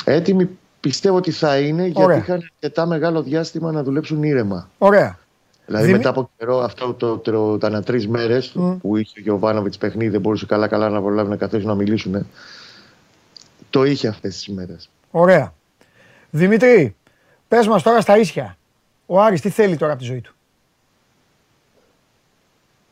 Έτοιμοι 0.05 0.49
πιστεύω 0.81 1.17
ότι 1.17 1.31
θα 1.31 1.59
είναι 1.59 1.87
γιατί 1.87 2.17
είχαν 2.17 2.37
αρκετά 2.37 2.87
μεγάλο 2.87 3.23
διάστημα 3.23 3.73
να 3.73 3.83
δουλέψουν 3.83 4.23
ήρεμα. 4.23 4.71
Ωραία. 4.79 5.19
Δηλαδή 5.67 5.93
μετά 5.93 6.09
από 6.09 6.31
καιρό, 6.37 6.59
αυτό 6.59 6.95
το, 6.95 7.19
το, 7.19 7.59
τα 7.59 7.83
τρεις 7.83 8.09
μέρες 8.09 8.57
που 8.81 8.97
είχε 8.97 9.19
ο 9.19 9.23
Γιωβάνοβιτ 9.23 9.75
παιχνίδι, 9.79 10.11
δεν 10.11 10.21
μπορούσε 10.21 10.47
καλά-καλά 10.47 10.89
να 10.89 11.01
προλάβει 11.01 11.31
να 11.31 11.37
καθίσουν 11.37 11.69
να 11.69 11.75
μιλήσουν. 11.75 12.27
Το 13.71 13.85
είχε 13.85 14.09
αυτές 14.09 14.35
τις 14.35 14.49
μέρες. 14.49 14.91
Ωραία. 15.11 15.55
Δημήτρη, 16.31 16.97
πες 17.49 17.67
μας 17.67 17.83
τώρα 17.83 18.01
στα 18.01 18.19
ίσια. 18.19 18.57
Ο 19.07 19.21
Άρης 19.21 19.41
τι 19.41 19.51
θέλει 19.51 19.77
τώρα 19.77 19.93
από 19.93 20.01
τη 20.01 20.07
ζωή 20.07 20.21
του; 20.21 20.35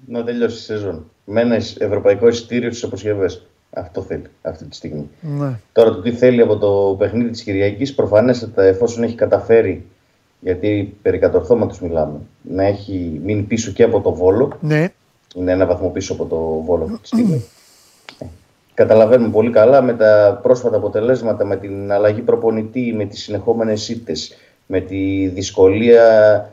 Να 0.08 0.24
τελειώσει 0.24 0.56
η 0.56 0.60
σεζόν. 0.60 1.10
Με 1.24 1.40
ένα 1.40 1.56
ευρωπαϊκό 1.78 2.28
εισιτήριο 2.28 2.70
στις 2.70 2.84
αποσκευές. 2.84 3.46
Αυτό 3.70 4.02
θέλει 4.02 4.22
αυτή 4.42 4.64
τη 4.64 4.76
στιγμή. 4.76 5.08
Ναι. 5.20 5.58
Τώρα 5.72 5.90
το 5.90 6.00
τι 6.00 6.12
θέλει 6.12 6.40
από 6.40 6.56
το 6.56 6.96
παιχνίδι 6.98 7.30
της 7.30 7.42
Κυριακής, 7.42 7.94
προφανέστατα 7.94 8.62
εφόσον 8.62 9.02
έχει 9.02 9.14
καταφέρει, 9.14 9.84
γιατί 10.40 10.96
περί 11.02 11.18
κατορθώματος 11.18 11.80
μιλάμε, 11.80 12.18
να 12.42 12.64
έχει 12.64 13.20
μείνει 13.24 13.42
πίσω 13.42 13.72
και 13.72 13.82
από 13.82 14.00
το 14.00 14.12
Βόλο. 14.12 14.58
Ναι. 14.60 14.92
Είναι 15.34 15.52
ένα 15.52 15.66
βαθμό 15.66 15.88
πίσω 15.88 16.12
από 16.12 16.24
το 16.24 16.36
Βόλο 16.66 16.84
αυτή 16.84 17.00
τη 17.00 17.06
στιγμή. 17.06 17.44
Ε, 18.18 18.24
καταλαβαίνουμε 18.74 19.30
πολύ 19.30 19.50
καλά 19.50 19.82
με 19.82 19.92
τα 19.92 20.40
πρόσφατα 20.42 20.76
αποτελέσματα, 20.76 21.44
με 21.44 21.56
την 21.56 21.92
αλλαγή 21.92 22.20
προπονητή, 22.20 22.92
με 22.96 23.04
τις 23.04 23.22
συνεχόμενες 23.22 23.88
ήττες, 23.88 24.36
με 24.70 24.80
τη 24.80 25.26
δυσκολία 25.26 26.02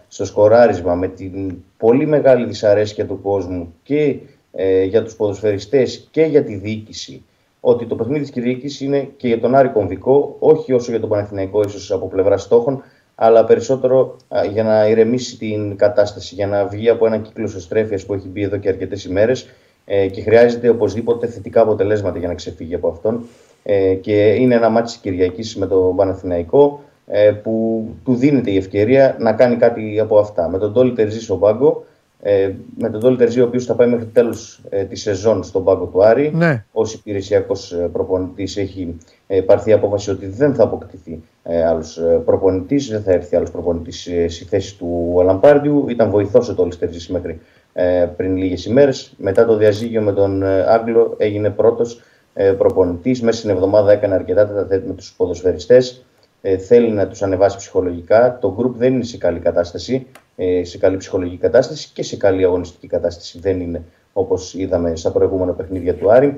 στο 0.07 0.26
σκοράρισμα, 0.26 0.95
με 0.95 1.07
την 1.07 1.55
πολύ 1.78 2.05
μεγάλη 2.05 2.45
δυσαρέσκεια 2.45 3.05
του 3.05 3.22
κόσμου 3.22 3.74
και 3.84 4.16
ε, 4.51 4.84
για 4.84 5.03
τους 5.03 5.16
ποδοσφαιριστές 5.16 6.07
και 6.11 6.22
για 6.22 6.43
τη 6.43 6.55
διοίκηση 6.55 7.24
ότι 7.59 7.86
το 7.86 7.95
παιχνίδι 7.95 8.22
της 8.22 8.30
Κυριακής 8.30 8.82
είναι 8.82 9.09
και 9.18 9.28
για 9.28 9.39
τον 9.39 9.55
Άρη 9.55 9.70
κομβικό, 9.70 10.36
όχι 10.39 10.74
όσο 10.74 10.91
για 10.91 10.99
τον 10.99 11.09
Παναθηναϊκό 11.09 11.61
ίσως 11.61 11.91
από 11.91 12.07
πλευρά 12.07 12.38
στόχων, 12.38 12.84
αλλά 13.16 13.45
περισσότερο 13.45 14.16
για 14.51 14.63
να 14.63 14.88
ηρεμήσει 14.88 15.38
την 15.38 15.76
κατάσταση, 15.76 16.36
για 16.36 16.47
να 16.47 16.66
βγει 16.66 16.89
από 16.89 17.05
ένα 17.05 17.18
κύκλο 17.18 17.43
εσωστρέφειας 17.43 18.05
που 18.05 18.13
έχει 18.13 18.28
μπει 18.28 18.41
εδώ 18.41 18.57
και 18.57 18.70
αρκετές 18.70 19.05
ημέρες 19.05 19.47
ε, 19.86 20.07
και 20.07 20.22
χρειάζεται 20.22 20.70
οπωσδήποτε 20.70 21.28
θετικά 21.28 21.61
αποτελέσματα 21.61 22.20
για 22.20 22.28
να 22.28 22.34
ξεφύγει 22.34 22.76
από 22.76 22.88
αυτόν. 22.88 23.26
Ε, 23.63 23.93
και 23.93 24.34
είναι 24.34 24.55
ένα 24.55 24.70
μάτι 24.70 24.86
της 24.86 24.97
Κυριακής 24.97 25.55
με 25.55 25.68
τον 25.68 25.95
Παναθηναϊκό 25.95 26.84
ε, 26.95 26.95
που 27.43 27.86
του 28.03 28.16
δίνεται 28.16 28.51
η 28.51 28.58
ευκαιρία 28.58 29.16
να 29.20 29.34
κάνει 29.34 29.56
κάτι 29.56 29.99
από 29.99 30.18
αυτά. 30.20 30.49
Με 30.49 30.58
τον 30.58 30.74
Τόλι 30.74 30.93
Τερζή 30.93 31.22
στον 31.22 31.39
πάγκο 31.39 31.86
Ε, 32.28 32.51
με 32.78 32.89
τον 32.89 32.99
Τόλι 32.99 33.18
Τερζή, 33.18 33.41
ο 33.41 33.45
οποίος 33.45 33.66
θα 33.66 33.76
πάει 33.76 33.88
μέχρι 33.88 34.06
τέλος 34.06 34.62
ε, 34.70 34.84
της 34.84 35.01
σεζόν 35.01 35.43
στον 35.43 35.64
πάγκο 35.64 35.86
του 35.86 36.03
Άρη. 36.03 36.32
Ναι. 36.34 36.66
Ω 36.72 36.82
υπηρεσιακός 36.93 37.72
ε, 37.72 37.89
προπονητής, 37.91 38.58
έχει 38.58 38.97
ε, 39.28 39.41
πάρθει 39.41 39.70
η 39.70 39.74
απόφαση 39.74 40.10
ότι 40.10 40.28
δεν 40.28 40.53
θα 40.53 40.64
αποκτηθεί 40.64 41.24
ε, 41.43 41.66
άλλος 41.66 41.99
προπονητής, 42.26 42.88
δεν 42.88 43.01
θα 43.01 43.12
έρθει 43.12 43.36
άλλος 43.36 43.51
προπονητής 43.51 44.08
ε, 44.08 44.28
στη 44.28 44.43
θέση 44.45 44.78
του 44.78 45.18
Αλαμπάρδιου. 45.20 45.86
Ήταν 45.89 46.10
βοηθός 46.10 46.49
ο 46.49 46.56
Τόλι 46.56 46.76
Τερζή 46.76 47.12
μέχρι 47.12 47.39
ε, 47.74 48.06
πριν 48.18 48.38
λίγες 48.38 48.66
ημέρες. 48.66 49.14
Μετά 49.18 49.45
το 49.45 49.58
διαζύγιο 49.58 50.01
με 50.01 50.14
τον 50.14 50.43
ε, 50.43 50.66
Άγγλο, 50.68 51.16
έγινε 51.18 51.49
πρώτος 51.49 52.01
ε, 52.34 52.51
προπονητής. 52.51 53.22
Μέσα 53.22 53.38
στην 53.38 53.49
εβδομάδα 53.49 53.91
έκανε 53.91 54.14
αρκετά 54.16 54.47
τέτα 54.47 54.88
με 54.88 54.93
τους 54.93 55.14
ποδοσφαιριστές 55.18 56.05
ε, 56.48 56.58
θέλει 56.58 56.89
να 56.89 57.08
τους 57.08 57.24
ανεβάσει 57.24 57.58
ψυχολογικά. 57.58 58.38
Το 58.41 58.56
group 58.60 58.72
δεν 58.78 58.93
είναι 58.93 59.04
σε 59.04 59.18
καλή 59.18 59.39
κατάσταση, 59.39 60.08
ε, 60.36 60.64
σε 60.64 60.78
καλή 60.78 60.98
ψυχολογική 60.98 61.38
κατάσταση 61.38 61.89
και 61.93 62.04
σε 62.04 62.18
καλή 62.18 62.43
αγωνιστική 62.43 62.88
κατάσταση. 62.88 63.39
Δεν 63.39 63.60
είναι 63.60 63.84
όπως 64.14 64.54
είδαμε 64.54 64.96
στα 64.96 65.12
προηγούμενα 65.12 65.52
παιχνίδια 65.52 65.96
του 65.96 66.12
Άρη. 66.12 66.36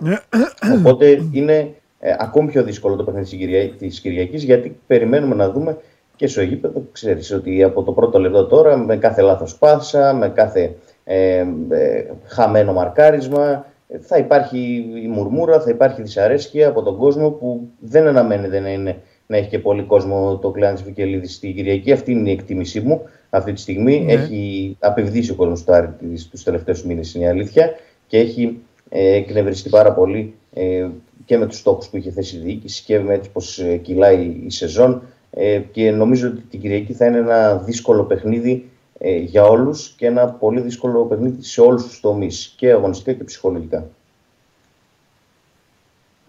Οπότε 0.78 1.28
είναι 1.32 1.74
ε, 2.00 2.16
ακόμη 2.20 2.52
πιο 2.52 2.64
δύσκολο 2.64 2.96
το 2.96 3.04
παιχνίδι 3.04 3.74
της 3.78 4.00
Κυριακής 4.00 4.44
γιατί 4.44 4.80
περιμένουμε 4.88 5.36
να 5.36 5.50
δούμε 5.50 5.78
και 6.16 6.28
στο 6.28 6.42
Αιγύπεδο. 6.42 6.84
Ξέρεις 6.92 7.32
ότι 7.32 7.64
από 7.64 7.84
το 7.84 7.92
πρώτο 7.92 8.20
λεπτό 8.20 8.46
τώρα 8.46 8.78
με 8.78 8.98
κάθε 8.98 9.22
λάθος 9.22 9.58
πάσα, 9.58 10.14
με 10.14 10.30
κάθε 10.30 10.76
ε, 11.04 11.46
ε, 11.70 12.06
χαμένο 12.26 12.74
μαρκάρισμα, 12.74 13.66
θα 14.00 14.18
υπάρχει 14.18 14.58
η 15.04 15.08
μουρμούρα, 15.08 15.62
θα 15.62 15.70
υπάρχει 15.70 16.02
δυσαρέσκεια 16.02 16.68
από 16.68 16.84
τον 16.84 16.98
κόσμο 16.98 17.30
που 17.30 17.70
δεν 17.80 18.08
αναμένεται 18.08 18.60
να 18.60 18.70
είναι 18.70 18.98
να 19.28 19.38
έχει 19.38 19.50
και 19.50 19.60
πολύ 19.60 19.84
κόσμο 19.84 20.38
το 20.38 20.52
κλάν 20.52 20.74
της 20.74 20.84
Βικελίδης 20.84 21.34
στην 21.34 21.56
Κυριακή. 21.56 21.92
Αυτή 21.92 22.12
είναι 22.12 22.30
η 22.30 22.34
εκτίμησή 22.34 22.80
μου 22.80 23.02
αυτή 23.30 23.54
τη 23.54 23.60
στιγμή. 23.60 24.00
Ναι. 24.00 24.14
Έχει 24.14 24.76
απευδίσει 24.80 25.32
ο 25.32 25.36
κόσμος 25.36 25.64
του 25.64 25.74
Άρη 25.74 25.90
τους 26.32 26.44
τελευταίους 26.44 26.84
μήνες, 26.84 27.14
είναι 27.14 27.26
η 27.26 27.28
αλήθεια. 27.28 27.76
Και 28.08 28.18
έχει 28.18 28.60
ε, 28.90 29.16
εκνευριστεί 29.16 29.70
πάρα 29.70 29.94
πολύ 29.94 30.34
ε, 30.54 30.88
και 31.26 31.38
με 31.38 31.46
τους 31.46 31.58
στόχους 31.58 31.88
που 31.88 31.98
είχε 31.98 32.12
θέσει 32.12 32.36
η 32.36 32.40
διοίκηση 32.40 32.84
και 32.84 33.00
με 33.00 33.14
έτσι 33.14 33.30
πώ 33.30 33.42
ε, 33.64 33.78
κυλάει 33.78 34.42
η 34.46 34.50
σεζόν. 34.50 35.02
Ε, 35.32 35.62
και 35.72 35.92
νομίζω 35.92 36.28
ότι 36.28 36.42
την 36.42 36.62
Κυριακή 36.62 36.94
θα 36.94 37.06
είναι 37.06 37.18
ένα 37.18 37.56
δύσκολο 37.58 38.04
παιχνίδι 38.04 38.70
ε, 38.98 39.16
για 39.16 39.44
όλους 39.44 39.94
και 39.98 40.06
ένα 40.06 40.28
πολύ 40.28 40.62
δύσκολο 40.62 41.06
παιχνίδι 41.06 41.44
σε 41.44 41.62
όλους 41.62 41.84
τους 41.84 42.00
τομείς, 42.00 42.54
και 42.58 42.72
αγωνιστικά 42.72 43.14
και 43.14 43.24
ψυχολογικά. 43.24 43.90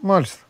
Μάλιστα. 0.01 0.48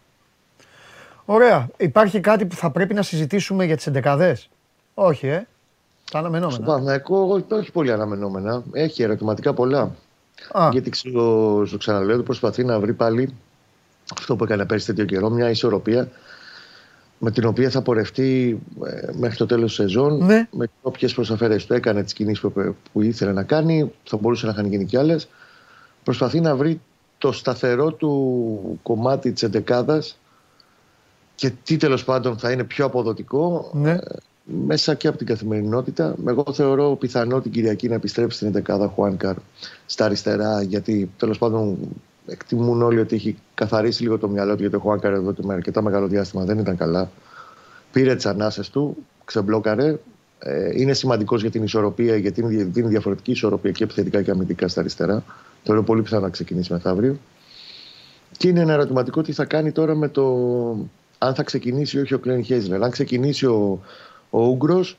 Ωραία. 1.30 1.68
Υπάρχει 1.76 2.20
κάτι 2.20 2.46
που 2.46 2.54
θα 2.54 2.70
πρέπει 2.70 2.94
να 2.94 3.02
συζητήσουμε 3.02 3.64
για 3.64 3.76
τις 3.76 3.86
εντεκαδές; 3.86 4.48
Όχι, 4.94 5.26
ε. 5.26 5.46
Τα 6.10 6.18
αναμενόμενα. 6.18 6.52
Στον 6.52 6.64
Παναγιακό, 6.64 7.44
όχι 7.48 7.72
πολύ 7.72 7.92
αναμενόμενα. 7.92 8.62
Έχει 8.72 9.02
ερωτηματικά 9.02 9.54
πολλά. 9.54 9.94
Α. 10.52 10.68
Γιατί 10.72 10.90
ξέρω, 10.90 11.66
στο 11.66 11.76
ξαναλέω 11.76 12.14
ότι 12.14 12.24
προσπαθεί 12.24 12.64
να 12.64 12.80
βρει 12.80 12.92
πάλι 12.92 13.34
αυτό 14.14 14.36
που 14.36 14.44
έκανε 14.44 14.64
πέρσι 14.64 14.86
τέτοιο 14.86 15.04
καιρό, 15.04 15.30
μια 15.30 15.50
ισορροπία 15.50 16.08
με 17.18 17.30
την 17.30 17.44
οποία 17.44 17.70
θα 17.70 17.82
πορευτεί 17.82 18.58
ε, 18.84 19.10
μέχρι 19.12 19.36
το 19.36 19.46
τέλος 19.46 19.76
της 19.76 19.84
σεζόν. 19.84 20.24
Ναι. 20.24 20.48
Με 20.50 20.66
όποιες 20.82 21.14
προσαφέρε 21.14 21.56
του 21.56 21.74
έκανε, 21.74 22.02
τις 22.02 22.12
κινήσεις 22.12 22.40
που, 22.40 22.74
που 22.92 23.02
ήθελε 23.02 23.32
να 23.32 23.42
κάνει, 23.42 23.92
θα 24.04 24.16
μπορούσε 24.16 24.46
να 24.46 24.52
είχαν 24.52 24.66
γίνει 24.66 24.84
κι 24.84 24.96
άλλες. 24.96 25.28
Προσπαθεί 26.02 26.40
να 26.40 26.56
βρει 26.56 26.80
το 27.18 27.32
σταθερό 27.32 27.92
του 27.92 28.80
κομμάτι 28.82 29.32
της 29.32 29.42
εντεκάδας 29.42 30.18
και 31.38 31.50
τι 31.64 31.76
τέλος 31.76 32.04
πάντων 32.04 32.38
θα 32.38 32.50
είναι 32.50 32.64
πιο 32.64 32.84
αποδοτικό 32.84 33.70
ναι. 33.74 33.90
Ε, 33.90 33.98
μέσα 34.44 34.94
και 34.94 35.08
από 35.08 35.18
την 35.18 35.26
καθημερινότητα. 35.26 36.14
Εγώ 36.26 36.44
θεωρώ 36.52 36.96
πιθανό 36.96 37.40
την 37.40 37.50
Κυριακή 37.50 37.88
να 37.88 37.94
επιστρέψει 37.94 38.36
στην 38.36 38.64
11 38.66 38.88
Χουάνκαρ 38.94 39.34
στα 39.86 40.04
αριστερά, 40.04 40.62
γιατί 40.62 41.10
τέλος 41.16 41.38
πάντων 41.38 41.78
εκτιμούν 42.26 42.82
όλοι 42.82 42.98
ότι 42.98 43.14
έχει 43.14 43.36
καθαρίσει 43.54 44.02
λίγο 44.02 44.18
το 44.18 44.28
μυαλό 44.28 44.54
του 44.54 44.60
γιατί 44.60 44.76
ο 44.76 44.78
Χουάνκαρ 44.78 45.12
εδώ 45.12 45.32
το 45.32 45.42
με 45.42 45.54
αρκετά 45.54 45.82
μεγάλο 45.82 46.06
διάστημα 46.06 46.44
δεν 46.44 46.58
ήταν 46.58 46.76
καλά. 46.76 47.10
Πήρε 47.92 48.14
τις 48.14 48.26
ανάσες 48.26 48.70
του, 48.70 48.96
ξεμπλόκαρε. 49.24 49.98
Ε, 50.38 50.80
είναι 50.80 50.92
σημαντικός 50.92 51.40
για 51.40 51.50
την 51.50 51.62
ισορροπία, 51.62 52.16
γιατί 52.16 52.42
δίνει 52.46 52.88
διαφορετική 52.88 53.30
ισορροπία 53.30 53.70
και 53.70 53.84
επιθετικά 53.84 54.22
και 54.22 54.30
αμυντικά 54.30 54.68
στα 54.68 54.80
αριστερά. 54.80 55.24
Θεωρώ 55.62 55.82
πολύ 55.82 56.02
πιθανό 56.02 56.22
να 56.22 56.30
ξεκινήσει 56.30 56.72
μεθαύριο. 56.72 57.18
Και 58.36 58.48
είναι 58.48 58.60
ένα 58.60 58.72
ερωτηματικό 58.72 59.22
τι 59.22 59.32
θα 59.32 59.44
κάνει 59.44 59.72
τώρα 59.72 59.94
με 59.94 60.08
το 60.08 60.24
αν 61.18 61.34
θα 61.34 61.42
ξεκινήσει 61.42 61.96
ή 61.96 62.00
όχι 62.00 62.14
ο 62.14 62.18
Κλέν 62.18 62.44
Χέζλερ. 62.44 62.82
Αν 62.82 62.90
ξεκινήσει 62.90 63.46
ο, 63.46 63.80
ο 64.30 64.46
Ούγκρος, 64.46 64.98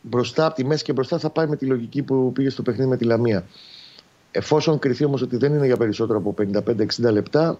μπροστά 0.00 0.46
από 0.46 0.54
τη 0.54 0.64
μέση 0.64 0.84
και 0.84 0.92
μπροστά 0.92 1.18
θα 1.18 1.30
πάει 1.30 1.46
με 1.46 1.56
τη 1.56 1.66
λογική 1.66 2.02
που 2.02 2.32
πήγε 2.32 2.50
στο 2.50 2.62
παιχνίδι 2.62 2.88
με 2.88 2.96
τη 2.96 3.04
Λαμία. 3.04 3.44
Εφόσον 4.30 4.78
κριθεί 4.78 5.04
όμως 5.04 5.22
ότι 5.22 5.36
δεν 5.36 5.54
είναι 5.54 5.66
για 5.66 5.76
περισσότερο 5.76 6.18
από 6.18 6.34
55-60 6.66 7.12
λεπτά, 7.12 7.58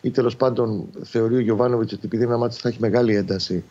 ή 0.00 0.10
τέλος 0.10 0.36
πάντων 0.36 0.86
θεωρεί 1.02 1.36
ο 1.36 1.40
Γιωβάνοβιτς 1.40 1.92
ότι 1.92 2.02
επειδή 2.04 2.22
ένα 2.22 2.36
μάτι 2.36 2.56
θα 2.60 2.68
έχει 2.68 2.80
μεγάλη 2.80 3.16
ένταση, 3.16 3.64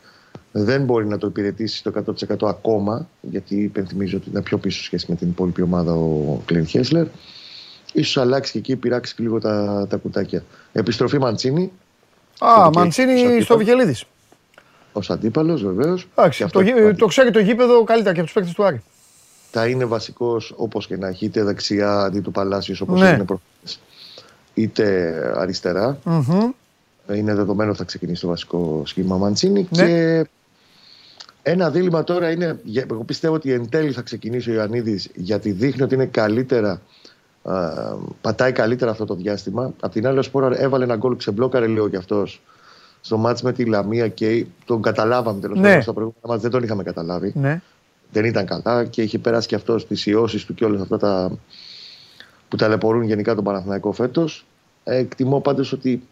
δεν 0.52 0.84
μπορεί 0.84 1.08
να 1.08 1.18
το 1.18 1.28
υπηρετήσει 1.28 1.84
το 1.84 2.04
100% 2.40 2.48
ακόμα, 2.48 3.10
γιατί 3.22 3.56
υπενθυμίζω 3.56 4.18
ότι 4.18 4.30
είναι 4.30 4.42
πιο 4.42 4.58
πίσω 4.58 4.84
σχέση 4.84 5.06
με 5.10 5.16
την 5.16 5.28
υπόλοιπη 5.28 5.62
ομάδα 5.62 5.94
ο 5.94 6.42
Κλέν 6.46 6.66
Χέσλερ. 6.66 7.08
σω 8.04 8.22
αλλάξει 8.22 8.52
και 8.52 8.58
εκεί, 8.58 8.76
πειράξει 8.76 9.16
και 9.16 9.24
λίγο 9.24 9.40
τα, 9.40 9.86
τα 9.90 9.98
κουτάκια. 9.98 10.44
Επιστροφή 10.72 11.18
Μαντσίνη, 11.18 11.72
Α, 12.40 12.70
Μαντσίνη 12.74 13.42
στο 13.42 13.58
Βικελίδη. 13.58 13.96
Ω 14.94 15.00
αντίπαλος, 15.08 15.64
βεβαίως. 15.64 16.08
Το, 16.52 16.64
το 16.98 17.06
ξέρει 17.06 17.32
το 17.32 17.40
γήπεδο 17.40 17.84
καλύτερα 17.84 18.14
και 18.14 18.20
από 18.20 18.26
τους 18.26 18.34
παίκτες 18.34 18.54
του 18.54 18.66
Άρη. 18.66 18.84
Θα 19.52 19.68
είναι 19.68 19.86
βασικός 19.86 20.54
όπως 20.56 20.88
και 20.88 20.98
να 20.98 21.08
έχει, 21.08 21.26
είτε 21.26 21.44
δεξιά 21.44 22.00
αντί 22.02 22.20
του 22.20 22.32
Παλάσιος 22.32 22.82
όπως 22.82 23.00
ναι. 23.00 23.10
είναι 23.10 23.24
προχθές, 23.24 23.80
είτε 24.54 25.14
αριστερά. 25.36 26.00
Mm-hmm. 26.06 26.50
Είναι 27.14 27.34
δεδομένο 27.34 27.70
ότι 27.70 27.80
θα 27.80 27.86
ξεκινήσει 27.86 28.22
το 28.22 28.28
βασικό 28.28 28.82
σχήμα 28.86 29.18
Μαντσίνη. 29.18 29.68
Ναι. 29.70 29.86
Και 29.86 30.28
ένα 31.42 31.70
δίλημα 31.70 32.04
τώρα 32.04 32.32
είναι, 32.32 32.60
εγώ 32.90 33.04
πιστεύω 33.04 33.34
ότι 33.34 33.52
εν 33.52 33.70
τέλει 33.70 33.92
θα 33.92 34.02
ξεκινήσει 34.02 34.50
ο 34.50 34.54
Ιωαννίδης 34.54 35.10
γιατί 35.16 35.52
δείχνει 35.52 35.84
ότι 35.84 35.94
είναι 35.94 36.06
καλύτερα 36.06 36.82
πατάει 38.22 38.52
καλύτερα 38.52 38.92
αυτό 38.92 39.06
το 39.06 39.16
διάστημα. 39.16 39.74
Απ' 39.80 39.92
την 39.92 40.08
άλλη, 40.08 40.20
ο 40.20 40.22
Σπόρα 40.22 40.60
έβαλε 40.60 40.84
ένα 40.84 40.96
γκολ, 40.96 41.16
ξεμπλόκαρε 41.16 41.68
λίγο 41.68 41.90
κι 41.90 41.96
αυτό 41.96 42.26
στο 43.02 43.18
μάτς 43.18 43.42
με 43.42 43.54
τη 43.54 43.66
Λαμία 43.66 44.08
και 44.08 44.46
τον 44.66 44.82
καταλάβαμε 44.82 45.40
τέλος 45.40 45.58
ναι. 45.58 45.68
πάντων 45.68 45.82
στα 45.82 45.94
προηγούμενα 45.94 46.28
μάτς. 46.28 46.42
Δεν 46.42 46.52
τον 46.52 46.64
είχαμε 46.64 46.84
καταλάβει. 46.84 47.34
Ναι. 47.36 47.62
Δεν 48.12 48.26
ήταν 48.26 48.46
καλά 48.46 48.86
και 48.86 49.02
είχε 49.02 49.20
περάσει 49.20 49.48
κι 49.48 49.56
αυτός 49.56 49.88
τις 49.88 50.06
ιώσεις 50.06 50.46
του 50.46 50.54
και 50.54 50.66
όλα 50.66 50.82
αυτά 50.82 50.98
τα 50.98 51.32
που 52.50 52.56
ταλαιπωρούν 52.56 53.04
γενικά 53.04 53.36
τον 53.36 53.44
Παναθηναϊκό 53.44 53.92
φέτος. 53.92 54.46
Ε, 54.84 54.98
εκτιμώ 54.98 55.40
πάντως 55.40 55.72
ότι 55.72 56.04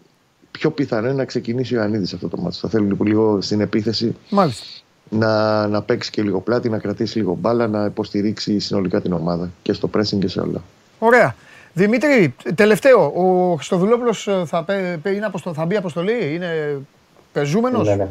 πιο 0.51 0.71
πιθανό 0.71 1.07
είναι 1.07 1.15
να 1.15 1.25
ξεκινήσει 1.25 1.75
ο 1.75 1.77
Ιωαννίδης 1.77 2.13
αυτό 2.13 2.27
το 2.27 2.37
μάτι. 2.37 2.57
Θα 2.59 2.69
θέλει 2.69 2.97
λίγο 3.03 3.41
στην 3.41 3.61
επίθεση 3.61 4.15
Μάλιστα. 4.29 4.65
να, 5.09 5.67
να 5.67 5.81
παίξει 5.81 6.09
και 6.09 6.21
λίγο 6.21 6.41
πλάτη, 6.41 6.69
να 6.69 6.79
κρατήσει 6.79 7.17
λίγο 7.17 7.37
μπάλα, 7.41 7.67
να 7.67 7.85
υποστηρίξει 7.85 8.59
συνολικά 8.59 9.01
την 9.01 9.13
ομάδα 9.13 9.49
και 9.61 9.73
στο 9.73 9.89
pressing 9.93 10.19
και 10.19 10.27
σε 10.27 10.39
όλα. 10.39 10.63
Ωραία. 10.99 11.35
Δημήτρη, 11.73 12.35
τελευταίο. 12.55 13.05
Ο 13.05 13.55
Χριστοδουλόπουλος 13.55 14.27
ε, 14.27 14.43
θα, 14.45 14.65
θα 15.53 15.65
μπει 15.65 15.75
αποστολή, 15.75 16.33
είναι 16.33 16.79
πεζούμενος; 17.33 17.87
Ναι, 17.87 17.95
ναι. 17.95 18.07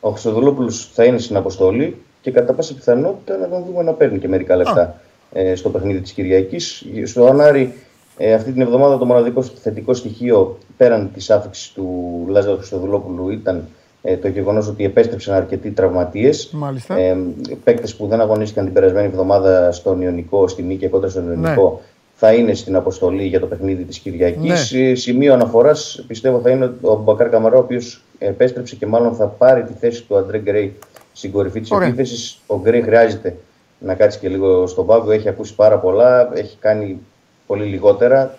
Ο 0.00 0.10
Χριστοδουλόπουλος 0.10 0.90
θα 0.94 1.04
είναι 1.04 1.18
στην 1.18 1.36
αποστολή 1.36 1.96
και 2.20 2.30
κατά 2.30 2.52
πάσα 2.52 2.74
πιθανότητα 2.74 3.36
να 3.36 3.48
τον 3.48 3.64
δούμε 3.64 3.82
να 3.82 3.92
παίρνει 3.92 4.18
και 4.18 4.28
μερικά 4.28 4.56
λεπτά 4.56 5.00
ε, 5.32 5.54
στο 5.54 5.70
παιχνίδι 5.70 6.00
της 6.00 6.12
Κυριακής. 6.12 6.84
Στο 7.04 7.26
Ανάρι, 7.26 7.74
ε, 8.16 8.32
αυτή 8.32 8.52
την 8.52 8.60
εβδομάδα 8.60 8.98
το 8.98 9.04
μοναδικό 9.04 9.42
θετικό 9.42 9.94
στοιχείο 9.94 10.58
πέραν 10.76 11.10
της 11.14 11.30
άφηξης 11.30 11.72
του 11.72 12.24
Λάζαρου 12.28 12.56
Χριστοδουλόπουλου 12.56 13.30
ήταν 13.30 13.68
ε, 14.02 14.16
το 14.16 14.28
γεγονός 14.28 14.68
ότι 14.68 14.84
επέστρεψαν 14.84 15.34
αρκετοί 15.34 15.70
τραυματίες. 15.70 16.54
Ε, 16.88 17.16
Παίκτες 17.64 17.94
που 17.94 18.06
δεν 18.06 18.20
αγωνίστηκαν 18.20 18.64
την 18.64 18.74
περασμένη 18.74 19.06
εβδομάδα 19.06 19.72
στον 19.72 20.00
Ιωνικό, 20.00 20.48
στη 20.48 20.62
Μήκη 20.62 20.88
κόντρα 20.88 21.08
στον 21.08 21.26
Ιωνικό, 21.26 21.80
ναι 21.82 21.90
θα 22.24 22.32
είναι 22.32 22.54
στην 22.54 22.76
αποστολή 22.76 23.26
για 23.26 23.40
το 23.40 23.46
παιχνίδι 23.46 23.84
της 23.84 23.98
Κυριακής. 23.98 24.72
Ναι. 24.72 24.94
Σημείο 24.94 25.32
αναφοράς 25.32 26.04
πιστεύω 26.06 26.40
θα 26.40 26.50
είναι 26.50 26.72
ο 26.80 26.96
Μπακάρ 26.96 27.28
Καμαρά, 27.28 27.56
ο 27.56 27.58
οποίος 27.58 28.02
επέστρεψε 28.18 28.76
και 28.76 28.86
μάλλον 28.86 29.14
θα 29.14 29.26
πάρει 29.26 29.62
τη 29.62 29.72
θέση 29.72 30.02
του 30.02 30.16
Αντρέ 30.16 30.38
Γκρέι 30.38 30.78
στην 31.12 31.32
κορυφή 31.32 31.60
της 31.60 31.70
επίθεσης. 31.70 32.40
Ο 32.46 32.58
Γκρέι 32.60 32.82
χρειάζεται 32.82 33.36
να 33.78 33.94
κάτσει 33.94 34.18
και 34.18 34.28
λίγο 34.28 34.66
στον 34.66 34.86
πάγκο. 34.86 35.10
Έχει 35.10 35.28
ακούσει 35.28 35.54
πάρα 35.54 35.78
πολλά. 35.78 36.30
Έχει 36.34 36.56
κάνει 36.60 36.98
πολύ 37.46 37.64
λιγότερα 37.64 38.38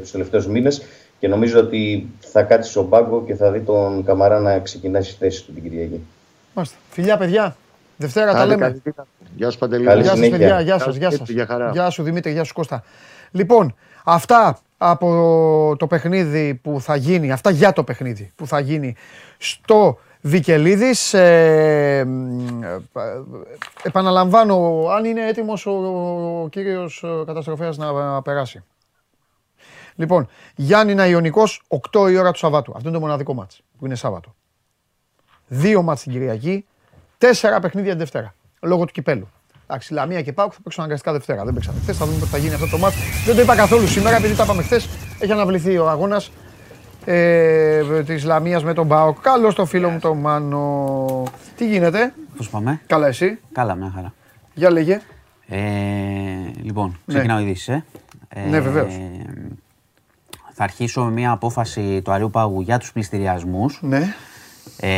τους 0.00 0.10
τελευταίους 0.10 0.46
μήνες. 0.46 0.82
Και 1.18 1.28
νομίζω 1.28 1.60
ότι 1.60 2.06
θα 2.18 2.42
κάτσει 2.42 2.70
στον 2.70 2.88
πάγκο 2.88 3.22
και 3.26 3.34
θα 3.34 3.50
δει 3.50 3.60
τον 3.60 4.04
Καμαρά 4.04 4.40
να 4.40 4.58
ξεκινάει 4.58 5.02
στη 5.02 5.14
θέση 5.18 5.44
του 5.44 5.52
την 5.52 5.62
Κυριακή. 5.62 6.00
Μάλιστα. 6.54 6.76
Φιλιά, 6.90 7.16
παιδιά. 7.16 7.56
Δευτέρα 7.96 8.32
τα 8.32 8.46
λέμε. 8.46 8.82
Γεια 9.36 9.50
σου 9.50 9.58
Παντελή. 9.58 9.82
Γεια 9.82 10.04
σας 10.04 10.28
παιδιά. 10.28 10.60
Γεια 10.60 10.78
σας. 10.78 10.96
Γεια, 10.96 11.10
σας. 11.10 11.28
γεια 11.72 11.90
σου 11.90 12.02
Δημήτρη. 12.02 12.32
Γεια 12.32 12.44
σου 12.44 12.54
Κώστα. 12.54 12.82
Λοιπόν, 13.30 13.74
αυτά 14.04 14.58
από 14.78 15.74
το 15.78 15.86
παιχνίδι 15.86 16.54
που 16.54 16.80
θα 16.80 16.96
γίνει, 16.96 17.32
αυτά 17.32 17.50
για 17.50 17.72
το 17.72 17.84
παιχνίδι 17.84 18.32
που 18.36 18.46
θα 18.46 18.60
γίνει 18.60 18.94
στο 19.38 19.98
Βικελίδης. 20.20 21.14
Ε, 21.14 21.98
ε, 21.98 22.76
επαναλαμβάνω, 23.82 24.86
αν 24.96 25.04
είναι 25.04 25.26
έτοιμος 25.26 25.66
ο, 25.66 25.70
ο 26.42 26.48
κύριος 26.48 27.04
καταστροφέας 27.26 27.76
να 27.76 28.22
περάσει. 28.22 28.64
Λοιπόν, 29.94 30.28
Γιάννη 30.54 31.08
Ιωνικός, 31.08 31.62
8 31.68 32.10
η 32.10 32.16
ώρα 32.16 32.30
του 32.30 32.38
Σαββάτου. 32.38 32.72
Αυτό 32.76 32.88
είναι 32.88 32.98
το 32.98 33.04
μοναδικό 33.04 33.34
μάτς 33.34 33.62
που 33.78 33.86
είναι 33.86 33.94
Σάββατο. 33.94 34.34
Δύο 35.46 35.82
μάτς 35.82 36.02
την 36.02 36.12
Κυριακή, 36.12 36.66
τέσσερα 37.18 37.60
παιχνίδια 37.60 37.90
την 37.90 37.98
Δευτέρα. 37.98 38.34
Λόγω 38.66 38.84
του 38.84 38.92
κυπέλου. 38.92 39.28
Εντάξει, 39.66 39.92
Λαμία 39.92 40.22
και 40.22 40.32
Πάουκ 40.32 40.52
θα 40.54 40.60
παίξουν 40.62 40.82
αναγκαστικά 40.82 41.12
Δευτέρα. 41.12 41.44
Δεν 41.44 41.54
παίξαμε 41.54 41.78
χθες. 41.80 41.96
Θα 41.96 42.06
δούμε 42.06 42.18
πώς 42.18 42.28
θα 42.28 42.38
γίνει 42.38 42.54
αυτό 42.54 42.68
το 42.68 42.78
μάτς. 42.78 42.96
Δεν 43.26 43.34
το 43.34 43.40
είπα 43.40 43.56
καθόλου 43.56 43.86
σήμερα 43.86 44.16
επειδή 44.16 44.34
τα 44.34 44.44
είπαμε 44.44 44.62
χθες. 44.62 44.88
Έχει 45.18 45.32
αναβληθεί 45.32 45.78
ο 45.78 45.88
αγώνας 45.88 46.30
ε, 47.04 48.02
της 48.06 48.24
Λαμίας 48.24 48.64
με 48.64 48.74
τον 48.74 48.88
Πάουκ. 48.88 49.20
Καλώς 49.20 49.54
το 49.54 49.66
φίλο 49.66 49.88
μου 49.88 49.98
τον 49.98 50.18
Μάνο. 50.18 51.22
Τι 51.56 51.66
γίνεται; 51.66 52.12
Πώς 52.36 52.48
πάμε; 52.48 52.80
Καλά, 52.86 53.06
εσύ; 53.06 53.38
Καλά, 53.52 53.74
μια 53.74 53.92
χαρά. 53.94 54.14
Για 54.54 54.70
λέγε. 54.70 55.00
Ε, 55.48 55.58
λοιπόν, 56.62 56.98
ξεκινάω 57.06 57.38
ναι. 57.38 57.42
ειδήσεις. 57.42 57.68
Ε. 57.68 57.84
ναι, 58.48 58.60
βεβαίως. 58.60 59.00
Θα 60.52 60.64
αρχίσω 60.64 61.04
με 61.04 61.10
μια 61.10 61.30
απόφαση 61.30 62.02
του 62.04 62.12
Αριού 62.12 62.30
Πάγου 62.30 62.60
για 62.60 62.78
τους 62.78 62.92
πληστηριασμούς. 62.92 63.78
Ναι. 63.82 64.14
Ε, 64.80 64.88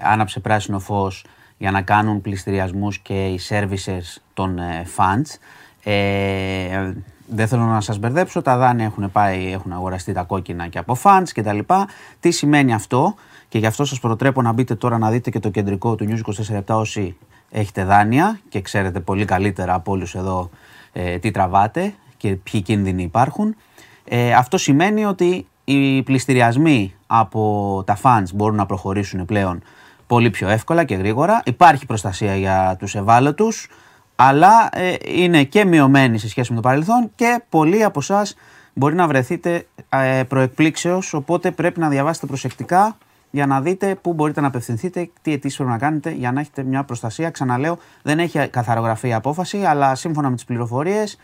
άναψε 0.00 0.40
πράσινο 0.40 0.78
φως 0.78 1.24
για 1.64 1.72
να 1.72 1.82
κάνουν 1.82 2.20
πληστηριασμούς 2.20 2.98
και 2.98 3.26
οι 3.26 3.40
services 3.48 4.20
των 4.34 4.58
ε, 4.58 4.86
fans. 4.96 5.38
Ε, 5.84 6.92
δεν 7.26 7.48
θέλω 7.48 7.62
να 7.62 7.80
σας 7.80 7.98
μπερδέψω, 7.98 8.42
τα 8.42 8.56
δάνεια 8.56 8.84
έχουν 8.84 9.12
πάει, 9.12 9.52
έχουν 9.52 9.72
αγοραστεί 9.72 10.12
τα 10.12 10.22
κόκκινα 10.22 10.68
και 10.68 10.78
από 10.78 10.96
fans 11.02 11.28
και 11.32 11.42
τα 11.42 11.52
λοιπά. 11.52 11.88
Τι 12.20 12.30
σημαίνει 12.30 12.74
αυτό; 12.74 13.14
Και 13.48 13.58
γι' 13.58 13.66
αυτό 13.66 13.84
σας 13.84 14.00
προτρέπω 14.00 14.42
να 14.42 14.52
μπείτε 14.52 14.74
τώρα 14.74 14.98
να 14.98 15.10
δείτε 15.10 15.30
και 15.30 15.40
το 15.40 15.50
κεντρικό 15.50 15.94
του 15.94 16.06
News 16.08 16.20
24 16.56 16.60
όσοι 16.66 17.16
έχετε 17.50 17.84
δάνεια 17.84 18.40
και 18.48 18.60
ξέρετε 18.60 19.00
πολύ 19.00 19.24
καλύτερα 19.24 19.74
από 19.74 19.92
όλους 19.92 20.14
εδώ 20.14 20.50
ε, 20.92 21.18
τι 21.18 21.30
τραβάτε 21.30 21.94
και 22.16 22.28
ποιοι 22.28 22.62
κίνδυνοι 22.62 23.02
υπάρχουν. 23.02 23.56
Ε, 24.04 24.32
αυτό 24.32 24.58
σημαίνει 24.58 25.04
ότι 25.04 25.46
οι 25.64 26.02
πληστηριασμοί 26.02 26.94
από 27.06 27.82
τα 27.86 27.98
fans 28.02 28.34
μπορούν 28.34 28.56
να 28.56 28.66
προχωρήσουν 28.66 29.24
πλέον 29.24 29.62
πολύ 30.06 30.30
πιο 30.30 30.48
εύκολα 30.48 30.84
και 30.84 30.94
γρήγορα. 30.94 31.42
Υπάρχει 31.44 31.86
προστασία 31.86 32.36
για 32.36 32.76
τους 32.78 32.94
ευάλωτους, 32.94 33.68
αλλά 34.16 34.68
ε, 34.72 34.94
είναι 35.04 35.44
και 35.44 35.64
μειωμένη 35.64 36.18
σε 36.18 36.28
σχέση 36.28 36.50
με 36.50 36.56
το 36.56 36.62
παρελθόν 36.62 37.10
και 37.14 37.42
πολλοί 37.48 37.84
από 37.84 37.98
εσάς 37.98 38.36
μπορεί 38.74 38.94
να 38.94 39.06
βρεθείτε 39.06 39.66
ε, 39.88 40.22
προεκπλήξεως, 40.28 41.14
οπότε 41.14 41.50
πρέπει 41.50 41.80
να 41.80 41.88
διαβάσετε 41.88 42.26
προσεκτικά 42.26 42.96
για 43.30 43.46
να 43.46 43.60
δείτε 43.60 43.94
πού 43.94 44.12
μπορείτε 44.12 44.40
να 44.40 44.46
απευθυνθείτε, 44.46 45.10
τι 45.22 45.32
αιτήσεις 45.32 45.56
πρέπει 45.56 45.72
να 45.72 45.78
κάνετε 45.78 46.10
για 46.10 46.32
να 46.32 46.40
έχετε 46.40 46.62
μια 46.62 46.84
προστασία. 46.84 47.30
Ξαναλέω, 47.30 47.78
δεν 48.02 48.18
έχει 48.18 48.48
καθαρογραφεί 48.48 49.08
η 49.08 49.14
απόφαση, 49.14 49.58
αλλά 49.64 49.94
σύμφωνα 49.94 50.28
με 50.28 50.34
τις 50.34 50.44
πληροφορίες 50.44 51.18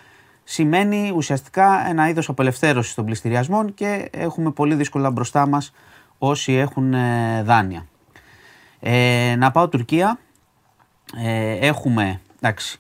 σημαίνει 0.45 1.13
ουσιαστικά 1.17 1.89
ένα 1.89 2.09
είδος 2.09 2.29
απελευθέρωσης 2.29 2.95
των 2.95 3.05
πληστηριασμών 3.05 3.75
και 3.75 4.09
έχουμε 4.13 4.51
πολύ 4.51 4.75
δύσκολα 4.75 5.11
μπροστά 5.11 5.47
μας 5.47 5.73
όσοι 6.19 6.53
έχουν 6.53 6.95
ε, 6.95 7.43
δάνεια. 7.43 7.87
Ε, 8.81 9.35
να 9.39 9.51
πάω 9.51 9.69
Τουρκία. 9.69 10.19
Ε, 11.17 11.67
έχουμε, 11.67 12.21
εντάξει, 12.41 12.79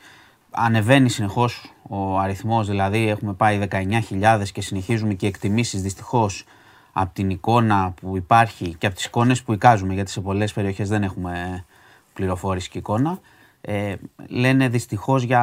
ανεβαίνει 0.50 1.08
συνεχώς 1.08 1.72
ο 1.88 2.18
αριθμός, 2.18 2.66
δηλαδή 2.66 3.08
έχουμε 3.08 3.32
πάει 3.32 3.68
19.000 3.70 4.42
και 4.52 4.60
συνεχίζουμε 4.60 5.14
και 5.14 5.26
εκτιμήσεις 5.26 5.82
δυστυχώς 5.82 6.44
από 6.92 7.14
την 7.14 7.30
εικόνα 7.30 7.94
που 8.00 8.16
υπάρχει 8.16 8.74
και 8.78 8.86
από 8.86 8.94
τις 8.94 9.04
εικόνες 9.04 9.42
που 9.42 9.52
εικάζουμε, 9.52 9.94
γιατί 9.94 10.10
σε 10.10 10.20
πολλές 10.20 10.52
περιοχές 10.52 10.88
δεν 10.88 11.02
έχουμε 11.02 11.64
πληροφόρηση 12.12 12.68
και 12.70 12.78
εικόνα. 12.78 13.18
Ε, 13.60 13.94
λένε 14.28 14.68
δυστυχώς 14.68 15.22
για 15.22 15.42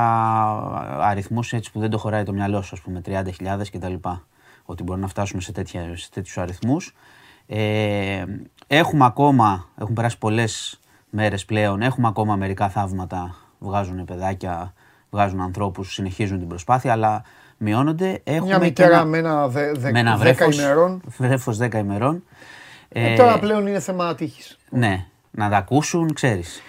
αριθμούς 0.99 1.53
έτσι 1.53 1.71
που 1.71 1.79
δεν 1.79 1.89
το 1.89 1.97
χωράει 1.97 2.23
το 2.23 2.33
μυαλό 2.33 2.61
σου, 2.61 2.75
ας 2.75 2.81
πούμε 2.81 3.01
30.000 3.05 3.69
κτλ. 3.71 3.93
Ότι 4.65 4.83
μπορεί 4.83 4.99
να 4.99 5.07
φτάσουμε 5.07 5.41
σε, 5.41 5.51
σε 5.95 6.09
τέτοιους 6.09 6.37
αριθμούς. 6.37 6.93
Ε, 7.47 8.23
έχουμε 8.67 9.05
ακόμα, 9.05 9.69
έχουν 9.81 9.93
περάσει 9.93 10.17
πολλές 10.17 10.79
μέρες 11.09 11.45
πλέον, 11.45 11.81
έχουμε 11.81 12.07
ακόμα 12.07 12.35
μερικά 12.35 12.69
θαύματα. 12.69 13.35
Βγάζουν 13.59 14.05
παιδάκια, 14.05 14.73
βγάζουν 15.09 15.41
ανθρώπους, 15.41 15.93
συνεχίζουν 15.93 16.39
την 16.39 16.47
προσπάθεια, 16.47 16.91
αλλά 16.91 17.23
μειώνονται. 17.57 18.21
Έχουμε 18.23 18.47
Μια 18.47 18.59
μητέρα 18.59 19.03
με 19.03 19.17
ένα, 19.17 19.47
δε, 19.47 19.71
δε, 19.71 19.91
με 19.91 19.99
ένα 19.99 20.17
10 20.17 20.53
ημερών. 20.53 21.01
Βρέφος 21.17 21.57
10 21.57 21.73
ημερών. 21.73 22.23
Ε, 22.89 23.15
τώρα 23.15 23.39
πλέον 23.39 23.67
είναι 23.67 23.79
θέμα 23.79 24.15
τύχη. 24.15 24.55
Ναι, 24.69 25.05
να 25.31 25.49
τα 25.49 25.57
ακούσουν, 25.57 26.13
ξέρεις 26.13 26.61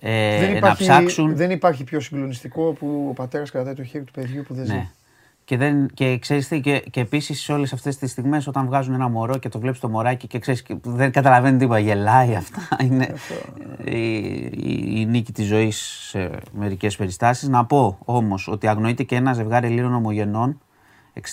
ε, 0.00 0.38
δεν 0.38 0.56
υπάρχει, 0.56 0.86
να 0.86 0.94
ψάξουν. 0.94 1.36
Δεν 1.36 1.50
υπάρχει 1.50 1.84
πιο 1.84 2.00
συγκλονιστικό 2.00 2.72
που 2.72 3.06
ο 3.10 3.12
πατέρας 3.12 3.50
κρατάει 3.50 3.74
το 3.74 3.84
χέρι 3.84 4.04
του 4.04 4.12
παιδιού 4.12 4.42
που 4.42 4.54
δεν 4.54 4.66
ναι. 4.66 4.72
ζει. 4.72 4.90
Και, 5.48 5.56
δεν, 5.56 5.88
και 5.94 6.18
ξέρεις 6.18 6.48
τι, 6.48 6.60
και, 6.60 6.78
και 6.90 7.00
επίσης 7.00 7.40
σε 7.40 7.52
όλες 7.52 7.72
αυτές 7.72 7.96
τις 7.96 8.10
στιγμές, 8.10 8.46
όταν 8.46 8.66
βγάζουν 8.66 8.94
ένα 8.94 9.08
μωρό 9.08 9.38
και 9.38 9.48
το 9.48 9.58
βλέπεις 9.58 9.80
το 9.80 9.88
μωράκι 9.88 10.26
και 10.26 10.38
ξέρεις, 10.38 10.64
δεν 10.82 11.12
καταλαβαίνει 11.12 11.58
τίποτα, 11.58 11.78
γελάει 11.78 12.34
αυτά. 12.34 12.60
Είναι 12.84 13.14
η, 13.84 14.16
η, 14.40 15.00
η, 15.00 15.06
νίκη 15.06 15.32
της 15.32 15.46
ζωής 15.46 15.76
σε 16.08 16.30
μερικές 16.52 16.96
περιστάσεις. 16.96 17.48
Να 17.48 17.64
πω 17.64 17.98
όμως 18.04 18.48
ότι 18.48 18.68
αγνοείται 18.68 19.02
και 19.02 19.16
ένα 19.16 19.32
ζευγάρι 19.32 19.66
Ελλήνων 19.66 19.94
ομογενών, 19.94 20.60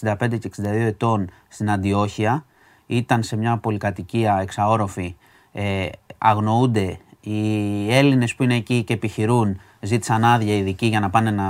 65 0.04 0.40
και 0.40 0.50
62 0.58 0.64
ετών, 0.66 1.30
στην 1.48 1.72
Αντιόχεια. 1.72 2.46
Ήταν 2.86 3.24
σε 3.24 3.38
μια 3.38 3.58
πολυκατοικία 3.58 4.40
εξαόροφη. 4.42 5.16
Ε, 5.52 5.88
αγνοούνται 6.18 6.98
οι 7.22 7.94
Έλληνες 7.94 8.36
που 8.36 8.44
είναι 8.44 8.56
εκεί 8.56 8.84
και 8.84 8.94
επιχειρούν 8.94 9.60
ζήτησαν 9.86 10.24
άδεια 10.24 10.56
ειδική 10.56 10.86
για 10.86 11.00
να 11.00 11.10
πάνε 11.10 11.32
να, 11.32 11.48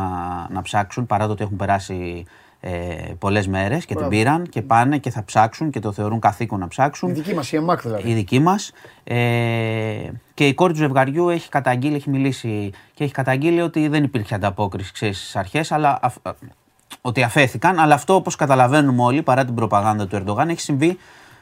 να 0.50 0.62
ψάξουν 0.62 1.06
παρά 1.06 1.26
το 1.26 1.32
ότι 1.32 1.44
έχουν 1.44 1.58
περάσει 1.58 2.26
ε, 2.68 3.14
πολλές 3.20 3.48
μέρες 3.48 3.86
και 3.86 3.96
την 3.96 4.08
πήραν 4.08 4.50
και 4.50 4.62
πάνε 4.62 4.98
και 4.98 5.10
θα 5.10 5.24
ψάξουν 5.24 5.70
και 5.70 5.80
το 5.80 5.92
θεωρούν 5.92 6.20
καθήκον 6.20 6.60
να 6.60 6.68
ψάξουν. 6.68 7.10
Η 7.10 7.14
δική 7.14 7.34
μας, 7.34 7.52
η 7.52 7.56
ΕΜΑΚ 7.56 7.82
δηλαδή. 7.82 8.10
Η 8.10 8.14
δική 8.14 8.40
μας. 8.40 8.72
Ε, 9.04 9.16
και 10.34 10.48
η 10.48 10.54
κόρη 10.54 10.74
του 10.74 10.80
ζευγαριού 10.80 11.30
έχει 11.30 11.50
καταγγείλει, 11.50 11.96
έχει 11.96 12.10
μιλήσει 12.10 12.72
και 12.94 13.04
έχει 13.04 13.14
καταγγείλει 13.14 13.62
ότι 13.62 13.88
δεν 13.88 14.04
υπήρχε 14.04 14.36
ανταπόκριση 14.36 14.92
στις 14.96 15.36
αρχές, 15.36 15.72
αλλά 15.72 16.00
ότι 17.02 17.24
αφέθηκαν. 17.24 17.80
Αλλά 17.80 17.94
αυτό 17.94 18.16
όπως 18.16 18.36
καταλαβαίνουμε 18.36 19.04
όλοι 19.04 19.22
παρά 19.22 19.46
την 19.46 19.56
προπαγάνδα 19.56 20.08
του 20.08 20.16
Ερντογάν 20.16 20.50
έχει 20.50 20.62
συμβεί. 20.62 20.98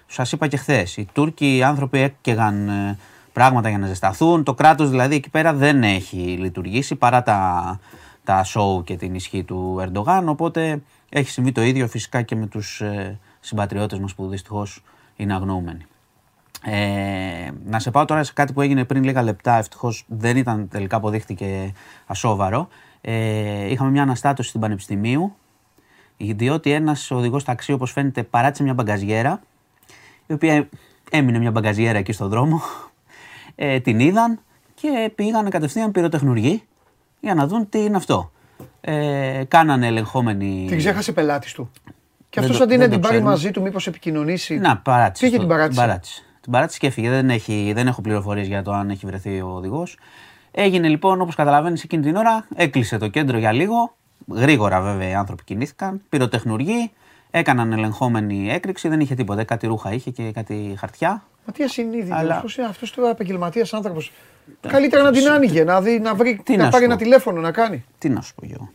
Σας 0.07 0.31
είπα 0.31 0.47
και 0.47 0.57
χθες. 0.57 0.97
Οι 0.97 1.07
Τούρκοι 1.13 1.55
οι 1.55 1.63
άνθρωποι 1.63 1.99
έκαιγαν 1.99 2.69
ε, 2.69 2.97
πράγματα 3.33 3.69
για 3.69 3.77
να 3.77 3.87
ζεσταθούν. 3.87 4.43
Το 4.43 4.53
κράτος 4.53 4.89
δηλαδή 4.89 5.15
εκεί 5.15 5.29
πέρα 5.29 5.53
δεν 5.53 5.83
έχει 5.83 6.17
λειτουργήσει 6.17 6.95
παρά 6.95 7.23
τα, 7.23 7.79
τα 8.23 8.45
show 8.45 8.83
και 8.83 8.95
την 8.95 9.15
ισχύ 9.15 9.43
του 9.43 9.79
Ερντογάν. 9.81 10.29
Οπότε 10.29 10.81
έχει 11.15 11.29
συμβεί 11.29 11.51
το 11.51 11.61
ίδιο 11.61 11.87
φυσικά 11.87 12.21
και 12.21 12.35
με 12.35 12.47
τους 12.47 12.81
ε, 12.81 13.19
συμπατριώτες 13.39 13.99
μας 13.99 14.15
που 14.15 14.27
δυστυχώς 14.27 14.83
είναι 15.15 15.33
αγνοούμενοι. 15.33 15.85
Ε, 16.65 17.51
να 17.65 17.79
σε 17.79 17.91
πάω 17.91 18.05
τώρα 18.05 18.23
σε 18.23 18.33
κάτι 18.33 18.53
που 18.53 18.61
έγινε 18.61 18.85
πριν 18.85 19.03
λίγα 19.03 19.21
λεπτά, 19.21 19.57
ευτυχώς 19.57 20.05
δεν 20.07 20.37
ήταν 20.37 20.67
τελικά 20.67 20.95
αποδείχτηκε 20.97 21.73
ασόβαρο. 22.05 22.67
Ε, 23.01 23.71
είχαμε 23.71 23.89
μια 23.89 24.01
αναστάτωση 24.01 24.49
στην 24.49 24.61
Πανεπιστημίου, 24.61 25.35
διότι 26.17 26.71
ένας 26.71 27.11
οδηγός 27.11 27.43
ταξί, 27.43 27.71
όπως 27.71 27.91
φαίνεται, 27.91 28.23
παράτησε 28.23 28.63
μια 28.63 28.73
μπαγκαζιέρα, 28.73 29.41
η 30.27 30.33
οποία 30.33 30.69
έμεινε 31.11 31.39
μια 31.39 31.51
μπαγκαζιέρα 31.51 31.97
εκεί 31.97 32.11
στον 32.11 32.29
δρόμο, 32.29 32.61
ε, 33.55 33.79
την 33.79 33.99
είδαν 33.99 34.39
και 34.73 35.11
πήγαν 35.15 35.49
κατευθείαν 35.49 35.91
πυροτεχνουργοί 35.91 36.63
για 37.19 37.33
να 37.35 37.47
δουν 37.47 37.69
τι 37.69 37.79
είναι 37.83 37.97
αυτό. 37.97 38.31
Ε, 38.85 39.43
κάνανε 39.47 39.87
ελεγχόμενοι. 39.87 40.65
Την 40.67 40.77
ξέχασε 40.77 41.11
πελάτης 41.11 41.53
του. 41.53 41.71
Και 42.29 42.39
αυτός 42.39 42.61
αντί 42.61 42.77
να 42.77 42.89
την 42.89 42.99
πάρει 42.99 43.21
μαζί 43.21 43.51
του, 43.51 43.61
μήπως 43.61 43.87
επικοινωνήσει. 43.87 44.57
Να, 44.57 44.77
παράτησε. 44.77 45.25
Πήγε 45.25 45.37
την 45.37 45.47
παράτησε. 45.47 46.21
Την 46.41 46.51
παράτησε. 46.51 46.79
και 46.79 46.87
έφυγε. 46.87 47.09
Δεν, 47.09 47.29
έχει, 47.29 47.71
δεν 47.75 47.87
έχω 47.87 48.01
πληροφορίες 48.01 48.47
για 48.47 48.61
το 48.61 48.71
αν 48.71 48.89
έχει 48.89 49.05
βρεθεί 49.05 49.41
ο 49.41 49.47
οδηγός. 49.47 49.97
Έγινε 50.51 50.87
λοιπόν, 50.87 51.21
όπως 51.21 51.35
καταλαβαίνεις, 51.35 51.83
εκείνη 51.83 52.03
την 52.03 52.15
ώρα 52.15 52.47
έκλεισε 52.55 52.97
το 52.97 53.07
κέντρο 53.07 53.37
για 53.37 53.51
λίγο. 53.51 53.95
Γρήγορα 54.27 54.81
βέβαια 54.81 55.09
οι 55.09 55.13
άνθρωποι 55.13 55.43
κινήθηκαν. 55.43 56.01
Πυροτεχνουργοί, 56.09 56.91
έκαναν 57.31 57.71
ελεγχόμενη 57.71 58.51
έκρηξη. 58.51 58.87
Δεν 58.87 58.99
είχε 58.99 59.15
τίποτα. 59.15 59.43
Κάτι 59.43 59.67
ρούχα 59.67 59.93
είχε 59.93 60.11
και 60.11 60.31
κάτι 60.31 60.75
χαρτιά. 60.77 61.23
Μα 61.45 61.53
τι 61.53 61.63
ασυνείδητο. 61.63 62.15
Αλλά... 62.15 62.35
Αυτό 62.35 62.61
είναι 62.61 62.69
αυτός 62.69 62.93
τώρα 62.93 63.09
επαγγελματίας 63.09 63.73
άνθρωπος. 63.73 64.11
Καλύτερα 64.67 65.03
να 65.03 65.11
την 65.11 65.27
άνοιγε, 65.27 65.63
να, 65.63 65.81
δει, 65.81 65.99
να, 65.99 66.15
βρει, 66.15 66.41
να, 66.49 66.57
να 66.57 66.69
πάρει 66.69 66.83
ένα 66.83 66.95
τηλέφωνο 66.97 67.41
να 67.41 67.51
κάνει. 67.51 67.85
Τι 67.97 68.09
να 68.09 68.21
σου 68.21 68.35
πω 68.35 68.47
εγώ. 68.51 68.69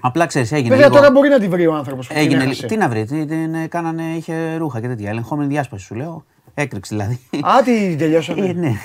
Απλά 0.00 0.26
ξέρεις, 0.26 0.52
έγινε. 0.52 0.68
Βέβαια 0.68 0.86
λίγο... 0.86 0.98
τώρα 0.98 1.10
μπορεί 1.10 1.28
να 1.28 1.38
τη 1.38 1.48
βρει 1.48 1.66
ο 1.66 1.74
άνθρωπος. 1.74 2.10
Έγινε 2.10 2.44
λίγο. 2.44 2.66
Τι 2.66 2.76
να 2.76 2.88
βρει, 2.88 3.04
τι, 3.04 3.26
την 3.26 3.68
κάνανε, 3.68 4.02
είχε 4.02 4.56
ρούχα 4.56 4.80
και 4.80 4.86
τέτοια. 4.86 5.10
Ελεγχόμενη 5.10 5.48
διάσπαση 5.48 5.84
σου 5.84 5.94
λέω. 5.94 6.24
Έκρηξη 6.54 6.94
δηλαδή. 6.94 7.20
Α, 7.40 7.62
τι 7.64 7.96
τελειώσανε. 7.96 8.46
Ε, 8.46 8.52
ναι, 8.52 8.78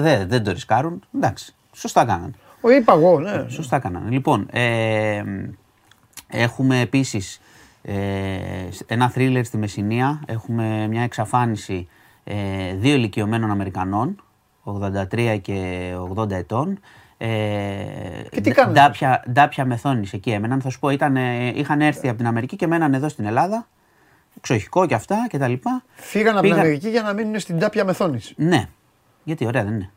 δεν, 0.00 0.28
δεν 0.28 0.44
το 0.44 0.52
ρισκάρουν. 0.52 1.02
Εντάξει, 1.14 1.54
σωστά 1.72 2.04
κάνανε. 2.04 2.32
Ο 2.60 2.70
είπα 2.70 2.92
εγώ, 2.92 3.20
ναι. 3.20 3.44
Σωστά 3.48 3.78
κάνανε. 3.78 4.10
Λοιπόν, 4.10 4.46
ε, 4.50 5.22
έχουμε 6.28 6.80
επίσης 6.80 7.40
ε, 7.82 7.94
ένα 8.86 9.10
θρίλερ 9.10 9.44
στη 9.44 9.56
Μεσσηνία. 9.56 10.22
Έχουμε 10.26 10.86
μια 10.86 11.02
εξαφάνιση 11.02 11.88
ε, 12.24 12.34
δύο 12.74 12.94
ηλικιωμένων 12.94 13.50
Αμερικανών 13.50 14.22
83 14.64 15.38
και 15.42 15.90
80 16.16 16.30
ετών. 16.30 16.78
Ε, 17.18 17.28
Και 18.30 18.40
τι 18.40 18.48
ντα- 18.50 18.54
κάνανε; 18.54 18.72
Ντάπια, 18.80 19.24
ντάπια 19.32 19.64
μεθόνης 19.64 20.12
εκεί 20.12 20.30
έμεναν. 20.30 20.60
Θα 20.60 20.70
σου 20.70 20.78
πω, 20.78 20.88
ήταν, 20.90 21.16
ε, 21.16 21.46
είχαν 21.54 21.80
έρθει 21.80 22.08
από 22.08 22.16
την 22.16 22.26
Αμερική 22.26 22.56
και 22.56 22.66
μέναν 22.66 22.94
εδώ 22.94 23.08
στην 23.08 23.24
Ελλάδα. 23.24 23.66
Εξοχικό 24.36 24.86
και 24.86 24.94
αυτά 24.94 25.26
και 25.28 25.38
τα 25.38 25.48
λοιπά. 25.48 25.82
Φύγαν 25.94 26.32
από 26.32 26.40
την 26.40 26.50
Πήγαν- 26.50 26.64
Αμερική 26.66 26.88
για 26.88 27.02
να 27.02 27.12
μείνουν 27.12 27.38
στην 27.40 27.58
τάπια 27.58 27.84
μεθόνης. 27.84 28.32
Ναι. 28.36 28.64
Γιατί 29.24 29.46
ωραία 29.46 29.64
δεν 29.64 29.72
είναι. 29.74 29.90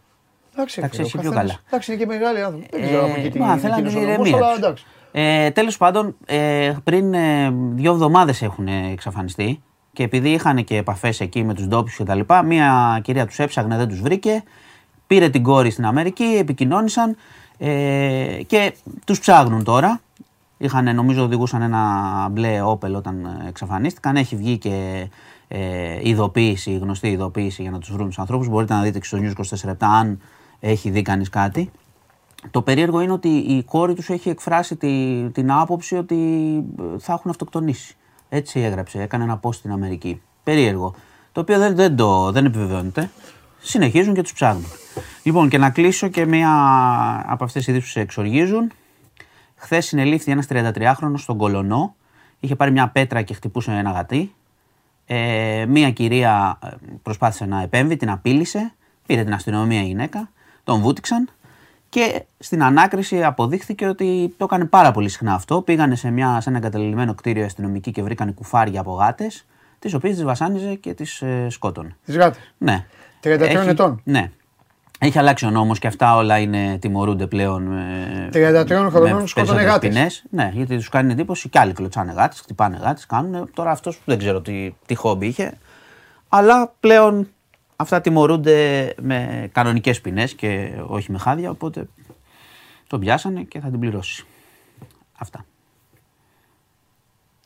Εντάξει, 0.54 0.76
Εντάξει, 0.80 0.96
φίλε, 0.98 1.08
εσύ 1.08 1.18
ο 1.18 1.22
πιο 1.22 1.30
καθένας- 1.32 1.52
καλά. 1.54 1.64
Εντάξει, 1.68 1.92
είναι 1.92 2.02
και 2.02 2.08
μεγάλοι 2.08 2.42
άνθρωποι. 2.42 2.68
Δεν 2.72 2.82
ξέρω 2.82 3.06
από 3.06 3.16
εκεί 3.20 3.30
τι 3.30 3.40
μα, 3.40 3.52
είναι 3.52 3.58
θέλανε 3.62 3.82
εκείνος 3.88 3.96
ο 3.96 4.00
την 4.00 4.08
νομός, 4.10 4.28
ηρεμία 4.28 4.46
αλλά 4.46 4.56
τους. 4.56 4.64
εντάξει. 4.64 4.86
Ε, 5.12 5.52
τέλος 5.52 5.78
πάντων, 5.78 6.16
ε, 6.26 6.74
πριν 6.84 7.14
ε, 7.14 7.52
δύο 7.74 7.92
εβδομάδες 7.92 8.42
έχουν 8.42 8.68
εξαφανιστεί 8.68 9.64
και 9.96 10.04
επειδή 10.04 10.30
είχαν 10.30 10.64
και 10.64 10.78
επαφές 10.78 11.20
εκεί 11.20 11.44
με 11.44 11.54
τους 11.54 11.68
ντόπιους 11.68 11.96
και 11.96 12.04
τα 12.04 12.16
λοιπά, 12.16 12.44
μία 12.44 13.00
κυρία 13.04 13.26
τους 13.26 13.40
έψαγνε, 13.40 13.78
δεν 13.78 13.88
τους 13.88 14.02
βρήκε, 14.02 14.44
πήρε 15.08 15.30
την 15.30 15.44
κόρη 15.44 15.70
στην 15.70 15.86
Αμερική, 15.86 16.24
επικοινώνησαν 16.24 17.16
ε, 17.58 18.40
και 18.48 18.74
τους 19.06 19.20
ψάχνουν 19.20 19.64
τώρα. 19.64 20.00
Είχαν, 20.58 20.96
νομίζω, 20.96 21.24
οδηγούσαν 21.24 21.62
ένα 21.62 21.82
μπλε 22.32 22.62
όπελ 22.62 22.96
όταν 22.96 23.26
ε, 23.26 23.48
εξαφανίστηκαν. 23.48 24.16
Έχει 24.16 24.36
βγει 24.36 24.58
και 24.58 25.08
ε, 25.48 26.10
ειδοποίηση, 26.10 26.74
γνωστή 26.74 27.08
ειδοποίηση 27.08 27.62
για 27.62 27.72
να 27.72 27.80
τους 27.80 27.92
βρουν 27.92 28.08
τους 28.08 28.20
ανθρώπους. 28.20 28.48
Μπορείτε 28.48 28.74
να 28.74 28.82
δείτε 28.82 29.00
και 29.00 29.06
στο 29.06 29.18
News 29.22 29.56
24 29.56 29.66
λεπτά 29.66 29.88
αν 29.88 30.22
έχει 30.60 30.90
δει 30.90 31.02
κανείς 31.02 31.30
κάτι. 31.30 31.72
Το 32.52 32.62
περίεργο 32.62 33.00
είναι 33.00 33.12
ότι 33.12 33.30
η 33.30 33.64
κόρη 33.64 33.94
τους 33.94 34.10
έχει 34.10 34.30
εκφράσει 34.30 34.76
τη, 34.76 35.24
την 35.30 35.52
άποψη 35.52 35.96
ότι 35.96 36.16
ε, 36.80 37.00
θα 37.00 37.14
έχουν 37.14 37.32
αυτοκτονήσει. 37.32 37.96
Έτσι 38.30 38.60
έγραψε, 38.60 39.02
έκανε 39.02 39.24
ένα 39.24 39.40
post 39.42 39.54
στην 39.54 39.72
Αμερική. 39.72 40.22
Περίεργο. 40.44 40.96
Το 41.32 41.42
οποίο 41.42 41.60
δεν, 41.60 41.76
δεν, 41.76 41.96
το, 41.96 42.32
δεν 42.32 42.46
επιβεβαιώνεται. 42.46 43.10
Συνεχίζουν 43.60 44.14
και 44.14 44.22
τους 44.22 44.34
ψάχνουν. 44.34 44.66
Λοιπόν, 45.24 45.50
και 45.50 45.58
να 45.58 45.70
κλείσω 45.70 46.08
και 46.08 46.26
μία 46.26 46.52
από 47.28 47.44
αυτές 47.44 47.64
τις 47.64 47.68
ειδήσεις 47.68 47.86
που 47.86 47.92
σε 47.92 48.00
εξοργίζουν. 48.00 48.72
Χθες 49.56 49.86
συνελήφθη 49.86 50.32
ένας 50.32 50.48
33χρονο 50.50 51.14
στον 51.16 51.38
Κολονό. 51.38 51.96
Είχε 52.40 52.56
πάρει 52.56 52.72
μια 52.72 52.90
πέτρα 52.90 53.22
και 53.22 53.34
χτυπούσε 53.34 53.72
ένα 53.72 53.92
γατί. 53.92 54.36
Ε, 55.06 55.66
μία 55.68 55.92
κυρία 55.92 56.60
ε, 56.64 56.68
προσπάθησε 57.02 57.46
να 57.46 57.62
επέμβει, 57.62 57.96
την 57.96 58.10
απείλησε. 58.10 58.74
Πήρε 59.06 59.24
την 59.24 59.34
αστυνομία 59.34 59.82
η 59.82 59.86
γυναίκα. 59.86 60.30
Τον 60.64 60.82
βούτυξαν. 60.82 61.30
Και 61.96 62.24
στην 62.40 62.64
ανάκριση 62.64 63.24
αποδείχθηκε 63.24 63.88
ότι 63.88 64.34
το 64.38 64.44
έκανε 64.46 64.66
πάρα 64.66 64.92
πολύ 64.92 65.10
συχνά 65.10 65.34
αυτό. 65.34 65.62
Πήγανε 65.62 65.96
σε, 65.96 66.10
μια, 66.12 66.42
σε 66.42 66.50
ένα 66.50 66.58
εγκαταλελειμμένο 66.58 67.14
κτίριο 67.16 67.42
οι 67.42 67.46
αστυνομικοί 67.46 67.92
και 67.92 68.02
βρήκαν 68.04 68.34
κουφάρια 68.34 68.80
από 68.80 68.92
γάτες, 68.94 69.46
τις 69.80 69.94
οποίες 69.94 70.14
τις 70.16 70.24
βασάνιζε 70.24 70.74
και 70.76 70.94
τις 70.94 71.22
ε, 71.22 71.48
σκότωνε. 71.50 71.96
Τις 72.06 72.18
γάτες. 72.18 72.54
Ναι. 72.58 72.86
33 73.24 73.28
Έχει- 73.42 73.68
ετών. 73.70 74.02
Ναι. 74.04 74.32
Έχει 75.00 75.20
αλλάξει 75.20 75.46
ο 75.46 75.50
νόμος 75.50 75.80
και 75.80 75.88
αυτά 75.88 76.16
όλα 76.16 76.38
είναι, 76.38 76.78
τιμωρούνται 76.82 77.28
πλέον. 77.28 77.78
ε, 77.78 78.30
33 78.34 78.66
χρονών 78.68 78.92
με 79.22 79.28
σκότωνε 79.28 79.28
περισσότερες 79.34 79.66
γάτες. 79.66 79.90
ποινές. 79.90 80.24
Ναι, 80.30 80.50
γιατί 80.54 80.76
τους 80.76 80.90
κάνει 80.90 81.12
εντύπωση 81.12 81.50
και 81.50 81.60
άλλοι 81.60 81.74
κλωτσάνε 81.74 82.12
γάτες, 82.12 82.40
χτυπάνε 82.40 82.78
γάτες, 82.84 83.06
κάνουν. 83.06 83.50
Τώρα 83.54 83.72
αυτός 83.72 84.02
δεν 84.06 84.18
ξέρω 84.18 84.42
τι, 84.42 84.76
τι 84.86 84.96
χόμπι 84.96 85.28
είχε. 85.28 85.54
Αλλά 86.30 86.74
πλέον 86.80 87.28
αυτά 87.76 88.02
τιμωρούνται 88.02 88.94
με 89.02 89.50
κανονικές 89.54 90.02
ποινές 90.02 90.34
και 90.34 90.74
όχι 90.88 91.12
με 91.12 91.18
χάδια. 91.18 91.50
Οπότε 91.50 91.88
τον 92.88 93.00
πιάσανε 93.00 93.44
και 93.44 93.60
θα 93.60 93.70
την 93.70 93.80
πληρώσει. 93.80 94.26
Αυτά. 95.18 95.46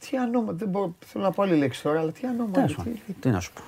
Τι 0.09 0.17
ανώμα, 0.17 0.51
δεν 0.53 0.67
μπορώ, 0.69 0.95
θέλω 1.05 1.23
να 1.23 1.31
πω 1.31 1.43
άλλη 1.43 1.55
λέξη 1.55 1.81
τώρα, 1.81 1.99
αλλά 1.99 2.11
τι 2.11 2.27
ανώμα. 2.27 2.51
Τέλος 2.51 2.75
πάντων, 2.75 2.93
Τι 3.19 3.29
να 3.29 3.39
σου 3.39 3.53
πω. 3.53 3.61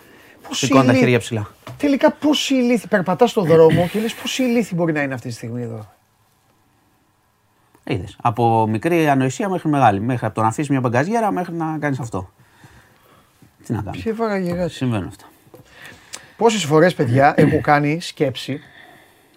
Πώς 0.47 0.57
Σηκώνω 0.57 0.83
τα 0.83 0.89
ηλί- 0.89 0.99
χέρια 1.03 1.19
ψηλά. 1.19 1.47
Τελικά 1.77 2.11
πόσοι 2.11 2.55
ηλίθιοι, 2.55 2.87
περπατάς 2.87 3.29
στον 3.29 3.45
δρόμο 3.45 3.87
και 3.87 3.99
λες 3.99 4.13
πόσοι 4.13 4.43
ηλίθιοι 4.43 4.71
μπορεί 4.75 4.93
να 4.93 5.01
είναι 5.01 5.13
αυτή 5.13 5.27
τη 5.27 5.33
στιγμή 5.33 5.61
εδώ. 5.61 5.91
Είδες. 7.83 8.17
Από 8.21 8.67
μικρή 8.67 9.09
ανοησία 9.09 9.49
μέχρι 9.49 9.69
μεγάλη. 9.69 9.99
Μέχρι 9.99 10.25
από 10.25 10.35
το 10.35 10.41
να 10.41 10.47
αφήσεις 10.47 10.69
μια 10.69 10.79
μπαγκαζιέρα 10.79 11.31
μέχρι 11.31 11.53
να 11.53 11.77
κάνεις 11.79 11.99
αυτό. 11.99 12.31
Τι 13.65 13.73
να 13.73 13.81
κάνεις. 13.81 14.01
Ποια 14.01 14.13
βαραγεγάση. 14.13 14.75
Συμβαίνουν 14.75 15.07
αυτά. 15.07 15.25
Πόσες 16.41 16.63
φορές, 16.63 16.93
παιδιά, 16.93 17.33
έχω 17.37 17.61
κάνει 17.61 18.01
σκέψη 18.01 18.61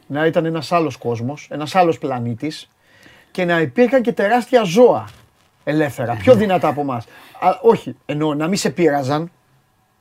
να 0.07 0.27
ήταν 0.27 0.45
ένας 0.45 0.73
άλλος 0.73 0.97
κόσμος, 0.97 1.49
ένας 1.51 1.75
άλλος 1.75 1.99
πλανήτης 1.99 2.69
και 3.31 3.45
να 3.45 3.61
υπήρχαν 3.61 4.03
και 4.03 4.13
τεράστια 4.13 4.63
ζώα 4.63 5.09
ελεύθερα, 5.65 6.15
πιο 6.15 6.35
δυνατά 6.35 6.69
από 6.69 6.81
εμάς. 6.81 7.07
Όχι, 7.63 7.97
εννοώ 8.07 8.35
να 8.35 8.49
μην 8.49 8.57
σε 8.57 8.71
πείραζαν, 8.71 9.31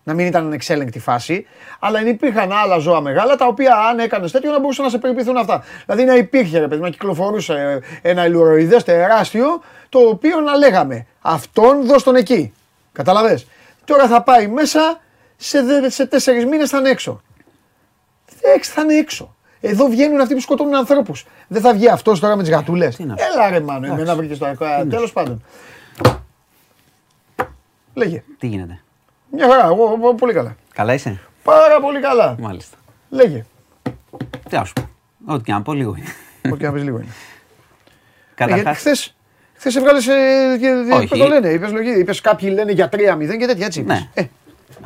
να 0.03 0.13
μην 0.13 0.25
ήταν 0.25 0.45
ανεξέλεγκτη 0.45 0.99
φάση, 0.99 1.45
αλλά 1.79 2.01
να 2.01 2.09
υπήρχαν 2.09 2.51
άλλα 2.51 2.77
ζώα 2.77 3.01
μεγάλα 3.01 3.35
τα 3.35 3.45
οποία 3.45 3.75
αν 3.75 3.99
έκανες 3.99 4.31
τέτοιο 4.31 4.51
να 4.51 4.59
μπορούσαν 4.59 4.85
να 4.85 4.91
σε 4.91 4.97
περιποιηθούν 4.97 5.37
αυτά. 5.37 5.63
Δηλαδή 5.85 6.03
να 6.03 6.15
υπήρχε 6.15 6.59
ρε 6.59 6.67
παιδί, 6.67 6.81
να 6.81 6.89
κυκλοφορούσε 6.89 7.81
ένα 8.01 8.25
ηλουροειδέ 8.25 8.77
τεράστιο 8.77 9.61
το 9.89 9.99
οποίο 9.99 10.39
να 10.39 10.55
λέγαμε 10.57 11.05
αυτόν 11.21 11.85
δώσ' 11.85 12.03
τον 12.03 12.15
εκεί. 12.15 12.53
Καταλαβες; 12.91 13.47
Τώρα 13.85 14.07
θα 14.07 14.21
πάει 14.21 14.47
μέσα, 14.47 15.01
σε, 15.43 15.61
δε- 15.61 15.89
σε 15.89 16.05
τέσσερις 16.05 16.45
μήνες 16.45 16.69
θα 16.69 16.77
είναι 16.77 16.89
έξω. 16.89 17.21
Έξι 18.55 18.71
θα 18.71 18.81
είναι 18.81 18.93
έξω. 18.93 19.35
Εδώ 19.61 19.85
βγαίνουν 19.87 20.21
αυτοί 20.21 20.33
που 20.33 20.39
σκοτώνουν 20.39 20.75
ανθρώπους. 20.75 21.25
Δεν 21.47 21.61
θα 21.61 21.73
βγει 21.73 21.89
αυτός 21.89 22.19
τώρα 22.19 22.35
με 22.35 22.43
τις 22.43 22.51
γατούλες. 22.51 22.95
Τι 22.95 23.03
να 23.03 23.17
σου 23.17 23.25
Έλα 23.33 23.49
ρε 23.49 23.59
μάνο, 23.59 23.85
εμένα 23.85 24.15
βρήκες 24.15 24.37
το 24.37 24.55
Τέλος 24.89 25.11
πάντων. 25.13 25.43
Λέγε. 27.93 28.23
Τι 28.39 28.47
γίνεται; 28.47 28.79
Μια 29.31 29.49
χαρά, 29.49 29.65
εγώ, 29.65 29.93
εγώ 29.97 30.13
πολύ 30.15 30.33
καλά. 30.33 30.55
Καλά 30.73 30.93
είσαι; 30.93 31.19
Πάρα 31.43 31.79
πολύ 31.79 31.99
καλά. 31.99 32.35
Μάλιστα. 32.39 32.77
Λέγε. 33.09 33.45
Τι 34.49 34.55
να 34.55 34.63
σου 34.65 34.73
πω. 34.73 34.89
Ό,τι 35.33 35.43
και 35.43 35.51
να 35.51 35.61
πω 35.61 35.73
λίγο 35.73 35.95
είναι. 35.97 36.53
Ό,τι 36.53 36.63
να 36.63 36.71
πεις 36.71 36.83
λίγο 36.83 36.97
είναι. 36.97 37.11
Καταρχάς, 38.35 38.77
Χθε 38.77 38.91
χθες 39.53 39.75
έβγαλες, 39.75 40.07
ε, 40.07 40.57
και- 40.59 40.93
Όχι. 40.95 41.07
πώς 41.07 41.19
το 41.19 41.27
λένε, 41.27 41.47
είπες, 41.49 41.71
λογική, 41.71 41.99
είπες 41.99 42.21
κάποιοι 42.21 42.49
λένε 42.53 42.71
για 42.71 42.89
3-0 42.89 43.37
και 43.37 43.45
τέτοια 43.45 43.65
έτσι 43.65 43.79
είπες. 43.79 44.07
Ναι. 44.15 44.29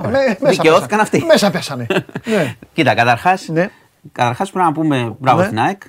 Ε, 0.03 0.07
με- 0.07 0.37
μέσα 0.39 0.49
Δικαιώθηκαν 0.49 0.79
πέσανε. 0.87 1.01
αυτοί. 1.01 1.23
Μέσα 1.25 1.51
πέσανε. 1.51 1.85
ναι, 2.25 2.55
κοίτα, 2.73 2.93
καταρχάς. 2.95 3.47
ναι, 3.47 3.69
Καταρχάς 4.11 4.51
πρέπει 4.51 4.65
να 4.65 4.71
πούμε 4.71 5.15
μπράβο 5.19 5.39
Ναι. 5.39 5.45
στην 5.45 5.59
ΑΕΚ 5.59 5.81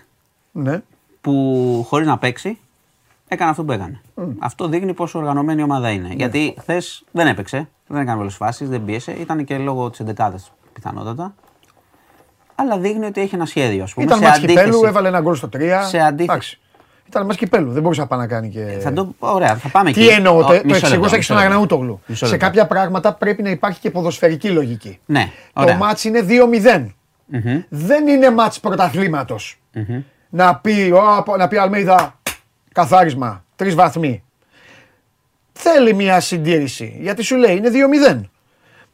ναι. 0.52 0.82
που 1.20 1.84
χωρίς 1.88 2.06
να 2.06 2.18
παίξει 2.18 2.58
έκανε 3.28 3.50
αυτό 3.50 3.64
που 3.64 3.72
έκανε. 3.72 4.00
Αυτό 4.38 4.68
δείχνει 4.68 4.94
πόσο 4.94 5.18
οργανωμένη 5.18 5.60
η 5.60 5.64
ομάδα 5.64 5.90
είναι. 5.90 6.08
Γιατί 6.12 6.54
χθες 6.60 7.04
δεν 7.10 7.26
έπαιξε, 7.26 7.68
δεν 7.86 8.00
έκανε 8.00 8.16
πολλές 8.16 8.34
φάσεις, 8.34 8.68
δεν 8.68 8.84
πίεσε. 8.84 9.12
Ήταν 9.12 9.44
και 9.44 9.58
λόγω 9.58 9.90
της 9.90 10.00
11η 10.00 10.34
πιθανότατα. 10.72 11.34
Αλλά 12.54 12.78
δείχνει 12.78 13.06
ότι 13.06 13.20
έχει 13.20 13.34
ένα 13.34 13.46
σχέδιο. 13.46 13.82
Ας 13.82 13.94
πούμε, 13.94 14.06
Ήταν 14.06 14.18
σε 14.18 14.24
μάτς 14.24 14.36
αντίθεση- 14.38 14.64
κυπέλου, 14.64 14.84
έβαλε 14.84 15.08
ένα 15.08 15.20
γκολ 15.20 15.34
στο 15.34 15.48
3. 15.48 15.82
Σε 15.84 15.98
αντίθεση- 15.98 16.30
Εντάξει. 16.30 16.60
Ήταν 17.08 17.24
μάτς 17.24 17.36
κυπέλου, 17.36 17.72
δεν 17.72 17.82
μπορούσε 17.82 18.00
να 18.00 18.06
πάει 18.06 18.18
να 18.18 18.26
κάνει 18.26 18.48
και... 18.48 18.60
Θα 18.80 18.92
το, 18.92 19.14
ωραία, 19.18 19.56
θα 19.56 19.68
πάμε 19.68 19.92
Τι 19.92 20.00
εκεί. 20.08 20.14
εννοώ, 20.14 20.36
Ο, 20.36 20.40
το, 20.40 20.46
το 20.46 20.52
μισό 20.52 20.62
λεπτό, 20.64 20.76
εξηγούσα 20.86 21.10
και 21.10 21.16
μισό 21.16 21.22
στον 21.22 21.36
λεπτό. 21.36 21.50
Αγναούτογλου. 21.50 22.00
Μισό 22.06 22.24
Σε 22.26 22.30
λεπτό. 22.32 22.46
κάποια 22.46 22.66
πράγματα 22.66 23.12
πρέπει 23.12 23.42
να 23.42 23.50
υπάρχει 23.50 23.80
και 23.80 23.90
ποδοσφαιρική 23.90 24.48
λογική. 24.48 24.98
Ναι, 25.06 25.30
Το 25.52 25.62
ωραία. 25.62 25.76
μάτς 25.76 26.04
είναι 26.04 26.24
2-0. 26.28 26.86
Μμμ. 27.26 27.60
Δεν 27.68 28.06
είναι 28.08 28.30
μάτς 28.30 28.60
πρωταθλήματος. 28.60 29.58
Να 30.30 30.56
πει, 30.56 30.92
ο, 31.26 31.36
να 31.38 31.48
πει 31.48 31.56
ο 31.56 31.62
Αλμέιδα, 31.62 32.18
καθάρισμα, 32.72 33.44
τρεις 33.56 33.74
βαθμοί. 33.74 34.22
Θέλει 35.52 35.94
μια 35.94 36.20
συντήρηση, 36.20 36.96
γιατί 37.00 37.22
σου 37.22 37.36
λέει 37.36 37.56
είναι 37.56 37.70
2-0. 38.12 38.20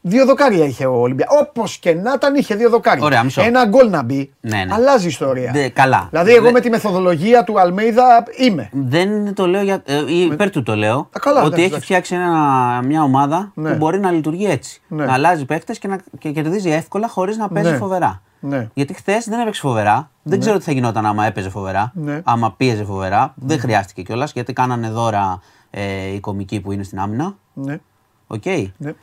Δύο 0.07 0.25
δοκάρια 0.25 0.65
είχε 0.65 0.85
ο 0.85 0.93
Ολυμπιακό. 1.01 1.35
Όπως 1.49 1.77
και 1.77 1.93
να 1.93 2.13
ήταν, 2.15 2.35
είχε 2.35 2.55
δύο 2.55 2.69
δοκάρια. 2.69 3.03
Ωραία, 3.03 3.23
μισό. 3.23 3.41
Ένα 3.41 3.65
γκολ 3.65 3.89
να 3.89 4.03
μπει, 4.03 4.33
Ναι, 4.41 4.57
ναι. 4.63 4.73
αλλάζει 4.73 5.05
η 5.05 5.07
ιστορία. 5.07 5.51
Δε- 5.53 5.69
καλά. 5.69 6.07
Δηλαδή, 6.09 6.31
εγώ 6.33 6.45
Δε- 6.45 6.51
με 6.51 6.59
τη 6.59 6.69
μεθοδολογία 6.69 7.43
του 7.43 7.59
Αλμέιδα 7.59 8.23
είμαι. 8.37 8.69
Δεν 8.73 9.33
το 9.33 9.47
λέω 9.47 9.61
για. 9.61 9.81
Ε, 9.85 10.03
υπέρ 10.07 10.49
του 10.49 10.63
το 10.63 10.75
λέω. 10.75 10.97
Α, 10.97 11.19
καλά, 11.19 11.37
ότι 11.43 11.45
εντάξει, 11.47 11.61
έχει 11.63 11.67
εντάξει. 11.67 11.85
φτιάξει 11.85 12.15
ένα, 12.15 12.81
μια 12.85 13.03
ομάδα 13.03 13.51
Ναι. 13.55 13.69
που 13.71 13.77
μπορεί 13.77 13.99
να 13.99 14.11
λειτουργεί 14.11 14.45
έτσι. 14.49 14.81
Ναι. 14.87 15.05
Να 15.05 15.13
αλλάζει 15.13 15.45
παίχτε 15.45 15.73
και 15.73 15.87
να 15.87 15.97
και 16.19 16.31
κερδίζει 16.31 16.69
εύκολα 16.69 17.07
χωρίς 17.07 17.37
να 17.37 17.47
παίζει 17.49 17.71
Ναι. 17.71 17.77
φοβερά. 17.77 18.21
Ναι. 18.39 18.69
Γιατί 18.73 18.93
χθες 18.93 19.25
δεν 19.29 19.39
έπαιξε 19.39 19.61
φοβερά. 19.61 20.09
Δεν 20.23 20.39
ξέρω 20.39 20.57
τι 20.57 20.63
θα 20.63 20.71
γινόταν 20.71 21.05
άμα 21.05 21.25
έπαιζε 21.25 21.49
φοβερά. 21.49 21.91
Ναι. 21.95 22.21
Άμα 22.23 22.53
πίεζε 22.57 22.83
φοβερά. 22.83 23.33
Δεν 23.35 23.59
χρειάστηκε 23.59 24.01
κιόλας 24.01 24.31
γιατί 24.31 24.53
κάνανε 24.53 24.89
δώρα 24.89 25.39
ε, 25.69 26.07
οι 26.13 26.19
κομικοί 26.19 26.59
που 26.59 26.71
είναι 26.71 26.83
στην 26.83 26.99
άμυνα. 26.99 27.35
Ναι. 27.53 27.79
Οκ. 28.27 28.45
Ναι. 28.77 28.93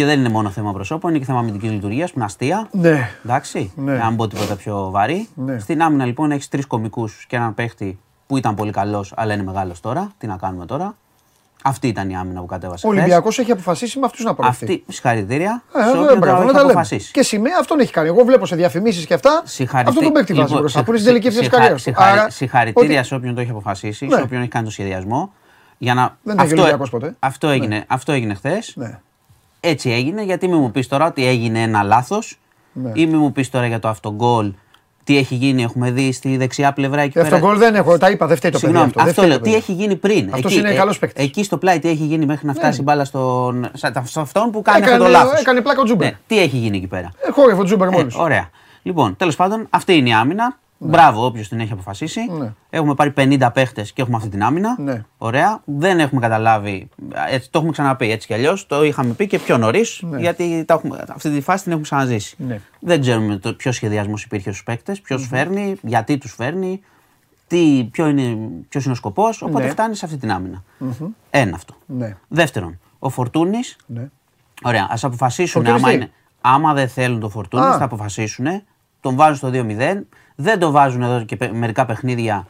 Και 0.00 0.06
δεν 0.06 0.18
είναι 0.18 0.28
μόνο 0.28 0.50
θέμα 0.50 0.72
προσώπων, 0.72 1.10
είναι 1.10 1.18
και 1.18 1.24
θέμα 1.24 1.38
αμυντικής 1.38 1.70
λειτουργίας 1.70 2.08
που 2.10 2.14
είναι 2.16 2.24
αστεία. 2.24 2.68
Ναι. 2.72 3.10
Εντάξει. 3.24 3.72
Ναι. 3.76 3.96
Να 3.96 4.06
μην 4.08 4.16
πω 4.16 4.26
τίποτα 4.28 4.56
πιο 4.56 4.88
βαρύ. 4.90 5.28
Ναι. 5.34 5.58
Στην 5.58 5.82
άμυνα 5.82 6.04
λοιπόν 6.04 6.30
έχεις 6.30 6.48
τρεις 6.48 6.66
κομικούς 6.66 7.24
και 7.28 7.36
έναν 7.36 7.54
παίχτη 7.54 7.98
που 8.26 8.36
ήταν 8.36 8.54
πολύ 8.54 8.70
καλός, 8.70 9.12
αλλά 9.16 9.34
είναι 9.34 9.42
μεγάλος 9.42 9.80
τώρα. 9.80 10.12
Τι 10.18 10.26
να 10.26 10.36
κάνουμε 10.36 10.66
τώρα. 10.66 10.96
Αυτή 11.64 11.88
ήταν 11.88 12.10
η 12.10 12.16
άμυνα 12.16 12.40
που 12.40 12.46
κατέβασε. 12.46 12.86
Ο 12.86 12.90
χθες. 12.90 13.02
Ολυμπιακός 13.02 13.38
έχει 13.38 13.52
αποφασίσει 13.52 13.98
με 13.98 14.06
αυτούς 14.06 14.24
να 14.24 14.34
πορευτεί. 14.34 14.64
Αυτή, 14.64 14.84
συγχαρητήρια. 14.88 15.62
Ε, 15.76 15.82
σε 15.82 15.96
ε, 15.96 16.00
όποιον 16.00 16.18
μπράβο, 16.18 16.36
το 16.36 16.42
να 16.42 16.44
έχει 16.44 16.52
τα 16.52 16.58
λέμε. 16.60 16.70
αποφασίσει. 16.70 17.10
Και 17.12 17.22
σημαία 17.22 17.56
αυτόν 17.60 17.80
έχει 17.80 17.92
κάνει. 17.92 18.08
Εγώ 18.08 18.24
βλέπω 18.24 18.46
σε 18.46 18.56
διαφημίσεις 18.56 19.06
και 19.06 19.14
αυτά. 19.14 19.42
Συγχαρητή- 19.44 19.88
Αυτό 19.88 20.02
τον 20.02 20.12
παίκτη 20.12 20.32
βάζει 20.32 20.44
Λοιπόν, 20.44 20.60
μπροστά. 20.60 20.78
συγ- 20.78 20.84
Που 20.84 20.90
είναι 20.90 21.00
στην 21.00 21.12
τελική 21.12 21.26
ευθεία 21.26 21.40
της 21.42 21.48
συγχα- 21.50 21.56
καριέρας 21.62 21.82
του. 21.82 21.88
συγχαρη- 21.92 22.18
Άρα, 22.20 22.30
Συγχαρητήρια 22.30 22.98
ότι- 22.98 23.06
σε 23.08 23.14
όποιον 23.14 23.34
το 23.34 23.40
έχει 23.40 23.50
αποφασίσει, 23.50 24.06
Ναι. 24.06 24.14
σε 24.16 24.22
όποιον 24.22 24.40
έχει 24.40 24.50
κάνει 24.50 24.64
το 24.64 24.70
σχεδιασμό. 24.70 25.32
Για 25.78 25.94
να... 25.94 26.16
Δεν 26.22 26.34
ήταν 26.34 26.46
και 26.48 26.52
Ολυμπιακός 26.54 26.90
ποτέ. 26.90 27.14
Αυτό 27.18 27.48
έγινε, 27.48 27.84
αυτό 27.86 28.12
έγινε 28.12 28.34
χθες. 28.34 28.72
Ναι. 28.76 28.98
Έτσι 29.60 29.90
έγινε, 29.90 30.22
γιατί 30.22 30.48
μην 30.48 30.58
μου 30.58 30.70
πεις 30.70 30.88
τώρα 30.88 31.06
ότι 31.06 31.26
έγινε 31.26 31.62
ένα 31.62 31.82
λάθος 31.82 32.38
Ναι. 32.72 32.90
Ή 32.94 33.06
μη 33.06 33.16
μου 33.16 33.32
πεις 33.32 33.50
τώρα 33.50 33.66
για 33.66 33.78
το 33.78 33.88
αυτογκολ, 33.88 34.52
τι 35.04 35.16
έχει 35.16 35.34
γίνει, 35.34 35.62
έχουμε 35.62 35.90
δει 35.90 36.12
στη 36.12 36.36
δεξιά 36.36 36.72
πλευρά 36.72 37.00
εκεί 37.00 37.18
Αυτό 37.18 37.30
πέρα. 37.36 37.46
γκολ 37.46 37.58
δεν 37.58 37.74
έχω, 37.74 37.98
τα 37.98 38.10
είπα, 38.10 38.26
δεν 38.26 38.36
φταίει 38.36 38.50
το 38.50 38.58
παιδί. 38.58 38.72
Συγγνώμη, 38.72 38.86
Αυτό, 38.96 39.00
δεν 39.00 39.08
αυτό 39.10 39.20
φταίει 39.22 39.28
λέω. 39.30 39.38
το 39.38 39.44
Τι 39.44 39.50
παιδί. 39.50 39.62
έχει 39.62 39.72
γίνει 39.82 39.96
πριν. 39.96 40.30
Αυτός 40.34 40.50
εκεί, 40.52 40.60
είναι 40.60 40.70
ε, 40.70 40.74
καλός 40.76 40.98
παίκτης. 40.98 41.24
Εκεί 41.24 41.44
στο 41.44 41.56
πλάι, 41.56 41.78
τι 41.78 41.88
έχει 41.88 42.04
γίνει 42.04 42.26
μέχρι 42.26 42.46
να 42.46 42.54
φτάσει 42.54 42.80
η 42.80 42.82
μπάλα 42.84 43.04
στον. 43.04 43.70
σαν- 43.72 44.02
σε 44.06 44.20
αυτόν 44.20 44.50
που 44.50 44.62
κάνει 44.62 44.78
Έκανε- 44.78 44.92
αυτό 44.92 45.04
το 45.04 45.10
λάθος. 45.10 45.40
έκανε 45.40 45.60
πλάκα 45.60 45.80
ο 45.80 45.84
Τζούμπερ. 45.84 46.12
τι 46.26 46.38
έχει 46.40 46.56
γίνει 46.56 46.76
εκεί 46.76 46.86
πέρα. 46.86 47.10
Ε, 47.28 47.30
Χόρευε 47.30 47.60
ο 47.60 47.64
Τζούμπερ 47.64 47.88
Ε, 47.88 47.90
μόλι. 47.90 48.06
ωραία. 48.16 48.50
Λοιπόν, 48.82 49.16
τέλος 49.16 49.36
πάντων, 49.36 49.66
αυτή 49.70 49.96
είναι 49.96 50.08
η 50.08 50.12
άμυνα. 50.12 50.58
Μπράβο, 50.82 51.24
όποιος 51.24 51.48
την 51.48 51.60
έχει 51.60 51.72
αποφασίσει. 51.72 52.20
Ναι. 52.38 52.52
Έχουμε 52.70 52.94
πάρει 52.94 53.12
50 53.16 53.50
παίχτες 53.54 53.92
και 53.92 54.02
έχουμε 54.02 54.16
αυτή 54.16 54.28
την 54.28 54.42
άμυνα. 54.42 54.76
Ναι. 54.78 55.04
Ωραία. 55.18 55.60
Δεν 55.64 56.00
έχουμε 56.00 56.20
καταλάβει. 56.20 56.88
Έτσι, 57.30 57.50
το 57.50 57.58
έχουμε 57.58 57.72
ξαναπεί 57.72 58.10
έτσι 58.10 58.26
κι 58.26 58.34
αλλιώς. 58.34 58.66
Το 58.66 58.84
είχαμε 58.84 59.12
πει 59.12 59.26
και 59.26 59.38
πιο 59.38 59.58
νωρίς. 59.58 60.02
Γιατί 60.18 60.64
τα 60.64 60.74
έχουμε, 60.74 61.04
αυτή 61.08 61.30
τη 61.30 61.40
φάση 61.40 61.62
την 61.62 61.72
έχουμε 61.72 61.86
ξαναζήσει. 61.86 62.36
Ναι. 62.38 62.60
Δεν 62.80 63.00
ξέρουμε 63.00 63.36
το, 63.36 63.54
ποιος 63.54 63.74
σχεδιασμός 63.74 64.22
υπήρχε 64.24 64.50
στους 64.50 64.62
παίχτε, 64.62 64.96
ποιος 65.02 65.26
φέρνει, 65.26 65.76
γιατί 65.82 66.18
τους 66.18 66.34
φέρνει, 66.34 66.80
τι, 67.46 67.88
ποιο 67.90 68.06
είναι, 68.06 68.36
ποιος 68.68 68.84
είναι 68.84 68.92
ο 68.92 68.96
σκοπός. 68.96 69.42
Οπότε 69.42 69.64
Ναι. 69.64 69.70
φτάνει 69.70 69.94
σε 69.96 70.04
αυτή 70.04 70.16
την 70.16 70.30
άμυνα. 70.32 70.62
Ένα 71.30 71.54
αυτό. 71.54 71.74
Ναι. 71.86 72.16
Δεύτερον, 72.28 72.78
ο 72.98 73.08
Φορτούνης 73.08 73.76
Ναι. 73.86 74.08
Ωραία, 74.62 74.86
ας 74.90 75.04
αποφασίσουν 75.04 75.64
Φορτούνης 75.64 75.82
άμα, 75.82 75.90
τι; 75.90 75.96
είναι, 75.96 76.10
άμα 76.40 76.74
δεν 76.74 76.88
θέλουν 76.88 77.20
το 77.20 77.28
φορτούνι, 77.28 77.64
Α. 77.64 77.78
θα 77.78 77.84
αποφασίσουν. 77.84 78.46
Τον 79.00 79.16
βάζουν 79.16 79.36
στο 79.36 79.50
2-0. 79.52 80.06
Δεν 80.40 80.58
το 80.58 80.70
βάζουν 80.70 81.02
εδώ 81.02 81.24
και 81.24 81.36
πε- 81.36 81.52
μερικά 81.52 81.86
παιχνίδια 81.86 82.46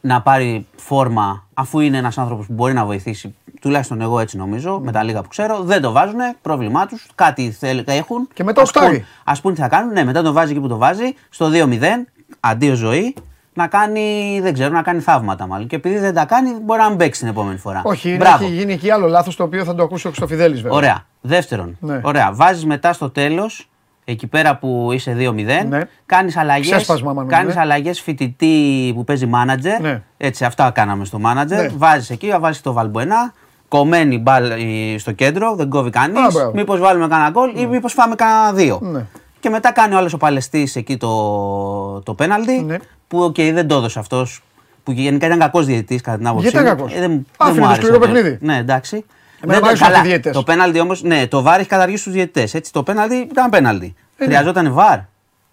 να 0.00 0.22
πάρει 0.22 0.66
φόρμα 0.76 1.46
αφού 1.54 1.80
είναι 1.80 1.96
ένας 1.98 2.18
άνθρωπος 2.18 2.46
που 2.46 2.52
μπορεί 2.52 2.72
να 2.72 2.84
βοηθήσει. 2.84 3.34
Τουλάχιστον 3.60 4.00
εγώ 4.00 4.20
έτσι 4.20 4.36
νομίζω, 4.36 4.80
με 4.82 4.92
τα 4.92 5.02
λίγα 5.02 5.22
που 5.22 5.28
ξέρω. 5.28 5.60
Δεν 5.62 5.80
το 5.82 5.92
βάζουν, 5.92 6.18
πρόβλημά 6.42 6.86
τους. 6.86 7.06
Κάτι 7.14 7.50
θέλ, 7.50 7.82
έχουν. 7.86 8.28
Και 8.34 8.44
μετά 8.44 8.62
Ας 8.62 8.70
πούν- 8.70 8.82
οκτάρι. 8.82 9.04
Ας 9.24 9.40
πούν 9.40 9.54
τι 9.54 9.60
θα 9.60 9.68
κάνουν. 9.68 9.92
Ναι, 9.92 10.04
μετά 10.04 10.22
το 10.22 10.32
βάζει 10.32 10.50
εκεί 10.52 10.60
που 10.60 10.68
το 10.68 10.76
βάζει, 10.76 11.14
στο 11.30 11.48
2-0, 11.48 12.06
αντίο 12.40 12.74
ζωή, 12.74 13.14
να 13.54 13.66
κάνει, 13.66 14.38
δεν 14.42 14.52
ξέρω, 14.52 14.72
να 14.72 14.82
κάνει 14.82 15.00
θαύματα 15.00 15.46
μάλλον. 15.46 15.66
Και 15.66 15.76
επειδή 15.76 15.98
δεν 15.98 16.14
τα 16.14 16.24
κάνει, 16.24 16.50
μπορεί 16.62 16.80
να 16.80 16.88
μην 16.88 16.98
παίξει 16.98 17.20
την 17.20 17.28
επόμενη 17.28 17.58
φορά. 17.58 17.80
Όχι, 17.84 18.08
είναι- 18.08 18.18
Μπράβο. 18.18 18.44
έχει 18.44 18.54
γίνει 18.54 18.72
εκεί 18.72 18.90
άλλο 18.90 19.06
λάθος 19.06 19.36
το 19.36 19.42
οποίο 19.42 19.64
θα 19.64 19.74
το 19.74 19.82
ακούσει 19.82 20.06
ο 20.06 20.10
Χρυστοφιδέλη 20.10 20.54
βέβαια. 20.54 20.72
Ωραία. 20.72 21.04
Δεύτερον, 21.20 21.76
Ναι. 21.80 22.00
ωραία. 22.02 22.32
Βάζεις 22.32 22.64
μετά 22.66 22.92
στο 22.92 23.10
τέλος, 23.10 23.68
εκεί 24.12 24.26
πέρα 24.26 24.56
που 24.56 24.88
είσαι 24.92 25.16
2-0, 25.18 25.64
Ναι. 25.68 25.80
κάνεις 26.06 26.36
αλλαγές. 26.36 26.70
Ξέσπασμα, 26.70 27.12
μάλλον, 27.12 27.30
Κάνεις 27.30 27.54
ναι. 27.54 27.60
αλλαγές 27.60 28.00
φοιτητή 28.00 28.92
που 28.94 29.04
παίζει 29.04 29.30
manager. 29.34 29.80
Ναι. 29.80 30.02
Έτσι, 30.16 30.44
αυτά 30.44 30.70
κάναμε 30.70 31.04
στο 31.04 31.20
manager. 31.24 31.46
Ναι. 31.46 31.68
Βάζεις 31.76 32.10
εκεί, 32.10 32.32
βάζεις 32.40 32.60
το 32.62 32.72
Βαλμπουενά. 32.72 33.32
Κομμένη 33.68 34.18
μπάλα 34.18 34.50
ε, 34.50 34.98
στο 34.98 35.12
κέντρο, 35.12 35.54
δεν 35.54 35.68
κόβει 35.68 35.90
κανείς. 35.90 36.18
Α, 36.18 36.28
μπράβο. 36.32 36.52
Μήπως 36.54 36.80
βάλουμε 36.80 37.08
κανένα 37.08 37.30
γκολ 37.30 37.52
ή 37.56 37.66
μήπως 37.66 37.92
φάμε 37.92 38.14
κανένα 38.14 38.52
δύο. 38.52 38.78
Ναι. 38.82 39.04
Και 39.40 39.50
μετά 39.50 39.72
κάνει 39.72 39.94
ο 39.94 39.96
άλλος 39.98 40.10
ο 40.14 40.16
Παλαιστής 40.16 40.76
εκεί 40.76 40.96
το, 40.96 42.00
το 42.00 42.14
πέναλτι. 42.14 42.62
Ναι. 42.62 42.76
Που 43.08 43.18
οκ, 43.22 43.34
δεν 43.34 43.66
το 43.68 43.74
έδωσε 43.76 43.98
αυτός. 43.98 44.42
Που 44.82 44.92
γενικά 44.92 45.26
ήταν 45.26 45.38
κακός 45.38 45.66
διαιτητής 45.66 46.00
κατά 46.00 46.16
την 46.16 46.26
άποψή 46.26 46.48
Γιατί 46.48 46.64
ήταν 46.64 46.76
μου. 46.78 46.82
κακός; 46.84 46.96
Ε, 46.96 47.00
δεν, 47.00 47.10
δεν 47.10 47.26
Άφηνε 47.36 47.58
μου 47.58 47.64
το 47.64 47.70
άρεσε 47.72 47.86
σκληρό 47.86 48.02
αυτό. 48.04 48.12
παιχνίδι. 48.12 48.38
Ναι, 48.40 48.56
εντάξει. 48.56 49.04
Εμένα 49.40 49.46
Δεν 49.46 49.54
μου 49.54 49.60
το- 49.60 49.66
αρέσουν 49.66 49.86
καλά, 49.86 49.96
αυτοί 49.96 50.06
οι 50.06 50.10
διαιτητές. 50.10 50.32
Το 50.34 50.42
πέναλτι 50.42 50.80
όμως, 50.80 51.02
ναι, 51.02 51.26
το 51.26 51.42
βάρ 51.42 51.58
έχει 51.60 51.68
καταργήσει 51.68 52.04
του 52.04 52.10
διαιτητές. 52.10 52.54
Έτσι, 52.54 52.72
το 52.72 52.82
πέναλτι 52.82 53.14
ήταν 53.14 53.50
πέναλτι. 53.50 53.94
Χρειαζόταν 54.18 54.72
βάρ. 54.72 54.98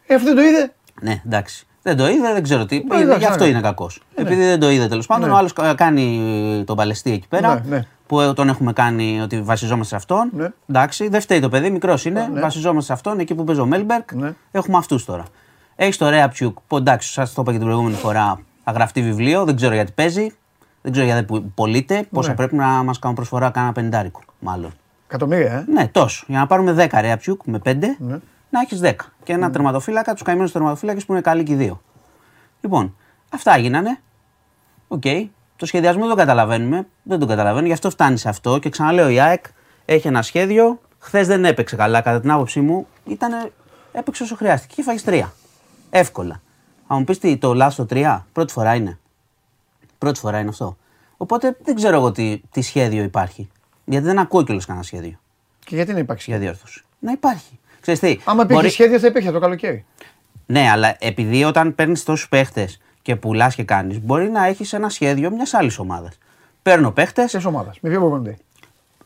Ε, 0.08 0.16
αυτό 0.16 0.26
δεν 0.28 0.36
το 0.36 0.42
είδε. 0.42 0.74
Ναι, 1.02 1.22
εντάξει. 1.26 1.66
Δεν 1.82 1.98
το 1.98 2.08
είδε, 2.08 2.34
δεν 2.34 2.44
ξέρω 2.44 2.66
τι. 2.66 2.84
εντάξει, 2.92 3.18
γι' 3.18 3.26
αυτό 3.26 3.44
ναι. 3.44 3.50
είναι 3.50 3.62
κακός. 3.62 4.02
Επειδή 4.16 4.46
δεν 4.46 4.60
το 4.60 4.70
είδε 4.70 4.88
τέλος 4.88 5.06
πάντων, 5.06 5.30
ο 5.32 5.36
άλλος 5.36 5.54
κάνει 5.76 6.64
τον 6.66 6.76
παλαιστή 6.76 7.12
εκεί 7.12 7.28
πέρα. 7.28 7.54
Ναι, 7.54 7.76
ναι. 7.76 7.84
Που 8.08 8.20
ε, 8.22 8.34
τον 8.34 8.50
έχουμε 8.50 8.74
κάνει 8.74 9.22
ότι 9.22 9.42
βασιζόμαστε 9.42 9.88
σε 9.90 9.96
αυτόν. 9.96 10.30
Ναι. 10.34 10.48
Εντάξει, 10.70 11.08
δεν 11.08 11.22
φταίει 11.22 11.40
το 11.40 11.50
παιδί, 11.50 11.70
μικρός 11.70 12.06
είναι. 12.06 12.30
Βασιζόμαστε 12.34 12.86
σε 12.86 12.94
αυτόν 12.94 13.20
εκεί 13.20 13.36
που 13.36 13.44
παίζει 13.44 13.62
ο 13.62 13.66
Μέλμπερκ. 13.66 14.14
Ναι. 14.14 14.34
Έχουμε 14.52 14.78
αυτούς 14.78 15.06
τώρα. 15.06 15.24
Έχεις 15.76 15.98
το 15.98 16.10
Ρέαμπτσιουκ 16.10 16.58
που 16.68 16.78
εντάξει, 16.78 17.12
σας 17.12 17.34
το 17.34 17.42
είπα 17.42 17.52
και 17.52 17.58
την 17.58 17.66
προηγούμενη 17.68 17.96
φορά, 17.96 18.40
θα 18.64 18.72
γραφτεί 18.72 19.02
βιβλίο. 19.02 19.44
Δεν 19.46 19.56
ξέρω 19.56 19.74
γιατί 19.74 19.92
παίζει. 19.92 20.28
Δεν 20.86 20.94
ξέρω 20.94 21.08
γιατί 21.08 21.24
που- 21.26 21.52
πωλείται. 21.56 22.08
Πόσα 22.12 22.30
Ναι. 22.30 22.36
πρέπει 22.36 22.56
να 22.56 22.66
μας 22.68 23.00
κάνουν 23.00 23.16
προσφορά, 23.16 23.50
κάνα 23.50 23.72
πεντάρικο 23.72 24.22
μάλλον. 24.40 24.72
Εκατομμύρια, 25.08 25.54
ε. 25.54 25.66
Ναι, 25.72 25.88
τόσο. 25.88 26.26
Για 26.28 26.40
να 26.40 26.48
πάρουμε 26.48 26.72
10 26.74 27.00
Ρέαμπτσιουκ 27.02 27.42
με 27.46 27.60
5, 27.60 27.96
Ναι. 28.00 28.18
να 28.50 28.60
έχεις 28.60 28.80
10. 28.80 29.14
Και 29.24 29.34
ένα 29.34 29.50
τερματοφύλακα, 29.52 30.14
τους 30.14 30.22
καημένους 30.22 30.52
τερματοφύλακες 30.52 31.06
που 31.06 31.12
είναι 31.12 31.22
καλοί 31.22 31.44
και 31.44 31.52
οι 31.52 31.56
δύο. 31.56 31.82
Λοιπόν, 32.62 32.96
αυτά 33.34 33.56
έγινανε. 33.56 34.00
Οκ. 34.88 35.04
Το 35.56 35.66
σχεδιασμό 35.66 36.02
δεν 36.02 36.10
το 36.10 36.16
καταλαβαίνουμε. 36.16 36.88
Δεν 37.04 37.20
το 37.20 37.26
καταλαβαίνω. 37.26 37.66
Γι' 37.68 37.74
αυτό 37.74 37.90
φτάνει 37.90 38.18
σε 38.18 38.30
αυτό. 38.30 38.60
Και 38.60 38.70
ξαναλέω, 38.70 39.10
η 39.10 39.20
ΑΕΚ 39.20 39.46
έχει 39.86 40.08
ένα 40.08 40.22
σχέδιο. 40.22 40.80
Χθες 41.00 41.28
δεν 41.28 41.46
έπαιξε 41.46 41.76
καλά, 41.76 42.02
κατά 42.02 42.20
την 42.20 42.32
άποψή 42.32 42.60
μου. 42.62 42.88
Ήτανε, 43.06 43.52
έπαιξε 43.92 44.24
όσο 44.24 44.36
χρειάστηκε. 44.36 44.74
Και 44.76 44.82
φάγει 44.84 45.02
τρία. 45.04 45.34
Εύκολα. 45.90 46.42
Αν 46.88 46.98
μου 46.98 47.04
πεις 47.04 47.20
τι, 47.20 47.38
το 47.38 47.54
λάθο 47.54 47.86
τρία, 47.86 48.26
πρώτη 48.32 48.54
φορά 48.54 48.76
είναι. 48.76 49.00
Πρώτη 49.98 50.20
φορά 50.20 50.40
είναι 50.40 50.50
αυτό. 50.50 50.78
Οπότε 51.18 51.58
δεν 51.64 51.76
ξέρω 51.76 51.96
εγώ 51.96 52.12
τι, 52.12 52.42
τι 52.52 52.62
σχέδιο 52.62 53.04
υπάρχει. 53.04 53.50
Γιατί 53.86 54.06
δεν 54.06 54.20
ακούω 54.20 54.44
κιόλας 54.44 54.66
κανένα 54.66 54.86
σχέδιο 54.86 55.20
Και 55.66 55.76
γιατί 55.76 55.94
να 55.94 56.00
υπάρξει; 56.00 56.30
για 56.30 56.40
διόρθωση. 56.40 56.84
Να 57.00 57.12
υπάρχει. 57.12 57.60
Ξέρεις 57.82 58.00
τι, 58.00 58.20
Άμα 58.26 58.42
υπήρχε 58.44 58.54
μπορεί- 58.62 58.72
σχέδιο 58.74 59.00
θα 59.00 59.08
υπήρχε 59.08 59.32
το 59.32 59.40
καλοκαίρι. 59.40 59.86
Ναι, 60.46 60.70
αλλά 60.70 60.96
επειδή 61.00 61.44
όταν 61.44 61.76
παίρνεις 61.76 62.04
τόσους 62.04 62.30
παίχτες 62.30 62.80
και 63.02 63.16
πουλάς 63.16 63.56
και 63.56 63.64
κάνεις, 63.64 64.00
μπορεί 64.02 64.30
να 64.30 64.46
έχεις 64.46 64.74
ένα 64.74 64.90
σχέδιο 64.90 65.32
μιας 65.32 65.54
άλλης 65.54 65.80
ομάδας. 65.80 66.18
Παίρνω 66.62 66.92
παίχτε, 66.92 67.26
Τη 67.26 67.46
ομάδας. 67.48 67.78
Με 67.82 67.90
ποιο 67.90 68.00
προπονητή. 68.00 68.38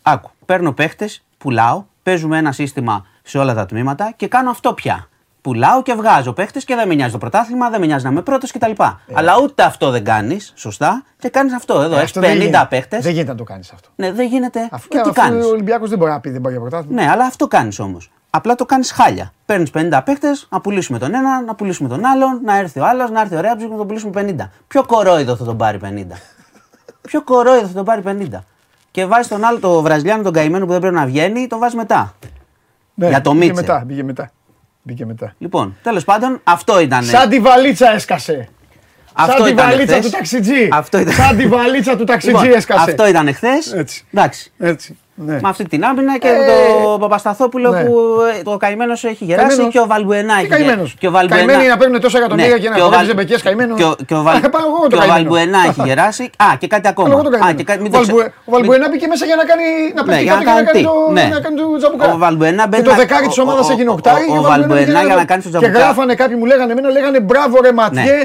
άκου, 0.01 0.29
παίρνω 0.45 0.71
παίχτες, 0.73 1.23
πουλάω, 1.37 1.83
παίζουμε 2.03 2.37
ένα 2.37 2.51
σύστημα 2.51 3.05
σε 3.23 3.37
όλα 3.37 3.53
τα 3.53 3.65
τμήματα 3.65 4.13
και 4.15 4.27
κάνω 4.27 4.49
αυτό 4.49 4.73
πια. 4.73 5.09
Πουλάω 5.41 5.81
και 5.81 5.93
βγάζω 5.93 6.33
παίχτες 6.33 6.63
και 6.65 6.75
δεν 6.75 6.87
με 6.87 6.93
νοιάζει 6.95 7.11
το 7.11 7.17
πρωτάθλημα, 7.17 7.69
δεν 7.69 7.79
με 7.79 7.85
νοιάζει 7.85 8.03
να 8.03 8.09
είμαι 8.11 8.21
πρώτος 8.21 8.51
κτλ. 8.51 8.71
Αλλά 9.13 9.33
ούτε 9.43 9.63
αυτό 9.63 9.89
δεν 9.89 10.03
κάνεις, 10.03 10.53
σωστά, 10.55 11.03
και 11.19 11.29
κάνεις 11.29 11.53
αυτό 11.53 11.81
εδώ. 11.81 11.95
Ε, 11.95 12.01
Έχεις 12.01 12.03
αυτό 12.03 12.19
δεν 12.19 12.29
50 12.37 12.39
γίνεται. 12.41 12.65
παίχτες. 12.69 13.03
Δεν 13.03 13.11
γίνεται 13.11 13.31
να 13.31 13.37
το 13.37 13.43
κάνεις 13.43 13.71
αυτό. 13.71 13.89
Ναι, 13.95 14.11
δεν 14.11 14.27
γίνεται. 14.27 14.67
Αφού, 14.71 14.87
και 14.87 14.95
τι 14.95 15.01
αφού 15.01 15.13
κάνεις; 15.13 15.45
ο 15.45 15.49
Ολυμπιακός 15.49 15.89
δεν 15.89 15.97
μπορεί 15.97 16.11
να 16.11 16.19
πει 16.19 16.29
δεν 16.29 16.41
πάει 16.41 16.51
για 16.51 16.61
πρωτάθλημα. 16.61 17.01
Ναι, 17.01 17.09
αλλά 17.09 17.25
αυτό 17.25 17.47
κάνεις 17.47 17.79
όμως. 17.79 18.11
Απλά 18.29 18.55
το 18.55 18.65
κάνεις 18.65 18.91
χάλια. 18.91 19.33
Παίρνεις 19.45 19.69
50 19.73 20.01
παίχτες, 20.05 20.47
να 20.49 20.61
πουλήσουμε 20.61 20.99
τον 20.99 21.13
ένα, 21.13 21.41
να 21.41 21.55
πουλήσουμε 21.55 21.89
τον 21.89 22.05
άλλον, 22.05 22.39
να 22.43 22.57
έρθει 22.57 22.79
ο 22.79 22.85
άλλος, 22.85 23.09
να 23.09 23.21
έρθει 23.21 23.35
ο 23.35 23.39
Ρέαμπτσιουκ 23.41 23.70
να 23.69 23.77
τον 23.77 23.87
πουλήσουμε 23.87 24.11
50. 24.11 24.49
Ποιο 24.67 24.83
κορόιδο 24.85 25.35
θα 25.35 25.43
τον 25.43 25.57
πάρει 25.57 25.79
50. 25.83 26.17
Ποιο 27.01 27.21
κορόιδο 27.23 27.67
θα 27.67 27.73
τον 27.73 27.85
πάρει 27.85 28.01
50. 28.01 28.43
Και 28.91 29.05
βάζεις 29.05 29.27
τον 29.27 29.43
άλλο, 29.43 29.59
το 29.59 29.81
Βραζιλιάνο, 29.81 30.23
τον 30.23 30.33
καημένο 30.33 30.65
που 30.65 30.71
δεν 30.71 30.81
πρέπει 30.81 30.95
να 30.95 31.05
βγαίνει, 31.05 31.47
το 31.47 31.57
βάζεις 31.57 31.75
μετά. 31.75 32.13
Ναι, 32.93 33.07
για 33.07 33.21
το 33.21 33.31
μπήκε 33.31 33.45
Μίτσελ. 33.45 33.65
μετά, 33.65 33.83
μπήκε 33.85 34.03
μετά. 34.03 34.31
Μπήκε 34.89 35.05
μετά. 35.05 35.33
Λοιπόν, 35.37 35.77
τέλος 35.83 36.03
πάντων, 36.03 36.41
αυτό 36.43 36.79
ήταν. 36.79 37.03
Σαν 37.03 37.29
τη 37.29 37.39
βαλίτσα 37.39 37.91
έσκασε. 37.93 38.49
Αυτό 39.13 39.31
Σαν 39.35 39.43
τη 39.45 39.51
ήταν 39.51 39.69
βαλίτσα 39.69 39.93
χθες. 39.93 40.05
του 40.05 40.11
ταξιτζή. 40.17 40.69
Αυτό 40.71 40.99
ήταν. 40.99 41.13
Σαν 41.13 41.37
τη 41.37 41.47
βαλίτσα 41.47 41.95
του 41.97 42.03
ταξιτζή 42.03 42.43
Λοιπόν, 42.43 42.57
έσκασε. 42.57 42.89
αυτό 42.91 43.07
ήταν 43.07 43.33
χθε. 43.33 43.53
Έτσι. 43.75 44.05
Εντάξει. 44.13 44.51
Έτσι. 44.59 44.97
Ναι. 45.26 45.34
Με 45.34 45.49
αυτή 45.49 45.67
την 45.67 45.84
άμυνα 45.86 46.17
και 46.17 46.28
Ε, 46.28 46.32
με 46.32 46.45
τον 46.84 46.99
Παπασταθόπουλο 46.99 47.72
ναι. 47.72 47.84
που 47.84 47.95
ε, 48.39 48.43
το 48.43 48.57
καημένος 48.57 49.03
έχει 49.03 49.24
γεράσει 49.26 49.47
Καημένος. 49.47 49.72
και 49.74 49.80
ο 49.80 49.86
Βαλμπουενά 49.88 50.34
έχει 50.34 50.43
Τι 50.43 50.49
καημένος; 50.49 50.95
Και 50.99 51.07
ο 51.07 51.11
Βαλμπουενά- 51.11 51.45
Καημένοι 51.47 51.70
να 51.70 51.78
παίρνουν 51.78 52.01
τόσα 52.01 52.17
εκατομμύρια 52.17 52.57
και 52.57 52.70
να 52.70 52.76
ο 52.76 52.80
χορεύει 52.80 52.95
Βαλ- 52.95 53.07
ζεμπεκιές 53.07 53.41
καημένος. 53.41 53.78
Και 53.78 53.84
ο- 53.84 53.95
και 54.07 54.13
ο 54.15 54.22
Βαλ- 54.22 54.45
Α, 54.45 54.49
πάω 54.49 54.61
εγώ 54.70 54.80
το 54.82 54.88
και 54.88 54.95
ο 54.95 54.97
καημένο. 54.97 55.13
Βαλμπουενά 55.13 55.59
έχει 55.70 55.82
γεράσει. 55.86 56.24
Α, 56.24 56.45
και 56.59 56.67
κάτι 56.67 56.88
ακόμα. 56.88 57.07
Άλλο 57.07 57.17
εγώ 57.17 57.24
το 57.24 57.30
Α, 57.30 57.39
καημένο. 57.39 57.57
και 57.57 57.63
κάτι- 57.70 57.82
μην 57.84 57.91
Ο 57.93 57.95
το 57.95 58.01
ξε- 58.01 58.13
Βαλμπουε- 58.15 58.34
Ο 58.47 58.51
Βαλμπουενά 58.53 58.86
μπήκε 58.89 59.07
μέσα 59.13 59.26
για 59.30 59.36
να 59.41 59.45
κάνει 59.51 59.65
να 59.95 60.01
Ναι, 60.01 60.07
πετύχει 60.07 60.24
για 60.24 60.36
να 60.36 60.43
κάτι 60.43 60.45
και 60.45 60.51
να 60.51 60.55
κάνει 60.55 60.67
κάνει 60.72 60.80
τι. 60.80 60.86
το 60.89 61.11
Ναι. 61.17 61.26
να 61.36 61.39
κάνει 61.45 61.55
το 61.61 61.65
τζαμπουκά. 61.82 62.05
Ο 62.13 62.17
Βαλμπουενά 62.24 62.63
Και 62.63 62.70
μπαίνει 62.72 62.84
το 62.89 62.93
να- 62.93 63.01
δεκάρι 63.03 63.28
της 63.32 63.38
ο- 63.38 63.41
ομάδας 63.45 63.65
ο- 63.70 63.72
έγινε 63.74 63.89
ο- 63.93 63.97
οκτάρι. 63.97 64.26
ο 64.30 64.34
και 64.34 64.47
Βαλμπουενά 64.51 64.80
πήγαινε 64.80 64.99
για 65.09 65.15
να 65.20 65.24
εδώ. 65.24 65.32
κάνει 65.32 65.41
το 65.45 65.49
Και 65.49 65.53
τζαμπουκά. 65.57 65.80
γράφανε 65.84 66.13
κάποιοι 66.22 66.36
μου 66.39 66.45
λέγανε 66.51 66.72
εμένα 66.76 66.89
λέγανε 66.97 67.17
μπράβο 67.28 67.55
ρε 67.65 67.72
Ματιέ, 67.80 68.17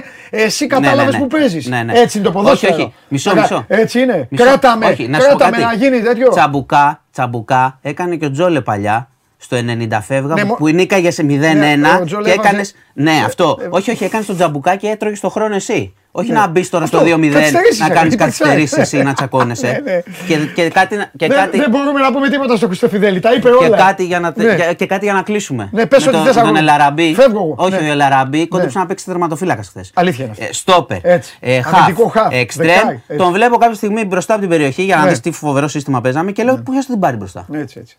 εσύ 0.45 0.63
Ναι, 0.67 0.73
κατάλαβες 0.75 1.13
ναι, 1.13 1.19
ναι. 1.19 1.23
που 1.23 1.27
παίζεις. 1.35 1.65
Ναι, 1.73 1.81
ναι. 1.87 1.93
Έτσι 2.03 2.13
είναι 2.19 2.27
το 2.29 2.33
ποδόσφαιρο. 2.37 2.73
Όχι, 2.75 2.83
όχι. 2.83 2.93
Μισό, 3.15 3.31
Κρα- 3.31 3.41
μισό. 3.43 3.59
Έτσι 3.83 3.97
είναι. 4.03 4.17
Μισό. 4.31 4.45
Κράταμε. 4.45 4.85
Όχι, 4.87 5.03
να 5.13 5.19
σου 5.21 5.29
πω 5.31 5.37
Κράταμε 5.37 5.57
κάτι. 5.63 5.65
να 5.71 5.75
γίνει 5.83 5.99
τέτοιο. 6.09 6.29
Τσαμπουκά, 6.37 6.84
τσαμπουκά 7.13 7.79
έκανε 7.83 8.17
και 8.17 8.25
ο 8.25 8.31
Τζόλε 8.31 8.61
παλιά 8.61 9.09
στο 9.37 9.57
90 9.57 9.99
φεύγα 10.03 10.35
Ναι, 10.35 10.41
που, 10.41 10.47
μο- 10.47 10.55
που 10.55 10.69
νίκαγες 10.69 11.15
σε 11.15 11.23
0-1 11.23 11.27
Ναι, 11.27 11.75
ο 12.01 12.05
Τζόλε 12.05 12.25
και 12.25 12.31
έβαζε- 12.31 12.39
έκανε. 12.39 12.65
Ναι, 12.95 13.23
αυτό. 13.25 13.59
ε, 13.61 13.67
όχι, 13.71 13.91
όχι, 13.91 14.05
έκανε 14.05 14.25
τον 14.25 14.35
τζαμπουκά 14.37 14.77
και 14.77 14.89
έτρωγες 14.89 15.21
το 15.21 15.29
χρόνο 15.31 15.55
εσύ. 15.55 15.95
Όχι 16.17 16.33
Ναι. 16.33 16.39
να 16.39 16.47
μπεις 16.47 16.69
τώρα 16.71 16.87
στο 16.87 16.97
Αυτό, 16.97 17.09
2-0 17.17 17.29
καθυστερήσεις 17.33 17.79
να 17.79 17.85
έκανε, 17.85 17.99
κάνεις 17.99 18.13
τι 18.13 18.19
καθυστερήσεις 18.19 18.77
πετσάει. 18.77 19.01
εσύ 19.01 19.09
να 19.09 19.13
τσακώνεσαι. 19.15 19.67
Ναι, 19.85 19.93
ναι. 19.93 20.01
Και, 20.27 20.37
και 20.55 20.69
κάτι. 20.69 20.97
να- 20.97 21.11
Και 21.17 21.27
Δεν, 21.27 21.37
κάτι 21.37 21.59
δεν 21.59 21.71
μπορούμε 21.71 22.01
να 22.01 22.13
πούμε 22.13 22.29
τίποτα 22.29 22.57
στο 22.57 22.67
Χριστοφιδέλη. 22.67 23.21
Τα 23.21 23.33
είπε 23.33 23.49
και 23.59 23.65
όλα. 23.65 23.77
κάτι, 23.77 24.05
για 24.05 24.21
να, 24.21 24.33
τε- 24.33 24.47
Ναι. 24.47 24.55
για- 24.55 24.73
και 24.73 24.87
κάτι 24.87 25.05
για 25.05 25.15
να 25.15 25.23
κλείσουμε. 25.23 25.69
Ναι, 25.73 25.87
πες 25.87 26.01
Με 26.05 26.09
ό,τι 26.09 26.17
τον- 26.17 26.27
θες, 26.27 26.35
Τον 26.35 26.43
αγόρι. 26.45 26.59
Ελαραμπή. 26.59 27.15
Φεύγω 27.15 27.39
εγώ. 27.39 27.55
Όχι, 27.59 27.83
Ναι. 27.83 27.89
ο 27.89 27.93
Ελαραμπή 27.93 28.49
κόντεψε 28.49 28.77
Ναι. 28.77 28.83
να 28.83 28.89
παίξει 28.89 29.05
τερματοφύλακα 29.05 29.63
χθες. 29.63 29.91
Αλήθεια 29.95 30.25
είναι 30.25 30.35
αυτό. 30.41 30.53
Στόπερ. 30.55 30.99
Έτσι. 31.03 31.37
Ε, 31.41 31.61
Αμυντικό 31.73 32.09
χαφ. 32.09 32.23
χαφ. 32.23 32.33
Εξτρέμ. 32.35 32.67
Δεκάρι, 32.69 33.03
έτσι. 33.07 33.17
Τον 33.25 33.33
βλέπω 33.33 33.57
κάποια 33.57 33.75
στιγμή 33.75 34.05
μπροστά 34.05 34.33
από 34.33 34.41
την 34.43 34.51
περιοχή 34.51 34.83
για 34.83 34.97
να 34.97 35.03
Ναι. 35.05 35.09
δεις 35.09 35.21
τι 35.21 35.31
φοβερό 35.31 35.69
σύστημα 35.69 36.01
παίζαμε 36.01 36.33
και 36.33 36.43
λέω: 36.43 36.57
Πού 36.57 36.73
θα 36.73 36.81
την 36.87 36.99
πάρει 36.99 37.17
μπροστά. 37.17 37.45
Ναι, 37.49 37.59
Έτσι, 37.59 37.79
έτσι. 37.81 37.97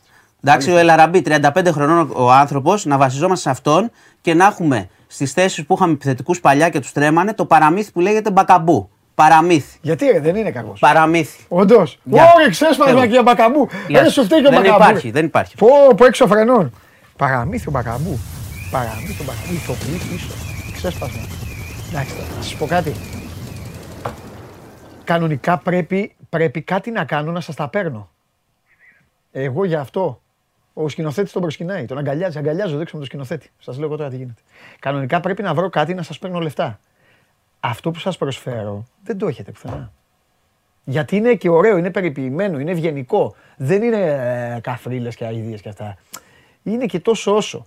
Εντάξει, 0.48 0.72
ο 0.72 0.78
Ελαραμπή, 0.78 1.22
35 1.26 1.68
χρονών 1.72 2.12
ο 2.16 2.32
άνθρωπος, 2.32 2.86
να 2.86 2.98
βασιζόμαστε 2.98 3.44
σε 3.44 3.50
αυτόν 3.50 3.92
και 4.22 4.34
να 4.34 4.46
έχουμε 4.46 4.90
στις 5.08 5.32
θέσεις 5.34 5.66
που 5.66 5.74
είχαμε 5.74 5.92
επιθετικούς 5.94 6.40
παλιά 6.40 6.70
και 6.70 6.80
τους 6.80 6.92
τρέμανε 6.92 7.34
το 7.34 7.46
παραμύθι 7.46 7.92
που 7.92 8.00
λέγεται 8.00 8.32
μπακαμπού. 8.32 8.90
Παραμύθι. 9.16 9.78
Γιατί 9.82 10.06
ρε, 10.06 10.20
δεν 10.20 10.36
είναι 10.36 10.52
κακός. 10.52 10.80
Παραμύθι. 10.80 11.44
Όντως. 11.48 12.00
Γεια. 12.04 12.32
Ωρε, 12.36 12.50
ξέσπασμα 12.50 12.86
Φεύγω. 12.86 13.02
και 13.02 13.08
για 13.08 13.22
μπακαμπού. 13.22 13.68
Γεια 13.88 14.02
Δεν 14.02 14.10
σου. 14.12 14.20
σου 14.20 14.26
φταίει 14.26 14.42
και 14.42 14.48
ο 14.48 14.50
Δεν 14.50 14.62
μπακαμπού. 14.62 14.84
υπάρχει, 14.84 15.12
δεν 15.12 15.26
υπάρχει. 15.26 15.56
Πω, 15.56 15.68
πω 15.98 16.06
έξω 16.06 16.28
φρενών. 16.28 16.72
Παραμύθι 17.18 17.68
ο 17.68 17.72
μπακαμπού. 17.72 18.20
παρά, 18.72 18.94
μην 19.08 19.18
τον 19.18 19.26
παρά. 19.26 19.38
Ηθοποιεί 19.54 19.98
πίσω. 20.12 20.28
Ξέσπασμα. 20.74 21.22
Εντάξει, 21.90 22.14
να 22.38 22.42
σας 22.44 22.56
πω 22.56 22.66
κάτι. 22.66 22.94
Κανονικά 25.04 25.58
πρέπει, 25.58 26.16
πρέπει 26.30 26.62
κάτι 26.62 26.92
να 26.92 27.04
κάνω 27.06 27.32
να 27.32 27.40
σας 27.42 27.56
τα 27.56 27.68
παίρνω. 27.70 28.10
Εγώ 29.32 29.66
για 29.66 29.80
αυτό. 29.80 30.22
Ο 30.78 30.90
σκηνοθέτης 30.90 31.32
τον 31.32 31.42
προσκυνάει, 31.42 31.86
τον 31.86 31.98
αγκαλιάζει. 31.98 32.38
Αγκαλιάζω 32.38 32.78
δείξω 32.78 32.94
με 32.94 33.00
τον 33.00 33.06
σκηνοθέτη. 33.06 33.52
Σας 33.60 33.78
λέω 33.78 33.88
εγώ 33.88 33.98
τώρα 33.98 34.10
τι 34.10 34.16
γίνεται. 34.16 34.42
Κανονικά 34.80 35.20
πρέπει 35.20 35.42
να 35.42 35.54
βρω 35.54 35.70
κάτι 35.70 35.94
να 35.94 36.04
σας 36.04 36.20
παίρνω 36.20 36.40
λεφτά. 36.40 36.80
Αυτό 37.60 37.92
που 37.92 38.00
σας 38.00 38.18
προσφέρω 38.18 38.86
δεν 39.04 39.18
το 39.18 39.28
έχετε 39.28 39.52
πουθενά. 39.52 39.92
Γιατί 40.84 41.16
είναι 41.16 41.36
και 41.36 41.50
ωραίο, 41.50 41.78
είναι 41.78 41.92
περιποιημένο, 41.92 42.60
είναι 42.60 42.72
ευγενικό. 42.72 43.36
Δεν 43.58 43.84
είναι 43.84 43.98
ε, 44.56 44.60
καφρίλε 44.60 45.10
και 45.10 45.26
αειδίε 45.26 45.58
και 45.58 45.70
αυτά. 45.70 45.98
Είναι 46.64 46.86
και 46.86 47.00
τόσο 47.00 47.36
όσο. 47.36 47.66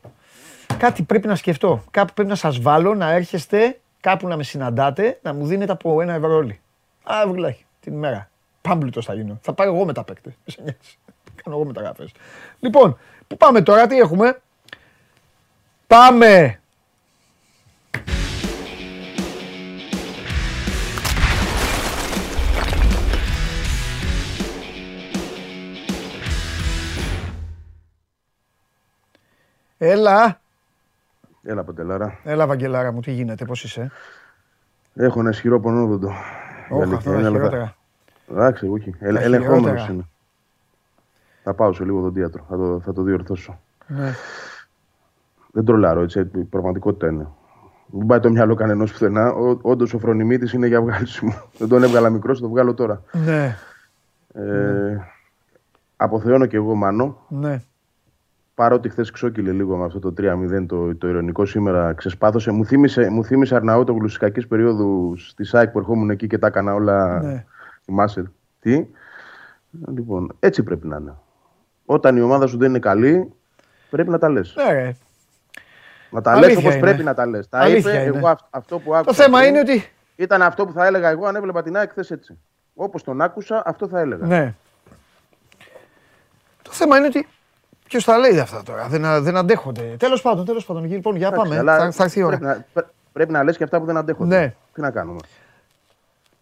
Κάτι 0.78 1.02
πρέπει 1.02 1.26
να 1.26 1.34
σκεφτώ. 1.34 1.82
Κάπου 1.90 2.12
πρέπει 2.12 2.28
να 2.28 2.34
σας 2.34 2.60
βάλω 2.60 2.94
να 2.94 3.10
έρχεστε, 3.10 3.80
κάπου 4.00 4.28
να 4.28 4.36
με 4.36 4.42
συναντάτε, 4.42 5.18
να 5.22 5.32
μου 5.34 5.46
δίνετε 5.46 5.72
από 5.72 6.00
ένα 6.00 6.14
ευρώ 6.14 6.34
όλοι. 6.34 6.60
Α, 7.02 7.14
βουλάχι, 7.26 7.64
την 7.80 7.92
ημέρα. 7.92 8.30
Πάμπλουτος 8.60 9.04
θα 9.04 9.14
γίνω. 9.14 9.38
Θα 9.42 9.52
πάρω 9.52 9.74
εγώ 9.74 9.84
μετά 9.84 10.04
παίκτες. 10.04 10.34
Σε 11.48 11.54
νοιάζει. 11.54 11.54
Κάνω 11.54 11.54
εγώ 11.54 11.64
μεταγραφές. 11.64 12.12
Λοιπόν, 12.60 12.98
πού 13.26 13.36
πάμε 13.36 13.62
τώρα, 13.62 13.86
τι 13.86 13.98
έχουμε; 13.98 14.40
Πάμε! 15.86 16.60
Έλα. 29.80 30.40
Έλα, 31.42 31.64
Παντελάρα. 31.64 32.18
Έλα, 32.24 32.46
Βαγγελάρα 32.46 32.92
μου, 32.92 33.00
τι 33.00 33.12
γίνεται, 33.12 33.44
πώς 33.44 33.64
είσαι; 33.64 33.90
Έχω 34.94 35.20
ένα 35.20 35.30
ισχυρό 35.30 35.60
πονόδοντο. 35.60 36.12
Όχι, 36.68 36.94
αυτό 36.94 37.12
είναι 37.12 37.28
χειρότερα. 37.28 37.76
Εντάξει, 38.30 38.68
όχι. 38.68 38.94
Ελεγχόμενος 38.98 39.88
είναι. 39.88 40.08
Θα 41.48 41.56
πάω 41.56 41.72
σε 41.72 41.84
λίγο 41.84 42.00
δοντίατρο. 42.00 42.44
Θα 42.48 42.56
το, 42.56 42.80
θα 42.80 42.92
το 42.92 43.02
διορθώσω. 43.02 43.60
Ναι. 43.86 44.12
Δεν 45.52 45.64
τρολάρω, 45.64 46.00
έτσι. 46.00 46.30
Η 46.34 46.42
πραγματικότητα 46.42 47.08
είναι. 47.08 47.26
Δεν 47.86 48.06
πάει 48.06 48.20
το 48.20 48.30
μυαλό 48.30 48.54
κανένα 48.54 48.84
πουθενά. 48.84 49.32
Όντως 49.62 49.94
ο 49.94 49.98
φρονιμίτη 49.98 50.56
είναι 50.56 50.66
για 50.66 50.80
βγάλισιμο. 50.82 51.34
Δεν 51.58 51.68
τον 51.68 51.82
έβγαλα 51.82 52.10
μικρός, 52.10 52.38
θα 52.38 52.44
το 52.44 52.50
βγάλω 52.50 52.74
τώρα. 52.74 53.02
Ναι. 53.12 53.56
Ε, 54.34 54.42
ναι. 54.42 55.04
Αποθεώνω 55.96 56.46
και 56.46 56.56
εγώ 56.56 56.74
μάνο. 56.74 57.18
Ναι 57.28 57.62
παρότι 58.54 58.88
χθες 58.88 59.10
ξόκυλε 59.10 59.52
λίγο 59.52 59.76
με 59.76 59.84
αυτό 59.84 59.98
το 59.98 60.14
3-0 60.18 60.64
το, 60.66 60.96
το 60.96 61.08
ειρωνικό 61.08 61.46
σήμερα 61.46 61.92
ξεσπάθωσε. 61.92 62.50
Μου 62.50 62.64
θύμισε, 62.64 63.10
μου 63.10 63.24
θύμισε 63.24 63.54
Αρναούτογλου 63.54 64.08
στις 64.08 64.18
κακές 64.18 64.46
περίοδου 64.46 65.14
στη 65.16 65.44
ΣΑΙΚ 65.44 65.70
που 65.70 65.78
ερχόμουν 65.78 66.10
εκεί 66.10 66.26
και 66.26 66.38
τα 66.38 66.46
έκανα 66.46 66.74
όλα. 66.74 67.22
Ναι. 67.22 67.44
Μάσερ. 67.86 68.24
Τι; 68.60 68.86
Λοιπόν, 69.70 70.32
έτσι 70.40 70.62
πρέπει 70.62 70.86
να 70.86 70.96
είναι. 70.96 71.14
Όταν 71.90 72.16
η 72.16 72.20
ομάδα 72.20 72.46
σου 72.46 72.58
δεν 72.58 72.68
είναι 72.68 72.78
καλή, 72.78 73.32
πρέπει 73.90 74.10
να 74.10 74.18
τα 74.18 74.28
λες. 74.28 74.54
Ναι, 74.56 74.92
να 76.10 76.20
τα 76.20 76.38
λες 76.38 76.56
όπως 76.56 76.78
πρέπει 76.78 77.02
να 77.02 77.14
τα 77.14 77.26
λες. 77.26 77.48
Τα 77.48 77.68
είπε 77.68 77.90
εγώ 77.90 78.36
αυτό 78.50 78.78
που 78.78 78.94
άκουσα. 78.94 79.16
Το 79.16 79.22
θέμα 79.22 79.46
είναι 79.46 79.58
ότι. 79.58 79.92
Ήταν 80.16 80.42
αυτό 80.42 80.66
που 80.66 80.72
θα 80.72 80.86
έλεγα 80.86 81.08
εγώ 81.08 81.26
αν 81.26 81.36
έβλεπα 81.36 81.62
την 81.62 81.76
ΑΕΚ 81.76 81.90
χθες 81.90 82.10
έτσι. 82.10 82.38
Όπως 82.74 83.02
τον 83.02 83.20
άκουσα, 83.20 83.62
αυτό 83.66 83.88
θα 83.88 84.00
έλεγα. 84.00 84.26
Ναι. 84.26 84.54
Το 86.62 86.70
θέμα 86.72 86.96
είναι 86.96 87.06
ότι 87.06 87.26
Ποιος 87.88 88.04
τα 88.04 88.18
λέει 88.18 88.38
αυτά 88.38 88.62
τώρα, 88.62 88.88
δεν, 88.88 89.22
δεν 89.22 89.36
αντέχονται. 89.36 89.82
Τέλος 89.98 90.22
πάντων, 90.22 90.44
τέλος 90.44 90.64
πάντων. 90.64 90.84
Λοιπόν, 90.84 91.16
για 91.16 91.30
πάμε. 91.30 91.56
θα, 91.56 91.90
θα 91.90 92.04
έρθει 92.04 92.18
η 92.18 92.22
ώρα. 92.22 92.38
Πρέπει 92.38 92.64
να, 92.74 92.84
πρέπει 93.12 93.32
να 93.32 93.42
λες 93.42 93.56
και 93.56 93.64
αυτά 93.64 93.78
που 93.80 93.84
δεν 93.84 93.96
αντέχονται. 93.96 94.38
Ναι. 94.38 94.54
Τι 94.74 94.80
να 94.80 94.90
κάνουμε. 94.90 95.20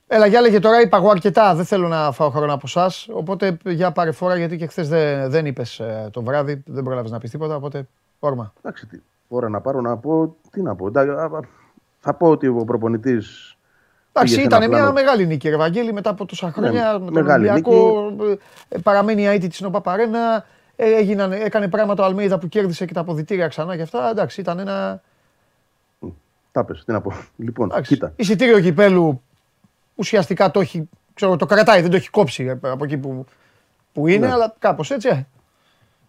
Έλα, 0.08 0.26
για 0.26 0.40
λέγε 0.40 0.58
τώρα, 0.58 0.80
είπα 0.80 0.96
εγώ 0.96 1.10
αρκετά. 1.10 1.54
Δεν 1.54 1.64
θέλω 1.64 1.88
να 1.88 2.12
φάω 2.12 2.30
χρόνο 2.30 2.52
από 2.52 2.62
εσάς. 2.64 3.08
Οπότε 3.12 3.56
για 3.64 3.92
πάρε 3.92 4.12
φορά, 4.12 4.36
γιατί 4.36 4.56
και 4.56 4.66
χθες 4.66 4.88
δεν, 4.88 5.30
δεν 5.30 5.46
είπες 5.46 5.78
ε, 5.78 6.08
το 6.12 6.22
βράδυ, 6.22 6.62
δεν 6.66 6.84
πρόλαβε 6.84 7.08
να 7.08 7.18
πεις 7.18 7.30
τίποτα. 7.30 7.56
Οπότε 7.56 7.86
όρμα. 8.18 8.52
Εντάξει, 8.58 8.86
τι 8.86 8.98
ώρα 9.28 9.48
να 9.48 9.60
πάρω 9.60 9.80
να 9.80 9.96
πω, 9.96 10.36
τι 10.50 10.62
να 10.62 10.74
πω. 10.74 10.90
Θα 11.98 12.14
πω 12.14 12.28
ότι 12.28 12.46
ο 12.46 12.64
προπονητής. 12.66 13.56
Εντάξει, 14.12 14.42
ήταν 14.42 14.68
μια 14.68 14.92
μεγάλη 14.92 15.26
νίκη, 15.26 15.48
Ευαγγέλη, 15.48 15.92
μετά 15.92 16.10
από 16.10 16.24
τόσα 16.24 16.46
ναι, 16.46 16.52
χρόνια. 16.52 16.92
Ναι, 16.92 17.04
με 17.04 17.10
τον 17.10 17.30
Ολυμπιακό, 17.30 18.12
ε, 18.68 18.78
παραμένει 18.78 19.22
η 19.22 19.26
αίτη 19.26 19.48
της 19.48 19.60
Νοπαπαρένα. 19.60 20.44
Ε, 20.76 20.94
έγιναν, 20.94 21.32
έκανε 21.32 21.68
πράγματα 21.68 22.02
ο 22.02 22.06
Αλμέιδα 22.06 22.38
που 22.38 22.48
κέρδισε 22.48 22.84
και 22.84 22.92
τα 22.92 23.00
αποδητήρια 23.00 23.48
ξανά 23.48 23.76
και 23.76 23.82
αυτά. 23.82 24.10
Εντάξει, 24.10 24.40
ήταν 24.40 24.58
ένα. 24.58 25.02
Τα 26.52 26.64
πες, 26.64 26.84
τι 26.84 26.92
να 26.92 27.00
πω. 27.00 27.12
Λοιπόν, 27.36 27.70
Εντάξει, 27.70 27.94
κοίτα. 27.94 28.12
Εισιτήριο 28.16 28.60
κυπέλου 28.60 29.22
ουσιαστικά 29.96 30.50
το 30.50 30.60
έχει, 30.60 30.88
ξέρω, 31.14 31.36
το 31.36 31.46
κρατάει, 31.46 31.80
δεν 31.80 31.90
το 31.90 31.96
έχει 31.96 32.10
κόψει 32.10 32.58
από 32.60 32.84
εκεί 32.84 32.96
που, 32.96 33.24
που 33.92 34.06
είναι, 34.06 34.26
ναι. 34.26 34.32
αλλά 34.32 34.54
κάπως 34.58 34.90
έτσι. 34.90 35.08
Ε. 35.08 35.26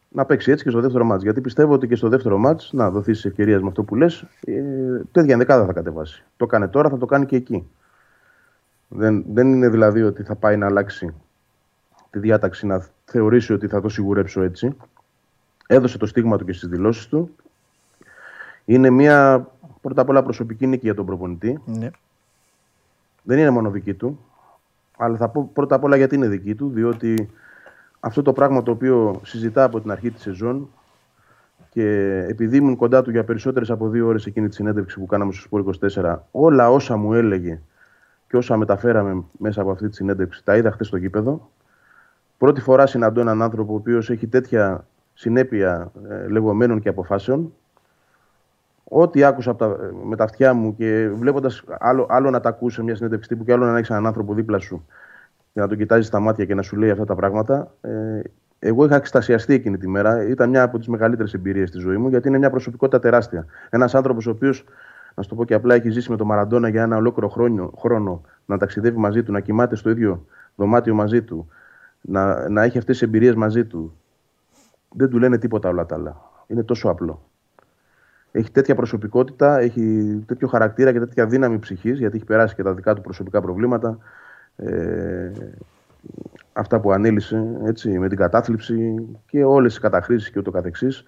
Να 0.09 0.25
παίξει 0.25 0.51
έτσι 0.51 0.63
και 0.63 0.69
στο 0.69 0.81
δεύτερο 0.81 1.03
μάτς. 1.05 1.23
Γιατί 1.23 1.41
πιστεύω 1.41 1.73
ότι 1.73 1.87
και 1.87 1.95
στο 1.95 2.09
δεύτερο 2.09 2.37
μάτς, 2.37 2.69
να 2.73 2.89
δοθείς 2.89 3.21
τη 3.21 3.27
ευκαιρία 3.27 3.59
με 3.61 3.67
αυτό 3.67 3.83
που 3.83 3.95
λες, 3.95 4.25
ε, 4.45 4.61
τέτοια 5.11 5.33
ενδεκάδα 5.33 5.65
θα 5.65 5.73
κατεβάσει. 5.73 6.23
Το 6.37 6.45
κάνει 6.45 6.67
τώρα, 6.67 6.89
θα 6.89 6.97
το 6.97 7.05
κάνει 7.05 7.25
και 7.25 7.35
εκεί. 7.35 7.67
Δεν, 8.87 9.25
δεν 9.33 9.47
είναι 9.47 9.69
δηλαδή 9.69 10.01
ότι 10.01 10.23
θα 10.23 10.35
πάει 10.35 10.57
να 10.57 10.65
αλλάξει 10.65 11.13
τη 12.09 12.19
διάταξη 12.19 12.65
να 12.65 12.85
θεωρήσει 13.05 13.53
ότι 13.53 13.67
θα 13.67 13.81
το 13.81 13.89
σιγουρέψω 13.89 14.41
έτσι. 14.41 14.77
Έδωσε 15.67 15.97
το 15.97 16.05
στίγμα 16.05 16.37
του 16.37 16.45
και 16.45 16.53
στις 16.53 16.69
δηλώσεις 16.69 17.07
του. 17.07 17.35
Είναι 18.65 18.89
μια 18.89 19.47
πρώτα 19.81 20.01
απ' 20.01 20.09
όλα 20.09 20.23
προσωπική 20.23 20.67
νίκη 20.67 20.85
για 20.85 20.95
τον 20.95 21.05
προπονητή. 21.05 21.59
Ναι. 21.65 21.89
Δεν 23.27 23.39
είναι 23.39 23.49
μόνο 23.49 23.69
δική 23.69 23.93
του. 23.93 24.19
Αλλά 24.97 25.17
θα 25.17 25.29
πω 25.29 25.49
πρώτα 25.53 25.75
απ' 25.75 25.83
όλα 25.83 25.95
γιατί 25.95 26.15
είναι 26.15 26.27
δική 26.27 26.55
του. 26.55 26.69
Διότι 26.69 27.29
αυτό 27.99 28.21
το 28.21 28.33
πράγμα 28.33 28.63
το 28.63 28.71
οποίο 28.71 29.19
συζητά 29.23 29.63
από 29.63 29.81
την 29.81 29.91
αρχή 29.91 30.11
της 30.11 30.21
σεζόν 30.21 30.69
και 31.69 32.25
επειδή 32.29 32.57
ήμουν 32.57 32.75
κοντά 32.75 33.01
του 33.01 33.11
για 33.11 33.23
περισσότερες 33.23 33.69
από 33.69 33.89
δύο 33.89 34.07
ώρες 34.07 34.25
εκείνη 34.25 34.47
τη 34.47 34.55
συνέντευξη 34.55 34.99
που 34.99 35.05
κάναμε 35.05 35.31
στο 35.31 35.41
Σπόρ 35.41 35.63
24, 35.95 36.17
όλα 36.31 36.71
όσα 36.71 36.97
μου 36.97 37.13
έλεγε 37.13 37.61
και 38.27 38.37
όσα 38.37 38.57
μεταφέραμε 38.57 39.23
μέσα 39.37 39.61
από 39.61 39.71
αυτή 39.71 39.89
τη 39.89 39.95
συνέντευξη 39.95 40.43
τα 40.43 40.57
είδα 40.57 40.71
χθες 40.71 40.87
στο 40.87 40.97
γήπεδο 40.97 41.49
Πρώτη 42.37 42.61
φορά 42.61 42.85
συναντώ 42.85 43.21
έναν 43.21 43.41
άνθρωπο 43.41 43.73
ο 43.73 43.75
οποίος 43.75 44.09
έχει 44.09 44.27
τέτοια 44.27 44.87
συνέπεια 45.13 45.91
ε, 46.09 46.27
λεγόμενων 46.27 46.81
και 46.81 46.89
αποφάσεων. 46.89 47.53
Ό,τι 48.89 49.23
άκουσα 49.23 49.51
από 49.51 49.59
τα, 49.59 49.77
με 50.03 50.15
τα 50.15 50.23
αυτιά 50.23 50.53
μου 50.53 50.75
και 50.75 51.09
βλέποντας 51.13 51.63
άλλο, 51.79 52.05
άλλο 52.09 52.29
να 52.29 52.39
τα 52.39 52.49
ακούσει 52.49 52.83
μια 52.83 52.95
συνέντευξη 52.95 53.29
τύπου 53.29 53.43
και 53.43 53.51
άλλο 53.51 53.65
να 53.65 53.77
έχεις 53.77 53.89
έναν 53.89 54.05
άνθρωπο 54.05 54.33
δίπλα 54.33 54.59
σου 54.59 54.85
και 55.53 55.59
να 55.59 55.67
τον 55.67 55.77
κοιτάζεις 55.77 56.07
στα 56.07 56.19
μάτια 56.19 56.45
και 56.45 56.55
να 56.55 56.61
σου 56.61 56.75
λέει 56.75 56.89
αυτά 56.89 57.05
τα 57.05 57.15
πράγματα. 57.15 57.71
Ε, 57.81 58.21
εγώ 58.59 58.85
είχα 58.85 58.95
εξτασιαστεί 58.95 59.53
εκείνη 59.53 59.77
τη 59.77 59.87
μέρα. 59.87 60.27
Ήταν 60.27 60.49
μια 60.49 60.63
από 60.63 60.77
τις 60.77 60.87
μεγαλύτερες 60.87 61.33
εμπειρίες 61.33 61.69
στη 61.69 61.79
ζωή 61.79 61.97
μου, 61.97 62.09
γιατί 62.09 62.27
είναι 62.27 62.37
μια 62.37 62.49
προσωπικότητα 62.49 62.99
τεράστια. 62.99 63.45
Ένας 63.69 63.95
άνθρωπος 63.95 64.27
ο 64.27 64.29
οποίος, 64.29 64.65
να 65.15 65.23
σου 65.23 65.29
το 65.29 65.35
πω 65.35 65.45
και 65.45 65.53
απλά, 65.53 65.75
έχει 65.75 65.89
ζήσει 65.89 66.11
με 66.11 66.17
τον 66.17 66.27
Μαραντόνα 66.27 66.67
για 66.67 66.81
ένα 66.81 66.97
ολόκληρο 66.97 67.29
χρόνο, 67.29 67.71
χρόνο 67.77 68.21
να 68.45 68.57
ταξιδεύει 68.57 68.97
μαζί 68.97 69.23
του, 69.23 69.31
να 69.31 69.39
κοιμάται 69.39 69.75
στο 69.75 69.89
ίδιο 69.89 70.25
δωμάτιο 70.55 70.93
μαζί 70.93 71.21
του, 71.21 71.49
να, 72.01 72.49
να 72.49 72.63
έχει 72.63 72.77
αυτές 72.77 72.97
τις 72.97 73.07
εμπειρίες 73.07 73.35
μαζί 73.35 73.65
του. 73.65 73.97
Δεν 74.89 75.09
του 75.09 75.17
λένε 75.17 75.37
τίποτα 75.37 75.69
όλα 75.69 75.85
τα 75.85 75.95
άλλα. 75.95 76.21
Είναι 76.47 76.63
τόσο 76.63 76.89
απλό. 76.89 77.26
Έχει 78.31 78.51
τέτοια 78.51 78.75
προσωπικότητα, 78.75 79.59
έχει 79.59 80.17
τέτοιο 80.25 80.47
χαρακτήρα 80.47 80.91
και 80.91 80.99
τέτοια 80.99 81.25
δύναμη 81.25 81.59
ψυχής, 81.59 81.99
γιατί 81.99 82.15
έχει 82.15 82.25
περάσει 82.25 82.55
και 82.55 82.63
τα 82.63 82.73
δικά 82.73 82.93
του 82.93 83.01
προσωπικά 83.01 83.41
προβλήματα. 83.41 83.97
Ε, 84.55 85.31
αυτά 86.53 86.79
που 86.79 86.91
ανήλυσε 86.91 87.59
έτσι, 87.65 87.99
με 87.99 88.07
την 88.07 88.17
κατάθλιψη 88.17 89.07
και 89.25 89.43
όλες 89.43 89.75
οι 89.75 89.79
καταχρήσεις 89.79 90.31
και 90.31 90.39
ούτω 90.39 90.51
καθεξής 90.51 91.03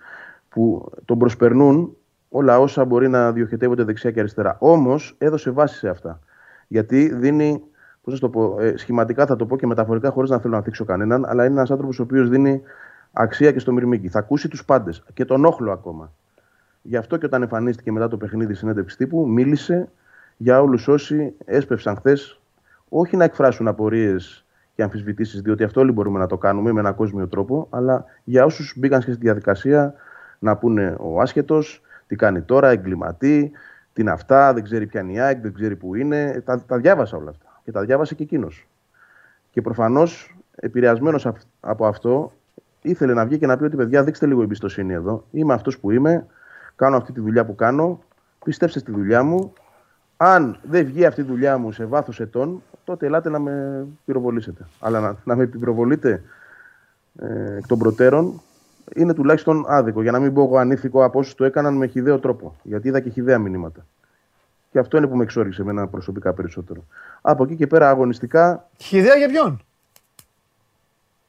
που 0.49 0.91
τον 1.05 1.17
προσπερνούν 1.17 1.95
όλα 2.29 2.59
όσα 2.59 2.85
μπορεί 2.85 3.09
να 3.09 3.31
διοχετεύονται 3.31 3.83
δεξιά 3.83 4.11
και 4.11 4.19
αριστερά. 4.19 4.55
Όμως 4.59 5.15
έδωσε 5.17 5.51
βάση 5.51 5.77
σε 5.77 5.89
αυτά. 5.89 6.19
Γιατί 6.67 7.15
δίνει 7.15 7.63
Πώς 8.09 8.21
να 8.21 8.29
το 8.29 8.29
πω, 8.29 8.61
ε, 8.61 8.77
σχηματικά 8.77 9.25
θα 9.25 9.35
το 9.35 9.45
πω 9.45 9.57
και 9.57 9.67
μεταφορικά 9.67 10.09
χωρίς 10.09 10.29
να 10.29 10.39
θέλω 10.39 10.55
να 10.55 10.61
θίξω 10.61 10.85
κανέναν, 10.85 11.25
αλλά 11.25 11.45
είναι 11.45 11.53
ένας 11.53 11.71
άνθρωπος 11.71 11.99
ο 11.99 12.03
οποίος 12.03 12.29
δίνει 12.29 12.61
αξία 13.11 13.51
και 13.51 13.59
στο 13.59 13.71
Μυρμήγκη. 13.71 14.07
Θα 14.09 14.19
ακούσει 14.19 14.47
τους 14.47 14.65
πάντες 14.65 15.03
και 15.13 15.25
τον 15.25 15.45
όχλο 15.45 15.71
ακόμα. 15.71 16.11
Γι' 16.81 16.97
αυτό 16.97 17.17
και 17.17 17.25
όταν 17.25 17.41
εμφανίστηκε 17.41 17.91
μετά 17.91 18.07
το 18.07 18.17
παιχνίδι 18.17 18.53
συνέντευξη 18.53 18.97
τύπου, 18.97 19.27
μίλησε 19.27 19.89
για 20.37 20.61
όλους 20.61 20.87
όσοι 20.87 21.33
έσπευσαν 21.45 21.95
χθες, 21.95 22.39
όχι 22.89 23.17
να 23.17 23.23
εκφράσουν 23.23 23.67
απορίες 23.67 24.45
και 24.75 24.83
αμφισβητήσεις, 24.83 25.41
διότι 25.41 25.63
αυτό 25.63 25.81
όλοι 25.81 25.91
μπορούμε 25.91 26.19
να 26.19 26.27
το 26.27 26.37
κάνουμε 26.37 26.71
με 26.71 26.79
έναν 26.79 26.95
κόσμιο 26.95 27.27
τρόπο, 27.27 27.67
αλλά 27.69 28.05
για 28.23 28.45
όσους 28.45 28.73
μπήκαν 28.77 29.01
στη 29.01 29.11
διαδικασία 29.11 29.93
να 30.39 30.57
πούνε 30.57 30.95
ο 30.99 31.21
άσχετος, 31.21 31.81
τι 32.07 32.15
κάνει 32.15 32.41
τώρα, 32.41 32.69
εγκληματή, 32.69 33.51
τι 33.93 34.01
είναι 34.01 34.11
αυτά, 34.11 34.53
δεν 34.53 34.63
ξέρει 34.63 34.87
ποια 34.87 35.01
είναι 35.01 35.11
η 35.11 35.19
ΑΕΚ, 35.19 35.41
δεν 35.41 35.53
ξέρει 35.53 35.75
που 35.75 35.95
είναι. 35.95 36.41
Τα, 36.45 36.63
τα 36.67 36.77
διάβασα 36.77 37.17
όλα 37.17 37.29
αυτά 37.29 37.61
και 37.63 37.71
τα 37.71 37.81
διάβασε 37.81 38.15
και 38.15 38.23
εκείνος. 38.23 38.67
Και 39.51 39.61
προφανώς, 39.61 40.37
επηρεασμένος 40.55 41.27
από 41.59 41.85
αυτό, 41.85 42.31
ήθελε 42.81 43.13
να 43.13 43.25
βγει 43.25 43.37
και 43.37 43.45
να 43.45 43.57
πει 43.57 43.63
ότι 43.63 43.75
παιδιά, 43.75 44.03
δείξτε 44.03 44.25
λίγο 44.25 44.41
εμπιστοσύνη 44.41 44.93
εδώ. 44.93 45.25
Είμαι 45.31 45.53
αυτός 45.53 45.79
που 45.79 45.91
είμαι. 45.91 46.25
Κάνω 46.79 46.97
αυτή 46.97 47.11
τη 47.11 47.19
δουλειά 47.19 47.45
που 47.45 47.55
κάνω, 47.55 47.99
πιστέψτε 48.43 48.79
στη 48.79 48.91
δουλειά 48.91 49.23
μου. 49.23 49.53
Αν 50.17 50.59
δεν 50.63 50.85
βγει 50.85 51.05
αυτή 51.05 51.21
η 51.21 51.23
δουλειά 51.23 51.57
μου 51.57 51.71
σε 51.71 51.85
βάθος 51.85 52.19
ετών, 52.19 52.63
τότε 52.83 53.05
ελάτε 53.05 53.29
να 53.29 53.39
με 53.39 53.85
πυροβολήσετε. 54.05 54.65
Αλλά 54.79 54.99
να, 54.99 55.15
να 55.23 55.35
με 55.35 55.45
πυροβολείτε 55.45 56.23
ε, 57.19 57.55
εκ 57.57 57.67
των 57.67 57.77
προτέρων 57.77 58.41
είναι 58.95 59.13
τουλάχιστον 59.13 59.65
άδικο. 59.67 60.01
Για 60.01 60.11
να 60.11 60.19
μην 60.19 60.33
πω 60.33 60.43
εγώ 60.43 60.57
ανήθικο 60.57 61.03
από 61.03 61.19
όσους 61.19 61.35
το 61.35 61.43
έκαναν 61.45 61.73
με 61.73 61.87
χιδαίο 61.87 62.19
τρόπο. 62.19 62.55
Γιατί 62.63 62.87
είδα 62.87 62.99
και 62.99 63.09
χιδαία 63.09 63.37
μηνύματα. 63.39 63.85
Και 64.71 64.79
αυτό 64.79 64.97
είναι 64.97 65.07
που 65.07 65.15
με 65.15 65.23
εξόριξε 65.23 65.61
εμένα 65.61 65.87
προσωπικά 65.87 66.33
περισσότερο. 66.33 66.83
Από 67.21 67.43
εκεί 67.43 67.55
και 67.55 67.67
πέρα 67.67 67.89
αγωνιστικά 67.89 68.67
Χιδέα 68.77 69.15
για 69.15 69.27
ποιον; 69.29 69.61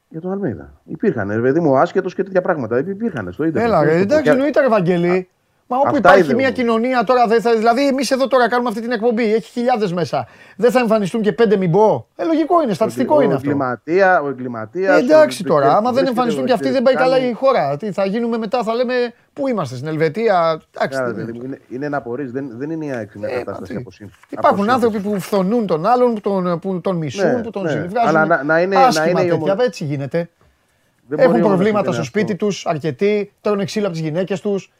για 0.08 0.20
τον 0.20 0.32
Αλμέιδα. 0.32 0.72
Υπήρχαν, 0.84 1.28
ρε 1.30 1.40
παιδί 1.40 1.60
μου, 1.60 1.76
άσχετος 1.78 2.14
και 2.14 2.22
τέτοια 2.24 2.40
πράγματα. 2.40 2.78
Υπήρχαν 2.78 3.32
στο 3.32 3.44
ίντερνετ. 3.44 3.70
Έλα, 3.72 3.82
ρε, 3.84 3.90
Στο- 3.90 3.98
εντάξει, 4.00 4.22
και- 4.24 4.30
εννοείται, 4.30 4.60
ρε 4.60 4.68
Βαγγέλη. 4.68 5.28
Μα 5.72 5.76
όπου 5.76 5.86
αυτά 5.86 5.98
υπάρχει 5.98 6.20
είδε 6.24 6.34
μια 6.34 6.44
όμως. 6.46 6.58
κοινωνία 6.58 7.04
τώρα, 7.04 7.26
δεν 7.26 7.40
θα, 7.40 7.56
δηλαδή 7.56 7.86
εμείς 7.86 8.10
εδώ 8.10 8.26
τώρα 8.28 8.48
κάνουμε 8.48 8.68
αυτή 8.68 8.80
την 8.80 8.90
εκπομπή, 8.92 9.34
έχει 9.34 9.50
χιλιάδες 9.50 9.92
μέσα. 9.92 10.26
Δεν 10.56 10.70
θα 10.70 10.78
εμφανιστούν 10.78 11.22
και 11.22 11.32
πέντε 11.32 11.56
μην 11.56 11.70
πω. 11.70 12.06
Ε, 12.16 12.24
λογικό 12.24 12.62
είναι, 12.62 12.74
στατιστικό 12.74 13.14
ο 13.16 13.20
είναι 13.20 13.34
αυτό. 13.34 13.48
εγκληματία, 13.48 14.20
ο 14.20 14.28
εγκληματίας. 14.28 14.96
Ε, 14.96 15.00
εντάξει 15.04 15.44
τώρα, 15.44 15.76
άμα 15.76 15.92
δεν 15.92 16.06
εμφανιστούν 16.06 16.44
και 16.44 16.52
αυτοί 16.52 16.70
δεν 16.70 16.82
πάει 16.82 16.94
καλά 16.94 17.18
η 17.28 17.32
χώρα. 17.32 17.76
Τι 17.76 17.92
θα 17.92 18.04
γίνουμε 18.04 18.38
μετά, 18.38 18.62
θα 18.62 18.74
λέμε 18.74 18.94
πού 19.32 19.48
είμαστε, 19.48 19.76
στην 19.76 19.88
Ελβετία. 19.88 20.60
Εντάξει, 20.76 21.02
τι 21.14 21.20
είναι. 21.20 21.44
είναι, 21.44 21.60
είναι 21.68 21.86
ένα 21.86 21.96
απορρίς, 21.96 22.32
δεν, 22.32 22.50
δεν 22.56 22.70
είναι 22.70 22.84
η 22.84 22.90
ΑΕΚ 22.90 23.14
μια 23.14 23.28
Ε, 23.28 23.32
κατάσταση 23.38 23.72
μα 23.72 23.78
τι. 23.78 23.82
από 23.82 23.90
σύν- 23.90 24.10
Υπάρχουν 24.28 24.62
από 24.64 24.72
άνθρωποι 24.72 24.94
σύγκριση. 24.96 25.14
που 25.14 25.20
φθονούν 25.22 25.66
τον 25.66 25.86
άλλον, 25.86 26.14
που 26.14 26.20
τον, 26.20 26.58
που 26.58 26.80
τον 26.80 26.96
μισούν, 26.96 27.30
Ναι, 27.34 27.42
που 27.42 27.50
τον 27.50 27.62
ναι. 27.62 27.70
συνειβγάζουν. 27.70 28.08
Αλλά 28.16 28.26
να- 28.26 28.42
να 28.42 28.60
είναι- 28.60 28.76
να 28.76 28.82
Άσχημα 28.86 29.10
είναι 29.10 29.20
η 29.20 29.28
τέτοια, 29.28 29.52
ομο- 29.52 29.62
έτσι 29.62 29.84
γίνεται. 29.84 30.18
Δεν 30.18 31.18
μπορεί 31.18 31.22
Έχουν 31.22 31.34
όμως 31.34 31.48
να 31.50 31.54
προβλήματα 31.56 31.84
συμβαίνει 31.92 31.94
στο 31.94 32.18
σπίτι 32.18 32.32
αυτό. 32.32 32.46
τους, 32.46 32.66
αρκετοί, 32.66 33.32
τρώνε 33.40 33.64
ξύλα 33.64 33.86
από 33.86 33.94
τις 33.96 34.04
γυναίκες 34.04 34.40
τους. 34.40 34.72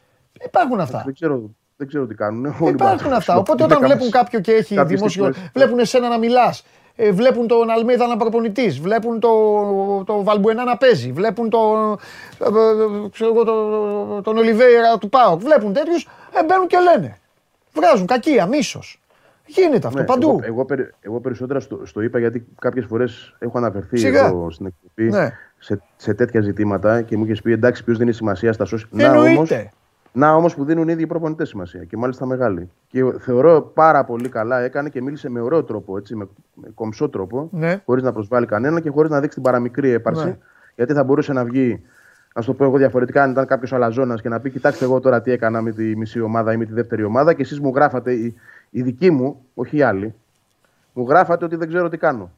Υπάρχουν 0.45 0.79
αυτά. 0.79 1.01
Δεν 1.05 1.13
ξέρω, 1.13 1.49
δεν 1.77 1.87
ξέρω 1.87 2.05
τι 2.05 2.15
κάνουν. 2.15 2.45
Όλοι 2.45 2.53
μπορούν 2.57 2.73
Υπάρχουν 2.73 3.09
να 3.09 3.15
αυτά. 3.15 3.33
το 3.33 3.39
Οπότε 3.39 3.63
κάνουν. 3.63 3.75
όταν 3.75 3.87
βλέπουν 3.89 4.11
κάποιον 4.11 4.41
και 4.41 4.51
έχει 4.51 4.75
κάποιες 4.75 4.97
δημόσιο. 4.99 5.23
στιγμές. 5.31 5.51
Βλέπουν 5.53 5.79
εσένα 5.79 6.07
να 6.09 6.17
μιλάς. 6.17 6.65
Βλέπουν 7.11 7.47
τον 7.47 7.69
Αλμίδα 7.69 8.07
να 8.07 8.17
προπονητής. 8.17 8.79
Βλέπουν 8.79 9.19
το, 9.19 9.29
το 10.05 10.23
Βαλμπουενά 10.23 10.63
να 10.63 10.77
παίζει. 10.77 11.11
Βλέπουν 11.11 11.49
το, 11.49 11.59
ε, 12.39 12.45
ε, 12.45 13.09
ξέρω 13.11 13.31
εγώ, 13.33 13.43
το- 13.43 14.21
τον 14.21 14.37
Ολιβέηρα 14.37 14.97
του 14.97 15.09
Πάοκ. 15.09 15.41
Βλέπουν 15.41 15.73
τέτοιους. 15.73 16.07
Ε, 16.33 16.43
μπαίνουν 16.43 16.67
και 16.67 16.77
λένε. 16.79 17.17
Βγάζουν 17.73 18.05
κακία, 18.07 18.45
μίσος. 18.45 19.01
Γίνεται 19.45 19.87
αυτό 19.87 19.99
Ναι, 19.99 20.05
παντού. 20.05 20.27
Εγώ, 20.29 20.39
εγώ, 20.43 20.65
περι- 20.65 20.89
εγώ 21.01 21.19
περισσότερα 21.19 21.59
στο, 21.59 21.79
στο 21.85 22.01
είπα 22.01 22.19
γιατί 22.19 22.45
κάποιες 22.59 22.85
φορές 22.85 23.35
έχω 23.39 23.57
αναφερθεί 23.57 23.97
Σιγά. 23.97 24.25
εδώ 24.25 24.51
στην 24.51 24.65
εκπομπή 24.65 25.09
Ναι. 25.09 25.31
σε, 25.59 25.81
σε 25.95 26.13
τέτοια 26.13 26.41
ζητήματα 26.41 27.01
και 27.01 27.17
μου 27.17 27.25
είχες 27.25 27.41
πει 27.41 27.51
εντάξει, 27.51 27.83
ποιος 27.83 27.97
δίνει 27.97 28.11
σημασία 28.11 28.53
στα 28.53 28.65
social. 28.71 28.87
Να 28.89 29.03
Εννοείται. 29.03 29.71
Όμως, 30.13 30.29
να 30.29 30.35
όμως 30.35 30.55
που 30.55 30.65
δίνουν 30.65 30.87
οι 30.87 30.91
ίδιοι 30.93 31.07
προπονητές 31.07 31.49
σημασία 31.49 31.83
και 31.83 31.97
μάλιστα 31.97 32.25
μεγάλοι. 32.25 32.69
Και 32.87 33.03
θεωρώ 33.19 33.61
πάρα 33.61 34.03
πολύ 34.03 34.29
καλά 34.29 34.59
έκανε 34.59 34.89
και 34.89 35.01
μίλησε 35.01 35.29
με 35.29 35.39
ωραίο 35.41 35.63
τρόπο, 35.63 35.97
έτσι, 35.97 36.15
με, 36.15 36.27
με 36.53 36.67
κομψό 36.75 37.09
τρόπο, 37.09 37.49
Ναι. 37.51 37.81
χωρίς 37.85 38.03
να 38.03 38.11
προσβάλλει 38.11 38.45
κανένα 38.45 38.79
και 38.79 38.89
χωρίς 38.89 39.11
να 39.11 39.19
δείξει 39.19 39.35
την 39.35 39.43
παραμικρή 39.43 39.89
έπαρση. 39.89 40.25
Ναι. 40.25 40.37
Γιατί 40.75 40.93
θα 40.93 41.03
μπορούσε 41.03 41.33
να 41.33 41.43
βγει, 41.43 41.81
να 42.35 42.41
σου 42.41 42.47
το 42.51 42.53
πω 42.53 42.63
εγώ 42.63 42.77
διαφορετικά, 42.77 43.23
αν 43.23 43.31
ήταν 43.31 43.45
κάποιος 43.45 43.73
αλαζόνας 43.73 44.21
και 44.21 44.29
να 44.29 44.39
πει: 44.39 44.49
Κοιτάξτε, 44.49 44.85
εγώ 44.85 44.99
τώρα 44.99 45.21
τι 45.21 45.31
έκανα 45.31 45.61
με 45.61 45.71
τη 45.71 45.95
μισή 45.97 46.21
ομάδα 46.21 46.53
ή 46.53 46.57
με 46.57 46.65
τη 46.65 46.73
δεύτερη 46.73 47.03
ομάδα 47.03 47.33
και 47.33 47.41
εσείς 47.41 47.59
μου 47.59 47.71
γράφατε, 47.75 48.13
οι, 48.13 48.35
οι 48.69 48.81
δικοί 48.81 49.11
μου, 49.11 49.45
όχι 49.53 49.77
οι 49.77 49.81
άλλοι, 49.81 50.13
μου 50.93 51.05
γράφατε 51.09 51.45
ότι 51.45 51.55
δεν 51.55 51.67
ξέρω 51.67 51.89
τι 51.89 51.97
κάνω. 51.97 52.31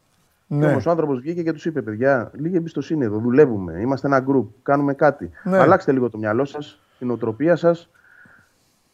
Ναι. 0.47 0.59
Και 0.59 0.71
όμως 0.71 0.86
ο 0.86 0.89
άνθρωπος 0.89 1.19
βγήκε 1.19 1.43
και 1.43 1.51
τους 1.53 1.65
είπε: 1.65 1.82
Παιδιά, 1.82 2.32
λίγη 2.34 2.55
εμπιστοσύνη 2.55 3.03
εδώ. 3.03 3.17
Δουλεύουμε. 3.17 3.80
Είμαστε 3.80 4.07
ένα 4.07 4.24
group. 4.28 4.45
Κάνουμε 4.63 4.93
κάτι. 4.93 5.30
Ναι. 5.43 5.57
Αλλάξτε 5.57 5.91
λίγο 5.91 6.09
το 6.09 6.17
μυαλό 6.17 6.45
σας, 6.45 6.80
την 6.99 7.11
οτροπία 7.11 7.55
σας 7.55 7.89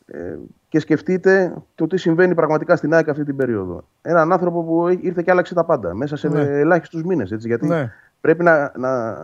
ε, 0.05 0.35
και 0.69 0.79
σκεφτείτε 0.79 1.53
το 1.75 1.87
τι 1.87 1.97
συμβαίνει 1.97 2.35
πραγματικά 2.35 2.75
στην 2.75 2.93
ΑΕΚ 2.93 3.09
αυτή 3.09 3.23
την 3.23 3.35
περίοδο. 3.35 3.83
Έναν 4.01 4.31
άνθρωπο 4.31 4.63
που 4.63 4.87
ήρθε 5.01 5.21
και 5.21 5.31
άλλαξε 5.31 5.53
τα 5.53 5.63
πάντα 5.63 5.93
μέσα 5.93 6.15
σε 6.15 6.27
Ναι. 6.29 6.43
ναι. 6.43 6.59
ελάχιστους 6.59 7.03
μήνες. 7.03 7.29
Γιατί 7.39 7.67
Ναι. 7.67 7.91
πρέπει 8.21 8.43
να, 8.43 8.71
να 8.77 9.17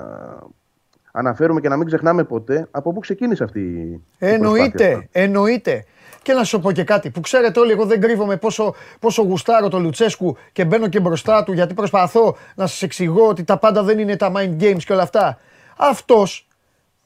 αναφέρουμε 1.12 1.60
και 1.62 1.70
να 1.70 1.78
μην 1.78 1.88
ξεχνάμε 1.88 2.24
ποτέ 2.24 2.68
από 2.72 2.94
πού 2.94 3.00
ξεκίνησε 3.00 3.44
αυτή 3.44 3.60
η 3.60 3.66
η 3.66 4.02
προσπάθεια. 4.18 4.34
Εννοείται, 4.36 5.08
εννοείται. 5.12 5.86
Και 6.22 6.34
να 6.34 6.44
σου 6.44 6.60
πω 6.60 6.72
και 6.72 6.84
κάτι 6.84 7.10
που 7.10 7.20
ξέρετε 7.20 7.60
όλοι, 7.60 7.72
εγώ 7.72 7.86
δεν 7.86 8.02
κρύβομαι 8.02 8.38
πόσο, 8.38 8.76
πόσο 9.00 9.22
γουστάρω 9.24 9.68
το 9.68 9.80
Λουτσέσκου 9.80 10.38
και 10.52 10.66
μπαίνω 10.66 10.88
και 10.88 11.00
μπροστά 11.00 11.44
του 11.44 11.54
γιατί 11.54 11.74
προσπαθώ 11.74 12.36
να 12.56 12.68
σας 12.68 12.82
εξηγώ 12.82 13.28
ότι 13.28 13.44
τα 13.44 13.58
πάντα 13.58 13.84
δεν 13.84 14.00
είναι 14.00 14.16
τα 14.16 14.32
mind 14.36 14.62
games 14.62 14.84
και 14.86 14.94
όλα 14.94 15.02
αυτά. 15.02 15.38
Αυτός 15.78 16.48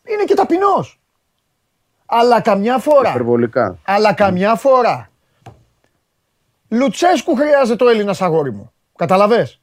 είναι 0.03 0.23
και 0.23 0.33
ταπεινός. 0.33 0.99
Αλλά 2.11 2.41
καμιά 2.41 2.77
φορά, 2.77 3.09
Υπερβολικά. 3.09 3.77
αλλά 3.85 4.13
καμιά 4.13 4.55
φορά, 4.55 5.09
Λουτσέσκου 6.69 7.35
χρειάζεται 7.35 7.83
ο 7.83 7.89
Έλληνας 7.89 8.21
αγόρι 8.21 8.51
μου. 8.51 8.71
Καταλαβες; 8.95 9.59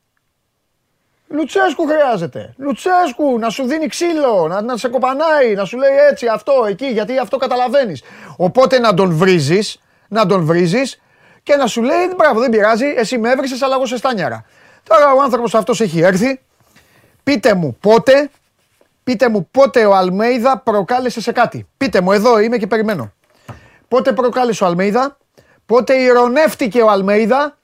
Λουτσέσκου 1.29 1.87
χρειάζεται. 1.87 2.55
Λουτσέσκου 2.59 3.39
να 3.39 3.51
σου 3.51 3.65
δίνει 3.67 3.87
ξύλο, 3.87 4.47
να, 4.49 4.61
να 4.61 4.77
σε 4.77 4.89
κοπανάει, 4.89 5.55
να 5.55 5.65
σου 5.65 5.77
λέει 5.77 5.97
έτσι, 6.11 6.27
αυτό, 6.27 6.53
εκεί, 6.69 6.87
γιατί 6.87 7.19
αυτό 7.19 7.37
καταλαβαίνεις. 7.37 8.03
Οπότε 8.37 8.79
να 8.79 8.95
τον 8.95 9.13
βρίζεις, 9.13 9.81
να 10.09 10.27
τον 10.27 10.45
βρίζεις 10.45 11.01
και 11.43 11.57
να 11.57 11.67
σου 11.67 11.83
λέει 11.83 12.15
μπράβο, 12.17 12.41
δεν 12.41 12.51
πειράζει, 12.51 12.87
εσύ 12.97 13.19
με 13.19 13.31
έβρισες, 13.31 13.63
αλλά 13.63 13.75
εγώ 13.75 13.87
σε 13.87 13.97
στάνιαρα. 13.97 14.45
Τώρα 14.83 15.13
ο 15.13 15.23
άνθρωπος 15.23 15.55
αυτός 15.55 15.81
έχει 15.81 16.01
έρθει. 16.01 16.41
Πείτε 17.23 17.55
μου 17.55 17.77
πότε, 17.81 18.31
πείτε 19.07 19.29
μου 19.29 19.49
πότε 19.51 19.85
ο 19.87 19.95
Αλμέιδα 19.95 20.59
προκάλεσε 20.59 21.21
σε 21.21 21.33
κάτι. 21.33 21.67
Πείτε 21.77 22.01
μου, 22.01 22.13
εδώ 22.13 22.39
είμαι 22.39 22.57
και 22.57 22.67
περιμένω. 22.67 23.13
Πότε 23.89 24.13
προκάλεσε 24.13 24.65
ο 24.65 24.67
Αλμέιδα, 24.67 25.17
πότε 25.67 25.95
ηρωνεύτηκε 25.95 26.83
ο 26.83 26.91
Αλμέιδα 26.91 27.59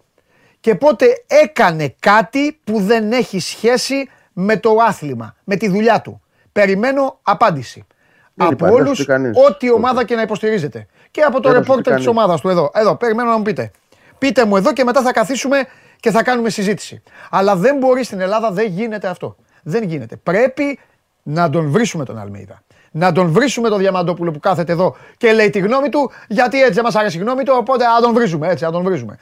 και 0.61 0.75
πότε 0.75 1.07
έκανε 1.27 1.95
κάτι 2.01 2.61
που 2.65 2.81
δεν 2.81 3.13
έχει 3.13 3.41
σχέση 3.41 4.09
με 4.33 4.57
το 4.57 4.77
άθλημα, 4.89 5.35
με 5.45 5.57
τη 5.57 5.69
δουλειά 5.69 6.01
του. 6.01 6.21
Περιμένω 6.53 7.19
απάντηση. 7.23 7.87
Δεν 8.35 8.47
από 8.47 8.55
υπάρχει, 8.55 8.75
δεν 8.75 8.85
όλους, 8.85 8.97
σου 8.97 9.05
πει 9.05 9.11
κανείς. 9.11 9.37
ό,τι 9.49 9.71
ομάδα 9.71 10.05
και 10.05 10.15
να 10.15 10.23
υποστηρίζετε. 10.23 10.87
Και 11.11 11.21
από 11.21 11.41
το 11.41 11.49
Δεν 11.49 11.51
θα 11.51 11.57
σου 11.57 11.63
πει 11.65 11.69
ρεπόρτερ 11.69 11.95
της 11.97 12.05
κανείς. 12.05 12.07
ομάδας 12.07 12.41
του 12.41 12.49
εδώ. 12.49 12.71
Εδώ, 12.75 12.97
περιμένω 12.97 13.31
να 13.31 13.37
μου 13.37 13.43
πείτε. 13.43 13.71
Πείτε 14.19 14.45
μου 14.45 14.57
εδώ 14.57 14.73
και 14.73 14.85
μετά 14.85 15.03
θα 15.03 15.13
καθίσουμε 15.13 15.67
και 16.01 16.11
θα 16.11 16.23
κάνουμε 16.23 16.51
συζήτηση. 16.51 17.03
Αλλά 17.31 17.57
δεν 17.57 17.77
μπορεί 17.77 18.05
στην 18.05 18.21
Ελλάδα, 18.21 18.51
δεν 18.51 18.67
γίνεται 18.67 19.09
αυτό. 19.09 19.37
Δεν 19.63 19.83
γίνεται. 19.83 20.17
Πρέπει 20.17 20.79
να 21.23 21.51
τον 21.51 21.71
βρίσουμε 21.71 22.05
τον 22.05 22.19
Αλμίδα. 22.19 22.63
Να 22.91 23.13
τον 23.13 23.31
βρίσουμε 23.31 23.69
τον 23.69 23.79
Διαμαντόπουλο 23.79 24.31
που 24.31 24.39
κάθεται 24.39 24.73
εδώ 24.73 24.97
και 25.17 25.33
λέει 25.33 25.51
τη 25.51 25.59
γνώμη 25.59 25.89
του, 25.89 26.11
γιατί 26.29 26.61
έτσι 26.61 26.73
δεν 26.73 26.85
μας 26.85 26.95
αρέσει 26.95 27.17
η 27.17 27.21
γνώμη 27.21 27.43
του, 27.43 27.55
οπότε 27.57 27.85
να 27.85 28.01
τον 28.01 28.15
βρίζουμε. 28.15 28.49
Έτσι, 28.49 28.65
να 28.65 28.71
τον 28.71 28.83
βρίζουμε. 28.83 29.19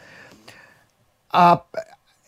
Α, 1.31 1.52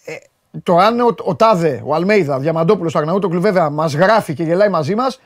ε, 0.04 0.14
το 0.62 0.76
αν 0.76 1.00
ο, 1.00 1.14
ο 1.24 1.36
Τάδε, 1.36 1.82
ο 1.84 1.94
Αλμέιδα, 1.94 2.36
ο 2.36 2.38
Διαμαντόπουλος, 2.38 2.94
ο 2.94 2.98
Αγναούτοκλου 2.98 3.40
βέβαια 3.40 3.70
μας 3.70 3.94
γράφει 3.94 4.34
και 4.34 4.42
γελάει 4.42 4.68
μαζί 4.68 4.94
μας, 4.94 5.20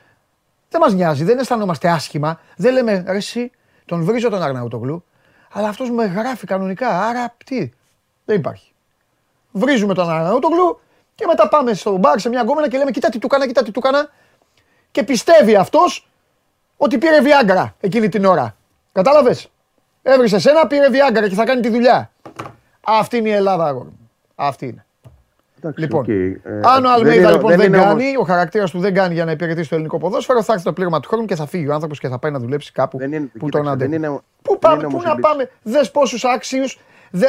δεν 0.69 0.81
μας 0.81 0.95
νοιάζει, 0.95 1.25
δεν 1.25 1.39
αισθανόμαστε 1.39 1.89
άσχημα. 1.89 2.41
Δεν 2.57 2.73
λέμε 2.73 3.05
ρε, 3.07 3.17
εσύ, 3.17 3.51
τον 3.85 4.05
βρίζω 4.05 4.31
τον 4.31 4.43
Αγναούτοκλου, 4.43 5.05
αλλά 5.53 5.69
αυτός 5.69 5.91
με 5.91 6.05
γράφει 6.05 6.47
κανονικά. 6.47 7.09
Άρα 7.09 7.35
τι, 7.45 7.71
δεν 8.25 8.37
υπάρχει. 8.37 8.73
Βρίζουμε 9.53 9.95
τον 9.95 10.11
Αγναούτοκλου 10.11 10.81
και 11.15 11.27
μετά 11.27 11.49
πάμε 11.49 11.75
στο 11.75 11.97
μπαρ 11.97 12.21
σε 12.21 12.29
μια 12.29 12.43
γκόμενα 12.43 12.69
και 12.69 12.79
λέμε 12.79 12.91
κοίτα 12.91 13.09
τι 13.09 13.19
του 13.19 13.29
κάνα, 13.29 13.47
κοίτα 13.47 13.63
τι 13.63 13.71
του 13.71 13.81
κάνα. 13.81 14.09
Και 14.97 15.03
πιστεύει 15.03 15.55
αυτός 15.57 16.09
ότι 16.77 16.99
πήρε 16.99 17.17
Viagra 17.23 17.71
εκείνη 17.81 18.09
την 18.09 18.25
ώρα. 18.25 18.57
Κατάλαβες; 18.93 19.49
Έβρισε 20.03 20.51
ένα, 20.51 20.67
πήρε 20.67 20.87
Viagra 20.91 21.29
και 21.29 21.35
θα 21.35 21.45
κάνει 21.45 21.61
τη 21.61 21.69
δουλειά. 21.69 22.11
Αυτή 22.81 23.17
είναι 23.17 23.29
η 23.29 23.33
Ελλάδα, 23.33 23.65
αγόρι 23.67 23.89
μου. 23.89 24.11
Αυτή 24.35 24.67
είναι. 24.67 24.85
Εντάξει, 25.59 25.81
Λοιπόν, 25.81 26.01
οκ. 26.01 26.09
Ε, 26.09 26.41
αν 26.63 26.85
ο 26.85 26.93
Αλμέιδα 26.93 27.21
είναι- 27.23 27.31
λοιπόν 27.33 27.57
δεν, 27.57 27.67
είναι 27.67 27.77
κάνει, 27.79 28.03
όμως- 28.07 28.17
ο 28.19 28.23
χαρακτήρας 28.23 28.71
του 28.71 28.79
δεν 28.79 28.95
κάνει 28.95 29.15
για 29.15 29.25
να 29.25 29.31
υπηρετήσει 29.31 29.69
το 29.69 29.75
ελληνικό 29.75 29.99
ποδόσφαιρο, 29.99 30.43
θα 30.43 30.53
έρθει 30.53 30.65
το 30.65 30.73
πλήρωμα 30.73 31.01
του 31.01 31.09
χρόνου 31.09 31.25
και 31.25 31.35
θα 31.35 31.47
φύγει 31.47 31.69
ο 31.69 31.73
άνθρωπος 31.75 31.99
και 31.99 32.09
θα 32.09 32.19
πάει 32.19 32.33
να 32.33 32.39
δουλέψει 32.39 32.73
κάπου 32.73 32.99
Δεν 32.99 33.13
είναι- 33.13 33.19
που 33.27 33.45
κοίταξε, 33.45 33.59
τον 33.59 33.69
αντέχει. 33.69 33.91
δεν 33.91 34.03
είναι- 34.03 34.19
Πού 34.43 34.51
δεν 34.51 34.59
πάμε, 34.59 34.75
είναι 34.77 34.85
πού 34.85 34.91
όμως 34.93 35.05
να 35.05 35.11
η 35.11 35.15
λύση. 35.17 35.29
πάμε, 35.29 35.51
δες 35.63 35.91
πόσους 35.91 36.25
άξιους. 36.25 36.79
Δε... 37.11 37.27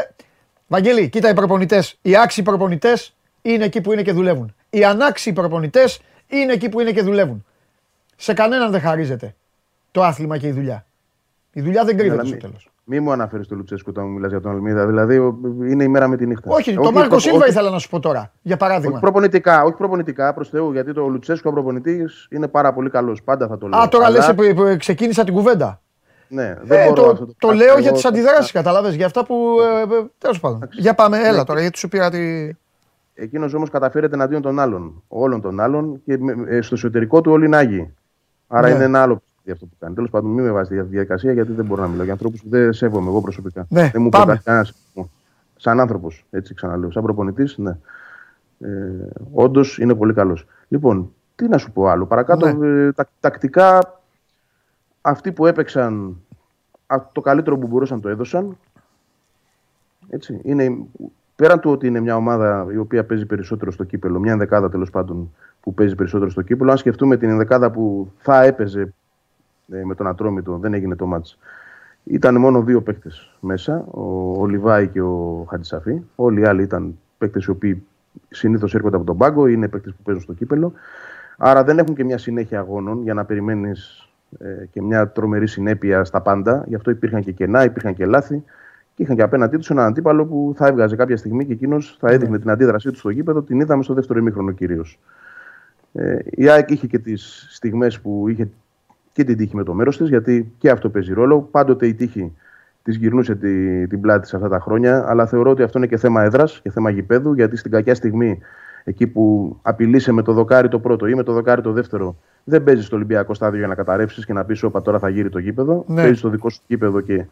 Βαγγέλη, 0.68 1.10
κοίτα 1.10 1.30
οι 1.30 1.34
προπονητές. 1.34 1.98
Οι 2.02 2.18
άξιοι 2.18 2.44
προπονητές 2.44 3.15
είναι 3.41 3.64
εκεί 3.65 3.81
που 3.81 3.91
είναι 3.94 4.02
και 4.02 4.11
δουλεύουν. 4.11 4.56
Οι 4.69 4.84
ανάξιοι 4.84 5.34
προπονητές 5.34 6.02
είναι 6.27 6.53
εκεί 6.53 6.69
που 6.69 6.80
είναι 6.80 6.91
και 6.91 7.02
δουλεύουν. 7.02 7.45
Σε 8.19 8.34
κανέναν 8.34 8.72
δεν 8.72 8.81
χαρίζεται 8.81 9.35
το 9.91 10.03
άθλημα 10.03 10.38
και 10.38 10.48
η 10.48 10.52
δουλειά. 10.52 10.85
Η 11.53 11.61
δουλειά 11.61 11.84
δεν 11.84 11.98
κρύβεται 11.98 12.14
Αλλά 12.19 12.26
στο 12.26 12.34
μη- 12.35 12.41
τέλος. 12.41 12.69
Μη 12.89 12.99
μου 12.99 13.11
αναφέρεις 13.11 13.48
το 13.48 13.56
Λουτσέσκου 13.56 13.89
όταν 13.89 14.06
μου 14.06 14.11
μιλάς 14.14 14.30
για 14.31 14.41
τον 14.41 14.52
Αλμίδα. 14.52 14.85
Δηλαδή 14.88 15.18
ο- 15.18 15.39
είναι 15.69 15.84
η 15.84 15.88
μέρα 15.88 16.07
με 16.07 16.18
τη 16.18 16.26
νύχτα. 16.27 16.49
Όχι, 16.53 16.73
το 16.73 16.91
Μάρκο 16.91 17.10
προ- 17.10 17.19
Σίλβα 17.19 17.38
όχι- 17.38 17.49
ήθελα 17.49 17.69
να 17.69 17.77
σου 17.80 17.89
πω 17.89 17.99
τώρα, 17.99 18.31
για 18.41 18.57
παράδειγμα. 18.57 18.91
Όχι 18.91 19.02
προπονητικά, 19.02 19.64
όχι 19.64 19.76
προπονητικά 19.77 20.34
προς 20.34 20.49
Θεού, 20.49 20.72
γιατί 20.72 20.94
το 20.94 21.07
Λουτσέσκου 21.07 21.49
ο 21.49 21.53
προπονητής 21.53 22.27
είναι 22.31 22.48
πάρα 22.48 22.73
πολύ 22.73 22.89
καλός. 22.89 23.23
Πάντα 23.23 23.48
θα 23.48 23.57
το 23.57 23.68
λέω. 23.68 23.80
Α, 23.80 23.88
τώρα 23.88 24.06
Αλλά- 24.06 24.18
λες 24.35 24.53
που, 24.53 24.56
που 24.56 24.76
ξεκίνησα 24.77 25.23
την 25.23 25.34
κουβέντα. 25.34 25.81
Ναι, 26.27 26.56
δεν 26.64 26.80
Ε, 26.80 26.84
μπορώ 26.88 27.02
το, 27.03 27.10
αυτό 27.11 27.26
το, 27.26 27.34
πράγμα. 27.38 27.57
λέω 27.57 27.72
Εγώ 27.72 27.80
για 27.80 27.91
τις 27.91 28.02
θα- 28.02 28.10
αντιδράσεις, 28.10 28.52
καταλαβες, 28.52 28.95
για 28.95 29.06
αυτά 29.06 29.26
που. 29.26 29.35
Ε, 29.61 29.81
ε, 29.95 30.06
Τέλος 30.18 30.39
πάντων. 30.39 30.68
Για 30.72 30.94
πάμε, 30.94 31.18
έλα 31.23 31.44
τώρα, 31.44 31.61
γιατί 31.61 31.77
σου 31.77 31.88
πήρα 31.88 32.10
τη. 32.10 32.52
Εκείνος 33.19 33.53
όμως 33.53 33.69
καταφέρεται 33.69 34.15
εναντίον 34.15 34.41
των 34.41 34.60
άλλων. 34.60 35.03
Όλων 35.07 35.41
των 35.41 35.60
άλλων 35.60 36.02
και 36.06 36.18
με- 36.18 36.56
ε, 36.56 36.61
στο 36.61 36.76
εσωτερικό 36.76 37.22
του 37.22 37.31
όλοι 37.31 37.45
είναι 37.45 37.57
άγιοι. 37.57 37.94
Άρα 38.48 38.68
Ναι. 38.68 38.74
είναι 38.76 38.84
ένα 38.84 39.02
άλλο 39.02 39.22
αστείο 39.38 39.53
αυτό 39.53 39.65
που 39.65 39.76
κάνει. 39.80 39.95
Τέλος 39.95 40.10
πάντων, 40.10 40.30
μην 40.32 40.45
με 40.45 40.52
βάζει 40.52 40.74
για 40.74 40.84
τη 40.84 40.90
διαδικασία 40.90 41.32
γιατί 41.34 41.52
δεν 41.52 41.65
μπορώ 41.65 41.82
να 41.82 41.88
μιλάω 41.88 42.03
για 42.03 42.14
ανθρώπους 42.14 42.41
που 42.41 42.49
δεν 42.49 42.74
σέβομαι 42.74 43.10
εγώ 43.10 43.22
προσωπικά. 43.22 43.65
Ναι, 43.69 43.90
δεν 43.94 44.02
μου 44.02 44.10
πάμε. 44.10 44.26
προτάσει 44.26 44.44
κανένας. 44.44 44.74
Σαν 45.56 45.80
άνθρωπος, 45.80 46.26
έτσι 46.30 46.53
ξαναλέω. 46.53 46.91
Σαν 46.91 47.03
προπονητής, 47.03 47.57
ναι. 47.57 47.78
Ε, 48.60 48.68
Όντως 49.34 49.78
είναι 49.78 49.95
πολύ 49.95 50.14
καλός. 50.14 50.45
Λοιπόν, 50.68 51.14
τι 51.36 51.48
να 51.48 51.57
σου 51.57 51.72
πω 51.72 51.88
άλλο. 51.88 52.06
Παρακάτω, 52.06 52.53
Ναι. 52.53 52.68
ε, 52.68 52.91
τα, 52.91 53.10
τακτικά 53.19 53.99
αυτοί 55.02 55.32
που 55.32 55.45
έπαιξαν 55.45 56.18
α, 56.88 56.98
το 57.11 57.22
καλύτερο 57.22 57.57
που 57.57 57.68
μπορούσαν 57.68 58.02
το 58.02 58.10
έδωσαν. 58.10 58.57
Έτσι. 60.10 60.40
Είναι, 60.44 60.78
πέραν 61.36 61.60
του 61.60 61.72
ότι 61.72 61.88
είναι 61.88 61.99
μια 61.99 62.15
ομάδα 62.15 62.68
η 62.72 62.78
οποία 62.78 63.06
παίζει 63.06 63.26
περισσότερο 63.26 63.72
στο 63.72 63.84
κύπελο, 63.84 64.19
μια 64.19 64.32
ενδεκάδα 64.32 64.69
τέλος 64.69 64.90
πάντων 64.90 65.34
που 65.68 65.73
παίζει 65.73 65.95
περισσότερο 65.95 66.30
στο 66.30 66.41
κύπελο, 66.41 66.72
αν 66.72 66.77
σκεφτούμε 66.77 67.18
την 67.18 67.30
ενδεκάδα 67.30 67.72
που 67.72 68.11
θα 68.18 68.44
έπαιζε 68.44 68.94
ε, 69.72 69.84
με 69.84 69.95
τον 69.95 70.07
Ατρόμητο, 70.07 70.57
δεν 70.57 70.73
έγινε 70.73 70.95
το 70.95 71.06
μάτς. 71.06 71.38
Ήταν 72.03 72.39
μόνο 72.39 72.61
δύο 72.61 72.81
παίκτες 72.81 73.35
μέσα, 73.39 73.85
ο, 73.91 74.31
ο 74.41 74.45
Λιβάη 74.45 74.88
και 74.88 75.02
ο 75.02 75.45
Χατζησαφή. 75.49 76.02
Όλοι 76.15 76.39
οι 76.39 76.45
άλλοι 76.45 76.61
ήταν 76.64 76.98
παίκτες 77.18 77.45
οι 77.45 77.49
οποίοι 77.49 77.84
συνήθως 78.30 78.76
έρχονται 78.76 78.95
από 78.95 79.06
τον 79.06 79.18
πάγκο, 79.18 79.48
είναι 79.48 79.68
παίκτες 79.68 79.94
που 79.94 80.03
παίζουν 80.03 80.23
στο 80.23 80.34
κύπελο. 80.34 80.73
Άρα 81.38 81.64
δεν 81.64 81.80
έχουν 81.80 81.95
και 81.95 82.03
μια 82.03 82.18
συνέχεια 82.18 82.60
αγώνων 82.60 83.02
για 83.02 83.14
να 83.14 83.26
περιμένεις 83.26 84.10
ε, 84.39 84.65
και 84.72 84.81
μια 84.81 85.10
τρομερή 85.10 85.48
συνέπεια 85.48 86.03
στα 86.03 86.22
πάντα. 86.22 86.64
Γι' 86.68 86.76
αυτό 86.76 86.91
υπήρχαν 86.91 87.22
και 87.22 87.31
κενά, 87.31 87.64
υπήρχαν 87.64 87.94
και 87.94 88.06
λάθη. 88.06 88.44
Και 88.95 89.03
είχαν 89.03 89.15
και 89.15 89.22
απέναντί 89.22 89.57
τους 89.57 89.69
έναν 89.69 89.85
αντίπαλο 89.85 90.26
που 90.26 90.53
θα 90.57 90.68
έβγαζε 90.68 90.95
κάποια 90.95 91.18
στιγμή 91.18 91.45
και 91.45 91.53
εκείνος 91.53 91.98
θα 91.99 92.11
έδειχνε 92.11 92.39
την 92.39 92.49
αντίδρασή 92.49 92.91
του 92.91 92.98
στο 92.98 93.10
γήπεδο. 93.10 93.41
Την 93.41 93.60
είδαμε 93.60 93.84
στο 93.84 93.94
δεύτερο 93.94 94.19
ημίχρονο 94.19 94.52
κυρίως. 94.52 94.99
Ε, 95.98 96.18
η 96.30 96.49
ΑΕΚ 96.49 96.69
είχε 96.69 96.88
και 96.88 96.99
τις 96.99 97.48
στιγμές 97.49 97.99
που 97.99 98.28
είχε 98.28 98.49
και 99.11 99.24
την 99.24 99.38
τύχη 99.38 99.56
με 99.56 99.64
το 99.64 99.74
μέρος 99.74 99.98
της, 99.98 100.10
γιατί 100.10 100.52
και 100.57 100.69
αυτό 100.69 100.90
παίζει 100.90 101.14
ρόλο. 101.14 101.41
Πάντοτε 101.41 101.88
η 101.88 101.94
τύχη 101.94 102.34
της 102.84 102.95
γυρνούσε 102.95 103.36
τη, 103.36 103.88
την 103.88 104.02
πλάτη 104.02 104.28
σε 104.28 104.36
αυτά 104.36 104.48
τα 104.49 104.60
χρόνια, 104.60 105.06
αλλά 105.07 105.26
θεωρώ 105.26 105.52
ότι 105.52 105.64
αυτό 105.64 105.78
είναι 105.78 105.88
και 105.88 105.98
θέμα 105.98 106.24
έδρας 106.24 106.60
και 106.64 106.72
θέμα 106.72 106.90
γηπέδου, 106.90 107.34
γιατί 107.34 107.57
στην 107.57 107.72
κακιά 107.72 107.95
στιγμή, 107.95 108.40
εκεί 108.84 109.07
που 109.07 109.56
απειλείσαι 109.61 110.11
με 110.11 110.22
το 110.22 110.34
δοκάρι 110.34 110.68
το 110.68 110.80
πρώτο 110.80 111.07
ή 111.07 111.15
με 111.15 111.24
το 111.24 111.34
δοκάρι 111.34 111.61
το 111.61 111.72
δεύτερο, 111.72 112.15
δεν 112.44 112.64
παίζεις 112.64 112.86
στο 112.86 112.95
Ολυμπιακό 112.95 113.34
στάδιο 113.34 113.60
για 113.60 113.68
να 113.68 113.76
καταρρεύσεις 113.76 114.26
και 114.26 114.34
να 114.34 114.45
πεις: 114.45 114.64
Όπα, 114.64 114.82
τώρα 114.82 114.99
θα 114.99 115.10
γύρει 115.10 115.30
το 115.30 115.40
γήπεδο. 115.40 115.84
Ναι. 115.88 116.02
Παίζεις 116.02 116.19
στο 116.19 116.30
δικό 116.30 116.49
σου 116.49 116.61
γήπεδο 116.68 117.02
και 117.02 117.26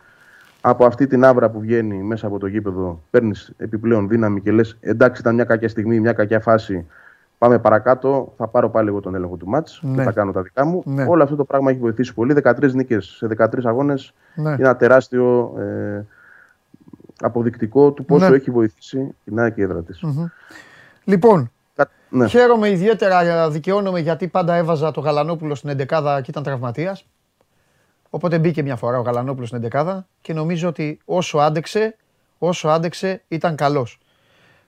από 0.62 0.86
αυτή 0.86 1.08
την 1.08 1.26
άβρα 1.26 1.50
που 1.50 1.60
βγαίνει 1.60 1.96
μέσα 1.96 2.28
από 2.28 2.40
το 2.40 2.48
γήπεδο 2.48 3.04
παίρνεις 3.10 3.54
επιπλέον 3.58 4.08
δύναμη 4.08 4.42
και 4.42 4.52
λες: 4.52 4.78
Εντάξει, 4.82 5.22
ήταν 5.22 5.36
μια 5.36 5.44
κακιά 5.44 5.70
στιγμή, 5.70 6.00
μια 6.00 6.14
κακιά 6.14 6.40
φάση. 6.40 6.86
Πάμε 7.38 7.60
παρακάτω. 7.60 8.34
Θα 8.38 8.48
πάρω 8.48 8.70
πάλι 8.70 8.88
εγώ 8.88 9.00
τον 9.00 9.16
έλεγχο 9.16 9.36
του 9.36 9.48
μάτς 9.48 9.80
Ναι. 9.84 9.96
και 9.96 10.02
θα 10.04 10.12
κάνω 10.12 10.32
τα 10.32 10.42
δικά 10.42 10.66
μου. 10.66 10.82
Ναι. 10.86 11.06
Όλο 11.08 11.24
αυτό 11.24 11.36
το 11.36 11.44
πράγμα 11.46 11.72
έχει 11.72 11.80
βοηθήσει 11.80 12.14
πολύ. 12.14 12.34
13 12.44 12.74
νίκες 12.74 13.06
σε 13.06 13.28
13 13.38 13.48
αγώνες 13.64 14.14
Ναι. 14.36 14.50
είναι 14.50 14.58
ένα 14.60 14.76
τεράστιο 14.76 15.54
ε, 15.60 16.06
αποδεικτικό 17.22 17.92
του 17.92 18.06
πόσο 18.06 18.30
Ναι. 18.30 18.36
έχει 18.36 18.52
βοηθήσει 18.52 19.16
η 19.24 19.34
ΑΕΚ 19.40 19.54
και 19.54 19.62
η 19.62 19.64
έδρα 19.64 19.82
της. 19.82 20.04
Λοιπόν, 21.04 21.52
Ναι. 22.10 22.28
χαίρομαι 22.28 22.70
ιδιαίτερα, 22.70 23.50
δικαιώνομαι 23.50 24.00
γιατί 24.00 24.28
πάντα 24.28 24.56
έβαζα 24.56 24.92
το 24.92 25.02
Γαλανόπουλο 25.02 25.56
στην 25.56 25.70
11 25.70 26.20
και 26.22 26.30
ήταν 26.30 26.44
τραυματίας. 26.44 27.06
Οπότε 28.10 28.40
μπήκε 28.40 28.64
μια 28.64 28.76
φορά 28.76 28.98
ο 28.98 29.02
Γαλανόπουλος 29.02 29.48
στην 29.48 29.62
11 29.72 30.06
και 30.22 30.34
νομίζω 30.34 30.68
ότι 30.68 31.00
όσο 31.06 31.38
άντεξε, 31.38 31.96
όσο 32.38 32.68
άντεξε 32.68 33.22
ήταν 33.28 33.56
καλός. 33.56 34.00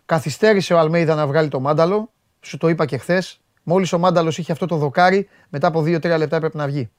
Καθυστέρησε 0.05 0.73
ο 0.73 0.79
Αλμέιδα 0.79 1.15
να 1.15 1.27
βγάλει 1.27 1.47
το 1.47 1.59
μάνταλο, 1.59 2.09
σου 2.47 2.57
το 2.57 2.67
είπα 2.67 2.85
και 2.85 2.97
χθες. 2.97 3.39
Μόλις 3.63 3.93
ο 3.93 3.99
μάνταλος 3.99 4.37
είχε 4.37 4.51
αυτό 4.51 4.65
το 4.65 4.75
δοκάρι, 4.75 5.29
μετά 5.49 5.67
από 5.67 5.81
2-3 5.81 6.17
λεπτά 6.17 6.35
έπρεπε 6.35 6.57
να 6.57 6.67
βγει. 6.67 6.89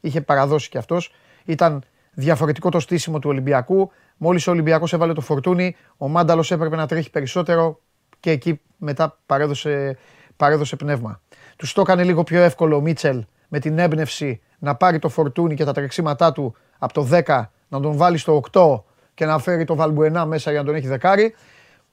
Είχε 0.00 0.20
παραδώσει 0.20 0.68
κι 0.68 0.78
αυτός. 0.78 1.12
Ήταν 1.44 1.82
διαφορετικό 2.12 2.70
το 2.70 2.80
στήσιμο 2.80 3.18
του 3.18 3.30
Ολυμπιακού. 3.30 3.90
Μόλις 4.16 4.46
ο 4.46 4.50
Ολυμπιακός 4.50 4.92
έβαλε 4.92 5.12
το 5.12 5.20
φορτούνι, 5.20 5.76
ο 5.96 6.08
μάνταλος 6.08 6.50
έπρεπε 6.50 6.76
να 6.76 6.86
τρέχει 6.86 7.10
περισσότερο 7.10 7.80
και 8.20 8.30
εκεί 8.30 8.60
μετά 8.76 9.18
παρέδωσε, 9.26 9.98
παρέδωσε 10.36 10.76
πνεύμα. 10.76 11.20
Τους 11.56 11.72
το 11.72 11.80
έκανε 11.80 12.04
λίγο 12.04 12.22
πιο 12.22 12.42
εύκολο 12.42 12.76
ο 12.76 12.80
Μίτσελ 12.80 13.24
με 13.48 13.58
την 13.58 13.78
έμπνευση 13.78 14.40
να 14.58 14.74
πάρει 14.74 14.98
το 14.98 15.08
φορτούνι 15.08 15.54
και 15.54 15.64
τα 15.64 15.72
τρεξίματά 15.72 16.32
του 16.32 16.54
από 16.78 16.92
το 16.92 17.08
10 17.10 17.42
να 17.68 17.80
τον 17.80 17.96
βάλει 17.96 18.18
στο 18.18 18.42
8 18.52 18.82
και 19.14 19.24
να 19.24 19.38
φέρει 19.38 19.64
το 19.64 19.74
Βαλμπουενά 19.74 20.26
μέσα 20.26 20.50
για 20.50 20.60
να 20.60 20.66
τον 20.66 20.74
έχει 20.74 20.86
δεκάρι. 20.86 21.34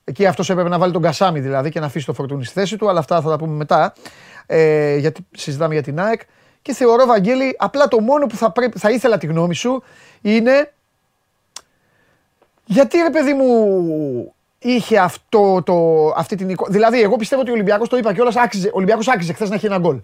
Εκεί 0.10 0.26
αυτός 0.26 0.50
έπρεπε 0.50 0.70
να 0.70 0.78
βάλει 0.78 0.92
τον 0.94 1.02
Κασάμι 1.02 1.40
δηλαδή 1.40 1.70
και 1.70 1.80
να 1.80 1.86
αφήσει 1.86 2.06
το 2.06 2.14
φορτούνι 2.14 2.46
στη 2.46 2.60
θέση 2.60 2.78
του, 2.78 2.90
αλλά 2.90 3.00
αυτά 3.00 3.22
θα 3.22 3.30
τα 3.30 3.38
πούμε 3.38 3.56
μετά. 3.56 3.94
Ε, 4.46 4.96
γιατί 4.98 5.28
συζητάμε 5.32 5.74
για 5.74 5.84
την 5.84 6.00
ΑΕΚ. 6.00 6.22
Και 6.62 6.74
θεωρώ, 6.74 7.06
Βαγγέλη, 7.06 7.56
απλά 7.60 7.88
το 7.88 8.00
μόνο 8.02 8.26
που 8.26 8.36
θα, 8.36 8.52
πρέπει, 8.52 8.80
θα 8.80 8.92
ήθελα 8.92 9.18
τη 9.18 9.26
γνώμη 9.28 9.56
σου 9.56 9.84
είναι 10.22 10.72
γιατί 12.66 12.98
ρε 12.98 13.10
παιδί 13.10 13.34
μου 13.34 14.34
είχε 14.60 14.98
αυτό 15.00 15.62
το, 15.66 16.08
αυτή 16.16 16.36
την 16.36 16.50
εικόνα. 16.50 16.72
Δηλαδή, 16.72 17.02
εγώ 17.02 17.16
πιστεύω 17.16 17.42
ότι 17.42 17.50
ο 17.50 17.54
Ολυμπιακός 17.54 17.90
το 17.90 17.98
είπα 17.98 18.14
κιόλας, 18.14 18.36
άξιζε, 18.36 18.68
ο 18.68 18.72
Ολυμπιακός 18.74 19.08
άξιζε 19.08 19.34
χθες 19.34 19.50
να 19.50 19.56
έχει 19.56 19.66
ένα 19.66 19.78
γκολ. 19.78 20.00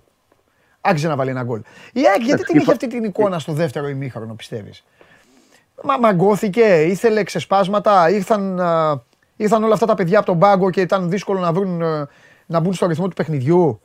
Άξιζε 0.82 1.08
να 1.08 1.16
βάλει 1.16 1.30
ένα 1.30 1.44
γκολ. 1.44 1.62
Η 1.94 2.00
ΑΕΚ 2.00 2.06
γιατί 2.06 2.24
Εντάξει, 2.26 2.44
την 2.46 2.56
είχε 2.56 2.64
είπα- 2.64 2.72
αυτή 2.72 2.88
την 2.88 3.04
εικόνα 3.04 3.40
στο 3.40 3.54
δεύτερο 3.54 3.88
ημίχρονο, 3.88 4.34
πιστεύεις; 4.34 4.84
Μα 5.84 5.98
μαγκώθηκε, 5.98 6.84
ήθελε 6.84 7.24
ξεσπάσματα, 7.24 8.10
ήρθαν, 8.10 8.60
α, 8.60 9.02
ήρθαν 9.36 9.64
όλα 9.64 9.74
αυτά 9.74 9.86
τα 9.86 9.96
παιδιά 9.96 10.18
από 10.18 10.26
τον 10.28 10.40
πάγκο 10.40 10.70
και 10.70 10.82
ήταν 10.82 11.10
δύσκολο 11.10 11.40
να, 11.40 11.54
βρουν, 11.54 11.82
ε, 11.82 12.08
να 12.46 12.60
μπουν 12.60 12.74
στο 12.74 12.86
ρυθμό 12.88 13.08
του 13.08 13.14
παιχνιδιού. 13.16 13.82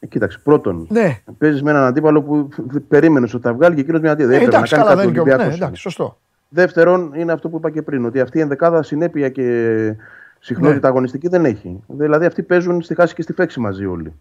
Ε, 0.00 0.06
κοίταξε, 0.06 0.38
πρώτον, 0.42 0.86
Ναι, 0.90 1.20
παίζεις 1.38 1.62
με 1.62 1.70
έναν 1.70 1.82
αντίπαλο 1.84 2.22
που 2.22 2.48
περίμενες 2.88 3.34
ότι 3.34 3.42
θα 3.42 3.54
βγάλει 3.54 3.74
και 3.74 3.80
εκείνος 3.80 4.00
μια 4.00 4.12
αντίδραση. 4.12 4.34
ε, 4.38 4.42
Έπρεπε 4.42 4.56
εντάξει, 4.56 4.74
να 4.74 4.80
κάνει 4.80 4.88
καλά 4.96 5.02
κάτι 5.02 5.12
δεν 5.12 5.22
ο 5.22 5.22
είναι 5.22 5.30
και 5.30 5.34
ο- 5.34 5.36
Ναι, 5.36 5.42
Ολυμπιακός. 5.42 5.60
εντάξει, 5.66 5.82
σωστό. 5.82 6.18
Δεύτερον, 6.48 7.12
είναι 7.14 7.32
αυτό 7.32 7.48
που 7.48 7.56
είπα 7.56 7.70
και 7.70 7.82
πριν, 7.82 8.04
ότι 8.04 8.20
αυτή 8.20 8.38
η 8.38 8.40
ενδεκάδα 8.40 8.82
συνέπεια 8.82 9.28
και 9.28 9.94
συχνότητα 10.38 10.80
Ναι. 10.80 10.88
αγωνιστική 10.88 11.28
δεν 11.28 11.44
έχει. 11.44 11.80
Δηλαδή, 11.86 12.26
αυτοί 12.26 12.42
παίζουν 12.42 12.82
στη 12.82 12.94
χάση 12.94 13.14
και 13.14 13.22
στη 13.22 13.32
φέξη 13.32 13.60
μαζί 13.60 13.86
όλοι. 13.86 14.12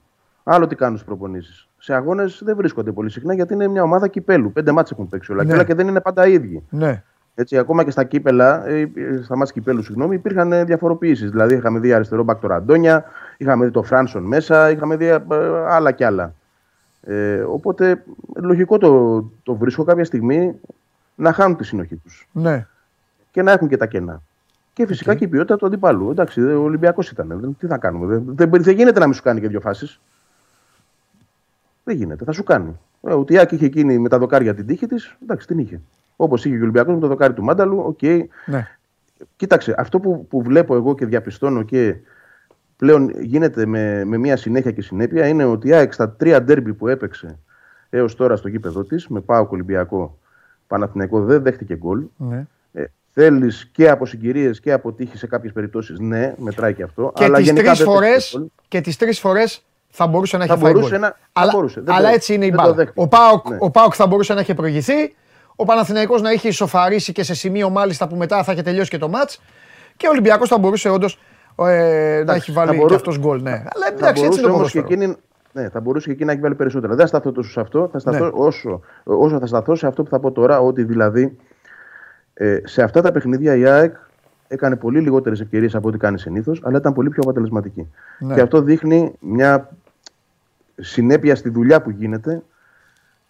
Άλλο 0.44 0.68
τι 0.68 0.76
κάνουν 0.76 0.96
στις 0.98 1.08
προπονήσεις. 1.08 1.68
Σε 1.78 1.94
αγώνες 1.94 2.42
δεν 2.44 2.56
βρίσκονται 2.56 2.92
πολύ 2.92 3.10
συχνά 3.10 3.34
γιατί 3.34 3.54
είναι 3.54 3.68
μια 3.68 3.84
ομάδα 3.84 4.08
κυπέλου. 4.08 4.52
Πέντε 4.52 4.72
μάτσε 4.72 4.94
έχουν 4.94 5.10
παίξει 5.10 5.32
όλα. 5.32 5.42
Ναι. 5.44 5.48
Και 5.50 5.56
όλα 5.56 5.64
και 5.64 5.74
δεν 5.74 5.88
είναι 5.88 6.02
πάντα 6.02 6.28
οι 6.28 6.34
ίδιοι. 6.34 6.64
Ναι, 6.70 7.04
Έτσι, 7.36 7.58
ακόμα 7.58 7.84
και 7.84 7.92
στα 7.92 8.04
κύπελα, 8.04 8.68
ε, 8.68 8.80
ε, 8.96 9.22
στα 9.24 9.36
μάτια 9.38 9.54
κυπέλους, 9.54 9.86
συγγνώμη, 9.86 10.16
υπήρχαν 10.16 10.52
ε, 10.52 10.64
διαφοροποιήσει. 10.64 11.28
Δηλαδή, 11.28 11.56
είχαμε 11.56 11.80
δει 11.80 11.94
αριστερό 11.94 12.24
μπακ 12.24 12.40
το 12.40 12.48
Ραντόνια, 12.48 13.04
είχαμε 13.38 13.66
δει 13.66 13.72
το 13.72 13.84
Φράνσον 13.84 14.24
μέσα, 14.24 14.70
είχαμε 14.72 14.96
δει 14.96 15.06
ε, 15.06 15.20
άλλα 15.68 15.92
κι 15.92 16.04
άλλα. 16.04 16.34
Ε, 17.02 17.42
οπότε, 17.42 18.04
λογικό 18.36 18.78
το, 18.78 19.20
το 19.44 19.56
βρίσκω 19.56 19.84
κάποια 19.84 20.06
στιγμή 20.06 20.60
να 21.16 21.34
χάνουν 21.34 21.58
τη 21.58 21.64
συνοχή 21.64 21.96
τους 21.96 22.28
ναι. 22.32 22.68
και 23.32 23.42
να 23.42 23.52
έχουν 23.52 23.68
και 23.68 23.78
τα 23.78 23.86
κενά. 23.86 24.22
Και 24.74 24.86
φυσικά 24.86 25.16
και 25.16 25.24
η 25.24 25.28
ποιότητα 25.28 25.56
του 25.58 25.66
αντιπάλου. 25.66 26.10
Εντάξει, 26.12 26.42
ο 26.42 26.62
Ολυμπιακός 26.64 27.10
ήταν. 27.12 27.28
Δεν- 27.40 27.56
Τι 27.60 27.68
θα 27.68 27.78
κάνουμε. 27.78 28.06
Δεν, 28.06 28.24
δεν, 28.50 28.64
δεν 28.64 28.76
γίνεται 28.76 29.00
να 29.00 29.06
μην 29.06 29.14
σου 29.16 29.22
κάνει 29.22 29.40
και 29.40 29.48
δύο 29.48 29.60
φάσεις. 29.60 30.00
Δεν 31.84 31.96
γίνεται. 31.96 32.24
Θα 32.24 32.32
σου 32.32 32.44
κάνει. 32.44 32.80
Ε, 33.02 33.14
ότι 33.14 33.34
η 33.34 33.38
ΑΕΚ 33.38 33.56
είχε 33.56 33.66
εκείνη 33.66 34.00
με 34.00 34.10
τα 34.10 34.18
δοκάρια 34.20 34.56
την 34.56 34.66
τύχη 34.66 34.88
της, 34.88 35.16
εντάξει, 35.24 35.48
την 35.48 35.60
είχε. 35.60 35.82
Όπως 36.16 36.46
είχε 36.46 36.54
και 36.54 36.60
ο 36.60 36.64
Ολυμπιακός 36.64 36.94
με 36.94 37.00
το 37.00 37.08
δοκάρι 37.08 37.34
του 37.34 37.44
Μάνταλου, 37.44 37.80
οκ. 37.86 38.02
ναι. 38.46 38.68
Κοίταξε, 39.36 39.76
αυτό 39.78 40.00
που, 40.00 40.28
που 40.28 40.42
βλέπω 40.42 40.76
εγώ 40.76 40.96
και 40.96 41.06
διαπιστώνω 41.06 41.62
και 41.64 41.96
πλέον 42.78 43.10
γίνεται 43.22 43.66
με, 43.66 44.06
με 44.06 44.18
μια 44.18 44.38
συνέχεια 44.38 44.72
και 44.72 44.82
συνέπεια 44.82 45.28
είναι 45.28 45.44
ότι 45.46 45.68
η 45.68 45.74
ΑΕΚ 45.74 45.94
στα 45.94 46.10
τρία 46.12 46.42
ντέρμπι 46.44 46.74
που 46.74 46.88
έπαιξε 46.88 47.38
έως 47.90 48.16
τώρα 48.16 48.36
στο 48.36 48.48
γήπεδο 48.48 48.84
της, 48.84 49.08
με 49.08 49.20
πάω 49.20 49.48
Ολυμπιακό 49.50 50.18
Παναθηναϊκό, 50.68 51.22
δεν 51.24 51.42
δέχτηκε 51.42 51.76
γκολ. 51.76 52.04
ναι. 52.18 52.46
Ε, 52.74 52.84
Θέλεις 53.18 53.70
και 53.72 53.90
από 53.90 54.06
συγκυρίες 54.06 54.60
και 54.60 54.72
από 54.72 54.92
τύχη 54.92 55.18
σε 55.18 55.28
κάποιες 55.28 55.54
περιπτώσεις, 55.54 56.00
ναι, 56.00 56.34
μετράει 56.38 56.74
και 56.74 56.84
αυτό. 56.84 57.12
Και 57.16 57.24
αλλά 57.24 57.38
τις 57.38 57.46
γενικά 57.46 57.66
τρεις 57.66 57.78
δεν 57.78 57.88
δέχτηκε 57.88 58.06
φορές, 58.08 58.34
γκολ. 58.38 58.48
και 58.68 58.82
τις 58.82 58.98
τρεις 58.98 59.20
φορές 59.20 59.66
θα 59.90 60.08
μπορούσε 60.08 60.38
να 60.38 60.46
Θα 60.46 60.54
έχει 60.54 60.62
φάει 60.62 60.72
μπορούσε 60.74 60.92
γκολ. 60.92 61.00
να- 61.02 61.08
θα 61.10 61.18
Αλλά, 61.34 61.52
μπορούσε. 61.54 61.82
Δεν 61.82 61.94
αλλά 61.96 62.08
το- 62.08 62.14
έτσι 62.16 62.34
είναι 62.34 62.46
η 62.46 62.50
δεν 62.50 62.58
το 62.58 62.64
μπάλα. 62.64 62.76
δέχτηκε. 62.76 63.02
Ο 63.02 63.08
Πάοκ, 63.08 63.50
Ναι. 63.50 63.58
ο 63.60 63.70
Πάοκ 63.72 63.94
θα 63.96 64.08
μπορούσε 64.08 64.34
να 64.34 64.40
έχει 64.40 64.54
προηγηθεί, 64.54 65.16
ο 65.56 65.66
Παναθηναϊκός 65.66 66.22
να 66.22 66.32
είχε 66.32 66.48
ισοφαρίσει 66.48 67.12
και 67.12 67.24
σε 67.24 67.34
σημείο 67.34 67.70
μάλιστα 67.70 68.08
που 68.08 68.16
μετά 68.16 68.44
θα 68.44 68.52
είχε 68.52 68.62
τελειώσει 68.62 68.90
και 68.90 68.98
το 68.98 69.10
μάτς 69.10 69.42
και 69.98 70.08
ο 70.08 70.10
Ολυμπιακός 70.10 70.50
θα 70.50 70.58
μπορούσε 70.58 70.90
όντως 70.90 71.20
ε, 71.60 71.64
να 71.64 71.66
Εντάξει, 71.68 72.36
έχει 72.42 72.52
βάλει 72.52 72.68
θα 72.68 72.74
και 72.74 72.80
μπορού- 72.80 72.96
αυτός 72.96 73.20
γκολ. 73.20 73.42
Ναι. 73.42 73.52
Αλλά 73.52 73.64
Θα 73.86 73.88
εντάξει, 73.88 74.08
έτσι 74.08 74.22
μπορούσε 74.22 74.40
είναι 74.40 74.50
το 74.50 74.56
όμως 74.56 74.72
και 74.72 74.82
ποδόσφαιρο. 74.82 75.02
εκείνη, 75.04 75.16
ναι, 75.54 75.70
θα 75.70 75.80
μπορούσε 75.80 76.06
και 76.06 76.12
εκείνη 76.12 76.26
να 76.28 76.32
έχει 76.32 76.42
βάλει 76.42 76.56
περισσότερα. 76.56 76.94
Δεν 76.94 77.02
θα 77.02 77.08
σταθώ 77.08 77.32
τόσο 77.32 77.52
σε 77.52 77.60
αυτό. 77.60 77.90
Θα 77.92 78.00
σταθώ 78.00 78.26
Ναι. 78.26 78.32
όσο, 78.34 78.82
όσο 79.04 79.40
θα 79.40 79.46
σταθώ 79.46 79.76
σε 79.76 79.88
αυτό 79.88 80.04
που 80.04 80.10
θα 80.10 80.20
πω 80.20 80.32
τώρα, 80.32 80.60
ότι 80.60 80.84
δηλαδή 80.84 81.38
ε, 82.34 82.60
σε 82.64 82.84
αυτά 82.84 83.02
τα 83.02 83.12
παιχνίδια 83.12 83.56
η 83.56 83.66
ΑΕΚ 83.66 83.96
έκανε 84.48 84.76
πολύ 84.76 85.00
λιγότερες 85.00 85.40
ευκαιρίες 85.40 85.76
από 85.76 85.88
ό,τι 85.88 85.98
κάνει 85.98 86.20
συνήθως, 86.20 86.62
αλλά 86.64 86.78
ήταν 86.78 86.94
πολύ 86.94 87.10
πιο 87.10 87.22
αποτελεσματική. 87.24 87.88
Ναι. 88.20 88.34
Και 88.34 88.42
αυτό 88.42 88.62
δείχνει 88.62 89.14
μια 89.20 89.70
συνέπεια 90.76 91.36
στη 91.36 91.50
δουλειά 91.50 91.82
που 91.82 91.90
γίνεται 91.90 92.42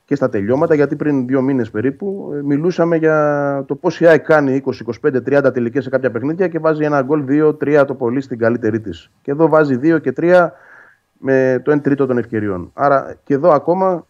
και 0.05 0.15
στα 0.15 0.29
τελειώματα, 0.29 0.75
γιατί 0.75 0.95
πριν 0.95 1.27
δύο 1.27 1.41
μήνες 1.41 1.71
περίπου 1.71 2.31
ε, 2.35 2.41
μιλούσαμε 2.41 2.95
για 2.95 3.63
το 3.67 3.75
πώς 3.75 3.99
η 3.99 4.07
ΑΕΚ 4.07 4.25
κάνει 4.25 4.63
20, 5.01 5.09
25, 5.09 5.45
30 5.47 5.53
τελικές 5.53 5.83
σε 5.83 5.89
κάποια 5.89 6.11
παιχνίδια 6.11 6.47
και 6.47 6.59
βάζει 6.59 6.83
ένα 6.83 7.01
γκολ 7.01 7.25
2-3 7.29 7.83
το 7.87 7.95
πολύ 7.95 8.21
στην 8.21 8.37
καλύτερη 8.37 8.79
της. 8.79 9.11
Και 9.21 9.31
εδώ 9.31 9.47
βάζει 9.47 9.79
2 9.83 10.01
και 10.01 10.13
3 10.17 10.49
με 11.17 11.61
το 11.63 11.71
1 11.71 11.81
τρίτο 11.81 12.05
των 12.05 12.17
ευκαιριών. 12.17 12.71
Άρα 12.73 13.15
και 13.23 13.33
εδώ 13.33 13.49
ακόμα 13.49 14.07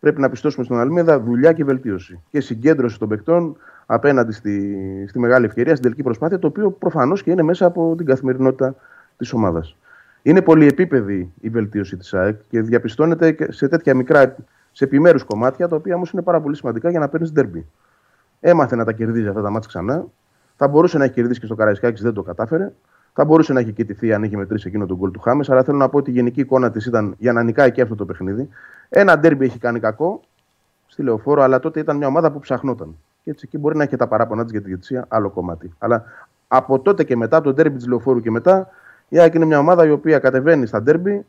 πρέπει 0.00 0.20
να 0.20 0.30
πιστώσουμε 0.30 0.64
στον 0.64 0.78
Αλμίδα 0.80 1.20
δουλειά 1.20 1.52
και 1.52 1.64
βελτίωση. 1.64 2.20
Και 2.30 2.40
συγκέντρωση 2.40 2.98
των 2.98 3.08
παικτών 3.08 3.56
απέναντι 3.86 4.32
στη, 4.32 4.76
στη 5.08 5.18
μεγάλη 5.18 5.46
ευκαιρία, 5.46 5.72
στην 5.72 5.82
τελική 5.82 6.02
προσπάθεια, 6.02 6.38
το 6.38 6.46
οποίο 6.46 6.70
προφανώς 6.70 7.22
και 7.22 7.30
είναι 7.30 7.42
μέσα 7.42 7.66
από 7.66 7.94
την 7.96 8.06
καθημερινότητα 8.06 8.74
της 9.16 9.32
ομάδας. 9.32 9.76
Είναι 10.22 10.42
πολυεπίπεδη 10.42 11.32
η 11.40 11.48
βελτίωση 11.48 11.96
της 11.96 12.14
ΑΕΚ 12.14 12.36
και 12.48 12.60
διαπιστώνεται 12.60 13.32
και 13.32 13.52
σε 13.52 13.68
τέτοια 13.68 13.94
μικρά, 13.94 14.36
σε 14.78 14.84
επιμέρους 14.84 15.24
κομμάτια, 15.24 15.68
τα 15.68 15.76
οποία 15.76 15.94
όμως 15.94 16.10
είναι 16.10 16.22
πάρα 16.22 16.40
πολύ 16.40 16.56
σημαντικά 16.56 16.90
για 16.90 16.98
να 16.98 17.08
παίρνεις 17.08 17.32
derby. 17.36 17.62
Έμαθε 18.40 18.76
να 18.76 18.84
τα 18.84 18.92
κερδίζει 18.92 19.28
αυτά 19.28 19.42
τα 19.42 19.50
μάτια 19.50 19.68
ξανά. 19.68 20.06
Θα 20.56 20.68
μπορούσε 20.68 20.98
να 20.98 21.04
έχει 21.04 21.12
κερδίσει 21.12 21.40
και 21.40 21.46
στο 21.46 21.54
Καραϊσκάκης, 21.54 22.02
δεν 22.02 22.12
το 22.12 22.22
κατάφερε. 22.22 22.72
Θα 23.12 23.24
μπορούσε 23.24 23.52
να 23.52 23.60
έχει 23.60 23.72
κοιτηθεί 23.72 24.12
αν 24.12 24.22
είχε 24.22 24.36
μετρήσει 24.36 24.68
εκείνο 24.68 24.86
τον 24.86 24.96
γκολ 24.96 25.10
του 25.10 25.20
Χάμες. 25.20 25.50
Αλλά 25.50 25.62
θέλω 25.62 25.76
να 25.76 25.88
πω 25.88 25.98
ότι 25.98 26.10
η 26.10 26.12
γενική 26.12 26.40
εικόνα 26.40 26.70
της 26.70 26.86
ήταν 26.86 27.14
για 27.18 27.32
να 27.32 27.42
νικάει 27.42 27.72
και 27.72 27.82
αυτό 27.82 27.94
το 27.94 28.04
παιχνίδι. 28.04 28.48
Ένα 28.88 29.18
ντέρμπι 29.18 29.44
έχει 29.44 29.58
κάνει 29.58 29.80
κακό 29.80 30.20
στη 30.86 31.02
λεωφόρο, 31.02 31.42
αλλά 31.42 31.58
τότε 31.58 31.80
ήταν 31.80 31.96
μια 31.96 32.06
ομάδα 32.06 32.32
που 32.32 32.38
ψαχνόταν. 32.38 32.96
Και 33.24 33.30
έτσι 33.30 33.44
εκεί 33.48 33.58
μπορεί 33.58 33.76
να 33.76 33.82
έχει 33.82 33.96
τα 33.96 34.08
παράπονα 34.08 34.42
της 34.42 34.50
για 34.50 34.60
τη 34.60 34.66
διαιτησία, 34.66 35.04
άλλο 35.08 35.30
κομμάτι. 35.30 35.74
Αλλά 35.78 36.04
από 36.48 36.78
τότε 36.78 37.04
και 37.04 37.16
μετά, 37.16 37.40
το 37.40 37.52
ντέρμπι 37.52 37.76
της 37.76 37.86
λεωφόρου 37.86 38.20
και 38.20 38.30
μετά, 38.30 38.68
η 39.08 39.18
ΑΕΚ 39.18 39.34
είναι 39.34 39.44
μια 39.44 39.58
ομάδα 39.58 39.86
η 39.86 39.90
οποία 39.90 40.18
κατεβαίνει 40.18 40.66
στα 40.66 40.82
ντέρμπι 40.82 41.24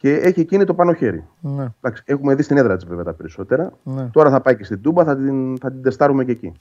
και 0.00 0.14
έχει 0.14 0.40
εκείνη 0.40 0.64
το 0.64 0.74
πάνω 0.74 0.92
χέρι. 0.92 1.24
Ναι. 1.40 1.66
Εντάξει, 1.80 2.02
έχουμε 2.06 2.34
δει 2.34 2.42
στην 2.42 2.56
έδρα 2.56 2.76
της 2.76 2.84
βέβαια 2.84 3.04
τα 3.04 3.12
περισσότερα. 3.12 3.72
Ναι. 3.82 4.08
Τώρα 4.12 4.30
θα 4.30 4.40
πάει 4.40 4.56
και 4.56 4.64
στην 4.64 4.82
Τούμπα, 4.82 5.04
θα 5.04 5.16
την, 5.16 5.58
θα 5.58 5.70
την 5.70 5.82
τεστάρουμε 5.82 6.24
και 6.24 6.30
εκεί. 6.32 6.52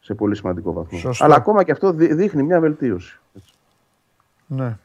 Σε 0.00 0.14
πολύ 0.14 0.36
σημαντικό 0.36 0.72
βαθμό. 0.72 0.98
Σωστό. 0.98 1.24
Αλλά 1.24 1.34
ακόμα 1.34 1.62
και 1.62 1.72
αυτό 1.72 1.92
δει- 1.92 2.14
δείχνει 2.14 2.42
μια 2.42 2.60
βελτίωση. 2.60 3.20
Έτσι. 3.36 3.52
Ναι. 4.46 4.76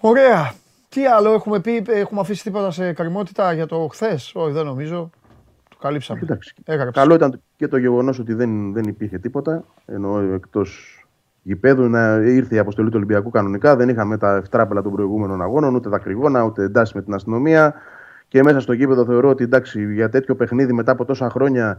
Ωραία. 0.00 0.52
Τι 0.88 1.06
άλλο 1.06 1.32
έχουμε 1.32 1.60
πει, 1.60 1.84
έχουμε 1.86 2.20
αφήσει 2.20 2.42
τίποτα 2.42 2.70
σε 2.70 2.92
καρμότητα 2.92 3.52
για 3.52 3.66
το 3.66 3.88
χθες; 3.90 4.32
Όχι, 4.34 4.52
δεν 4.52 4.64
νομίζω. 4.64 5.10
Το 5.68 5.76
καλύψαμε. 5.80 6.20
Εντάξει. 6.22 6.54
Έγραψες. 6.64 7.02
Καλό 7.02 7.14
ήταν 7.14 7.40
και 7.56 7.68
το 7.68 7.76
γεγονός 7.76 8.18
ότι 8.18 8.34
δεν, 8.34 8.72
δεν 8.72 8.84
υπήρχε 8.84 9.18
τίποτα. 9.18 9.64
Ενώ 9.86 10.18
εκτός 10.18 10.95
γηπέδου 11.46 11.88
να 11.88 12.14
ήρθε 12.14 12.54
η 12.54 12.58
αποστολή 12.58 12.88
του 12.88 12.94
Ολυμπιακού 12.96 13.30
κανονικά. 13.30 13.76
Δεν 13.76 13.88
είχαμε 13.88 14.18
τα 14.18 14.36
ευτράπελα 14.36 14.82
των 14.82 14.92
προηγούμενων 14.92 15.42
αγώνων, 15.42 15.74
ούτε 15.74 15.88
τα 15.88 15.98
κρυγόνα, 15.98 16.42
ούτε 16.42 16.62
εντάσει 16.62 16.92
με 16.96 17.02
την 17.02 17.14
αστυνομία. 17.14 17.74
Και 18.28 18.42
μέσα 18.42 18.60
στο 18.60 18.72
γήπεδο 18.72 19.04
θεωρώ 19.04 19.28
ότι 19.28 19.44
εντάξει, 19.44 19.92
για 19.92 20.08
τέτοιο 20.08 20.34
παιχνίδι 20.34 20.72
μετά 20.72 20.92
από 20.92 21.04
τόσα 21.04 21.30
χρόνια 21.30 21.78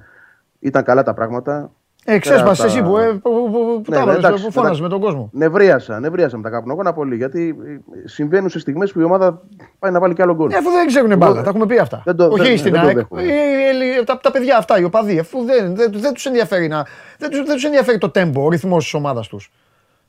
ήταν 0.59 0.83
καλά 0.83 1.03
τα 1.03 1.13
πράγματα. 1.13 1.71
Ε, 2.09 2.19
ξέσπασε 2.19 2.61
Πέρα 2.61 2.73
εσύ 2.73 2.79
από 2.79 2.89
που, 2.89 2.95
τα- 2.97 3.03
ε, 3.03 3.11
που, 3.11 3.19
που, 3.21 3.51
που, 3.51 3.81
που 3.81 3.91
Ναι, 3.91 3.95
τα 3.95 3.95
ναι, 3.95 4.01
έβαλες, 4.01 4.23
εντάξει, 4.23 4.45
που 4.45 4.51
φώναζε 4.51 4.67
εντάξει. 4.73 4.81
με 4.81 4.89
τον 4.89 4.99
κόσμο. 4.99 5.29
Νευρίασα, 5.33 5.99
νευρίασα 5.99 6.37
με 6.37 6.43
τα 6.43 6.49
καπνογόνα 6.49 6.93
πολύ. 6.93 7.15
Γιατί 7.15 7.55
ε, 8.03 8.07
συμβαίνουν 8.07 8.49
σε 8.49 8.59
στιγμές 8.59 8.91
που 8.91 8.99
η 8.99 9.03
ομάδα 9.03 9.41
πάει 9.79 9.91
να 9.91 9.99
βάλει 9.99 10.13
κι 10.13 10.21
άλλο 10.21 10.35
γκολ. 10.35 10.51
Ε, 10.51 10.55
αφού 10.57 10.69
δεν 10.69 10.87
ξέρουν 10.87 11.17
μπάλα, 11.17 11.41
τα 11.43 11.49
έχουμε 11.49 11.65
πει 11.65 11.77
αυτά. 11.77 12.01
δεν 12.05 12.15
το- 12.15 12.25
Όχι 12.27 12.41
δεν- 12.47 12.57
στην 12.57 12.71
δεν 12.71 12.81
το 12.81 12.87
ΑΕΚ. 12.87 12.95
δέχομαι. 12.97 13.21
Ε, 13.21 13.25
ε, 13.25 13.99
ε, 13.99 14.03
τα, 14.03 14.17
τα 14.23 14.31
παιδιά 14.31 14.57
αυτά, 14.57 14.79
οι 14.79 14.83
οπαδοί, 14.83 15.19
αφού 15.19 15.43
δεν, 15.45 15.75
δεν, 15.75 15.91
δεν 15.95 16.13
τους 16.13 16.25
ενδιαφέρει, 16.25 16.67
να, 16.67 16.85
δεν 17.17 17.29
τους, 17.29 17.43
δεν 17.43 17.53
τους 17.55 17.63
ενδιαφέρει 17.63 17.97
το 17.97 18.09
τέμπο, 18.09 18.43
ο 18.43 18.49
ρυθμός 18.49 18.83
της 18.83 18.93
ομάδας 18.93 19.27
τους. 19.27 19.51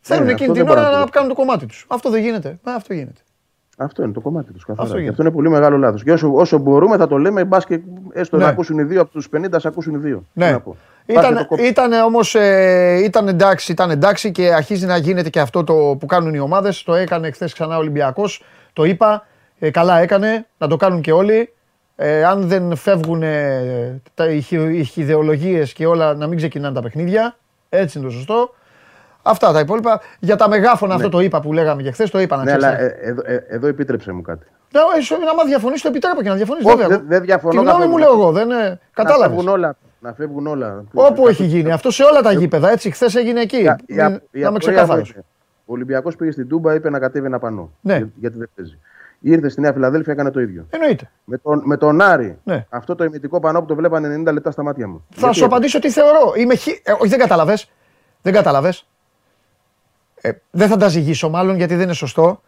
Θέλουν 0.00 0.24
Ναι, 0.24 0.32
εκείνη 0.32 0.50
αυτό 0.50 0.58
την 0.60 0.66
δεν 0.66 0.72
ώρα 0.76 0.80
μπορώ 0.82 0.92
να 0.94 0.98
να 1.00 1.04
το 1.04 1.10
κάνουν 1.12 1.28
το 1.28 1.34
κομμάτι 1.34 1.66
τους. 1.66 1.84
Αυτό 1.88 2.10
δεν 2.10 2.22
γίνεται. 2.22 2.48
Α, 2.48 2.72
αυτό 2.76 2.94
γίνεται. 2.94 3.20
Αυτό 3.78 4.02
είναι 4.02 4.12
το 4.12 4.20
κομμάτι 4.20 4.52
τους 4.52 4.64
καθαρά. 4.64 4.82
Αυτό 4.82 4.94
Και 4.94 5.00
γίνεται. 5.02 5.10
αυτό 5.22 5.22
είναι 5.28 5.36
πολύ 5.42 5.50
μεγάλο 5.54 5.76
λάθος. 5.76 6.02
Και 6.02 6.12
όσο, 6.12 6.32
όσο 6.34 6.58
μπορούμε 6.58 6.96
θα 6.96 7.06
το 7.06 7.16
λέμε, 7.18 7.44
μπα 7.44 7.58
και 7.58 7.80
έστω 8.12 8.36
Ναι. 8.36 8.42
να 8.44 8.48
ακούσουν 8.48 8.78
οι 8.78 8.82
δύο 8.82 9.00
από 9.00 9.10
τους 9.10 9.28
50, 9.28 9.56
α 9.56 9.60
ακούσουν 9.64 9.94
οι 9.94 9.98
δύο. 9.98 10.16
Τι 10.18 10.40
Ναι. 10.40 10.50
να 10.50 10.60
πω. 10.60 10.76
Πάρτε 11.14 11.28
Ήταν, 11.30 11.36
το 11.43 11.47
κόψο. 11.47 11.64
ήταν 11.64 11.93
όμως 11.93 12.35
ε, 12.35 13.01
ήταν 13.05 13.28
εντάξει, 13.28 13.72
ήταν 13.72 13.90
εντάξει 13.90 14.30
και 14.32 14.52
αρχίζει 14.55 14.86
να 14.86 14.97
γίνεται 14.97 15.30
και 15.30 15.40
αυτό 15.40 15.64
το 15.64 15.97
που 16.01 16.06
κάνουν 16.06 16.35
οι 16.35 16.39
ομάδες. 16.39 16.82
Το 16.82 16.94
έκανε 16.94 17.30
χθες 17.30 17.52
ξανά 17.52 17.76
ο 17.76 17.78
Ολυμπιακός. 17.78 18.43
Το 18.72 18.85
είπα. 18.85 19.26
Ε, 19.59 19.70
καλά 19.70 19.98
έκανε 19.98 20.47
να 20.59 20.66
το 20.68 20.76
κάνουν 20.76 21.01
και 21.01 21.12
όλοι. 21.12 21.52
Ε, 21.97 22.24
αν 22.24 22.48
δεν 22.48 22.76
φεύγουν 22.76 23.22
ε, 23.22 24.01
τα, 24.14 24.26
οι, 24.28 24.40
χι- 24.40 24.70
οι 24.74 24.85
χιδεολογίες 24.85 25.72
και 25.72 25.86
όλα 25.86 26.14
να 26.14 26.26
μην 26.26 26.36
ξεκινάνε 26.36 26.74
τα 26.74 26.80
παιχνίδια. 26.82 27.36
Έτσι 27.68 27.98
είναι 27.98 28.06
το 28.06 28.12
σωστό. 28.12 28.55
Αυτά 29.22 29.52
τα 29.52 29.60
υπόλοιπα. 29.60 30.01
Για 30.20 30.36
τα 30.36 30.48
μεγάφωνα 30.48 30.94
αυτό 30.94 31.09
το 31.09 31.20
είπα 31.20 31.40
που 31.40 31.52
λέγαμε 31.52 31.82
και 31.82 31.90
χθες. 31.90 32.10
Το 32.10 32.20
είπα 32.20 32.36
να 32.36 32.44
Ναι, 32.44 32.56
ξέρεις. 32.56 32.66
αλλά 32.66 32.80
ε, 32.80 32.97
εδώ, 33.01 33.22
ε, 33.24 33.44
εδώ 33.48 33.66
επίτρεψε 33.66 34.12
μου 34.12 34.22
κάτι. 34.22 34.47
Ναι, 34.72 34.80
ε, 34.80 35.24
να 35.24 35.30
άμα 35.30 35.44
διαφωνείς 35.44 35.82
το 35.82 35.89
επιτρέπω 35.89 36.22
και 36.22 36.28
να 36.28 36.35
διαφωνείς 36.35 36.64
Όχι, 36.64 36.76
βέβαια. 36.76 36.97
δεν- 36.97 37.05
δεν 37.09 37.22
διαφωνώ 37.22 37.51
Τη 37.51 37.56
γνώμη 37.56 37.70
καθόλου. 37.72 37.90
μου 37.90 37.98
λέω 37.98 38.12
εγώ. 38.12 38.32
Δεν, 38.32 38.51
ε, 38.51 38.55
Να 38.68 38.78
κατάλαβες. 38.93 39.26
φεύγουν 39.36 39.48
όλα. 39.48 39.76
Να 40.00 40.12
φεύγουν 40.12 40.46
όλα. 40.46 40.84
Όπου 40.94 41.28
έχει 41.28 41.44
γίνει. 41.44 41.72
Αυτό 41.72 41.90
σε 41.90 42.02
όλα 42.02 42.20
τα 42.20 42.32
γήπεδα. 42.32 42.70
Έτσι, 42.70 42.90
χθες 42.90 43.14
έγινε 43.14 43.40
εκεί. 43.40 43.56
Η- 43.56 43.60
η- 43.62 43.64
Μην- 43.66 43.96
η 43.96 43.96
να 43.96 44.04
είμαι 44.04 44.20
απορία 44.30 44.50
μου 44.50 44.56
ξεκάθαρο. 44.58 45.00
είναι, 45.00 45.24
Ο 45.64 45.72
Ολυμπιακός 45.72 46.16
πήγε 46.16 46.30
στην 46.30 46.48
Τούμπα, 46.48 46.74
είπε 46.74 46.90
να 46.90 46.98
κατέβει 46.98 47.26
ένα 47.26 47.38
πανό. 47.38 47.72
Ναι. 47.80 47.96
Για- 47.96 48.08
Γιατί 48.20 48.38
δεν 48.38 48.48
παίζει. 48.54 48.78
Ήρθε 49.20 49.48
στη 49.48 49.60
Νέα 49.60 49.72
Φιλαδέλφια, 49.72 50.12
έκανε 50.12 50.30
το 50.30 50.40
ίδιο. 50.40 50.66
Εννοείται. 50.70 51.10
Με 51.24 51.38
τον, 51.38 51.62
με 51.64 51.76
τον 51.76 52.00
Άρη, 52.00 52.38
Ναι. 52.44 52.66
αυτό 52.68 52.94
το 52.94 53.04
ημιτικό 53.04 53.40
πανό 53.40 53.60
που 53.60 53.66
το 53.66 53.74
βλέπανε 53.74 54.08
90 54.08 54.32
λεπτά 54.32 54.50
στα 54.50 54.62
μάτια 54.62 54.88
μου. 54.88 55.04
Θα 55.10 55.18
Γιατί 55.20 55.36
σου 55.36 55.44
απαντήσω 55.44 55.78
τι 55.78 55.90
θεωρώ. 55.90 56.32
Είμαι 56.36 56.54
χι... 56.54 56.80
ε, 56.84 56.92
όχι, 56.92 57.08
δεν 57.08 57.18
κατάλαβες. 57.18 57.70
Δεν 58.22 58.32
κατάλαβες. 58.32 58.86
Ε, 60.20 60.30
δεν 60.50 60.68
θα 60.68 60.76
τα 60.76 60.88
ζυγίσω 60.88 61.28
μάλλον 61.30 61.56
γιατί 61.56 61.74
δεν 61.74 61.84
είναι 61.84 61.92
σωστό. 61.92 62.42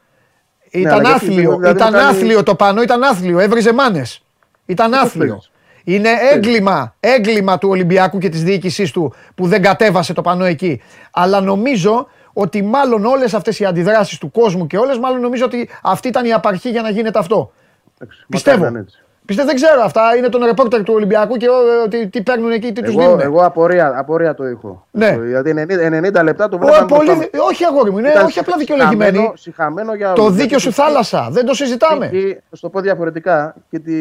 Ήταν 0.70 0.92
αλλά 0.92 1.08
γιατί, 1.08 1.14
άθλιο. 1.26 1.56
δηλαδή, 1.56 1.76
ήταν 1.76 1.88
μου 1.92 1.98
κάνει- 1.98 2.10
άθλιο 2.16 2.42
το 2.42 2.54
πάνω, 2.54 2.82
ήταν 2.82 3.02
άθλιο. 3.02 3.38
Έβριζε 3.38 3.72
μάνες. 3.72 4.24
Ήταν 4.66 4.94
άθλιο. 4.94 5.40
Παίζεις. 5.84 6.00
Είναι 6.00 6.10
έγκλημα, 6.32 6.94
έγκλημα 7.00 7.58
του 7.58 7.68
Ολυμπιακού 7.68 8.18
και 8.18 8.28
της 8.28 8.42
διοίκησής 8.42 8.90
του 8.90 9.14
που 9.34 9.46
δεν 9.46 9.62
κατέβασε 9.62 10.12
το 10.12 10.22
πανό 10.22 10.44
εκεί. 10.44 10.80
Αλλά 11.10 11.40
νομίζω 11.40 12.06
ότι 12.32 12.62
μάλλον 12.62 13.04
όλες 13.04 13.34
αυτές 13.34 13.58
οι 13.60 13.64
αντιδράσεις 13.64 14.18
του 14.18 14.30
κόσμου 14.30 14.66
και 14.66 14.78
όλες, 14.78 14.98
μάλλον 14.98 15.20
νομίζω 15.20 15.44
ότι 15.44 15.68
αυτή 15.82 16.08
ήταν 16.08 16.24
η 16.24 16.32
απαρχή 16.32 16.70
για 16.70 16.82
να 16.82 16.90
γίνεται 16.90 17.18
αυτό. 17.18 17.52
Εντάξει, 17.98 18.24
Πιστεύω. 18.28 18.56
μακάρι 18.56 18.72
να 18.74 18.78
είναι 18.80 18.88
έτσι. 18.88 19.02
Πιστεύω, 19.24 19.48
δεν 19.48 19.56
ξέρω 19.56 19.82
αυτά. 19.84 20.16
Είναι 20.16 20.28
τον 20.28 20.44
ρεπόρτερ 20.44 20.82
του 20.82 20.92
Ολυμπιακού 20.94 21.36
και 21.36 21.46
ε, 21.84 21.88
τι, 21.88 22.08
τι 22.08 22.22
παίρνουν 22.22 22.50
εκεί, 22.50 22.72
τι 22.72 22.82
τους 22.82 22.92
Εγώ, 22.94 23.00
δίνουν. 23.02 23.20
εγώ 23.20 23.44
απορία, 23.44 23.92
απορία 23.96 24.34
το 24.34 24.44
έχω. 24.44 24.86
Ναι. 24.90 25.18
Γιατί 25.28 25.54
90, 25.56 26.20
90 26.20 26.22
λεπτά 26.24 26.48
το 26.48 26.56
Ω, 26.56 26.58
βλέπαμε. 26.58 26.86
πολύ, 26.86 27.04
μπροστά 27.10 27.14
μου. 27.14 27.44
όχι 27.48 27.64
αγόρι 27.64 27.90
μου, 27.90 27.98
είναι 27.98 28.08
Ήταν 28.10 28.24
όχι 28.24 28.38
απλά 28.38 28.54
συχαμένο- 28.58 28.88
δικαιολογημένη. 28.88 29.32
Συχαμένο 29.34 29.94
για 29.94 30.12
Το 30.12 30.22
όλους. 30.22 30.34
δίκιο 30.34 30.48
Γιατί 30.58 30.62
σου 30.62 30.72
θάλασσα, 30.72 31.28
δεν 31.30 31.44
το 31.46 31.54
συζητάμε. 31.54 32.06
εκεί, 32.06 32.32
θα 32.50 32.56
σου 32.56 32.62
το 32.62 32.68
πω 32.68 32.80
διαφορετικά, 32.80 33.54
και, 33.70 33.78
τη, 33.78 33.92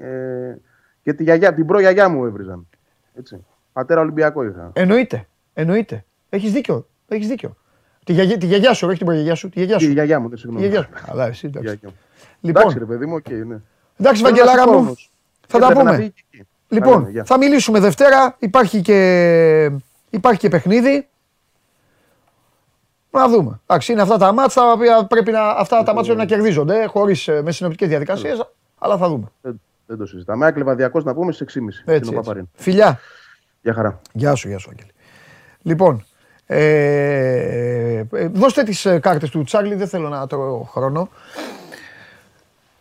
ε, 0.00 0.58
και 1.02 1.12
τη 1.12 1.22
γιαγιά, 1.22 1.54
την 1.54 1.66
προγιαγιά 1.66 2.08
μου 2.08 2.24
έβριζαν. 2.24 2.68
Έτσι. 3.14 3.44
Πατέρα 3.72 4.00
Ολυμπιακό 4.00 4.44
είχα. 4.44 4.70
Εννοείται, 4.72 5.28
εννοείται. 5.54 6.04
Έχεις 6.28 6.52
δίκιο, 6.52 6.86
έχεις 7.08 7.26
δίκιο. 7.28 7.56
Τη 8.04 8.12
γιαγιά, 8.12 8.38
τη 8.38 8.46
γιαγιά 8.46 8.72
σου, 8.72 8.86
όχι 8.88 8.96
την 8.96 9.06
προγιαγιά 9.06 9.34
σου, 9.34 9.48
τη 9.48 9.54
γιαγιά 9.58 9.76
Τη 9.76 9.84
σου. 9.84 9.90
γιαγιά 9.90 10.20
μου, 10.20 10.28
ναι, 10.28 10.34
Τη 10.34 10.40
συγγνώμη. 10.40 10.66
γιαγιά 10.66 10.82
σου. 10.82 11.06
Καλά, 11.06 11.26
εσύ, 11.26 11.46
Η 11.46 11.48
εντάξει. 11.48 11.68
γιαγιά 11.68 11.88
μου. 11.88 11.94
Λοιπόν, 12.40 12.60
Εντάξει, 12.62 12.78
ρε 12.78 12.84
παιδί 12.84 13.06
μου, 13.06 13.14
οκ, 13.14 13.28
ναι. 13.28 13.36
εντάξει, 13.36 13.62
Θέλω 13.96 14.12
να 14.16 14.22
Βαγγελάρα 14.22 14.62
σου 14.62 14.66
πω 14.68 14.72
μου, 14.72 14.78
όμως, 14.78 15.10
θα 15.48 15.58
τα 15.58 15.64
έπρεπε 15.64 15.82
να 15.82 15.90
πούμε. 15.90 15.96
φύγει 16.02 16.10
και 16.10 16.22
εκεί. 16.30 16.38
Τα 16.68 16.76
Λοιπόν, 16.76 16.98
λέμε, 16.98 17.10
γεια. 17.10 17.24
θα 17.24 17.38
μιλήσουμε 17.38 17.80
Δευτέρα. 17.80 18.36
Υπάρχει 18.38 18.80
και, 18.80 19.70
υπάρχει 20.10 20.38
και 20.40 20.48
παιχνίδι. 20.48 21.08
Να 23.10 23.28
δούμε. 23.28 23.60
Εντάξει, 23.66 23.92
είναι 23.92 24.02
αυτά 24.02 24.16
τα 24.16 24.32
μάτσα 24.32 24.60
τα 24.60 24.72
οποία 24.72 25.06
πρέπει 25.06 25.30
να, 25.32 25.48
αυτά 25.48 25.82
τα 25.82 25.94
μάτσα 25.94 26.12
πρέπει 26.14 26.18
να 26.30 26.36
κερδίζονται 26.36 26.86
χωρίς 26.86 27.26
με 27.42 27.50
συνοπτικές 27.52 27.88
διαδικασίες. 27.88 28.50
Αλλά 28.78 28.96
θα 28.96 29.08
δούμε. 29.08 29.26
Δεν, 29.90 29.98
δεν 29.98 29.98
το 29.98 30.06
συζητάμε. 30.06 30.46
Άκλε 30.46 30.64
Βαδιακός 30.64 31.04
να 31.04 31.14
πούμε 31.14 31.32
στις 31.32 31.58
6.30. 31.58 31.62
Έτσι, 31.66 31.80
στην 31.80 31.92
έτσι. 31.94 32.12
Παπαρίν. 32.12 32.48
Φιλιά. 32.54 32.98
Γεια 33.62 33.74
χαρά. 33.74 34.00
Γεια 34.12 34.34
σου, 34.34 34.48
γεια 34.48 34.58
σου, 34.58 34.70
Άγγελη. 34.70 34.90
Λοιπόν, 35.62 36.04
ε, 36.46 38.04
ε, 38.12 38.28
δώστε 38.28 38.62
τις 38.62 38.84
ε, 38.84 38.98
κάρτες 38.98 39.30
του 39.30 39.42
Τσάρλι, 39.42 39.74
δεν 39.74 39.88
θέλω 39.88 40.08
να 40.08 40.26
τρώω 40.26 40.62
χρόνο. 40.62 41.08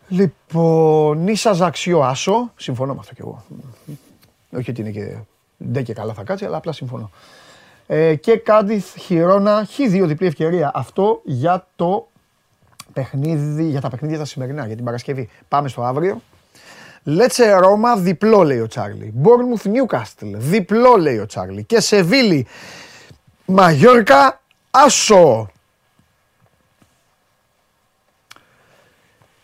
Λοιπόν, 0.07 1.23
Νίσα 1.23 1.53
Ζαξιό 1.53 1.99
Άσο, 1.99 2.51
συμφωνώ 2.55 2.93
με 2.93 2.99
αυτό 2.99 3.13
κι 3.13 3.21
εγώ. 3.21 3.43
Όχι 4.51 4.69
ότι 4.69 4.81
είναι 4.81 4.91
και 4.91 5.17
ντε 5.63 5.81
και 5.81 5.93
καλά 5.93 6.13
θα 6.13 6.23
κάτσει, 6.23 6.45
αλλά 6.45 6.57
απλά 6.57 6.71
συμφωνώ. 6.71 7.11
Ε, 7.87 8.15
και 8.15 8.37
Κάντιθ 8.37 8.97
Χιρόνα, 8.97 9.67
χ2 9.77 10.03
διπλή 10.05 10.27
ευκαιρία. 10.27 10.71
Αυτό 10.73 11.21
για 11.23 11.67
το 11.75 12.07
παιχνίδι, 12.93 13.63
για 13.63 13.81
τα 13.81 13.89
παιχνίδια 13.89 14.17
τα 14.17 14.25
σημερινά, 14.25 14.65
για 14.65 14.75
την 14.75 14.85
Παρασκευή. 14.85 15.29
Πάμε 15.47 15.67
στο 15.67 15.83
αύριο. 15.83 16.21
Λέτσε 17.03 17.53
Ρώμα, 17.53 17.97
διπλό 17.97 18.43
λέει 18.43 18.59
ο 18.59 18.67
Τσάρλι. 18.67 19.11
Μπόρνμουθ 19.15 19.65
Νιούκαστλ, 19.65 20.35
διπλό 20.35 20.95
λέει 20.95 21.17
ο 21.17 21.25
Τσάρλι. 21.25 21.63
Και 21.63 21.79
Σεβίλη, 21.79 22.47
Μαγιόρκα, 23.45 24.41
Άσο. 24.71 25.49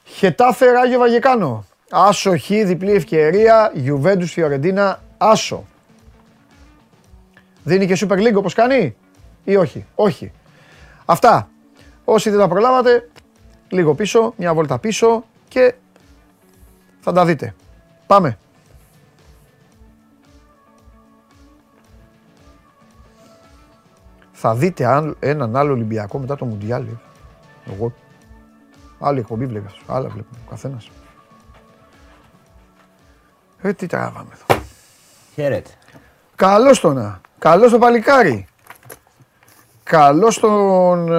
Χετάφε 0.06 0.72
Ράγιο 0.72 1.00
Βαγεκάνο. 1.00 1.66
Άσο 1.90 2.38
Χ, 2.38 2.48
διπλή 2.48 2.92
ευκαιρία. 2.92 3.72
Γιουβέντους 3.74 4.32
Φιωρεντίνα, 4.32 5.02
Άσο. 5.18 5.66
Δίνει 7.64 7.88
και 7.88 7.98
Super 8.00 8.18
League 8.18 8.36
όπως 8.36 8.54
κάνει 8.54 8.96
ή 9.44 9.56
όχι; 9.56 9.86
Όχι. 9.96 10.32
Αυτά. 11.06 11.50
Όσοι 12.04 12.30
δεν 12.30 12.40
τα 12.40 12.48
προλάβατε, 12.48 13.10
λίγο 13.70 13.96
πίσω, 13.96 14.34
μια 14.38 14.54
βόλτα 14.54 14.80
πίσω 14.80 15.24
και 15.48 15.74
θα 17.06 17.12
τα 17.12 17.26
δείτε. 17.26 17.56
Πάμε. 18.08 18.38
Θα 24.32 24.56
δείτε 24.56 24.86
αν- 24.86 25.16
έναν 25.20 25.56
άλλο 25.56 25.72
Ολυμπιακό 25.72 26.20
μετά 26.20 26.36
το 26.36 26.46
Μουντιάλ. 26.46 26.84
ε. 26.88 27.00
Εγώ. 27.74 27.94
Άλλη 29.00 29.20
εκπομπή 29.20 29.46
βλέπεις. 29.46 29.74
Άλλα 29.88 30.10
βλέπουμε 30.10 30.40
ο 30.46 30.50
καθένας. 30.50 30.90
Ε, 33.62 33.74
τι 33.74 33.88
τράβαμε 33.88 34.30
εδώ. 34.34 34.62
Χαίρετε. 35.34 35.70
Καλώς 36.36 36.80
το 36.80 36.94
να. 36.94 37.22
Καλώς 37.40 37.72
το 37.72 37.78
παλικάρι. 37.78 38.48
Καλώς 39.84 40.40
τον 40.40 41.12
ε, 41.12 41.16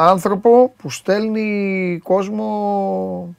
άνθρωπο 0.00 0.72
που 0.76 0.90
στέλνει 0.90 2.00
κόσμο 2.02 3.34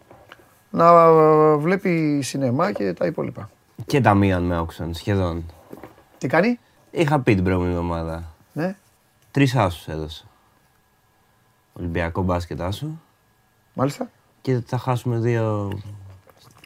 να 0.70 1.04
ε, 1.04 1.56
βλέπει 1.56 2.22
σινεμά 2.22 2.72
και 2.72 2.94
τα 2.94 3.06
υπόλοιπα. 3.06 3.50
Και 3.86 4.02
τα 4.02 4.14
μίαν 4.14 4.44
με 4.44 4.60
όξαν 4.60 4.94
σχεδόν. 4.94 5.46
Τι 6.18 6.28
κάνει, 6.28 6.60
Είχα 6.92 7.20
πει 7.20 7.36
την 7.36 7.44
προηγούμενη 7.44 7.74
εβδομάδα. 7.74 8.24
ναι. 8.54 8.76
Τρεις 9.32 9.56
άσους 9.56 9.88
έδωσα. 9.88 10.24
Ολυμπιακό 11.74 12.22
μπάσκετ 12.22 12.62
άσου. 12.62 13.00
Μάλιστα. 13.74 14.10
Και 14.42 14.62
θα 14.66 14.78
χάσουμε 14.78 15.18
δύο 15.18 15.72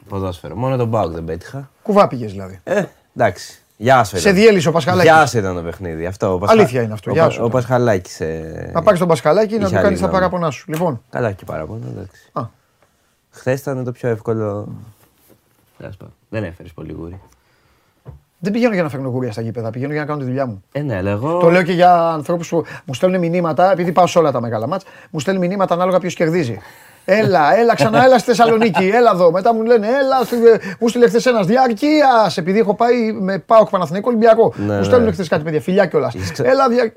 ποδόσφαιρο. 0.08 0.56
Μόνο 0.56 0.76
τον 0.76 0.88
Μπάουκ 0.88 1.12
δεν 1.12 1.24
πέτυχα. 1.24 1.70
Κουβά 1.82 2.08
πήγες 2.08 2.30
δηλαδή. 2.30 2.60
Ε, 2.64 2.84
εντάξει. 3.16 3.62
Γεια 3.76 4.04
σου. 4.04 4.16
Σε 4.16 4.22
ήταν. 4.28 4.34
διέλυσε 4.40 4.68
ο 4.68 4.72
Πασχαλάκης. 4.72 5.10
Γεια 5.12 5.26
σου 5.26 5.38
ήταν 5.38 5.54
το 5.54 5.62
παιχνίδι. 5.62 6.06
Αυτό, 6.06 6.32
ο 6.32 6.38
Πασχα- 6.38 6.58
Αλήθεια 6.58 6.82
είναι 6.82 6.92
αυτό, 6.92 7.10
Ο, 7.10 7.14
γεια 7.14 7.22
Πα- 7.24 7.30
σου 7.30 7.38
ο 7.42 7.46
ήταν. 7.46 7.50
Πασχαλάκης. 7.60 8.20
Ε... 8.20 8.70
Να 8.74 8.82
πάρεις 8.82 8.98
τον 8.98 9.08
Πασχαλάκη 9.08 9.54
να 9.58 9.60
είχε 9.60 9.68
του 9.68 9.74
άλλη 9.74 9.82
κάνει 9.84 9.94
τα 9.94 10.00
γνώμη. 10.06 10.12
παράπονά 10.12 10.50
σου. 10.50 10.64
Λοιπόν, 10.70 11.02
Καλά 11.10 11.32
και 11.32 11.44
παραπάνω, 11.44 11.80
εντάξει. 11.88 12.30
Α. 12.32 12.42
Χθες 13.32 13.60
ήταν 13.60 13.84
το 13.84 13.92
πιο 13.92 14.08
εύκολο. 14.08 14.68
Τέλος 15.78 15.96
πάντων. 15.96 16.14
Δεν 16.28 16.44
έφερες 16.44 16.72
πολύ 16.72 16.92
γούρι. 16.92 17.20
δεν 18.38 18.52
πηγαίνω 18.52 18.74
για 18.74 18.82
να 18.82 18.88
φέρνω 18.88 19.08
γούρια 19.08 19.32
στα 19.32 19.40
γήπεδα. 19.40 19.70
Πηγαίνω 19.70 19.92
για 19.92 20.00
να 20.00 20.06
κάνω 20.06 20.18
τη 20.18 20.24
δουλειά 20.24 20.46
μου. 20.46 20.62
Ε, 20.72 20.80
ναι, 20.82 20.96
αλλά 20.96 21.10
εγώ. 21.10 21.38
Το 21.38 21.50
λέω 21.50 21.62
και 21.62 21.72
για 21.72 22.08
ανθρώπους 22.08 22.48
που 22.48 22.64
μου 22.84 22.94
στέλνουν 22.94 23.18
μηνύματα, 23.20 23.72
επειδή 23.72 23.92
πάω 23.92 24.06
σε 24.06 24.18
όλα 24.18 24.32
τα 24.32 24.40
μεγάλα 24.40 24.66
μάτς, 24.66 24.84
μου 25.10 25.20
στέλνουν 25.20 25.46
μηνύματα 25.46 25.74
ανάλογα 25.74 25.98
ποιος 25.98 26.14
κερδίζει. 26.14 26.58
Έλα, 27.04 27.56
έλα, 27.58 27.74
ξανά 27.74 28.04
έλα 28.04 28.18
στη 28.18 28.28
Θεσσαλονίκη, 28.28 28.84
έλα 28.88 29.10
εδώ. 29.10 29.30
Μετά 29.30 29.54
μου 29.54 29.62
λένε, 29.62 29.86
έλα, 29.86 30.24
στη- 30.24 30.36
μου 30.80 30.88
στείλε 30.88 31.08
χθες 31.08 31.26
ένας 31.26 31.46
διαρκείας. 31.46 32.36
Επειδή 32.36 32.58
έχω 32.58 32.74
πάει 32.74 33.12
με 33.12 33.38
πάω 33.38 33.64
Παναθηναϊκό 33.66 34.08
Ολυμπιακό. 34.08 34.52
Ναι, 34.56 34.64
μου 34.64 34.72
ναι. 34.78 34.82
στέλνουν 34.82 35.12
χθες 35.12 35.28
κάτι 35.28 35.42
παιδιά, 35.42 35.60
φιλιά 35.60 35.86
κιόλας. 35.86 36.14
Είσαι 36.14 36.32
ξε- 36.32 36.46
Έλα, 36.48 36.68
δια... 36.68 36.92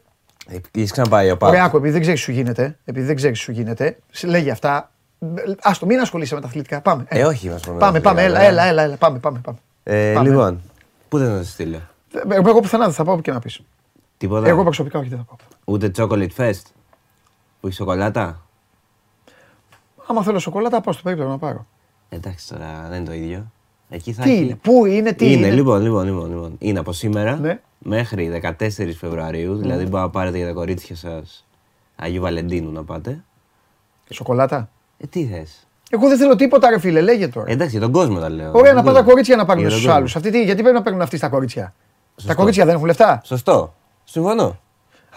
Έχει 0.72 0.92
ξαναπάει 0.92 1.32
ο 1.32 1.38
Πάο. 1.38 1.50
Ωραία, 1.50 1.64
άκου, 1.64 1.78
επειδή 1.78 1.92
δεν 1.92 2.02
ξέρεις 2.02 2.20
σου 2.22 2.32
γίνεται, 2.32 2.78
επειδή 2.86 3.06
δεν 3.06 3.16
ξέρεις 3.16 3.40
σου 3.40 3.52
γίνεται, 3.52 3.98
σε 4.12 4.28
λέγει 4.28 4.50
αυτά. 4.50 4.92
Άστο, 5.62 5.86
μην 5.86 6.00
ασχολείσαι 6.00 6.36
με 6.36 6.42
τα 6.42 6.48
αθλητικά. 6.48 6.82
Πάμε. 6.82 7.06
Ε, 7.08 7.24
όχι, 7.26 7.50
μας 7.50 7.62
πούμε. 7.62 7.78
Πάμε, 7.78 8.00
πάμε, 8.00 8.24
έλα, 8.24 8.42
Ε, 8.42 8.46
έλα, 8.48 8.64
έλα, 8.64 8.82
έλα, 8.84 8.96
πάμε, 8.96 9.20
πάμε. 9.20 9.40
πάμε. 9.40 9.58
Ε, 9.84 10.14
Πάμε. 10.14 10.30
λοιπόν, 10.30 10.62
πού 11.10 11.18
δεν 11.18 11.38
θα 11.38 11.44
σε 11.44 11.50
στείλω; 11.52 11.78
Ε, 12.14 12.36
Εγώ 12.36 12.60
πουθενά 12.62 12.86
δεν 12.86 12.94
θα 12.94 13.04
πάω 13.04 13.22
και 13.22 13.32
να 13.32 13.40
πεις. 13.40 13.62
Τίποτα. 14.18 14.48
Εγώ 14.48 14.64
προσωπικά 14.64 15.00
όχι 15.00 15.10
δεν 15.10 15.18
θα 15.18 15.24
πάω. 15.24 15.38
Ούτε 15.66 15.92
chocolate 15.98 16.30
fest. 16.38 16.62
Που 17.62 17.68
έχει 17.68 17.76
σοκολάτα. 17.76 18.40
Άμα 20.08 20.24
θέλω 20.24 20.40
σοκολάτα, 20.40 20.82
πάω 20.82 20.94
στο 20.94 21.04
περίπτωμα 21.04 21.30
να 21.30 21.38
πάρω. 21.38 21.66
Εντάξει 22.10 22.48
τώρα, 22.50 22.86
δεν 22.90 22.98
είναι 23.00 23.06
το 23.08 23.14
ίδιο. 23.14 23.52
Εκεί 23.90 24.14
θα 24.14 24.24
Τι 24.24 24.32
έχει- 24.32 24.44
είναι, 24.44 24.56
πού 24.56 24.86
είναι, 24.86 25.14
τι 25.14 25.26
είναι. 25.34 25.46
είναι, 25.48 25.56
λοιπόν, 25.56 25.82
λοιπόν, 25.82 26.06
λοιπόν, 26.06 26.30
λοιπόν. 26.30 26.56
Είναι 26.60 26.80
από 26.80 26.92
σήμερα 26.94 27.36
Ναι. 27.36 27.60
μέχρι 27.80 28.28
14 28.28 28.94
Φεβρουαρίου. 28.98 29.56
Δηλαδή 29.56 29.78
μπορείτε 29.84 30.00
να 30.00 30.10
πάρετε 30.10 30.38
για 30.38 30.48
τα 30.48 30.54
κορίτσια 30.54 30.96
σας 30.96 31.46
Αγίου 31.96 32.22
Βαλεντίνου 32.22 32.72
να 32.72 32.84
πάτε. 32.84 33.24
Σοκολάτα; 34.10 34.70
Ε, 35.06 35.08
τι 35.10 35.26
θες; 35.26 35.68
Εγώ 35.90 36.08
δεν 36.08 36.18
θέλω 36.18 36.36
τίποτα, 36.36 36.70
ρε 36.70 36.80
φίλε, 36.80 37.02
λέγε 37.02 37.28
τώρα. 37.28 37.50
Ε, 37.50 37.54
εντάξει, 37.54 37.72
για 37.72 37.82
τον 37.82 37.92
κόσμο 37.92 38.20
τα 38.20 38.30
λέω. 38.30 38.50
Ωραία, 38.50 38.62
Για 38.62 38.74
να 38.74 38.76
τον 38.76 38.76
πάνε 38.76 38.86
τα 38.86 38.92
κόσμο. 38.94 39.10
κορίτσια 39.10 39.36
να 39.36 39.46
πάρουν 39.46 39.62
Για 39.62 39.70
τον 39.70 39.78
στους 39.80 39.88
κόσμο. 39.90 40.00
άλλους. 40.00 40.16
Αυτοί 40.16 40.32
τι, 40.32 40.44
γιατί 40.44 40.62
πρέπει 40.62 40.78
να 40.78 40.82
παίρνουν 40.84 41.02
αυτοί 41.02 41.18
στα 41.18 41.30
κορίτσια; 41.30 41.64
Τα 42.16 42.22
Σωστό. 42.22 42.36
κορίτσια 42.36 42.66
δεν 42.66 42.74
έχουν 42.74 42.86
λεφτά; 42.86 43.22
Σωστό. 43.26 43.74
Συμφωνώ. 44.04 44.60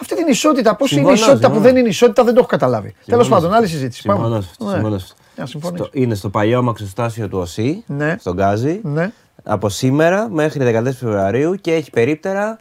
Αυτή 0.00 0.14
την 0.16 0.26
ισότητα, 0.28 0.76
πώς 0.76 0.90
είναι 0.90 1.00
Συμφωνώ, 1.00 1.14
ισότητα 1.20 1.46
που 1.48 1.54
συμφωνώ. 1.54 1.72
δεν 1.72 1.76
είναι 1.80 1.88
ισότητα, 1.88 2.24
δεν 2.24 2.34
το 2.34 2.40
έχω 2.40 2.48
καταλάβει. 2.48 2.94
Τέλος 3.04 3.24
Συμφωνώ. 3.24 3.40
πάντων, 3.46 3.52
άλλη 3.58 3.66
συζήτηση. 3.68 4.02
Πάμε. 4.06 4.18
Συμφωνώ. 4.20 4.40
σε 4.40 4.48
αυτό, 4.50 4.64
Ναι. 4.64 4.72
συμφωνώ 4.72 4.98
σε 4.98 5.04
αυτό. 5.10 5.22
Να 5.40 5.46
συμφωνήσω. 5.46 5.84
Στο- 5.84 5.98
Είναι 5.98 6.14
στο 6.14 6.28
παλιό 6.30 6.62
μαξοστάσιο 6.62 7.28
του 7.28 7.38
ΟΣΥ, 7.38 7.82
Ναι. 7.86 8.16
στον 8.18 8.34
Γκάζι. 8.34 8.80
Ναι. 8.82 9.10
Από 9.44 9.68
σήμερα 9.68 10.28
μέχρι 10.30 10.64
14 10.64 10.92
Φεβρουαρίου 10.98 11.54
και 11.54 11.72
έχει 11.74 11.90
περίπτερα 11.90 12.58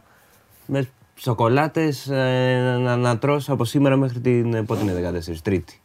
με 0.66 0.88
σοκολάτες 1.16 2.06
ε, 2.08 2.76
να, 2.80 2.96
να 2.96 3.18
τρως 3.18 3.48
από 3.50 3.64
σήμερα 3.64 3.96
μέχρι 3.96 4.20
την. 4.20 4.54
ε, 4.54 4.62
Πότε 4.62 4.82
είναι 4.82 4.92
14, 4.92 5.40
Τρίτη. 5.42 5.80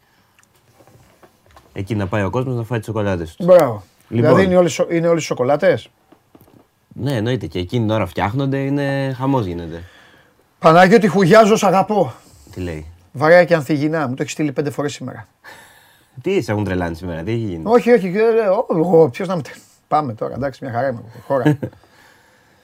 Εκεί 1.76 1.94
να 1.94 2.06
πάει 2.06 2.22
ο 2.22 2.30
κόσμος 2.30 2.54
να 2.54 2.62
φάει 2.62 2.78
τις 2.78 2.86
σοκολάτες 2.86 3.34
τους. 3.34 3.46
Μπράβο. 3.46 3.82
Λοιπόν. 4.08 4.28
Δηλαδή 4.28 4.44
είναι 4.44 4.56
όλες, 4.56 4.80
είναι 4.90 5.08
όλες 5.08 5.22
οι 5.22 5.26
σοκολάτες; 5.26 5.88
Ναι, 6.92 7.12
εννοείται 7.16 7.46
και 7.46 7.58
εκείνη 7.58 7.86
την 7.86 7.94
ώρα 7.94 8.06
φτιάχνονται, 8.06 8.58
είναι 8.58 9.14
χαμός 9.18 9.46
γίνεται. 9.46 9.82
Πανάγιωτη 10.58 11.08
Χουγιάζο, 11.08 11.56
σ' 11.56 11.64
αγαπώ. 11.64 12.12
Τι 12.52 12.60
λέει; 12.60 12.86
Βαρέα 13.12 13.44
και 13.44 13.54
ανθυγινά. 13.54 14.00
Μου 14.08 14.14
το 14.14 14.22
έχεις 14.22 14.32
στείλει 14.32 14.52
πέντε 14.52 14.70
φορές 14.70 14.92
σήμερα. 14.92 15.28
Τι 16.22 16.42
σε 16.42 16.52
έχουν 16.52 16.64
τρελάνει 16.64 16.94
σήμερα, 16.96 17.22
τι 17.22 17.30
έχει 17.30 17.40
γίνει; 17.40 17.62
όχι, 17.66 17.92
όχι. 17.92 18.06
ε, 18.06 18.10
ε, 18.20 18.48
ω, 18.48 18.66
Εγώ, 18.70 19.08
ποιος 19.10 19.28
να 19.28 19.36
με. 19.36 19.42
τε- 19.42 19.54
Πάμε 19.88 20.14
τώρα, 20.14 20.34
εντάξει, 20.34 20.64
μια 20.64 20.72
χαρά 20.72 20.88
είμαι. 20.88 21.00
εγώ, 21.08 21.22
Χώρα. 21.26 21.58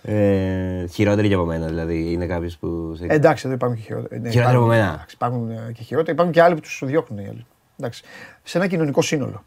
Ε, 0.03 0.87
χειρότερη 0.87 1.29
και 1.29 1.35
από 1.35 1.45
μένα, 1.45 1.67
δηλαδή. 1.67 2.13
Είναι 2.13 2.27
κάποιος 2.27 2.57
που. 2.59 2.95
σε- 2.97 3.05
Ε, 3.09 3.15
εντάξει, 3.15 3.43
εδώ 3.47 3.55
υπάρχουν 3.55 3.79
και 3.79 3.83
χειρότεροι. 3.85 4.21
Ναι, 4.21 4.31
Χειρότεροι 4.31 4.55
υπάρχουν- 4.57 4.73
από 4.73 4.81
μένα. 4.83 4.93
εντάξει, 4.95 5.15
Υπάρχουν 5.15 5.51
ε, 5.51 5.73
και 5.73 5.83
χειρότεροι. 5.83 6.13
Υπάρχουν 6.13 6.35
και 6.35 6.43
άλλοι 6.43 6.55
που 6.55 6.61
τους 6.61 6.83
διώχνουν 6.85 7.19
οι 7.25 7.29
άλλοι. 7.29 7.47
Εντάξει. 7.81 8.03
Σε 8.43 8.59
ένα 8.59 8.67
κοινωνικό 8.67 9.03
σύνολο. 9.03 9.45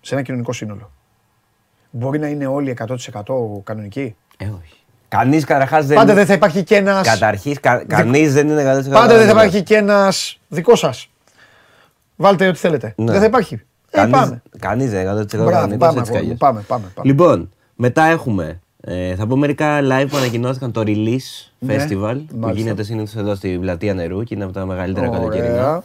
Σε 0.00 0.14
ένα 0.14 0.22
κοινωνικό 0.22 0.52
σύνολο. 0.52 0.90
Μπορεί 1.90 2.18
να 2.18 2.26
είναι 2.28 2.46
όλοι 2.46 2.76
100% 2.78 3.62
κανονικοί; 3.64 4.16
Ε, 4.36 4.44
όχι. 4.44 4.74
Κανείς 5.08 5.44
καταρχάς 5.44 5.86
δεν. 5.86 5.96
Πάντα 5.96 6.14
δεν 6.14 6.26
θα 6.26 6.32
υπάρχει 6.32 6.62
και 6.62 6.76
ένα. 6.76 7.00
Καταρχής, 7.02 7.60
κα, 7.60 7.84
κανείς 7.84 8.32
δεν 8.32 8.48
είναι 8.48 8.62
100% 8.62 8.64
Πάντα 8.64 8.80
δεν 8.82 8.90
θα 8.90 8.92
κανονικός. 8.98 9.30
υπάρχει 9.30 9.62
και 9.62 9.76
ένας 9.76 10.38
δικός 10.48 10.78
σας. 10.78 11.08
Βάλτε 12.16 12.46
ό,τι 12.48 12.58
θέλετε. 12.58 12.94
Ναι. 12.96 13.10
Δεν 13.12 13.20
θα 13.20 13.26
υπάρχει. 13.26 13.54
Ε, 13.54 13.96
Κανείς, 13.96 14.12
πάμε. 14.18 14.42
Κανείς 14.58 14.90
δεν 14.90 15.00
είναι 15.00 15.10
100% 15.10 15.26
Μπράβο, 15.36 15.50
κανονικός, 15.50 15.78
πάμε, 15.88 15.98
έτσι 16.00 16.10
κι 16.12 16.16
αγόρι 16.16 16.18
μου, 16.18 16.18
αλλιώς. 16.18 16.38
πάμε, 16.38 16.60
πάμε, 16.66 16.84
πάμε. 16.94 17.08
Λοιπόν, 17.08 17.50
μετά 17.74 18.04
έχουμε. 18.04 18.60
Ε, 18.80 19.14
θα 19.14 19.26
πω 19.26 19.36
μερικά 19.36 19.78
live 19.82 20.06
που 20.10 20.16
ανακοινώθηκαν 20.16 20.72
το 20.72 20.82
Release 20.86 21.50
Ναι, 21.58 21.74
Festival 21.76 21.88
που 22.28 22.36
μάλιστα. 22.36 22.52
γίνεται 22.52 22.82
συνήθως 22.82 23.16
εδώ 23.16 23.34
στη 23.34 23.58
πλατεία 23.60 23.94
νερού 23.94 24.22
και 24.22 24.34
είναι 24.34 24.44
από 24.44 24.52
τα 24.52 24.66
μεγαλύτερα 24.66 25.08
Ωραία. 25.08 25.18
καλοκαιρινά. 25.20 25.82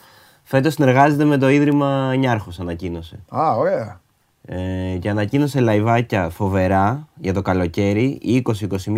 Φέτος 0.52 0.74
συνεργάζεται 0.74 1.24
με 1.26 1.38
το 1.38 1.50
Ίδρυμα 1.50 2.16
Νιάρχος, 2.16 2.60
ανακοίνωσε. 2.60 3.20
Α, 3.36 3.56
ωραία. 3.56 4.00
Ε, 4.46 4.98
και 5.00 5.10
ανακοίνωσε 5.10 5.60
λαϊβάκια 5.60 6.30
φοβερά 6.30 7.08
για 7.16 7.34
το 7.34 7.42
καλοκαίρι 7.42 8.20
20, 8.24 8.40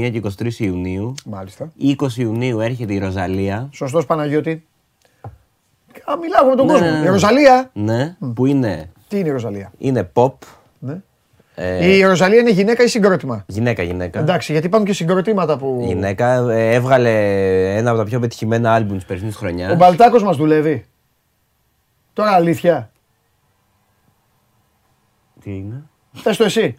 21 0.03 0.09
και 0.11 0.21
23 0.43 0.51
Ιουνίου. 0.57 1.13
Μάλιστα. 1.25 1.71
20 1.81 1.93
Ιουνίου 2.17 2.59
έρχεται 2.59 2.93
η 2.93 2.97
Ροζαλία. 2.99 3.69
Σωστός 3.73 4.05
Παναγιώτη. 4.05 4.63
Α, 6.05 6.17
μιλάω 6.21 6.49
με 6.49 6.55
τον 6.55 6.65
Ναι, 6.65 6.71
κόσμο. 6.71 6.87
ναι, 6.87 6.99
ναι. 6.99 7.05
Η 7.05 7.09
Ροζαλία. 7.09 7.69
Ναι, 7.73 8.15
που 8.33 8.45
είναι, 8.45 8.89
Τι 9.07 9.19
είναι 9.19 9.27
η 9.27 9.31
Ροζαλία; 9.31 9.71
είναι 9.77 10.09
pop. 10.13 10.31
Ναι. 10.79 11.01
Ε, 11.55 11.85
Η 11.95 12.03
Ροζαλία 12.03 12.39
είναι 12.39 12.51
γυναίκα 12.51 12.83
ή 12.83 12.87
συγκρότημα; 12.87 13.43
Γυναίκα, 13.47 13.83
γυναίκα. 13.83 14.19
Εντάξει, 14.19 14.51
γιατί 14.51 14.67
υπάρχουν 14.67 14.87
και 14.87 14.93
συγκροτήματα 14.93 15.57
που. 15.57 15.83
Γυναίκα. 15.87 16.49
ε, 16.51 16.73
έβγαλε 16.73 17.11
ένα 17.77 17.89
από 17.89 17.99
τα 17.99 18.05
πιο 18.05 18.19
πετυχημένα 18.19 18.73
άλμπουμς 18.73 18.99
τη 19.01 19.05
περσινή 19.07 19.29
Ο 19.29 19.33
χρονιά. 19.33 19.75
Μπαλτάκος 19.75 20.23
μας 20.23 20.37
δουλεύει. 20.37 20.85
Τώρα 22.13 22.31
αλήθεια. 22.31 22.91
Τι 25.41 25.51
είναι; 25.55 25.83
Πες 26.23 26.37
το 26.37 26.43
εσύ. 26.43 26.77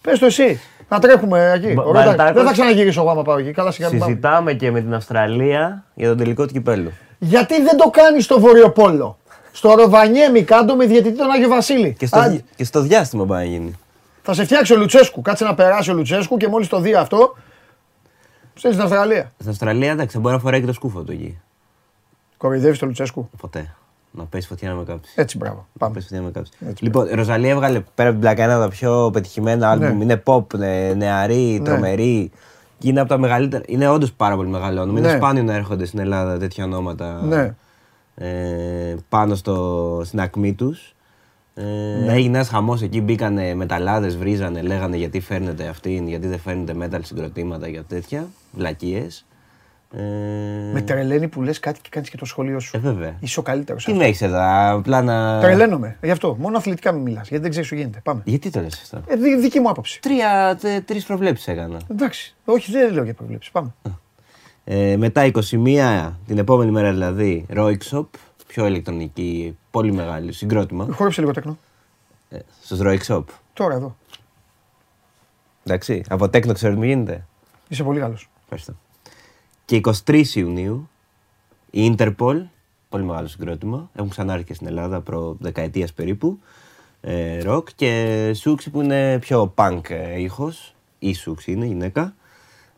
Πες 0.00 0.18
το 0.18 0.26
εσύ. 0.26 0.60
Να 0.88 0.98
τρέχουμε 0.98 1.52
εκεί. 1.54 1.72
Μπα- 1.72 1.82
Ωραία, 1.84 2.04
Μπαλτάκος. 2.04 2.34
Δεν 2.34 2.44
θα 2.46 2.52
ξαναγυρίσω 2.52 3.00
εγώ 3.00 3.10
άμα 3.10 3.22
πάω 3.22 3.36
εκεί. 3.38 3.50
Καλά, 3.52 3.70
σιγά 3.70 3.88
μην 3.90 3.98
πάμε. 3.98 4.10
Συζητάμε 4.10 4.52
και 4.54 4.70
με 4.70 4.80
την 4.80 4.94
Αυστραλία 4.94 5.84
για 5.94 6.08
τον 6.08 6.16
τελικό 6.16 6.46
του 6.46 6.52
κυπέλου. 6.52 6.92
Γιατί 7.18 7.62
δεν 7.62 7.76
το 7.76 7.90
κάνει 7.90 8.20
στο 8.20 8.40
Βορειοπόλο. 8.40 9.18
Στο 9.52 9.74
Ροβανιέμι 9.74 10.42
κάτω 10.42 10.76
με 10.76 10.86
διαιτητή 10.86 11.16
τον 11.16 11.30
Άγιο 11.30 11.48
Βασίλη. 11.48 11.94
Και 11.98 12.06
στο, 12.06 12.18
Άντε, 12.18 12.28
δι- 12.30 12.44
και 12.56 12.64
στο 12.64 12.80
διάστημα 12.80 13.24
πάει 13.26 13.44
να 13.46 13.50
γίνει. 13.50 13.78
θα 14.22 14.34
σε 14.34 14.44
φτιάξει 14.44 14.72
ο 14.72 14.76
Λουτσέσκου. 14.76 15.22
Κάτσε 15.22 15.44
να 15.44 15.54
περάσει 15.54 15.90
ο 15.90 15.94
Λουτσέσκου 15.94 16.36
και 16.36 16.48
μόλις 16.48 16.68
το 16.68 16.80
δει 16.80 16.94
αυτό. 16.94 17.36
Στέλνεις 18.54 18.80
στην 18.80 18.92
Αυστραλία. 18.92 19.30
Στην 19.38 19.50
Αυστραλία 19.50 19.90
εντάξει, 19.90 20.14
θα 20.14 20.20
μπορεί 20.20 20.34
να 20.34 20.40
φοράει 20.40 20.60
και 20.60 20.66
το 20.66 20.72
σκούφο 20.72 21.02
του 21.02 21.12
εκεί. 21.12 21.40
Κοροϊδεύεις 22.36 22.78
το 22.78 22.86
Λουτσέσκου. 22.86 23.30
Ποτέ. 23.40 23.74
Να 24.16 24.24
πέσει 24.24 24.46
φωτιά 24.46 24.68
να 24.68 24.74
με 24.74 24.84
κάψεις. 24.84 25.16
Έτσι, 25.16 25.36
μπράβο. 25.36 25.56
Να 25.56 25.78
Πάμε. 25.78 25.94
πέσει 25.94 26.06
φωτιά 26.06 26.20
να 26.20 26.26
με 26.26 26.32
κάψεις. 26.32 26.54
Έτσι, 26.68 26.84
Λοιπόν, 26.84 27.06
η 27.08 27.14
Ροζαλία 27.14 27.50
έβγαλε 27.50 27.80
πέρα 27.94 28.08
από 28.08 28.18
την 28.18 28.20
πλάκα 28.28 28.42
ένα 28.44 28.54
από 28.54 28.62
τα 28.62 28.68
πιο 28.68 29.10
πετυχημένα 29.12 29.70
άλμπουμ. 29.70 29.96
Ναι. 29.96 30.02
Είναι 30.04 30.22
pop, 30.26 30.54
νε- 30.54 30.94
νεαρή, 30.96 31.60
τρομερή. 31.64 32.30
Και 32.78 32.88
είναι 32.88 33.00
από 33.00 33.08
τα 33.08 33.18
μεγαλύτερα. 33.18 33.62
Είναι 33.66 33.88
όντως 33.88 34.12
πάρα 34.12 34.36
πολύ 34.36 34.48
μεγάλο 34.48 34.80
όνομα. 34.80 34.98
Είναι 34.98 35.10
Ναι. 35.10 35.16
σπάνιο 35.16 35.42
να 35.42 35.54
έρχονται 35.54 35.84
στην 35.84 35.98
Ελλάδα 35.98 36.38
τέτοια 36.38 36.64
ονόματα 36.64 37.22
Ναι. 37.24 37.54
ε, 38.14 38.96
πάνω 39.08 39.34
στο, 39.34 40.00
στην 40.04 40.20
ακμή 40.20 40.52
τους. 40.54 40.94
Ε, 41.54 41.62
Ναι. 42.04 42.12
Έγινε 42.12 42.36
ένας 42.36 42.48
χαμός 42.48 42.82
εκεί, 42.82 43.00
μπήκανε 43.00 43.54
μεταλλάδες, 43.54 44.16
βρίζανε, 44.16 44.62
λέγανε 44.62 44.96
γιατί 44.96 45.20
φέρνετε 45.20 45.66
αυτήν, 45.66 46.08
γιατί 46.08 46.26
δεν 46.26 46.38
φέρνετε 46.38 46.74
metal 46.80 46.98
συγκροτήματα 47.02 47.68
για 47.68 47.82
τέτοια. 47.82 48.26
Βλακίες. 48.52 49.24
Ε, 49.96 50.02
Με 50.72 50.82
τρελαίνει 50.82 51.28
που 51.28 51.42
λες 51.42 51.58
κάτι 51.60 51.80
και 51.80 51.88
κάνεις 51.90 52.10
και 52.10 52.16
το 52.16 52.24
σχολείο 52.24 52.60
σου. 52.60 52.76
ε, 52.76 52.80
βέβαια. 52.80 53.16
Είσαι 53.20 53.38
ο 53.38 53.42
καλύτερος. 53.42 53.84
Τι 53.84 53.92
με 53.92 54.04
έχεις 54.04 54.22
εδώ, 54.22 54.38
απλά 54.76 55.02
να. 55.02 55.40
Τρελαίνομαι. 55.40 55.96
Γι' 56.02 56.10
αυτό. 56.10 56.36
Μόνο 56.38 56.56
αθλητικά 56.56 56.92
μην 56.92 57.02
μιλάς. 57.02 57.28
Γιατί 57.28 57.42
δεν 57.42 57.50
ξέρεις 57.50 57.68
σου 57.68 57.74
γίνεται. 57.74 58.00
Πάμε. 58.02 58.22
Γιατί 58.24 58.50
το 58.50 58.60
λες 58.60 58.80
αυτό; 58.82 59.12
Ε, 59.12 59.16
δι- 59.16 59.40
δική 59.40 59.60
μου 59.60 59.68
άποψη. 59.68 60.00
Τρία, 60.00 60.56
τε, 60.60 60.80
τρεις 60.80 61.04
προβλέψεις 61.04 61.48
έκανα. 61.48 61.80
Εντάξει. 61.90 62.34
Όχι, 62.44 62.70
δεν 62.72 62.92
λέω 62.92 63.04
για 63.04 63.14
προβλέψεις. 63.14 63.50
Πάμε. 63.52 63.74
Ε, 64.64 64.96
μετά 64.96 65.24
21, 65.24 66.12
την 66.26 66.38
επόμενη 66.38 66.70
μέρα 66.70 66.90
δηλαδή, 66.90 67.46
Roixop, 67.54 68.06
πιο 68.46 68.66
ηλεκτρονική, 68.66 69.56
πολύ 69.70 69.92
μεγάλη, 69.92 70.32
συγκρότημα. 70.32 70.86
Χόρεψε 70.90 71.20
λίγο 71.20 71.32
τέκνο. 71.32 71.58
Ε, 72.28 72.38
στους 72.62 72.78
Roixop. 72.82 73.24
Τώρα 73.52 73.74
εδώ. 73.74 73.96
Εντάξει, 75.64 76.02
από 76.08 76.28
τέκνο 76.28 76.52
ξέρω 76.52 76.72
τι 76.72 76.78
μου 76.78 76.84
γίνεται. 76.84 77.24
Είσαι 77.68 77.82
πολύ 77.82 78.00
καλός. 78.00 78.28
Ευχαριστώ. 78.42 78.74
Και 79.64 79.80
23 80.06 80.24
Ιουνίου 80.34 80.88
η 81.70 81.94
Interpol, 81.98 82.42
πολύ 82.88 83.04
μεγάλο 83.04 83.26
συγκρότημα, 83.26 83.90
έχουν 83.94 84.10
ξανάρθει 84.10 84.44
και 84.44 84.54
στην 84.54 84.66
Ελλάδα 84.66 85.00
προ 85.00 85.36
δεκαετίας 85.40 85.92
περίπου, 85.92 86.38
ε, 87.00 87.40
rock 87.46 87.64
και 87.74 88.32
Σούξη 88.34 88.70
που 88.70 88.82
είναι 88.82 89.18
πιο 89.18 89.54
punk 89.56 89.90
ε, 89.90 90.20
ήχος, 90.20 90.74
ή 90.98 91.14
Σούξη 91.14 91.52
είναι 91.52 91.66
γυναίκα. 91.66 92.14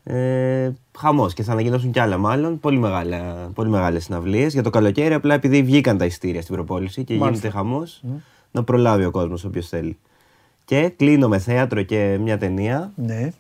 Ε, 0.05 0.73
χαμός 0.99 1.35
και 1.35 1.43
θα 1.43 1.53
ανακοινώσουν 1.53 1.91
κι 1.91 2.01
άλλα 2.01 2.17
μάλλον, 2.17 2.61
πολύ, 2.61 2.79
μεγάλα, 2.79 3.51
πολύ 3.55 3.69
μεγάλες 3.69 4.05
συναυλίες. 4.05 4.53
Για 4.53 4.63
το 4.63 4.71
καλοκαίρι 4.71 5.15
απλά 5.15 5.35
επειδή 5.35 5.63
βγήκαν 5.63 5.99
τα 5.99 6.05
ειστήρια 6.05 6.43
στην 6.43 6.55
προπόληση 6.55 7.05
και 7.05 7.15
γίνεται 7.15 7.49
χαμός, 7.49 8.03
να 8.51 8.65
προλάβει 8.65 9.05
ο 9.05 9.11
κόσμος 9.11 9.45
όποιος 9.45 9.69
θέλει. 9.69 9.99
Και 10.65 10.89
κλείνω 10.89 11.29
με 11.29 11.39
θέατρο 11.39 11.83
και 11.83 12.19
μια 12.21 12.39
ταινία. 12.39 12.93
Ναι. 12.95 13.31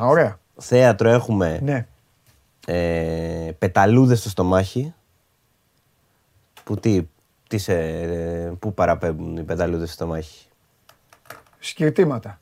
Α, 0.00 0.06
ωραία. 0.06 0.38
Θέατρο 0.56 1.08
έχουμε 1.08 1.60
Ναι. 1.62 1.86
Ε, 2.66 3.50
πεταλούδες 3.58 4.18
στο 4.18 4.28
στομάχι. 4.28 4.94
Που 6.64 6.74
τι, 6.76 7.02
τι 7.48 7.58
σε, 7.58 7.74
ε, 7.78 8.52
πού 8.58 8.74
παραπέμπουν 8.74 9.36
οι 9.36 9.42
πεταλούδες 9.42 9.88
στο 9.92 9.96
στομάχι; 9.96 10.46
Σκυρτήματα. 11.58 12.40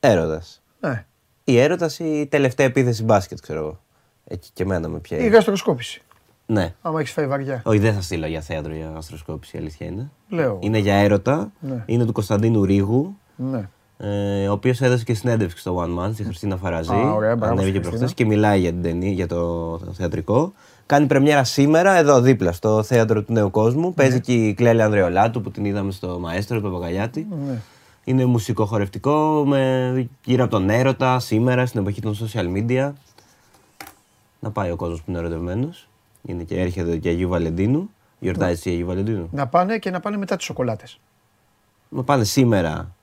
Έρωτας. 0.00 0.62
Ναι. 0.80 1.06
Η 1.44 1.58
έρωτας 1.58 1.98
ή 1.98 2.20
η 2.20 2.26
τελευταία 2.26 2.66
επίθεση 2.66 3.04
μπάσκετ, 3.04 3.38
ξέρω 3.40 3.58
εγώ. 3.58 3.80
Εκεί 4.24 4.50
και 4.52 4.62
εμένα 4.62 4.88
με 4.88 4.98
πιέζει. 4.98 5.24
Η 5.24 5.28
γαστροσκόπηση. 5.28 6.02
Ναι. 6.46 6.74
Άμα 6.82 7.00
έχεις 7.00 7.12
φάει 7.12 7.26
βαριά. 7.26 7.62
Όχι, 7.64 7.78
δεν 7.78 7.94
θα 7.94 8.00
στείλω 8.00 8.26
για 8.26 8.40
θέατρο 8.40 8.74
για 8.74 8.92
αστροσκόπηση, 8.96 9.56
η 9.56 9.58
αλήθεια 9.60 9.86
είναι. 9.86 10.10
Λέω. 10.28 10.58
Είναι 10.62 10.78
για 10.78 10.94
έρωτα. 10.94 11.52
Ναι. 11.60 11.82
Είναι 11.86 12.04
του 12.04 12.12
Κωνσταντίνου 12.12 12.64
Ρίγου. 12.64 13.16
Ναι. 13.36 13.68
Ε, 14.00 14.48
ο 14.48 14.52
οποίος 14.52 14.80
έδωσε 14.80 15.04
και 15.04 15.14
συνέντευξη 15.14 15.58
στο 15.58 15.84
One 15.84 15.98
Man 15.98 16.10
στη 16.12 16.24
Χριστίνα 16.24 16.56
Φαραζή. 16.56 16.92
Α, 16.92 17.12
ωραία, 17.12 17.36
μπράβο 17.36 17.36
στη 17.36 17.44
Ανέβηκε 17.44 17.70
Χριστίνα. 17.70 17.88
προχθές 17.88 18.14
και 18.14 18.24
μιλάει 18.24 18.60
για 18.60 18.70
την 18.70 18.82
ταινία, 18.82 19.10
για 19.10 19.26
το 19.26 19.80
θεατρικό. 19.92 20.52
Κάνει 20.86 21.06
πρεμιέρα 21.06 21.44
σήμερα 21.44 21.96
εδώ 21.96 22.20
δίπλα 22.20 22.52
στο 22.52 22.82
θέατρο 22.82 23.22
του 23.22 23.32
Νέου 23.32 23.50
Κόσμου. 23.50 23.86
Ναι. 23.86 23.92
Παίζει 23.92 24.20
και 24.20 24.32
η 24.32 24.54
Κλέλη 24.54 24.82
Ανδρεολάτου 24.82 25.40
που 25.40 25.50
την 25.50 25.64
είδαμε 25.64 25.92
στο 25.92 26.18
Μαέστρο, 26.18 26.56
του 26.56 26.62
Παπαγαλιάτη. 26.62 27.26
Ναι. 27.46 27.58
Είναι 28.04 28.24
μουσικοχορευτικό 28.24 29.44
με, 29.46 30.08
γύρω 30.24 30.42
από 30.42 30.52
τον 30.52 30.70
έρωτα 30.70 31.18
σήμερα 31.18 31.66
στην 31.66 31.80
εποχή 31.80 32.00
των 32.00 32.16
social 32.16 32.46
media. 32.56 32.92
Να 34.40 34.50
πάει 34.50 34.70
ο 34.70 34.76
κόσμος 34.76 34.98
που 34.98 35.10
είναι 35.10 35.18
ερωτευμένος. 35.18 35.88
Είναι 36.22 36.42
και 36.42 36.60
έρχεται 36.60 36.96
και 36.96 37.08
Αγίου 37.08 37.28
Βαλεντίνου. 37.28 37.90
Γιορτάζει 38.18 38.70
η 38.70 38.72
Αγίου 38.72 38.86
Βαλεντίνου. 38.86 39.28
Να 39.32 39.46
πάνε 39.46 39.78
και 39.78 39.90
να 39.90 40.00
πάνε 40.00 40.16
μετά 40.16 40.36
τις 40.36 40.44
σοκολάτες. 40.44 41.00
Να 41.88 42.02
πάνε 42.02 42.24
σήμερα 42.24 42.70
ε, 42.80 42.97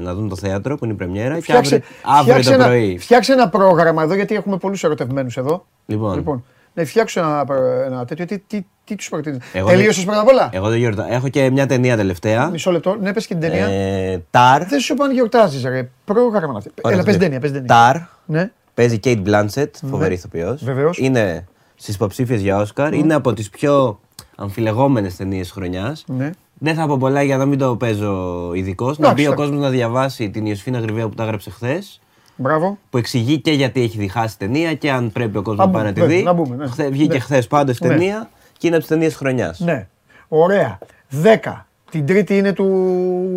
να 0.00 0.14
δουν 0.14 0.28
το 0.28 0.36
θέατρο 0.36 0.76
που 0.76 0.84
είναι 0.84 0.94
η 0.94 0.96
πρεμιέρα 0.96 1.34
και 1.34 1.40
Φτιάξε, 1.40 1.74
αύριο, 1.74 2.18
αύριο 2.18 2.32
φτιάξε 2.34 2.48
το 2.50 2.54
ένα, 2.54 2.64
πρωί. 2.66 2.98
φτιάξε 2.98 3.32
ένα 3.32 3.48
πρόγραμμα 3.48 4.02
εδώ, 4.02 4.14
γιατί 4.14 4.34
έχουμε 4.34 4.56
πολλούς 4.56 4.84
ερωτευμένους 4.84 5.36
εδώ. 5.36 5.66
Λοιπόν, 5.86 6.14
Λοιπόν, 6.14 6.44
ναι, 6.74 6.84
φτιάξω 6.84 7.20
ένα, 7.20 7.44
ένα 7.86 8.04
τέτοιο. 8.04 8.24
Τι, 8.24 8.38
τι, 8.38 8.66
τι 8.84 8.94
τους 8.94 9.08
προτείνεις; 9.08 9.38
Εγώ 9.52 9.68
Τελείωσες 9.68 10.04
πρώτα 10.04 10.20
απ' 10.20 10.28
όλα; 10.28 10.48
εγώ 10.52 10.68
δεν 10.68 10.78
γιορτάζω. 10.78 11.08
Έχω 11.12 11.28
και 11.28 11.50
μια 11.50 11.66
ταινία 11.66 11.96
τελευταία. 11.96 12.48
Μισό 12.50 12.70
λεπτό. 12.70 12.96
Ναι, 13.00 13.12
πες 13.12 13.26
και 13.26 13.34
την 13.34 13.50
ταινία. 13.50 13.66
Ε, 13.66 14.24
Ταρ. 14.30 14.64
Δεν 14.64 14.80
σου 14.80 14.92
είπα 14.92 15.04
αν 15.04 15.12
γιορτάζεις, 15.12 15.64
ρε. 15.64 15.88
Πρόγραμμα 16.04 16.52
να 16.52 16.58
Ωραία, 16.82 16.96
Έλα, 16.96 17.02
πες 17.02 17.14
το 17.14 17.20
ταινία, 17.20 17.40
πες 17.40 17.52
ταινία. 17.52 17.66
Ταρ. 17.66 17.96
Ναι. 18.26 18.50
Παίζει 18.74 19.00
Kate 19.04 19.22
Blanchett, 19.26 19.70
φοβερή 19.90 20.14
ηθοποιός. 20.14 20.64
Βεβαίως. 20.64 20.98
Είναι 20.98 21.46
στις 21.74 21.94
υποψήφιες 21.94 22.40
για 22.40 22.56
Όσκαρ. 22.56 22.92
Είναι 22.92 23.14
από 23.14 23.32
τις 23.32 23.50
πιο 23.50 24.00
αμφιλεγόμενες 24.36 25.16
ταινίες 25.16 25.50
χρονιάς. 25.50 26.04
Ναι. 26.06 26.30
Δεν 26.58 26.74
θα 26.74 26.86
πω 26.86 26.96
πολλά 26.96 27.22
για 27.22 27.36
να 27.36 27.46
μην 27.46 27.58
το 27.58 27.76
παίζω 27.76 28.50
ειδικός. 28.54 28.98
Να 28.98 29.06
Εντάξει, 29.06 29.22
μπει 29.24 29.28
ο 29.28 29.32
εντάξει. 29.32 29.50
κόσμος 29.50 29.64
να 29.66 29.70
διαβάσει 29.76 30.30
την 30.30 30.46
Ιωσήφινα 30.46 30.78
Γρυβαία 30.78 31.08
που 31.08 31.14
τα 31.14 31.22
έγραψε 31.22 31.50
χθες. 31.50 32.00
Μπράβο. 32.36 32.78
Που 32.90 32.98
εξηγεί 32.98 33.40
και 33.40 33.50
γιατί 33.52 33.82
έχει 33.82 33.98
διχάσει 33.98 34.38
ταινία 34.38 34.74
και 34.74 34.90
αν 34.90 35.12
πρέπει 35.12 35.36
ο 35.36 35.42
κόσμος 35.42 35.66
Να 35.66 35.72
να 35.72 35.78
πάει 35.78 35.84
να 35.84 35.92
τη 35.92 36.00
μπούμε, 36.00 36.14
δει. 36.14 36.22
να 36.22 36.32
μπούμε, 36.32 36.56
ναι. 36.56 36.66
Χθε- 36.66 36.90
Βγήκε 36.92 37.12
Ναι. 37.12 37.18
χθες 37.18 37.46
πάντως 37.46 37.78
η 37.78 37.86
Ναι. 37.86 37.88
ταινία 37.88 38.30
και 38.58 38.66
είναι 38.66 38.76
από 38.76 38.84
τις 38.84 38.94
ταινίες 38.94 39.14
χρονιάς. 39.14 39.60
Ναι. 39.60 39.86
Ωραία. 40.28 40.78
10. 41.08 41.66
Την 41.90 42.06
τρίτη 42.06 42.36
είναι 42.36 42.52
του 42.52 42.66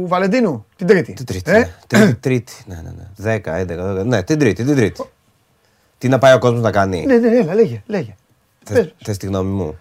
Βαλεντίνου; 0.08 0.66
Την 0.76 0.88
τρίτη. 0.88 1.14
Την 1.14 1.26
τρίτη. 1.26 1.52
Ε; 1.52 1.58
ναι. 1.58 1.70
Τρίτη, 1.88 2.16
τρίτη. 2.26 2.54
Ναι, 2.66 2.76
ναι, 2.76 2.92
ναι. 2.98 3.36
10, 3.36 3.58
11, 3.60 4.02
12. 4.02 4.06
Ναι, 4.06 4.24
την 4.24 4.40
τρίτη, 4.40 4.64
την 4.64 4.76
τρίτη. 4.76 5.04
Τι 5.98 6.08
να 6.08 6.18
πάει 6.18 6.34
ο 6.34 6.40
κόσμος 6.40 6.62
να 6.62 6.72
κάνει; 6.72 7.06
Ναι, 7.06 7.16
ναι, 7.18 7.28
έλα, 7.38 7.54
λέγε. 7.54 7.84
λέγε. 7.86 8.16
Θες, 8.64 8.78
Πες. 8.78 8.94
θες 9.04 9.18
τη 9.18 9.26
γνώμη 9.26 9.52
μου. 9.52 9.78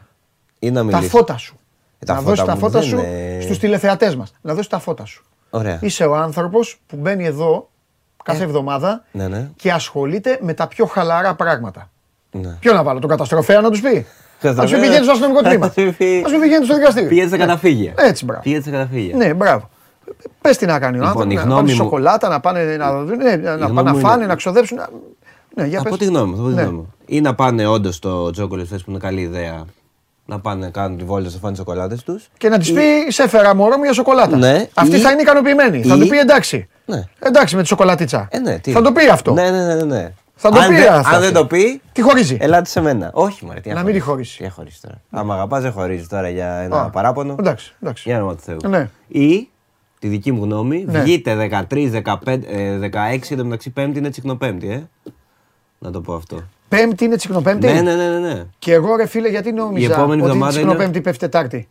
Ή 0.58 0.70
να 0.70 0.74
Τα 0.74 0.84
μιλήσω. 0.84 1.08
φώτα 1.08 1.36
σου. 1.36 1.56
Ε, 2.02 2.06
τα 2.06 2.12
να 2.14 2.18
φώτα 2.20 2.30
δώσεις 2.30 2.44
τα 2.44 2.52
μου 2.54 2.58
φώτα 2.60 2.78
δεν 2.78 2.88
σου 2.88 2.96
είναι- 2.98 3.38
στους 3.42 3.58
τηλεθεατές 3.58 4.16
μας. 4.16 4.32
Να 4.40 4.52
δώσεις 4.54 4.66
τα 4.68 4.78
φώτα 4.78 5.04
σου. 5.04 5.24
Ωραία. 5.50 5.78
Είσαι 5.80 6.04
ο 6.04 6.14
άνθρωπος 6.16 6.80
που 6.86 6.96
μπαίνει 6.96 7.24
εδώ 7.24 7.68
κάθε 8.24 8.42
εβδομάδα 8.44 9.04
Ναι, 9.12 9.28
ναι. 9.28 9.50
και 9.56 9.72
ασχολείται 9.72 10.38
με 10.42 10.54
τα 10.54 10.66
πιο 10.66 10.86
χαλαρά 10.86 11.34
πράγματα. 11.34 11.90
ναι. 12.30 12.56
Ποιο 12.60 12.72
να 12.72 12.82
βάλω, 12.82 12.98
τον 12.98 13.10
καταστροφέα 13.10 13.60
να 13.60 13.70
τους 13.70 13.80
πει; 13.80 13.88
Α 13.96 14.04
Καταστροφέα. 14.40 14.78
μην 14.78 14.86
πηγαίνει 14.86 15.02
στο 15.04 15.12
αστυνομικό 15.12 15.42
τμήμα. 15.42 15.68
Θα 15.70 15.80
σου 15.82 15.94
πει- 15.96 16.24
Α 16.26 16.30
μην 16.30 16.40
πηγαίνει 16.40 16.64
στο 16.64 16.74
δικαστήριο. 16.74 17.08
Πήγαινε 17.08 17.28
στα 17.28 17.36
καταφύγια. 17.36 17.92
Έτσι, 17.96 18.24
μπράβο. 18.24 18.42
Πήγαινε 18.42 18.62
στα 18.62 18.70
καταφύγια. 18.70 19.16
Ναι, 19.16 19.34
μπράβο. 19.34 19.68
Πες 20.40 20.56
τι 20.56 20.66
να 20.66 20.78
κάνει 20.78 20.98
ο 20.98 21.00
Λοιπόν, 21.04 21.08
άνθρωπος, 21.08 21.32
η 21.32 21.36
να 21.36 21.42
γνώμη 21.42 21.60
πάνε 21.60 21.70
μου- 21.72 21.76
σοκολάτα, 21.76 22.28
να 22.28 22.40
πάνε 22.40 22.76
να, 22.76 22.92
ναι, 23.02 23.36
να, 23.36 23.54
γνώμη 23.54 23.74
πάνε 23.74 23.82
να 23.90 23.92
μου 23.96 24.00
φάνε, 24.00 24.16
είναι- 24.16 24.26
να 24.26 24.34
ξοδέψουν. 24.34 24.76
να- 24.76 24.88
Ναι, 25.54 25.66
για 25.66 25.78
Θα 25.78 25.84
πω 25.84 25.90
πες. 25.90 25.98
τη 25.98 26.04
γνώμη 26.14 26.30
μου. 26.30 26.36
θα 26.36 26.42
πω 26.42 26.48
τη 26.48 26.54
Ναι. 26.54 26.62
γνώμη 26.62 26.76
μου. 26.76 26.94
Ή 27.06 27.20
να 27.20 27.34
πάνε 27.34 27.66
όντως 27.66 27.94
στο 27.94 28.30
Chocolate 28.38 28.74
Fest 28.74 28.82
που 28.84 28.90
είναι 28.90 28.98
καλή 28.98 29.20
ιδέα. 29.20 29.64
Να 30.30 30.40
πάνε 30.40 30.64
να 30.64 30.70
κάνουν 30.70 30.98
τη 30.98 31.04
βόλτα 31.04 31.28
στο 31.30 31.38
φάνε 31.38 31.56
σοκολάτες 31.56 32.02
τους. 32.02 32.28
Και 32.38 32.48
να 32.48 32.58
της 32.58 32.72
πει, 32.72 32.82
σε 33.08 33.22
έφερα 33.22 33.54
μωρό 33.54 33.76
μου 33.76 33.82
για 33.84 33.92
σοκολάτα. 33.92 34.36
Ναι, 34.36 34.68
Αυτή 34.74 34.96
ή- 34.96 35.00
θα 35.00 35.10
είναι 35.10 35.20
ικανοποιημένη. 35.22 35.82
Θα 35.82 35.96
ή- 35.96 35.98
του 36.00 36.06
πει 36.08 36.18
εντάξει. 36.18 36.68
Ναι. 36.86 37.02
Εντάξει 37.18 37.56
με 37.56 37.62
τη 37.62 37.68
σοκολατίτσα. 37.68 38.28
Ε, 38.30 38.38
ναι, 38.38 38.58
τι- 38.58 38.70
Θα 38.72 38.82
το 38.82 38.92
πει 38.92 39.08
αυτό. 39.08 39.32
Ναι, 39.32 39.50
ναι, 39.50 39.74
ναι. 39.74 39.82
ναι. 39.84 40.12
Θα 40.34 40.50
το 40.50 40.58
αν 40.58 40.68
πει 40.68 40.74
δεν- 40.74 40.92
αυτό. 40.92 41.14
Αν 41.16 41.20
δεν 41.22 41.32
το 41.32 41.46
πει, 41.46 41.80
Τι 41.92 42.02
χωρίζει. 42.02 42.36
ελάτε 42.40 42.68
σε 42.68 42.80
μένα. 42.80 43.10
Όχι, 43.14 43.44
μωρέ, 43.44 43.60
τι 43.60 43.68
Να 43.68 43.74
να 43.74 43.82
μην 43.82 43.94
τη 43.94 44.00
χωρίσει. 44.00 44.10
χωρίσει. 44.10 44.36
Τι 44.38 44.44
να 44.44 44.50
χωρίσει 44.50 44.80
τώρα. 44.82 45.00
Άμα 45.10 45.34
αγαπάς, 45.34 45.62
δεν 45.62 45.72
χωρίζεις 45.72 46.08
τώρα 46.08 46.28
για 46.28 46.54
ένα 46.54 46.80
Α, 46.82 46.90
παράπονο. 46.90 47.36
Εντάξει, 47.38 47.74
εντάξει. 47.82 48.02
Για 48.08 48.16
όνομα 48.18 48.34
του 48.34 48.40
Θεού. 48.42 48.56
Ναι. 48.68 48.88
Ή, 49.08 49.48
τη 49.98 50.08
δική 50.08 50.32
μου 50.32 50.44
γνώμη, 50.44 50.84
Ναι. 50.88 51.00
βγείτε 51.00 51.34
13, 51.34 51.90
15, 51.90 52.40
ε, 52.46 52.78
16, 52.78 53.30
εν 53.30 53.36
τω 53.38 53.44
μεταξύ 53.44 53.70
Πέμπτη 53.70 53.98
είναι 53.98 54.10
τσικνοπέμπτη, 54.10 54.70
ε. 54.70 55.10
Να 55.78 55.90
το 55.90 56.00
πω 56.00 56.14
αυτό. 56.14 56.42
Πέμπτη 56.70 57.04
είναι 57.04 57.16
τσικνοπέμπτη; 57.16 57.66
Ναι, 57.66 57.80
ναι, 57.80 57.94
ναι, 57.94 58.08
ναι. 58.08 58.18
ναι. 58.18 58.44
Και 58.58 58.72
εγώ 58.72 58.96
ρε 58.96 59.06
φίλε 59.06 59.28
γιατί 59.28 59.52
νόμιζα 59.52 59.92
επόμενη 59.92 60.20
ότι 60.20 60.30
εβδομάδα 60.30 60.52
τσικνοπέμπτη 60.52 61.00
πέφτει 61.00 61.18
Τετάρτη; 61.18 61.68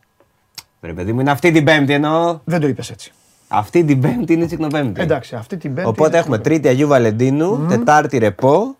Ρε 0.81 0.93
παιδί 0.93 1.13
μου, 1.13 1.19
είναι 1.19 1.31
αυτή 1.31 1.51
την 1.51 1.63
Πέμπτη 1.63 1.93
εννοώ. 1.93 2.39
Δεν 2.43 2.59
το 2.59 2.67
είπες 2.67 2.89
έτσι. 2.89 3.11
Αυτή 3.47 3.83
την 3.83 4.01
Πέμπτη 4.01 4.33
είναι 4.33 4.45
τσικνοπέμπτη. 4.45 5.01
Εντάξει, 5.01 5.35
αυτή 5.35 5.57
την 5.57 5.73
Πέμπτη. 5.73 5.89
Οπότε 5.89 6.17
έχουμε 6.17 6.37
Τρίτη 6.37 6.67
Αγίου 6.67 6.87
Βαλεντίνου, 6.87 7.65
Τετάρτη 7.69 8.17
Ρεπό, 8.17 8.75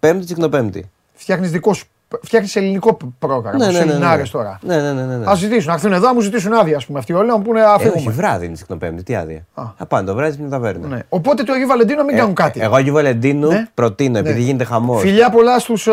Πέμπτη 0.00 0.24
τσικνοπέμπτη. 0.24 0.90
Φτιάχνεις 1.14 1.50
δικό 1.50 1.74
σου. 1.74 1.86
Φτιάχνεις 2.22 2.56
ελληνικό 2.56 2.96
πρόγραμμα. 3.18 3.56
Ναι, 3.58 3.66
ναι, 3.66 3.72
ναι, 3.72 3.84
ναι. 3.84 3.90
Σεμινάρες 3.90 4.30
τώρα. 4.30 4.58
Ναι, 4.62 4.76
ναι, 4.76 4.92
ναι. 4.92 5.02
ναι, 5.04 5.16
ναι. 5.16 5.30
Α 5.30 5.34
ζητήσουν, 5.34 5.66
να 5.68 5.72
έρθουν 5.74 5.92
εδώ, 5.92 6.06
να 6.06 6.14
μου 6.14 6.20
ζητήσουν 6.20 6.52
άδεια, 6.52 6.76
ας 6.76 6.86
πούμε. 6.86 6.98
Αυτοί 6.98 7.12
όλοι 7.12 7.28
να 7.28 7.36
μου 7.36 7.42
πούνε 7.42 7.60
Ε, 7.60 7.62
όχι, 7.64 7.72
αφήγουμε. 7.88 8.12
βράδυ 8.12 8.44
είναι 8.46 8.54
τσικνοπέμπτη, 8.54 9.02
τι 9.02 9.14
άδεια. 9.14 9.46
Α. 9.54 9.62
Θα 9.78 9.86
πάνε 9.86 10.06
το 10.06 10.14
βράδυ 10.14 10.32
στην 10.32 10.50
ταβέρνα. 10.50 10.86
Ναι. 10.88 10.98
Οπότε 11.08 11.42
το 11.42 11.52
Αγίου 11.52 11.66
Βαλεντίνου 11.66 11.98
να 11.98 12.04
μην 12.04 12.14
Ε, 12.14 12.18
κάνουν 12.18 12.34
κάτι. 12.34 12.60
Εγώ 12.60 12.74
Αγίου 12.74 12.92
Βαλεντίνου 12.92 13.48
Ναι. 13.48 13.68
προτείνω, 13.74 14.18
επειδή 14.18 14.38
Ναι. 14.38 14.44
γίνεται 14.44 14.64
χαμός. 14.64 15.00
Φιλιά 15.00 15.30
πολλά 15.30 15.58
στους, 15.58 15.86
ε, 15.86 15.92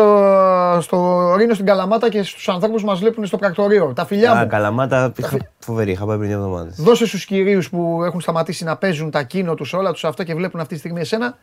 στο 0.80 1.34
Ρήνο 1.36 1.54
στην 1.54 1.66
Καλαμάτα 1.66 2.08
και 2.08 2.22
στους 2.22 2.48
ανθρώπους 2.48 2.80
που 2.80 2.86
μας 2.86 2.98
βλέπουν 2.98 3.26
στο 3.26 3.36
πρακτορείο. 3.36 3.92
Τα 3.94 4.06
φιλιά 4.06 4.32
Α, 4.32 4.40
μου. 4.42 4.46
καλαμάτα, 4.46 5.12
είχα- 5.16 5.36
φοβερή, 5.58 5.90
είχα 5.90 6.04
πάει 6.06 6.16
πριν 6.16 6.28
δύο 6.28 6.38
εβδομάδες. 6.38 6.74
Δώσε 6.76 7.06
στους 7.06 7.24
κυρίους 7.24 7.70
που 7.70 8.02
έχουν 8.04 8.20
σταματήσει 8.20 8.64
να 8.64 8.76
παίζουν 8.76 9.10
τα 9.10 9.22
κίνο 9.22 9.54
τους, 9.54 9.72
όλα 9.72 9.92
τους 9.92 10.04
αυτό 10.04 10.22
και 10.22 10.34
βλέπουν 10.34 10.60
αυτή 10.60 10.72
τη 10.74 10.78
στιγμή 10.80 11.00
εσένα. 11.00 11.36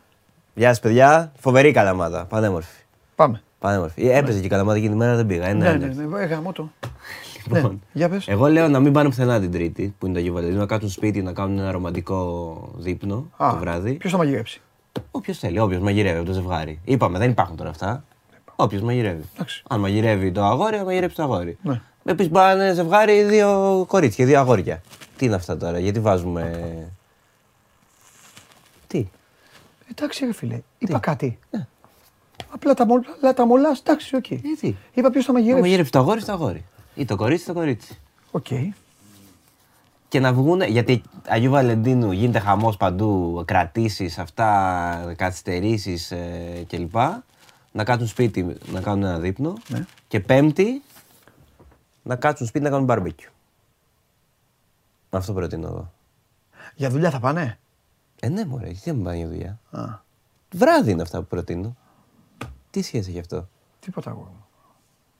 Γεια 0.54 0.68
σας, 0.68 0.80
παιδιά. 0.80 1.32
Φοβερή 1.38 1.72
καλαμάτα. 1.72 2.24
Πανέμορφη. 2.28 2.74
Πάμε. 3.14 3.42
Πανέμορφη. 3.60 4.06
Ε, 4.08 4.16
Έπαιζε 4.18 4.40
και 4.40 4.46
η 4.46 4.48
καλαμάτα 4.48 4.76
εκείνη 4.76 4.92
τη 4.92 4.98
μέρα, 4.98 5.16
δεν 5.16 5.26
πήγα. 5.26 5.46
Ε, 5.46 5.52
Ναι, 5.52 5.70
ναι, 5.70 5.76
ναι, 5.76 5.86
ναι. 5.94 6.04
ναι, 6.04 6.22
ε, 6.22 6.26
γαμώ 6.26 6.52
το. 6.52 6.70
Λοιπόν, 7.46 7.70
Ναι, 7.70 7.78
για 7.92 8.08
πες. 8.08 8.28
Εγώ 8.28 8.46
λέω 8.48 8.68
να 8.68 8.80
μην 8.80 8.92
πάνε 8.92 9.08
πουθενά 9.08 9.40
την 9.40 9.50
Τρίτη, 9.50 9.94
που 9.98 10.04
είναι 10.06 10.14
το 10.14 10.20
Αγίου 10.20 10.32
Βαλεντίνου, 10.34 10.58
να 10.58 10.66
κάτσουν 10.66 10.90
σπίτι, 10.90 11.22
να 11.22 11.32
κάνουν 11.32 11.58
ένα 11.58 11.70
ρομαντικό 11.70 12.70
δείπνο 12.76 13.30
Α, 13.36 13.50
το 13.50 13.56
βράδυ. 13.56 13.92
Ποιος 13.92 14.12
θα 14.12 14.18
μαγειρέψει; 14.18 14.60
Όποιος 15.10 15.38
θέλει, 15.38 15.58
όποιος 15.58 15.80
μαγειρεύει 15.80 16.16
από 16.16 16.26
το 16.26 16.32
ζευγάρι. 16.32 16.80
Είπαμε, 16.84 17.18
δεν 17.18 17.30
υπάρχουν 17.30 17.56
τώρα 17.56 17.70
αυτά. 17.70 18.04
Όποιος 18.56 18.82
μαγειρεύει. 18.82 19.22
Εντάξει. 19.34 19.62
Αν 19.68 19.80
μαγειρεύει 19.80 20.32
το 20.32 20.44
αγόρι, 20.44 20.76
θα 20.76 20.84
μαγειρέψει 20.84 21.16
το 21.16 21.22
αγόρι. 21.22 21.58
Ναι. 21.62 21.80
Επίση 22.04 22.28
πάνε 22.28 22.74
ζευγάρι 22.74 23.22
δύο 23.22 23.84
κορίτσια, 23.88 24.26
δύο 24.26 24.38
αγόρια. 24.40 24.80
Τι 25.16 25.24
είναι 25.26 25.34
αυτά 25.34 25.56
τώρα, 25.56 25.78
γιατί 25.78 26.00
βάζουμε. 26.00 26.52
Τι; 28.86 29.08
Εντάξει 29.90 30.24
ρε 30.24 30.32
φίλε, 30.32 30.60
είπα 30.78 30.98
κάτι. 30.98 31.38
Απλά 32.50 32.74
τα, 32.74 32.86
μολ- 32.86 33.06
απλά 33.16 33.34
τα 33.34 33.46
μολάς, 33.46 33.78
εντάξει, 33.80 34.16
οκ. 34.16 34.26
Γιατί; 34.30 34.76
Είπα 34.94 35.10
ποιος 35.10 35.24
θα 35.24 35.30
Θα 35.30 35.32
μαγειρέψει. 35.32 35.62
μαγειρέψει 35.62 35.92
το 35.92 35.98
αγόρι 35.98 36.20
στο 36.20 36.32
αγόρι. 36.32 36.64
Ή 36.94 37.04
το 37.04 37.16
κορίτσι 37.16 37.44
στο 37.44 37.52
κορίτσι. 37.52 37.98
Οκ. 38.30 38.46
Και 40.08 40.20
να 40.20 40.32
βγουν, 40.32 40.60
γιατί 40.62 41.02
Αγίου 41.28 41.50
Βαλεντίνου 41.50 42.12
γίνεται 42.12 42.38
χαμός 42.38 42.76
παντού, 42.76 43.42
κρατήσεις, 43.46 44.18
αυτά, 44.18 45.14
καθυστερήσεις 45.16 46.10
ε, 46.10 46.64
κλπ. 46.68 46.94
Να 47.72 47.84
κάτσουν 47.84 48.08
σπίτι 48.08 48.56
να 48.72 48.80
κάνουν 48.80 49.04
ένα 49.04 49.18
δείπνο. 49.18 49.54
Ναι. 49.68 49.84
Και 50.08 50.20
πέμπτη, 50.20 50.82
να 52.02 52.16
κάτσουν 52.16 52.46
σπίτι 52.46 52.64
να 52.64 52.70
κάνουν 52.70 52.84
μπαρμπέκιου. 52.84 53.30
Αυτό 55.10 55.32
προτείνω 55.32 55.66
εγώ. 55.66 55.92
Για 56.74 56.90
δουλειά 56.90 57.10
θα 57.10 57.20
πάνε; 57.20 57.58
Ε, 58.20 58.28
ναι, 58.28 58.44
μωρέ, 58.44 58.66
γιατί 58.66 58.90
δεν 58.90 59.02
πάνε 59.02 59.16
για 59.16 59.28
δουλειά. 59.28 59.58
Α. 59.70 59.84
Βράδυ 60.54 60.90
είναι 60.90 61.02
αυτά 61.02 61.18
που 61.20 61.26
προτείνω. 61.26 61.76
Τι 62.70 62.82
σχέση 62.82 63.10
έχει 63.10 63.18
αυτό; 63.18 63.48
Τίποτα 63.80 64.10
εγώ. 64.10 64.32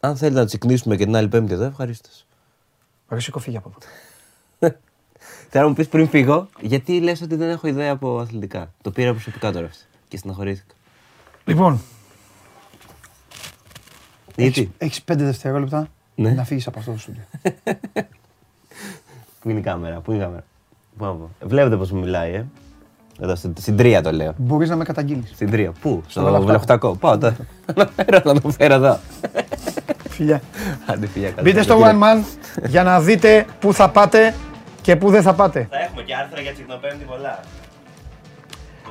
Αν 0.01 0.17
θέλει 0.17 0.35
να 0.35 0.45
τσικνήσουμε 0.45 0.97
και 0.97 1.05
την 1.05 1.17
άλλη 1.17 1.29
Πέμπτη 1.29 1.53
εδώ, 1.53 1.65
ευχαρίστως. 1.65 2.27
Ρε 3.09 3.21
σήκω 3.21 3.39
φύγει 3.39 3.57
από 3.57 3.73
εδώ. 4.61 4.75
Θέλω 5.51 5.63
να 5.65 5.69
μου 5.71 5.77
πεις 5.77 5.89
πριν 5.89 6.09
φύγω, 6.09 6.49
γιατί 6.61 7.01
λες 7.01 7.21
ότι 7.21 7.37
δεν 7.37 7.49
έχω 7.49 7.67
ιδέα 7.67 7.93
από 7.93 8.19
αθλητικά; 8.19 8.73
Το 8.83 8.91
πήρα 8.91 9.11
προσωπικά 9.13 9.53
τώρα 9.53 9.67
αυτό 9.67 9.85
και 10.09 10.17
στεναχωρήθηκα. 10.17 10.75
Λοιπόν, 11.45 11.81
Γιατί, 14.37 14.73
έχεις 14.79 15.03
πέντε 15.03 15.25
δευτερόλεπτα 15.25 15.89
Ναι. 16.15 16.31
να 16.31 16.45
φύγεις 16.45 16.67
από 16.67 16.79
αυτό 16.79 16.93
το 16.93 16.99
στούντιο. 16.99 17.23
πού 19.41 19.51
είναι 19.51 19.59
η 19.59 19.63
κάμερα, 19.63 20.01
πού 20.01 20.13
είναι 20.13 20.21
η 20.21 20.25
κάμερα; 20.25 20.45
Πού 20.97 21.05
να 21.05 21.13
πω. 21.13 21.31
Βλέπετε 21.43 21.77
πώς 21.77 21.91
μου 21.91 22.01
μιλάει, 22.01 22.33
ε. 22.33 22.47
Εδώ 23.23 23.35
στην, 23.35 23.53
στην 23.59 23.77
τρία 23.77 24.03
το 24.03 24.13
λέω. 24.13 24.33
Μπορείς 24.37 24.69
να 24.69 24.77
με 24.77 24.85
καταγγείλεις. 24.85 25.31
Στην 25.35 25.51
τρία. 25.51 25.73
Πού, 25.81 26.03
στο 26.07 26.21
Βελαχτάκο. 26.21 26.47
Βελοχτακό. 26.47 26.97
Πάω 26.97 27.19
τώρα. 27.19 27.37
Να 27.75 27.91
φέρω, 27.97 28.21
να 28.25 28.41
το 28.41 28.49
φέρω 28.51 28.75
εδώ. 28.75 28.99
Φιλιά. 30.09 30.41
Άντε 30.87 31.07
φιλιά 31.07 31.31
καλά. 31.31 31.43
Μπείτε 31.43 31.63
στο 31.63 31.81
One 31.83 32.03
Man 32.03 32.25
για 32.67 32.83
να 32.83 33.01
δείτε 33.01 33.47
πού 33.61 33.75
θα 33.75 33.89
πάτε 33.91 34.35
και 34.81 34.97
πού 34.97 35.11
δεν 35.11 35.23
θα 35.23 35.35
πάτε. 35.35 35.67
Θα 35.71 35.79
έχουμε 35.79 36.03
και 36.03 36.15
άρθρα 36.15 36.41
για 36.41 36.53
τσικνοπέμπτη 36.53 37.05
πολλά. 37.05 37.41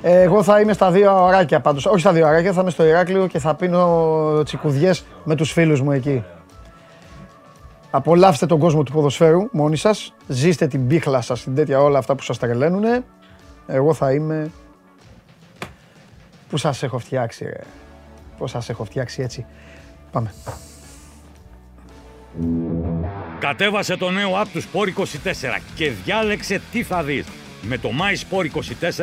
Ε, 0.02 0.22
Εγώ 0.22 0.44
θα 0.44 0.60
είμαι 0.60 0.74
στα 0.74 0.92
δύο 0.92 1.24
ωράκια 1.24 1.60
πάντως. 1.60 1.86
Όχι 1.86 2.00
στα 2.00 2.12
δύο 2.12 2.28
ωράκια, 2.28 2.54
θα 2.54 2.62
είμαι 2.62 2.70
στο 2.70 2.86
Ηράκλειο 2.86 3.28
και 3.28 3.40
θα 3.40 3.56
πίνω 3.56 4.42
τσικουδιές 4.44 5.04
με 5.24 5.36
τους 5.36 5.52
φίλους 5.52 5.82
μου 5.82 5.92
εκεί. 5.92 6.24
Απολαύστε 7.92 8.46
τον 8.46 8.60
κόσμο 8.60 8.84
του 8.84 8.92
ποδοσφαίρου 8.92 9.48
μόνοι 9.52 9.76
σας. 9.78 10.14
Ζήστε 10.28 10.68
την 10.68 10.88
πίχλα 10.88 11.22
σας, 11.22 11.44
την 11.44 11.56
τέτοια 11.56 11.82
όλα 11.82 11.98
αυτά 11.98 12.16
που 12.16 12.24
σας 12.24 12.38
τρελαίνουνε. 12.38 13.04
Εγώ 13.72 13.94
θα 13.94 14.12
είμαι... 14.12 14.52
Πού 16.50 16.58
σας 16.58 16.84
έχω 16.84 17.00
φτιάξει, 17.00 17.44
ρε; 17.44 17.64
Πώς 18.38 18.52
σας 18.52 18.70
έχω 18.70 18.84
φτιάξει 18.84 19.22
έτσι. 19.22 19.46
Πάμε. 20.12 20.34
Κατέβασε 23.40 23.98
το 23.98 24.10
νέο 24.10 24.42
app 24.42 24.48
του 24.54 24.62
Sport 24.62 25.02
24 25.02 25.04
και 25.76 25.92
διάλεξε 25.92 26.62
τι 26.72 26.84
θα 26.84 27.04
δεις. 27.04 27.26
Με 27.62 27.78
το 27.78 27.90
My 27.90 28.38
Sport 28.38 28.46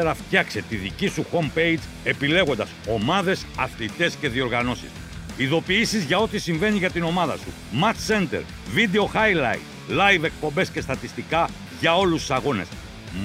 24 0.03 0.13
φτιάξε 0.15 0.63
τη 0.69 0.77
δική 0.77 1.09
σου 1.09 1.25
homepage 1.33 1.79
επιλέγοντας 2.05 2.69
ομάδες, 2.89 3.47
αθλητές 3.59 4.15
και 4.15 4.29
διοργανώσεις. 4.29 4.91
Ειδοποιήσεις 5.37 6.05
για 6.05 6.19
ό,τι 6.19 6.39
συμβαίνει 6.39 6.79
για 6.79 6.91
την 6.91 7.03
ομάδα 7.03 7.37
σου. 7.37 7.53
Match 7.83 8.13
Center, 8.13 8.43
Video 8.77 9.03
Highlight, 9.03 9.61
Live 9.91 10.25
εκπομπές 10.25 10.71
και 10.71 10.81
στατιστικά 10.81 11.49
για 11.81 11.97
όλους 11.97 12.21
τους 12.21 12.31
αγώνες. 12.31 12.67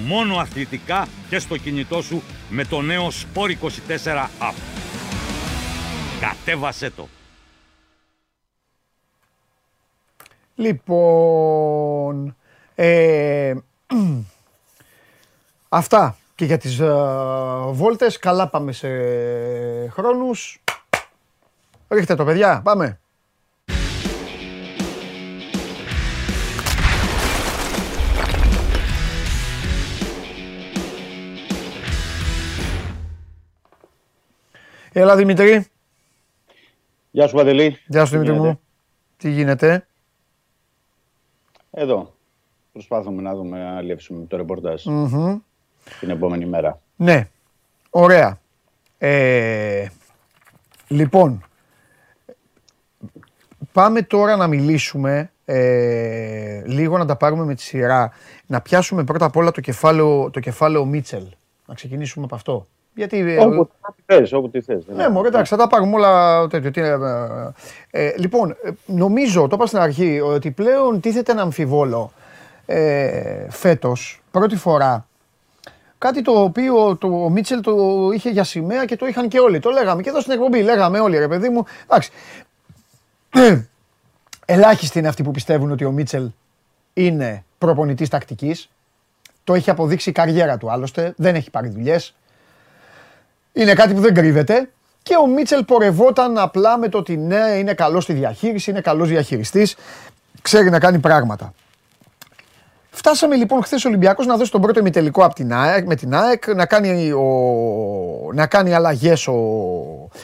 Μόνο 0.06 0.36
αθλητικά 0.36 1.08
και 1.30 1.40
στο 1.40 1.58
κινητό 1.58 2.02
σου 2.02 2.22
με 2.50 2.66
το 2.66 2.82
νέο 2.82 3.08
Sport 3.08 3.50
24 3.50 4.28
app. 4.40 4.54
Κατέβασέ 6.20 6.90
το! 6.90 7.08
Λοιπόν, 10.56 12.36
ε, 12.76 13.54
αυτά 15.70 16.16
και 16.36 16.46
για 16.46 16.58
τις 16.58 16.80
ε, 16.80 16.94
βόλτες. 17.72 18.20
Καλά 18.20 18.48
πάμε 18.48 18.72
σε 18.72 18.88
χρόνους. 19.88 20.62
Ρίχτε 21.90 22.16
το 22.16 22.26
παιδιά, 22.26 22.62
πάμε. 22.64 23.01
Έλα 34.94 35.16
Δημητρή. 35.16 35.66
Γεια 37.12 37.28
σου 37.28 37.36
Παντελή. 37.36 37.78
Γεια 37.88 38.06
σου 38.06 38.12
Τι 38.12 38.18
Δημητρή 38.18 38.34
μου. 38.40 38.42
γίνεται; 38.44 38.60
Τι 39.18 39.30
γίνεται; 39.30 39.88
Εδώ. 41.72 42.14
Προσπάθουμε 42.72 43.22
να 43.22 43.36
δούμε 43.36 43.58
να 43.60 43.78
αλλιεύσουμε 43.78 44.26
το 44.26 44.38
ρεπορτάζ 44.38 44.86
Μμμ. 44.86 45.38
την 46.00 46.10
επόμενη 46.10 46.46
μέρα. 46.46 46.82
Ναι. 46.96 47.30
Ωραία. 47.90 48.40
Ε, 48.98 49.88
λοιπόν, 50.88 51.44
πάμε 53.72 54.02
τώρα 54.02 54.36
να 54.36 54.48
μιλήσουμε 54.48 55.32
ε, 55.46 56.62
λίγο 56.66 56.98
να 56.98 57.06
τα 57.06 57.16
πάρουμε 57.16 57.44
με 57.46 57.56
τη 57.56 57.62
σειρά. 57.62 58.12
Να 58.46 58.62
πιάσουμε 58.62 59.04
πρώτα 59.04 59.26
απ' 59.26 59.36
όλα 59.36 59.52
το 59.52 59.62
κεφάλαιο, 59.62 60.30
το 60.30 60.40
κεφάλαιο 60.40 60.86
Μίτσελ. 60.86 61.24
Να 61.66 61.74
ξεκινήσουμε 61.74 62.26
από 62.26 62.36
αυτό. 62.36 62.68
Γιατί... 62.96 63.20
ε, 63.20 63.38
Όπου 63.38 63.70
τι 63.96 64.02
θες, 64.06 64.34
όπου 64.34 64.50
τι 64.50 64.62
θες. 64.62 64.84
ναι, 64.96 65.10
μωρέ, 65.10 65.28
εντάξει, 65.28 65.52
θα 65.52 65.58
τα 65.58 65.68
πάρουμε 65.68 65.96
όλα 65.96 66.48
τέτοιο. 66.48 66.72
Τι, 66.72 66.82
ε, 66.82 66.88
ε, 66.88 68.06
ε, 68.06 68.14
λοιπόν, 68.18 68.50
ε, 68.64 68.70
νομίζω, 68.86 69.48
το 69.48 69.56
είπα 69.56 69.66
στην 69.66 69.80
αρχή, 69.80 70.20
ότι 70.20 70.52
πλέον 70.52 71.00
τίθεται 71.00 71.32
ένα 71.32 71.42
αμφιβόλο 71.42 72.12
ε, 72.66 73.50
φέτος, 73.50 74.22
πρώτη 74.32 74.56
φορά, 74.56 75.08
κάτι 75.98 76.22
το 76.22 76.32
οποίο 76.32 76.96
το, 76.96 77.08
ο 77.08 77.30
Μίτσελ 77.30 77.62
το 77.62 78.10
είχε 78.14 78.30
για 78.30 78.44
σημαία 78.44 78.86
και 78.86 78.96
το 78.96 79.06
είχαν 79.06 79.28
και 79.28 79.40
όλοι. 79.40 79.60
Το 79.60 79.70
λέγαμε 79.70 80.02
και 80.02 80.10
εδώ 80.10 80.20
στην 80.22 80.34
εκπομπή, 80.34 80.62
λέγαμε 80.62 81.00
όλοι, 81.00 81.18
ρε 81.18 81.28
παιδί 81.28 81.50
μου. 81.50 81.64
Εντάξει. 81.84 82.12
Ελάχιστοι 84.46 85.00
είναι 85.00 85.08
αυτοί 85.08 85.24
που 85.24 85.32
πιστεύουν 85.32 85.72
ότι 85.72 85.86
ο 85.86 85.92
Μίτσελ 85.92 86.32
είναι 86.94 87.44
προπονητής 87.58 88.10
τακτικής. 88.10 88.70
Το 89.44 89.54
έχει 89.54 89.70
αποδείξει 89.70 90.10
η 90.10 90.14
καριέρα 90.14 90.58
του 90.58 90.72
άλλωστε, 90.72 91.14
δεν 91.18 91.36
έχει 91.36 91.50
πάρει 91.52 91.70
δουλειές. 91.70 92.16
Είναι 93.54 93.74
κάτι 93.74 93.94
που 93.94 94.00
δεν 94.00 94.14
κρύβεται. 94.14 94.70
Και 95.04 95.16
ο 95.24 95.28
Μίτσελ 95.28 95.64
πορευόταν 95.64 96.38
απλά 96.38 96.78
με 96.78 96.90
το 96.90 96.98
ότι 96.98 97.18
ναι, 97.18 97.56
είναι 97.58 97.74
καλός 97.74 98.04
στη 98.04 98.14
διαχείριση, 98.14 98.70
είναι 98.70 98.82
καλός 98.82 99.10
διαχειριστής, 99.10 99.76
ξέρει 100.42 100.70
να 100.70 100.80
κάνει 100.80 101.00
πράγματα. 101.00 101.54
Φτάσαμε 102.94 103.36
λοιπόν 103.36 103.64
χθες 103.64 103.86
ο 103.86 103.88
Ολυμπιακός 103.88 104.26
να 104.26 104.38
δώσει 104.38 104.52
τον 104.52 104.62
πρώτο 104.62 104.80
ημιτελικό 104.80 105.24
από 105.26 105.36
την 105.36 105.54
ΑΕΚ, 105.54 105.86
με 105.86 105.96
την 105.96 106.16
ΑΕΚ, 106.16 106.48
να 106.56 106.66
κάνει, 106.66 107.12
ο, 107.12 107.26
να 108.34 108.48
κάνει 108.48 108.74
αλλαγές 108.74 109.28
ο, 109.28 109.34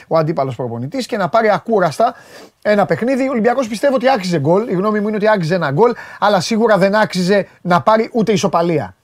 ο 0.08 0.16
αντίπαλος 0.16 0.56
προπονητής 0.56 1.06
και 1.06 1.16
να 1.16 1.28
πάρει 1.28 1.50
ακούραστα 1.50 2.14
ένα 2.62 2.86
παιχνίδι. 2.86 3.28
Ο 3.28 3.30
Ολυμπιακός 3.30 3.68
πιστεύω 3.68 3.94
ότι 3.94 4.10
άξιζε 4.10 4.38
γκολ. 4.38 4.68
Η 4.68 4.72
γνώμη 4.72 5.00
μου 5.00 5.08
είναι 5.08 5.16
ότι 5.16 5.28
άξιζε 5.28 5.54
ένα 5.54 5.70
γκολ, 5.70 5.94
αλλά 6.18 6.40
σίγουρα 6.40 6.78
δεν 6.78 6.94
άξιζε 6.94 7.46
να 7.60 7.82
πάρει 7.82 8.10
ούτε 8.12 8.32
ισοπαλία. 8.32 8.94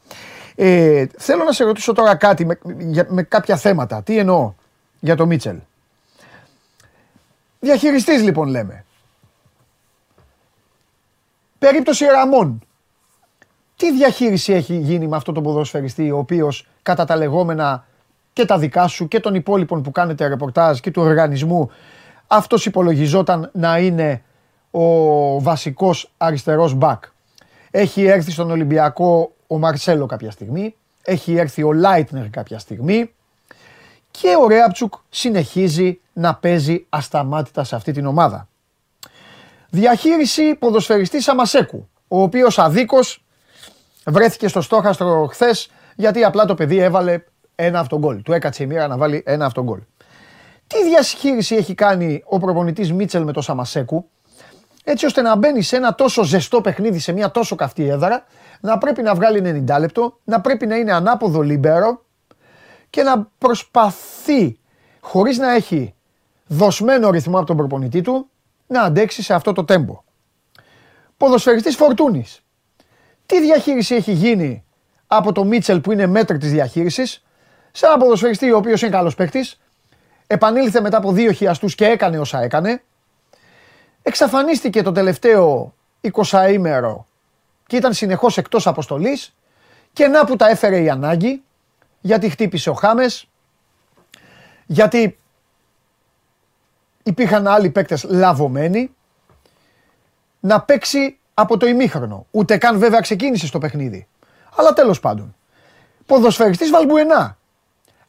Ε, 0.56 1.06
θέλω 1.18 1.44
να 1.44 1.52
σε 1.52 1.64
ρωτήσω 1.64 1.92
τώρα 1.92 2.14
κάτι 2.16 2.44
με, 2.46 2.58
για- 2.78 3.06
με 3.08 3.22
κάποια 3.22 3.56
θέματα. 3.56 4.02
Τι 4.02 4.18
εννοώ 4.18 4.52
για 5.00 5.16
το 5.16 5.26
Μίτσελ; 5.26 5.56
Διαχειριστής 7.60 8.22
λοιπόν 8.22 8.48
λέμε. 8.48 8.84
Περίπτωση 11.58 12.04
Ραμόν. 12.04 12.62
Τι 13.76 13.92
διαχείριση 13.92 14.52
έχει 14.52 14.74
γίνει 14.76 15.06
με 15.08 15.16
αυτόν 15.16 15.34
τον 15.34 15.42
ποδοσφαιριστή 15.42 16.10
ο 16.10 16.18
οποίος 16.18 16.66
κατά 16.82 17.04
τα 17.04 17.16
λεγόμενα 17.16 17.86
και 18.32 18.44
τα 18.44 18.58
δικά 18.58 18.86
σου 18.86 19.08
και 19.08 19.20
των 19.20 19.34
υπόλοιπων 19.34 19.82
που 19.82 19.90
κάνετε 19.90 20.26
ρεπορτάζ 20.26 20.78
και 20.78 20.90
του 20.90 21.02
οργανισμού 21.02 21.70
αυτός 22.26 22.66
υπολογιζόταν 22.66 23.50
να 23.54 23.78
είναι 23.78 24.22
ο 24.70 25.40
βασικός 25.40 26.10
αριστερός 26.16 26.74
μπακ. 26.74 27.04
Έχει 27.70 28.04
έρθει 28.04 28.30
στον 28.30 28.50
Ολυμπιακό 28.50 29.33
ο 29.46 29.58
Μαρσέλο 29.58 30.06
κάποια 30.06 30.30
στιγμή, 30.30 30.74
έχει 31.02 31.36
έρθει 31.36 31.62
ο 31.62 31.72
Λάιτνερ 31.72 32.30
κάποια 32.30 32.58
στιγμή 32.58 33.14
και 34.10 34.28
ο 34.42 34.48
Ρέαπτσουκ 34.48 34.94
συνεχίζει 35.10 36.00
να 36.12 36.34
παίζει 36.34 36.86
ασταμάτητα 36.88 37.64
σε 37.64 37.76
αυτή 37.76 37.92
την 37.92 38.06
ομάδα. 38.06 38.48
Διαχείριση 39.70 40.54
ποδοσφαιριστή 40.54 41.20
Σαμασέκου, 41.20 41.88
ο 42.08 42.22
οποίος 42.22 42.58
αδίκως 42.58 43.24
βρέθηκε 44.06 44.48
στο 44.48 44.60
στόχαστρο 44.60 45.26
χθες 45.26 45.70
γιατί 45.96 46.24
απλά 46.24 46.44
το 46.44 46.54
παιδί 46.54 46.78
έβαλε 46.78 47.24
ένα 47.54 47.78
αυτογκόλ. 47.78 48.22
Του 48.22 48.32
έκατσε 48.32 48.62
η 48.62 48.66
μοίρα 48.66 48.86
να 48.86 48.96
βάλει 48.96 49.22
ένα 49.26 49.46
αυτογκόλ. 49.46 49.80
Τι 50.66 50.84
διαχείριση 50.84 51.54
έχει 51.54 51.74
κάνει 51.74 52.22
ο 52.24 52.38
προπονητής 52.38 52.92
Μίτσελ 52.92 53.22
με 53.24 53.32
το 53.32 53.40
Σαμασέκου, 53.40 54.08
έτσι 54.84 55.06
ώστε 55.06 55.22
να 55.22 55.36
μπαίνει 55.36 55.62
σε 55.62 55.76
ένα 55.76 55.94
τόσο 55.94 56.22
ζεστό 56.22 56.60
παιχνίδι, 56.60 56.98
σε 56.98 57.12
μια 57.12 57.30
τόσο 57.30 57.54
καυτή 57.54 57.88
έδρα, 57.88 58.24
να 58.60 58.78
πρέπει 58.78 59.02
να 59.02 59.14
βγάλει 59.14 59.64
90 59.68 59.76
λεπτό, 59.78 60.18
να 60.24 60.40
πρέπει 60.40 60.66
να 60.66 60.76
είναι 60.76 60.92
ανάποδο 60.92 61.40
λίμπερο 61.40 62.04
και 62.90 63.02
να 63.02 63.30
προσπαθεί, 63.38 64.58
χωρίς 65.00 65.38
να 65.38 65.54
έχει 65.54 65.94
δοσμένο 66.46 67.10
ρυθμό 67.10 67.36
από 67.36 67.46
τον 67.46 67.56
προπονητή 67.56 68.00
του, 68.00 68.28
να 68.66 68.82
αντέξει 68.82 69.22
σε 69.22 69.34
αυτό 69.34 69.52
το 69.52 69.64
τέμπο. 69.64 70.02
Ποδοσφαιριστής 71.16 71.76
Φορτούνης. 71.76 72.44
Τι 73.26 73.40
διαχείριση 73.40 73.94
έχει 73.94 74.12
γίνει 74.12 74.64
από 75.06 75.32
το 75.32 75.44
Μίτσελ 75.44 75.80
που 75.80 75.92
είναι 75.92 76.06
μέτρη 76.06 76.38
της 76.38 76.50
διαχείρισης, 76.50 77.24
σε 77.72 77.86
ένα 77.86 77.96
ποδοσφαιριστή 77.96 78.52
ο 78.52 78.56
οποίος 78.56 78.82
είναι 78.82 78.90
καλός 78.90 79.14
παίκτης, 79.14 79.60
επανήλθε 80.26 80.80
μετά 80.80 80.96
από 80.96 81.12
δύο 81.12 81.32
χιαστούς 81.32 81.74
και 81.74 81.86
έκανε 81.86 82.18
όσα 82.18 82.42
έκανε, 82.42 82.82
εξαφανίστηκε 84.06 84.82
το 84.82 84.92
τελευταίο 84.92 85.74
20 86.12 86.50
ημέρο 86.52 87.06
και 87.66 87.76
ήταν 87.76 87.92
συνεχώς 87.92 88.36
εκτός 88.38 88.66
αποστολής 88.66 89.34
και 89.92 90.06
να 90.06 90.24
που 90.24 90.36
τα 90.36 90.48
έφερε 90.48 90.80
η 90.80 90.90
ανάγκη 90.90 91.42
γιατί 92.00 92.28
χτύπησε 92.28 92.70
ο 92.70 92.74
Χάμες, 92.74 93.28
Γιατί 94.66 95.18
υπήρχαν 97.02 97.46
άλλοι 97.46 97.70
παίκτες 97.70 98.04
λαβωμένοι 98.04 98.94
να 100.40 100.60
παίξει 100.60 101.18
από 101.34 101.56
το 101.56 101.66
ημίχρονο. 101.66 102.26
Ούτε 102.30 102.56
καν 102.56 102.78
βέβαια 102.78 103.00
ξεκίνησε 103.00 103.46
στο 103.46 103.58
παιχνίδι. 103.58 104.06
Αλλά 104.56 104.72
τέλος 104.72 105.00
πάντων. 105.00 105.34
Ποδοσφαιριστής 106.06 106.70
Βαλμπουενά. 106.70 107.38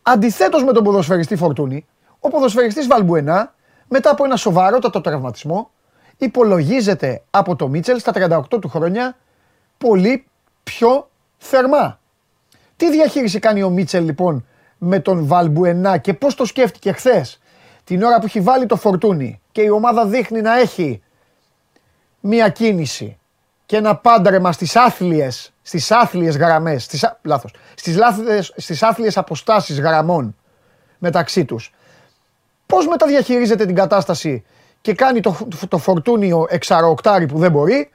Αντιθέτως 0.02 0.64
με 0.64 0.72
τον 0.72 0.84
ποδοσφαιριστή 0.84 1.36
Φορτούνη, 1.36 1.86
ο 2.20 2.30
ποδοσφαιριστής 2.30 2.88
Βαλμπουενά 2.88 3.54
μετά 3.88 4.10
από 4.10 4.26
ένα 4.26 4.36
σοβαρότατο 4.36 5.02
τραυματισμό 5.02 5.72
υπολογίζεται 6.18 7.22
από 7.30 7.56
το 7.56 7.68
Μίτσελ 7.68 8.00
στα 8.00 8.12
38 8.16 8.62
του 8.62 8.70
χρόνια 8.70 9.18
πολύ 9.78 10.26
πιο 10.64 11.10
θερμά. 11.38 12.00
Τι 12.76 12.92
διαχείριση 12.92 13.40
κάνει 13.40 13.64
ο 13.64 13.70
Μίτσελ 13.70 14.06
λοιπόν 14.06 14.46
με 14.78 15.00
τον 15.00 15.26
Βαλμπουενά 15.26 15.98
και 15.98 16.14
πώς 16.14 16.36
το 16.36 16.46
σκέφτηκε 16.46 16.92
χθες; 16.92 17.40
Την 17.84 18.04
ώρα 18.04 18.20
που 18.20 18.26
έχει 18.26 18.42
βάλει 18.42 18.66
το 18.66 18.76
φορτούνι 18.76 19.42
και 19.52 19.62
η 19.62 19.70
ομάδα 19.70 20.06
δείχνει 20.06 20.42
να 20.42 20.60
έχει 20.60 21.02
μία 22.20 22.50
κίνηση 22.50 23.18
και 23.66 23.78
ένα 23.78 23.96
πάντρεμα 23.96 24.52
στις 24.52 24.76
άθλιες, 24.76 25.54
στις 25.62 25.92
άθλιες 25.92 26.38
γραμμές, 26.38 26.84
στις, 26.84 27.04
α- 27.04 27.20
λάθος, 27.22 27.54
στις, 27.76 27.98
λάθιες, 27.98 28.54
στις 28.56 28.84
άθλιες 28.84 29.18
αποστάσεις 29.18 29.80
γραμμών 29.80 30.36
μεταξύ 30.98 31.46
τους. 31.46 31.74
Πώς 32.66 32.88
μεταδιαχειρίζεται 32.88 33.66
την 33.66 33.76
κατάσταση 33.76 34.44
και 34.86 34.94
κάνει 34.94 35.20
το, 35.20 35.48
το 35.68 35.78
φορτούνιο 35.78 36.46
εξαροκτάρι 36.50 37.26
που 37.26 37.38
δεν 37.38 37.52
μπορεί, 37.52 37.90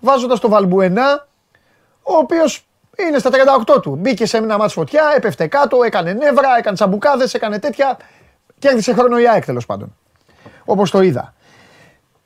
βάζοντας 0.00 0.40
το 0.40 0.48
Βαλμπουενά, 0.48 1.26
ο 2.02 2.16
οποίος 2.16 2.66
είναι 2.96 3.18
στα 3.18 3.30
38 3.76 3.82
του. 3.82 3.96
Μπήκε 3.96 4.26
σε 4.26 4.36
ένα 4.36 4.58
μάτς 4.58 4.72
φωτιά, 4.72 5.02
έπεφτε 5.16 5.46
κάτω, 5.46 5.82
έκανε 5.82 6.12
νεύρα, 6.12 6.48
έκανε 6.58 6.76
τσαμπουκάδες, 6.76 7.34
έκανε 7.34 7.58
τέτοια. 7.58 7.96
Κέρδισε 8.58 8.92
χρόνο 8.92 9.18
η 9.18 9.28
ΑΕΚ 9.28 9.44
τέλος 9.44 9.66
πάντων. 9.66 9.96
Όπως 10.64 10.90
το 10.90 11.00
είδα. 11.00 11.34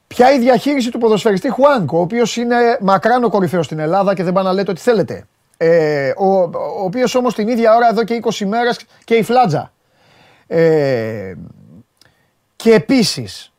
Ποια 0.07 0.33
η 0.33 0.39
διαχείριση 0.39 0.91
του 0.91 0.99
ποδοσφαιριστή 0.99 1.49
Χουάνκ, 1.49 1.93
ο 1.93 2.01
οποίος 2.01 2.37
είναι 2.37 2.57
μακράν 2.81 3.25
ο 3.25 3.29
κορυφαίος 3.29 3.67
στην 3.67 3.79
Ελλάδα 3.79 4.15
και 4.15 4.23
δεν 4.23 4.33
πάνε 4.33 4.49
να 4.49 4.55
λέτε 4.55 4.71
ό,τι 4.71 4.81
θέλετε. 4.81 5.27
Ε, 5.57 6.13
ο, 6.17 6.27
ο 6.43 6.85
οποίος 6.85 7.15
όμως 7.15 7.35
την 7.35 7.49
ίδια 7.49 7.75
ώρα 7.75 7.89
εδώ 7.89 8.05
και 8.05 8.21
20 8.23 8.47
μέρες 8.47 8.81
και 9.05 9.15
η 9.15 9.23
φλάτζα. 9.23 9.73
Ε, 10.47 11.35
και 12.57 12.75
επίσης, 12.75 13.54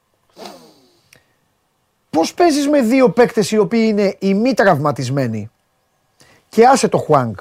πώς 2.15 2.33
παίζεις 2.33 2.67
με 2.67 2.81
δύο 2.81 3.09
παίκτες 3.09 3.51
οι 3.51 3.57
οποίοι 3.57 3.85
είναι 3.87 4.15
οι 4.19 4.33
μη 4.33 4.53
τραυματισμένοι; 4.53 5.51
Και 6.49 6.67
άσε 6.67 6.87
το 6.87 6.97
Χουάνκ. 6.97 7.39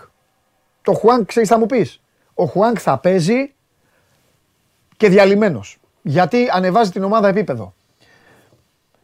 Το 0.83 0.93
Χουάνκ, 0.93 1.27
ξέρεις 1.27 1.49
θα 1.49 1.59
μου 1.59 1.67
πεις, 1.67 2.01
ο 2.35 2.45
Χουάνκ 2.45 2.77
θα 2.81 2.99
παίζει 2.99 3.55
και 4.97 5.09
διαλυμένος. 5.09 5.79
Γιατί 6.03 6.49
ανεβάζει 6.53 6.91
την 6.91 7.03
ομάδα 7.03 7.29
επίπεδο. 7.29 7.75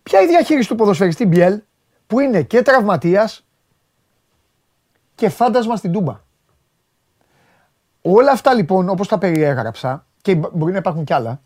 Ποια 0.03 0.21
η 0.21 0.27
διαχείριση 0.27 0.69
του 0.69 0.75
ποδοσφαιριστή 0.75 1.27
Μπιέλ 1.27 1.63
που 2.07 2.21
είναι 2.21 2.43
και 2.43 2.63
τραυματίας 2.63 3.47
και 5.15 5.29
φάντασμα 5.29 5.77
στην 5.77 5.93
Τούμπα. 5.93 6.21
Όλα 8.03 8.33
αυτά 8.33 8.55
λοιπόν 8.55 8.89
όπως 8.89 9.09
τα 9.09 9.19
περιέγραψα 9.19 10.07
και 10.23 10.35
μπορεί 10.35 10.73
να 10.73 10.79
υπάρχουν 10.79 11.05
κι 11.05 11.13
άλλα 11.13 11.41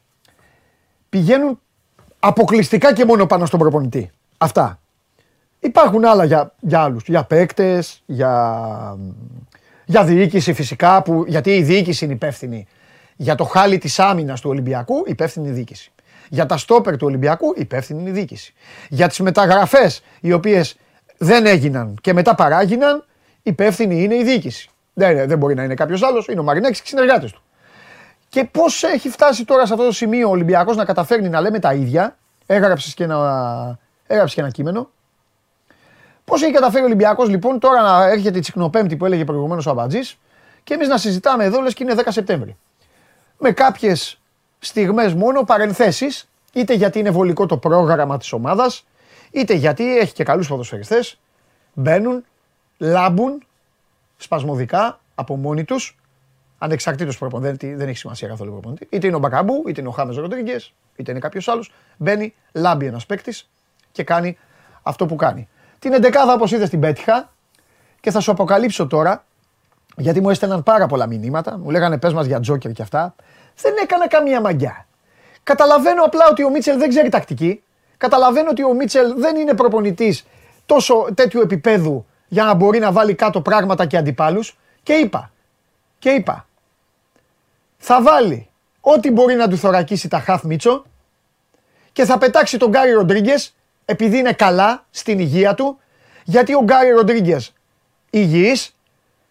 πηγαίνουν 1.08 1.60
αποκλειστικά 2.26 2.94
και 2.94 3.04
μόνο 3.04 3.26
πάνω 3.26 3.46
στον 3.46 3.58
προπονητή. 3.58 4.10
Αυτά. 4.38 4.78
Υπάρχουν 5.60 6.04
άλλα 6.04 6.24
για, 6.24 6.52
για 6.60 6.80
άλλους, 6.80 7.04
για 7.06 7.24
παίκτες, 7.24 8.02
για, 8.06 8.98
για 9.84 10.04
διοίκηση 10.04 10.52
φυσικά, 10.52 11.02
που, 11.02 11.24
γιατί 11.26 11.50
η 11.50 11.62
διοίκηση 11.62 12.04
είναι 12.04 12.14
υπεύθυνη 12.14 12.66
για 13.16 13.34
το 13.34 13.44
χάλι 13.44 13.78
της 13.78 13.98
άμυνας 13.98 14.40
του 14.40 14.50
Ολυμπιακού, 14.50 15.02
υπεύθυνη 15.06 15.48
η 15.48 15.50
διοίκηση. 15.50 15.92
Για 16.28 16.46
τα 16.46 16.56
στόπερ 16.56 16.96
του 16.96 17.06
Ολυμπιακού, 17.06 17.52
υπεύθυνη 17.56 18.00
είναι 18.00 18.10
η 18.10 18.12
διοίκηση. 18.12 18.54
Για 18.88 19.08
τις 19.08 19.18
μεταγραφές 19.18 20.02
οι 20.20 20.32
οποίες 20.32 20.76
δεν 21.18 21.46
έγιναν 21.46 21.98
και 22.00 22.12
μετά 22.12 22.34
παράγιναν, 22.34 23.04
υπεύθυνη 23.42 24.02
είναι 24.02 24.14
η 24.14 24.24
διοίκηση. 24.24 24.68
Δεν, 24.92 25.28
δεν 25.28 25.38
μπορεί 25.38 25.54
να 25.54 25.62
είναι 25.62 25.74
κάποιος 25.74 26.02
άλλος, 26.02 26.26
είναι 26.26 26.40
ο 26.40 26.42
Μαρινέκης 26.42 26.78
και 26.78 26.84
οι 26.86 26.88
συνεργάτες 26.88 27.32
του. 27.32 27.42
Και 28.34 28.44
πώς 28.44 28.82
έχει 28.82 29.08
φτάσει 29.08 29.44
τώρα 29.44 29.66
σε 29.66 29.72
αυτό 29.72 29.84
το 29.84 29.92
σημείο 29.92 30.28
ο 30.28 30.30
Ολυμπιακός 30.30 30.76
να 30.76 30.84
καταφέρνει 30.84 31.28
να 31.28 31.40
λέμε 31.40 31.58
τα 31.58 31.74
ίδια, 31.74 32.16
έγραψες 32.46 32.94
και, 32.94 33.04
ένα, 33.04 33.78
έγραψες 34.06 34.34
και 34.34 34.40
ένα 34.40 34.50
κείμενο. 34.50 34.90
Πώς 36.24 36.42
έχει 36.42 36.52
καταφέρει 36.52 36.82
ο 36.82 36.86
Ολυμπιακός 36.86 37.28
λοιπόν 37.28 37.58
τώρα 37.58 37.82
να 37.82 38.04
έρχεται 38.04 38.38
η 38.38 38.40
τσικνοπέμπτη 38.40 38.96
που 38.96 39.06
έλεγε 39.06 39.24
προηγουμένως 39.24 39.66
ο 39.66 39.70
Αμπατζής 39.70 40.18
και 40.64 40.74
εμείς 40.74 40.88
να 40.88 40.98
συζητάμε 40.98 41.44
εδώ 41.44 41.60
λες 41.60 41.74
και 41.74 41.82
είναι 41.82 41.94
10 41.96 42.02
Σεπτέμβρη. 42.08 42.56
Με 43.38 43.50
κάποιες 43.52 44.20
στιγμές 44.58 45.14
μόνο 45.14 45.42
παρενθέσεις, 45.42 46.28
είτε 46.52 46.74
γιατί 46.74 46.98
είναι 46.98 47.10
βολικό 47.10 47.46
το 47.46 47.56
πρόγραμμα 47.56 48.18
της 48.18 48.32
ομάδας, 48.32 48.86
είτε 49.30 49.54
γιατί 49.54 49.98
έχει 49.98 50.12
και 50.12 50.24
καλούς 50.24 50.48
ποδοσφαιριστές, 50.48 51.18
μπαίνουν, 51.72 52.24
λάμπουν 52.78 53.42
σπασμωδικά 54.16 55.00
από 55.14 55.36
μόνοι 55.36 55.64
τους, 55.64 55.98
ανεξαρτήτως 56.64 57.18
προπονητής, 57.18 57.68
δεν, 57.68 57.78
δεν 57.78 57.88
έχει 57.88 57.96
σημασία 57.96 58.28
καθόλου 58.28 58.50
προπονητή. 58.50 58.86
Είτε 58.90 59.06
είναι 59.06 59.16
ο 59.16 59.18
Μπακαμπού, 59.18 59.64
είτε 59.68 59.80
είναι 59.80 59.88
ο 59.88 59.92
Χάμες 59.92 60.16
Ροντρίγκες, 60.16 60.72
είτε 60.96 61.10
είναι 61.10 61.20
κάποιος 61.20 61.48
άλλος. 61.48 61.72
Μπαίνει, 61.96 62.34
λάμπει 62.52 62.86
ένας 62.86 63.06
παίκτης 63.06 63.48
και 63.92 64.02
κάνει 64.02 64.38
αυτό 64.82 65.06
που 65.06 65.16
κάνει. 65.16 65.48
Την 65.78 65.92
εντεκάδα, 65.92 66.32
όπως 66.32 66.52
είδες, 66.52 66.70
την 66.70 66.80
πέτυχα 66.80 67.32
και 68.00 68.10
θα 68.10 68.20
σου 68.20 68.30
αποκαλύψω 68.30 68.86
τώρα, 68.86 69.24
γιατί 69.96 70.20
μου 70.20 70.30
έστελναν 70.30 70.62
πάρα 70.62 70.86
πολλά 70.86 71.06
μηνύματα. 71.06 71.58
Μου 71.58 71.70
λέγανε 71.70 71.98
πες 71.98 72.12
μας 72.12 72.26
για 72.26 72.40
τζόκερ 72.40 72.72
και 72.72 72.82
αυτά. 72.82 73.14
Δεν 73.56 73.74
έκανα 73.82 74.08
καμία 74.08 74.40
μαγιά. 74.40 74.86
Καταλαβαίνω 75.42 76.02
απλά 76.04 76.24
ότι 76.30 76.44
ο 76.44 76.50
Μίτσελ 76.50 76.78
δεν 76.78 76.88
ξέρει 76.88 77.08
τακτική. 77.08 77.62
Καταλαβαίνω 77.96 78.50
ότι 78.50 78.64
ο 78.64 78.74
Μίτσελ 78.74 79.14
δεν 79.16 79.36
είναι 79.36 79.54
προπονητής 79.54 80.26
τόσο 80.66 81.06
τέτοιου 81.14 81.40
επίπεδου 81.40 82.06
για 82.28 82.44
να 82.44 82.54
μπορεί 82.54 82.78
να 82.78 82.92
βάλει 82.92 83.14
κάτω 83.14 83.40
πράγματα 83.40 83.86
και 83.86 83.96
αντιπάλους 83.96 84.58
και 84.82 84.92
είπα, 84.92 85.30
και 85.98 86.10
είπα, 86.10 86.46
θα 87.86 88.02
βάλει 88.02 88.48
ό,τι 88.80 89.10
μπορεί 89.10 89.34
να 89.34 89.48
του 89.48 89.56
θωρακίσει 89.58 90.08
τα 90.08 90.18
χαφ 90.18 90.42
Μίτσο 90.42 90.84
και 91.92 92.04
θα 92.04 92.18
πετάξει 92.18 92.58
τον 92.58 92.68
Γκάρι 92.68 92.92
Ροντρίγκες 92.92 93.54
επειδή 93.84 94.18
είναι 94.18 94.32
καλά 94.32 94.84
στην 94.90 95.18
υγεία 95.18 95.54
του, 95.54 95.78
γιατί 96.24 96.54
ο 96.54 96.60
Γκάρι 96.62 96.90
Ροντρίγκες 96.90 97.52
υγιής, 98.10 98.76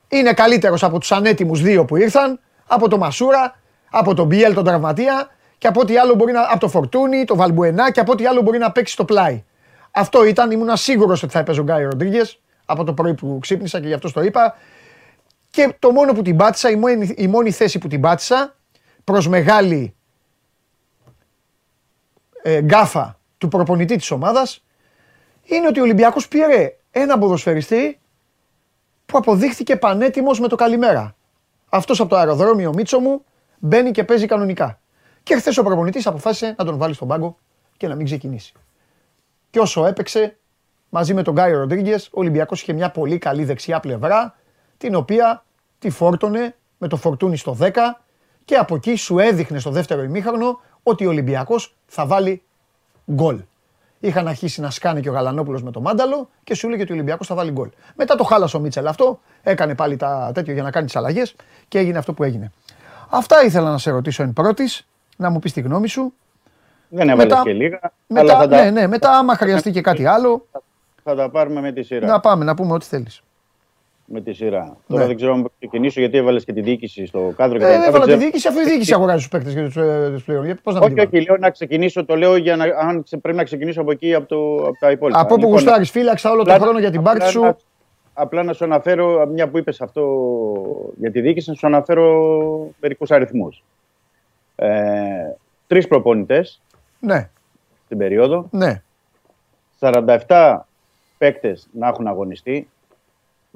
είναι 0.07 0.33
καλύτερος 0.33 0.83
από 0.83 0.99
τους 0.99 1.11
ανέτοιμους 1.11 1.61
δύο 1.61 1.85
που 1.85 1.95
ήρθαν, 1.95 2.39
από 2.67 2.87
τον 2.87 2.99
Μασούρα, 2.99 3.59
από 3.89 4.13
τον 4.13 4.27
Μπιέλ 4.27 4.53
τον 4.53 4.63
τραυματία 4.63 5.29
και 5.57 5.67
από 5.67 5.79
ό,τι 5.79 5.97
άλλο 5.97 6.15
μπορεί 6.15 6.31
να, 6.31 6.41
από 6.41 6.59
το 6.59 6.67
Φορτούνι, 6.67 7.25
το 7.25 7.35
Βαλμπουενά 7.35 7.91
και 7.91 7.99
από 7.99 8.11
ό,τι 8.11 8.25
άλλο 8.25 8.41
μπορεί 8.41 8.57
να 8.57 8.71
παίξει 8.71 8.93
στο 8.93 9.05
πλάι. 9.05 9.43
Αυτό 9.91 10.25
ήταν, 10.25 10.51
ήμουν 10.51 10.77
σίγουρος 10.77 11.23
ότι 11.23 11.31
θα 11.31 11.39
έπαιζε 11.39 11.59
ο 11.59 11.63
Γκάρι 11.63 11.83
Ροντρίγκες 11.83 12.39
από 12.65 12.83
το 12.83 12.93
πρωί 12.93 13.13
που 13.13 13.37
ξύπνησα 13.41 13.79
και 13.79 13.87
γι' 13.87 13.93
αυτό 13.93 14.11
το 14.11 14.21
είπα. 14.21 14.55
Και 15.53 15.75
το 15.79 15.91
μόνο 15.91 16.13
που 16.13 16.21
την 16.21 16.37
πάτησα, 16.37 16.69
η 16.69 16.75
μόνη, 16.75 17.13
η 17.17 17.27
μόνη 17.27 17.51
θέση 17.51 17.79
που 17.79 17.87
την 17.87 18.01
πάτησα, 18.01 18.55
προς 19.03 19.27
μεγάλη 19.27 19.95
ε, 22.41 22.61
γκάφα 22.61 23.19
του 23.37 23.47
προπονητή 23.47 23.95
της 23.95 24.11
ομάδας, 24.11 24.63
είναι 25.43 25.67
ότι 25.67 25.79
ο 25.79 25.83
Ολυμπιακός 25.83 26.27
πήρε 26.27 26.77
ένα 26.91 27.17
ποδοσφαιριστή 27.17 27.99
που 29.05 29.17
αποδείχθηκε 29.17 29.75
πανέτοιμος 29.75 30.39
με 30.39 30.47
το 30.47 30.55
καλημέρα. 30.55 31.15
Αυτός 31.69 31.99
από 31.99 32.09
το 32.09 32.15
αεροδρόμιο 32.15 32.73
Μίτσο 32.73 32.99
μου 32.99 33.23
μπαίνει 33.59 33.91
και 33.91 34.03
παίζει 34.03 34.25
κανονικά. 34.25 34.79
Και 35.23 35.35
χθες 35.35 35.57
ο 35.57 35.63
προπονητής 35.63 36.07
αποφάσισε 36.07 36.55
να 36.57 36.65
τον 36.65 36.77
βάλει 36.77 36.93
στον 36.93 37.07
πάγκο 37.07 37.37
και 37.77 37.87
να 37.87 37.95
μην 37.95 38.05
ξεκινήσει. 38.05 38.53
Και 39.49 39.59
όσο 39.59 39.85
έπαιξε, 39.85 40.37
μαζί 40.89 41.13
με 41.13 41.21
τον 41.21 41.33
Γκάι 41.33 41.51
Ροντρίγκες, 41.51 42.07
ο 42.07 42.19
Ολυμπιακός 42.19 42.61
είχε 42.61 42.73
μια 42.73 42.91
πολύ 42.91 43.17
καλή 43.17 43.43
δεξιά 43.43 43.79
πλευρά, 43.79 44.35
την 44.83 44.95
οποία 44.95 45.43
τη 45.79 45.89
φόρτωνε 45.89 46.55
με 46.77 46.87
το 46.87 46.95
φορτούνι 46.95 47.37
στο 47.37 47.57
10 47.61 47.69
και 48.45 48.55
από 48.55 48.75
εκεί 48.75 48.95
σου 48.95 49.19
έδειχνε 49.19 49.59
στο 49.59 49.69
δεύτερο 49.69 50.03
ημίχρονο 50.03 50.59
ότι 50.83 51.05
ο 51.05 51.09
Ολυμπιακός 51.09 51.75
θα 51.85 52.05
βάλει 52.05 52.41
γκολ. 53.11 53.39
Είχαν 53.99 54.27
αρχίσει 54.27 54.61
να 54.61 54.69
σκάνε 54.69 54.99
και 54.99 55.09
ο 55.09 55.11
Γαλανόπουλος 55.11 55.63
με 55.63 55.71
το 55.71 55.81
μάνταλο 55.81 56.29
και 56.43 56.55
σου 56.55 56.67
έλεγε 56.67 56.81
ότι 56.81 56.91
ο 56.91 56.95
Ολυμπιακός 56.95 57.27
θα 57.27 57.35
βάλει 57.35 57.51
γκολ. 57.51 57.69
Μετά 57.95 58.15
το 58.15 58.23
χάλασε 58.23 58.57
ο 58.57 58.59
Μίτσελ 58.59 58.87
αυτό, 58.87 59.19
έκανε 59.43 59.75
πάλι 59.75 59.95
τα 59.97 60.31
τέτοιο 60.33 60.53
για 60.53 60.63
να 60.63 60.71
κάνει 60.71 60.85
τις 60.85 60.95
αλλαγές 60.95 61.35
και 61.67 61.77
έγινε 61.77 61.97
αυτό 61.97 62.13
που 62.13 62.23
έγινε. 62.23 62.51
Αυτά 63.09 63.43
ήθελα 63.43 63.71
να 63.71 63.77
σε 63.77 63.91
ρωτήσω 63.91 64.23
εν 64.23 64.33
πρώτης, 64.33 64.87
να 65.17 65.29
μου 65.29 65.39
πεις 65.39 65.53
τη 65.53 65.61
γνώμη 65.61 65.87
σου. 65.87 66.13
Δεν 66.89 67.09
έβαλες 67.09 67.25
Μετά- 67.33 67.41
και 67.45 67.53
λίγα. 67.53 67.79
αλλά 67.81 67.91
Μετά, 68.07 68.37
θα, 68.37 68.47
τα, 68.47 68.63
ναι, 68.63 68.71
ναι, 68.71 68.87
μετά 68.87 69.17
άμα 69.17 69.35
χρειαστεί 69.35 69.71
και 69.71 69.81
κάτι 69.81 70.05
άλλο, 70.05 70.47
θα 71.03 71.15
τα 71.15 71.29
πάρουμε 71.29 71.61
με 71.61 71.71
τη 71.71 71.83
σειρά. 71.83 72.07
να 72.07 72.19
πάμε 72.19 72.45
να 72.45 72.53
πούμε 72.53 72.73
ό,τι 72.73 72.85
θέλεις. 72.85 73.21
Με 74.05 74.21
τη 74.21 74.33
σειρά. 74.33 74.63
Ναι. 74.63 74.73
Τώρα 74.95 75.07
δεν 75.07 75.15
ξέρω 75.15 75.31
αν 75.31 75.37
μπορώ 75.37 75.53
να 75.59 75.67
ξεκινήσω 75.67 75.99
γιατί 75.99 76.17
έβαλες 76.17 76.45
και 76.45 76.53
τη 76.53 76.61
διοίκηση 76.61 77.05
στο 77.05 77.33
κάδρο 77.35 77.57
και 77.57 77.63
τα 77.63 77.69
Ε, 77.69 77.73
λοιπά. 77.73 77.85
έβαλα 77.87 77.91
Δεν 77.91 78.01
τη 78.01 78.07
ξέρω- 78.07 78.19
διοίκηση, 78.19 78.47
αφού 78.47 78.59
η 78.59 78.63
διοίκηση 78.63 78.93
αγοράζει 78.93 79.23
του 79.23 79.29
παίκτες 79.29 79.53
και 79.53 79.61
τους 79.63 79.75
ε, 79.77 80.21
πλέον. 80.25 80.59
Πώς 80.63 80.73
να 80.73 80.79
μην 80.79 80.89
Όχι, 80.89 80.93
την 80.93 80.95
βάλω. 80.95 81.09
όχι, 81.13 81.21
λέω 81.25 81.37
να 81.37 81.49
ξεκινήσω, 81.49 82.05
το 82.05 82.15
λέω 82.15 82.35
για 82.35 82.55
να, 82.55 82.63
αν 82.79 83.03
ξε- 83.03 83.21
πρέπει 83.21 83.37
να 83.37 83.43
ξεκινήσω 83.43 83.81
από 83.81 83.91
εκεί, 83.91 84.13
από, 84.13 84.27
το, 84.27 84.55
από 84.55 84.77
τα 84.79 84.91
υπόλοιπα. 84.91 85.19
Από 85.19 85.33
όπου 85.33 85.43
Λοιπόν, 85.43 85.55
γουστάρεις, 85.55 85.91
φύλαξα 85.91 86.29
όλο 86.31 86.43
τον 86.43 86.53
απλά- 86.53 86.63
χρόνο 86.65 86.79
για 86.79 86.89
την 86.91 86.99
απλά 86.99 87.11
πάρτι 87.11 87.29
σου. 87.29 87.41
να- 87.41 87.57
Απλά 88.13 88.43
να 88.43 88.53
σου 88.53 88.63
αναφέρω, 88.65 89.25
μια 89.27 89.47
που 89.49 89.57
είπες 89.57 89.81
αυτό 89.81 90.03
για 90.99 91.11
τη 91.11 91.21
διοίκηση, 91.21 91.49
να 91.49 91.55
σου 91.55 91.67
αναφέρω 91.67 92.67
μερικούς 92.81 93.11
αριθμούς. 93.11 93.63
Ε, 94.55 94.69
Τρεις 95.67 95.87
προπονητές 95.87 96.61
Ναι, 96.99 97.29
στην 97.85 97.97
περίοδο. 97.97 98.47
ναι. 98.51 98.81
47 99.79 100.67
παίκτες 101.17 101.67
να 101.71 101.87
έχουν 101.87 102.07
αγωνιστεί. 102.07 102.69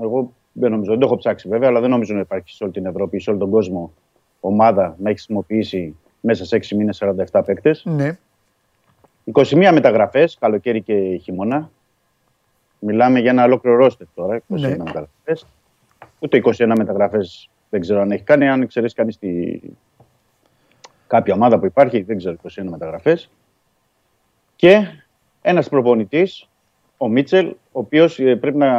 Εγώ 0.02 0.32
δεν 0.60 0.72
νομίζω, 0.72 0.92
δεν 0.92 1.00
το 1.00 1.06
έχω 1.06 1.16
ψάξει 1.18 1.48
βέβαια, 1.50 1.70
αλλά 1.70 1.80
δεν 1.80 1.90
νομίζω 1.90 2.14
να 2.14 2.20
υπάρχει 2.20 2.54
σε 2.56 2.64
όλη 2.64 2.74
την 2.74 2.86
Ευρώπη 2.86 3.18
ή 3.18 3.20
σε 3.20 3.30
όλο 3.30 3.40
τον 3.40 3.50
κόσμο 3.50 3.94
ομάδα 4.40 4.84
να 5.00 5.10
έχει 5.10 5.18
χρησιμοποιήσει 5.18 5.96
μέσα 6.22 6.46
σε 6.46 6.58
6 6.58 6.76
μήνες 6.76 7.04
47 7.32 7.42
παίκτες. 7.46 7.84
ναι. 7.86 8.18
21 9.34 9.70
μεταγραφές, 9.74 10.38
καλοκαίρι 10.40 10.82
και 10.82 11.20
χειμώνα. 11.24 11.72
Μιλάμε 12.80 13.20
για 13.20 13.32
ένα 13.32 13.44
ολόκληρο 13.44 13.78
ρόστερ 13.78 14.08
τώρα. 14.16 14.36
21 14.36 14.42
Ναι. 14.60 14.68
μεταγραφές. 14.78 15.46
Ούτε 16.20 16.38
21 16.38 16.74
μεταγραφές 16.78 17.50
δεν 17.70 17.82
ξέρω 17.82 18.02
αν 18.02 18.12
έχει 18.12 18.24
κάνει. 18.24 18.48
Αν 18.50 18.68
ξέρει 18.68 18.94
κανείς 18.94 19.18
τη... 19.18 19.60
κάποια 21.08 21.34
ομάδα 21.34 21.60
που 21.60 21.66
υπάρχει, 21.66 22.02
δεν 22.02 22.18
ξέρω 22.18 22.36
21 22.56 22.64
μεταγραφές. 22.70 23.30
Και 24.56 24.88
ένας 25.42 25.70
προπονητής, 25.70 26.50
ο 26.98 27.08
Μίτσελ, 27.08 27.56
ο 27.78 27.80
οποίος 27.80 28.16
πρέπει 28.16 28.58
να 28.58 28.70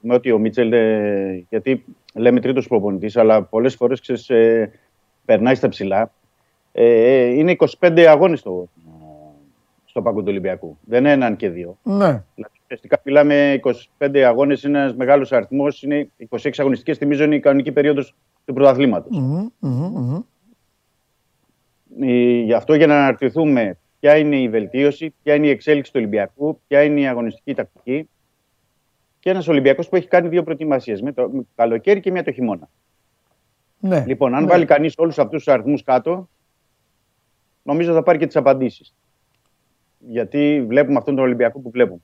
πούμε 0.00 0.14
ότι 0.14 0.32
ο 0.32 0.38
Μίτσελ, 0.38 0.72
ε, 0.72 1.44
γιατί 1.48 1.84
λέμε 2.14 2.40
τρίτος 2.40 2.68
προπονητής, 2.68 3.16
αλλά 3.16 3.42
πολλές 3.42 3.74
φορές 3.74 4.30
ε, 4.30 4.70
περνάει 5.24 5.54
στα 5.54 5.68
ψηλά. 5.68 6.12
Ε, 6.72 7.24
είναι 7.24 7.56
25 7.78 8.00
αγώνες 8.00 8.38
στο, 8.38 8.68
στο 9.84 10.02
πάγκο 10.02 10.20
του 10.20 10.26
Ολυμπιακού. 10.28 10.78
Δεν 10.84 11.00
είναι 11.00 11.12
έναν 11.12 11.36
και 11.36 11.48
δύο. 11.48 11.78
Ναι. 11.82 12.22
Δηλαδή, 12.34 12.52
ουσιαστικά 12.62 13.00
μιλάμε 13.04 13.60
25 13.98 14.18
αγώνες, 14.18 14.62
είναι 14.62 14.78
ένας 14.78 14.94
μεγάλος 14.94 15.32
αριθμός. 15.32 15.82
Είναι 15.82 16.10
26 16.30 16.50
αγωνιστικές, 16.56 16.98
θυμίζω 16.98 17.24
είναι 17.24 17.34
η 17.34 17.40
κανονική 17.40 17.72
περίοδος 17.72 18.14
του 18.44 18.52
πρωταθλήματος. 18.52 19.18
Μμμ, 19.18 19.48
μμμ, 19.58 19.92
μμμ. 19.94 20.22
Γι' 22.44 22.54
αυτό 22.54 22.74
για 22.74 22.86
να 22.86 22.94
αναρτηθούμε 22.94 23.78
ποια 24.00 24.16
είναι 24.16 24.36
η 24.36 24.48
βελτίωση, 24.48 25.14
ποια 25.22 25.34
είναι 25.34 25.46
η 25.46 25.50
εξέλιξη 25.50 25.92
του 25.92 25.98
Ολυμπιακού, 26.00 26.60
ποια 26.68 26.82
είναι 26.82 27.00
η 27.00 27.06
αγωνιστική 27.06 27.54
τακτική. 27.54 28.08
Και 29.22 29.30
ένας 29.30 29.48
Ολυμπιακός 29.48 29.88
που 29.88 29.96
έχει 29.96 30.08
κάνει 30.08 30.28
δύο 30.28 30.42
προετοιμασίες, 30.42 31.02
με 31.02 31.12
το 31.12 31.30
καλοκαίρι 31.54 32.00
και 32.00 32.10
μία 32.10 32.24
το 32.24 32.32
χειμώνα. 32.32 32.68
Ναι. 33.78 34.04
Λοιπόν, 34.06 34.34
αν 34.34 34.42
Ναι. 34.42 34.48
βάλει 34.48 34.64
κανείς 34.64 34.94
όλους 34.96 35.18
αυτούς 35.18 35.44
τους 35.44 35.52
αριθμούς 35.52 35.82
κάτω, 35.82 36.28
νομίζω 37.62 37.92
θα 37.92 38.02
πάρει 38.02 38.18
και 38.18 38.26
τις 38.26 38.36
απαντήσεις. 38.36 38.94
Γιατί 39.98 40.64
βλέπουμε 40.68 40.98
αυτόν 40.98 41.14
τον 41.14 41.24
Ολυμπιακό 41.24 41.60
που 41.60 41.70
βλέπουμε. 41.70 42.00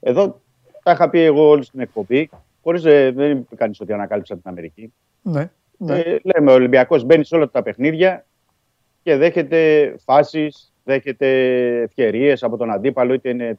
Εδώ 0.00 0.40
τα 0.82 0.90
είχα 0.92 1.10
πει 1.10 1.20
εγώ 1.20 1.48
όλη 1.48 1.64
στην 1.64 1.80
εκπομπή, 1.80 2.30
χωρίς 2.62 2.82
δεν 2.82 3.30
είπε 3.30 3.54
κανείς 3.56 3.80
ότι 3.80 3.92
ανακάλυψα 3.92 4.34
την 4.34 4.44
Αμερική. 4.44 4.92
Ναι. 5.22 5.50
ναι. 5.76 5.98
Ε, 5.98 6.20
λέμε, 6.22 6.50
ο 6.50 6.54
Ολυμπιακός 6.54 7.04
μπαίνει 7.04 7.24
σε 7.24 7.34
όλα 7.34 7.50
τα 7.50 7.62
παιχνίδια 7.62 8.26
και 9.02 9.16
δέχεται 9.16 9.94
φάσεις, 10.04 10.72
δέχεται 10.84 11.26
ευκαιρίες 11.82 12.42
από 12.42 12.56
τον 12.56 12.70
αντίπαλο, 12.70 13.12
είτε 13.12 13.28
είναι 13.28 13.58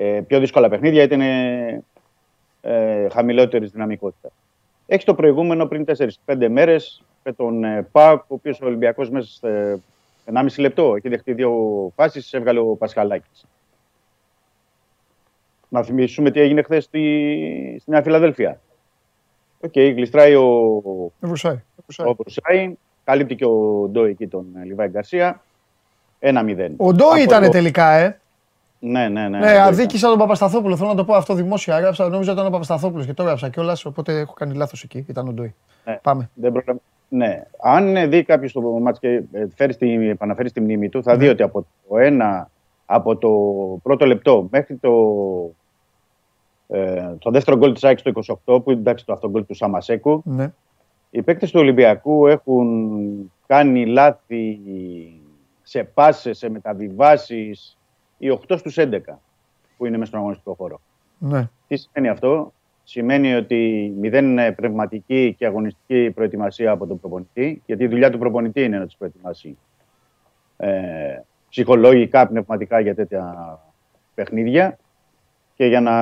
ε, 0.00 0.20
πιο 0.26 0.38
δύσκολα 0.40 0.68
παιχνίδια, 0.68 1.02
είτε 1.02 1.14
είναι 1.14 1.82
ε, 2.60 3.08
χαμηλότερης 3.08 3.70
δυναμικότητας. 3.70 4.30
Έχει 4.86 5.04
το 5.04 5.14
προηγούμενο 5.14 5.66
πριν 5.66 5.84
4-5 6.26 6.48
μέρες 6.50 7.02
με 7.24 7.32
τον 7.32 7.64
ε, 7.64 7.88
ΠΑΟΚ, 7.92 8.20
ο 8.20 8.34
οποίος 8.34 8.60
ο 8.60 8.66
Ολυμπιακός 8.66 9.10
μέσα 9.10 9.28
σε 9.30 9.80
1,5 10.32 10.46
λεπτό 10.58 10.94
έχει 10.96 11.08
δεχτεί 11.08 11.32
δύο 11.32 11.52
φάσεις, 11.94 12.32
έβγαλε 12.32 12.58
ο 12.58 12.64
Πασχαλάκης. 12.66 13.44
Να 15.68 15.82
θυμίσουμε 15.82 16.30
τι 16.30 16.40
έγινε 16.40 16.62
χθες 16.62 16.84
στη, 16.84 17.76
στη 17.80 17.90
Νέα 17.90 18.02
Φιλαδέλφια. 18.02 18.60
Οκ, 19.60 19.72
γλιστράει 19.78 20.34
ο, 20.34 20.82
Βρουσάει. 21.20 21.58
ο 21.98 22.14
Βρουσάι, 22.14 22.74
καλύπτει 23.04 23.34
και 23.34 23.44
ο 23.44 23.88
Ντόι 23.90 24.04
εκεί 24.04 24.26
τον 24.26 24.46
ε, 24.60 24.64
Λιβάι 24.64 24.88
Γκαρσία. 24.88 25.42
1-0. 26.20 26.70
Ο 26.76 26.92
Ντόι 26.92 27.06
Από 27.06 27.16
ήταν 27.16 27.42
το- 27.44 27.50
τελικά, 27.50 27.90
ε. 27.92 28.20
Ναι, 28.80 29.08
ναι, 29.08 29.28
ναι. 29.28 29.38
Ναι, 29.38 29.46
ο 29.50 29.54
Ντό 29.54 29.60
αδίκησα 29.60 30.08
τον 30.08 30.18
Παπασταθόπουλο. 30.18 30.76
Θέλω 30.76 30.88
να 30.88 30.94
το 30.94 31.04
πω 31.04 31.14
αυτό 31.14 31.34
δημόσια. 31.34 31.76
Έγραψα, 31.76 32.08
νόμιζα 32.08 32.32
ήταν 32.32 32.46
ο 32.46 32.50
Παπασταθόπουλος 32.50 33.06
και 33.06 33.14
το 33.14 33.22
έγραψα 33.22 33.48
κιόλας. 33.48 33.84
Οπότε 33.84 34.18
έχω 34.18 34.32
κάνει 34.32 34.54
λάθος 34.54 34.82
εκεί. 34.82 35.04
Ήταν 35.08 35.28
ο 35.28 35.32
Ντόι. 35.32 35.54
Ναι. 35.84 35.98
Πάμε. 36.02 36.30
Δεν 36.34 36.52
προλαβα- 36.52 36.80
Ναι. 37.08 37.42
Αν 37.62 37.96
ε, 37.96 38.06
δει 38.06 38.22
κάποιος 38.22 38.52
το 38.52 38.60
μάτς 38.60 38.98
και 38.98 39.08
ε, 39.32 39.46
φέρει 39.54 39.72
στη, 39.72 40.08
επαναφέρει 40.08 40.48
στη 40.48 40.60
μνήμη 40.60 40.88
του, 40.88 41.02
θα 41.02 41.12
Ναι. 41.12 41.18
δει 41.18 41.28
ότι 41.28 41.42
από 41.42 41.66
το, 41.88 41.96
ένα, 41.98 42.50
από 42.86 43.16
το 43.16 43.28
πρώτο 43.82 44.06
λεπτό 44.06 44.48
μέχρι 44.50 44.76
το, 44.76 44.90
ε, 46.68 47.14
το 47.18 47.30
δεύτερο 47.30 47.56
γκολ 47.56 47.72
της 47.72 47.84
ΑΕΚ 47.84 47.98
στο 47.98 48.10
28, 48.44 48.62
που 48.64 48.70
εντάξει 48.70 49.06
το 49.06 49.12
αυτό 49.12 49.30
γκολ 49.30 49.46
του 49.46 49.54
Σαμασέκου, 49.54 50.22
Ναι. 50.24 50.52
οι 51.10 51.22
παίκτες 51.22 51.50
του 51.50 51.60
Ολυμπιακού 51.60 52.26
έχουν 52.26 53.32
κάνει 53.46 53.86
λάθη 53.86 54.58
σε 55.62 55.82
πάσες, 55.84 56.38
σε 56.38 56.50
μεταβιβάσεις, 56.50 57.77
οι 58.18 58.38
8 58.48 58.58
στους 58.58 58.76
11 58.78 58.98
που 59.76 59.86
είναι 59.86 59.96
μέσα 59.96 60.08
στον 60.08 60.20
αγωνιστικό 60.20 60.54
χώρο. 60.54 60.80
ναι. 61.18 61.48
Τι 61.68 61.76
σημαίνει 61.76 62.08
αυτό; 62.08 62.52
Σημαίνει 62.90 63.34
ότι 63.34 63.92
μηδέν 63.98 64.38
ε, 64.38 64.52
πνευματική 64.52 65.34
και 65.38 65.46
αγωνιστική 65.46 66.10
προετοιμασία 66.14 66.70
από 66.70 66.86
τον 66.86 67.00
προπονητή, 67.00 67.62
γιατί 67.66 67.84
η 67.84 67.86
δουλειά 67.86 68.10
του 68.10 68.18
προπονητή 68.18 68.62
είναι 68.62 68.78
να 68.78 68.86
του 68.86 68.94
προετοιμάσει 68.98 69.58
ε, 70.56 71.20
ψυχολογικά, 71.48 72.26
πνευματικά 72.28 72.80
για 72.80 72.94
τέτοια 72.94 73.58
παιχνίδια. 74.14 74.78
Και 75.54 75.66
για 75.66 75.80
να. 75.80 75.94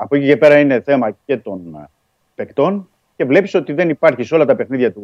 Από 0.00 0.16
εκεί 0.16 0.26
και 0.26 0.36
πέρα 0.36 0.58
είναι 0.58 0.80
θέμα 0.80 1.16
και 1.24 1.36
των 1.36 1.74
ε, 1.74 1.88
παικτών. 2.34 2.88
Και 3.16 3.24
βλέπεις 3.24 3.54
ότι 3.54 3.72
δεν 3.72 3.88
υπάρχει 3.88 4.22
σε 4.22 4.34
όλα 4.34 4.44
τα 4.44 4.56
παιχνίδια 4.56 4.92
του, 4.92 5.00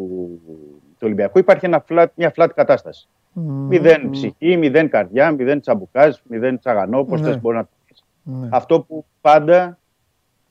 του 0.88 1.02
Ολυμπιακού 1.02 1.38
υπάρχει 1.38 1.64
ένα 1.64 1.84
flat, 1.88 2.06
μια 2.14 2.32
flat 2.36 2.48
κατάσταση. 2.54 3.08
Μηδέν 3.46 4.10
ψυχή, 4.10 4.56
μηδέν 4.56 4.88
καρδιά, 4.90 5.30
μηδέν 5.30 5.60
τσαμπουκάζ, 5.60 6.16
μηδέν 6.28 6.58
τσαγανό, 6.58 7.04
πώ 7.04 7.16
Ναι. 7.16 7.22
θες 7.22 7.40
μπορεί 7.40 7.56
να 7.56 7.62
το 7.62 7.68
πεις. 7.86 8.04
ναι. 8.22 8.48
Αυτό 8.52 8.80
που 8.80 9.04
πάντα 9.20 9.78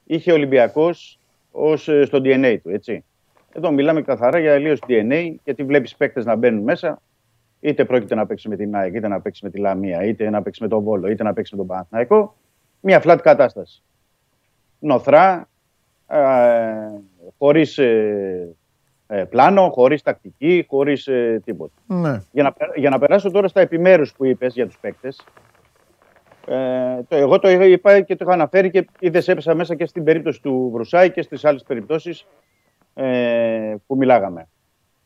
είχε 0.04 0.32
ο 0.32 0.34
Ολυμπιακός 0.34 1.20
ως, 1.52 1.88
ε, 1.88 2.06
στο 2.06 2.18
DNA 2.24 2.58
του, 2.64 2.70
έτσι. 2.70 3.04
Εδώ 3.54 3.72
μιλάμε 3.72 4.02
καθαρά 4.02 4.40
για 4.40 4.54
αλλίως 4.54 4.80
DNA, 4.88 5.36
γιατί 5.44 5.64
βλέπεις 5.64 5.96
παίκτες 5.96 6.26
να 6.26 6.36
μπαίνουν 6.36 6.64
μέσα, 6.64 7.02
είτε 7.60 7.86
πρόκειται 7.86 8.16
να 8.16 8.26
παίξει 8.26 8.50
με 8.50 8.56
την 8.56 8.76
ΑΕΚ, 8.76 8.94
είτε 8.96 9.08
να 9.08 9.22
παίξει 9.22 9.44
με 9.44 9.50
τη 9.50 9.60
Λαμία, 9.60 10.04
είτε 10.04 10.30
να 10.30 10.42
παίξει 10.42 10.62
με 10.64 10.68
τον 10.70 10.84
Βόλο, 10.84 11.08
είτε 11.10 11.24
να 11.24 11.34
παίξει 11.34 11.52
με 11.56 11.58
τον 11.60 11.68
Παναθηναϊκό. 11.68 12.36
Μια 12.80 13.02
flat 13.06 13.18
κατάσταση. 13.24 13.82
Νοθρά, 14.80 15.50
ε, 16.08 16.18
χωρίς 17.38 17.78
ε, 17.78 17.86
ε, 17.86 18.56
πλάνο, 19.30 19.70
χωρίς 19.70 20.02
τακτική, 20.02 20.66
χωρίς 20.70 21.08
ε, 21.08 21.42
τίποτα. 21.46 21.74
ναι. 21.88 22.22
Για 22.32 22.44
να, 22.44 22.54
πε- 22.54 22.78
για 22.78 22.90
να 22.90 23.00
περάσω 23.00 23.32
τώρα 23.32 23.48
στα 23.48 23.62
επιμέρους 23.62 24.14
που 24.14 24.26
είπες 24.26 24.54
για 24.54 24.66
τους 24.66 24.78
παίκτες. 24.80 25.26
Ε, 26.48 27.02
το, 27.08 27.16
εγώ 27.16 27.40
το 27.40 27.50
είχα- 27.50 27.66
είπα 27.66 28.02
και 28.02 28.16
το 28.16 28.24
είχα 28.28 28.34
αναφέρει 28.34 28.70
και 28.70 28.88
είδε 29.00 29.24
έπεσα 29.26 29.54
μέσα 29.56 29.76
και 29.76 29.86
στην 29.86 30.04
περίπτωση 30.04 30.42
του 30.42 30.70
Βρουσάη 30.74 31.12
και 31.12 31.22
στις 31.22 31.46
άλλες 31.46 31.64
περιπτώσεις 31.64 32.26
ε, 32.94 33.76
που 33.88 33.96
μιλάγαμε. 33.98 34.48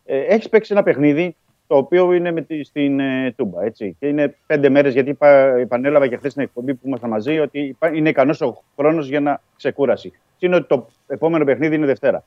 Ε, 0.05 0.17
έχεις 0.19 0.49
παίξει 0.49 0.73
ένα 0.73 0.83
παιχνίδι 0.83 1.35
το 1.67 1.77
οποίο 1.77 2.13
είναι 2.13 2.31
με 2.31 2.41
τη, 2.41 2.63
στην 2.63 2.99
ε, 2.99 3.33
Τούμπα, 3.37 3.63
έτσι. 3.63 3.95
Και 3.99 4.07
είναι 4.07 4.35
πέντε 4.45 4.69
μέρες, 4.69 4.93
γιατί 4.93 5.09
είπα, 5.09 5.27
επανέλαβα 5.57 6.07
και 6.07 6.17
χθες 6.17 6.31
στην 6.31 6.43
εκπομπή 6.43 6.73
που 6.73 6.87
ήμασταν 6.87 7.09
μαζί, 7.09 7.39
ότι 7.39 7.59
υπά- 7.59 7.95
είναι 7.95 8.09
ικανός 8.09 8.41
ο 8.41 8.63
χρόνος 8.77 9.07
για 9.07 9.19
να 9.19 9.41
ξεκούραση. 9.57 10.11
Είναι 10.39 10.55
ότι 10.55 10.67
το 10.67 10.87
επόμενο 11.07 11.45
παιχνίδι 11.45 11.75
είναι 11.75 11.85
Δευτέρα. 11.85 12.23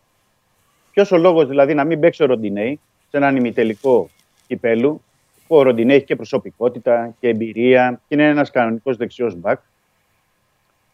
Ποιος 0.95 1.12
ο 1.12 1.16
λόγος 1.16 1.49
δηλαδή 1.49 1.75
να 1.75 1.85
μην 1.85 2.01
παίξει 2.01 2.23
ο 2.23 2.27
Ροντινέι 2.27 2.81
σε 3.11 3.16
έναν 3.16 3.37
ημιτελικό 3.37 4.11
κυπέλου, 4.47 5.03
που 5.47 5.57
ο 5.57 5.62
Ροντινέι 5.62 5.97
έχει 5.97 6.05
και 6.05 6.16
προσωπικότητα 6.16 7.15
και 7.21 7.29
εμπειρία 7.29 8.01
και 8.09 8.15
είναι 8.15 8.29
ένας 8.29 8.51
κανονικός 8.51 8.97
δεξιός 8.97 9.35
μπακ, 9.35 9.61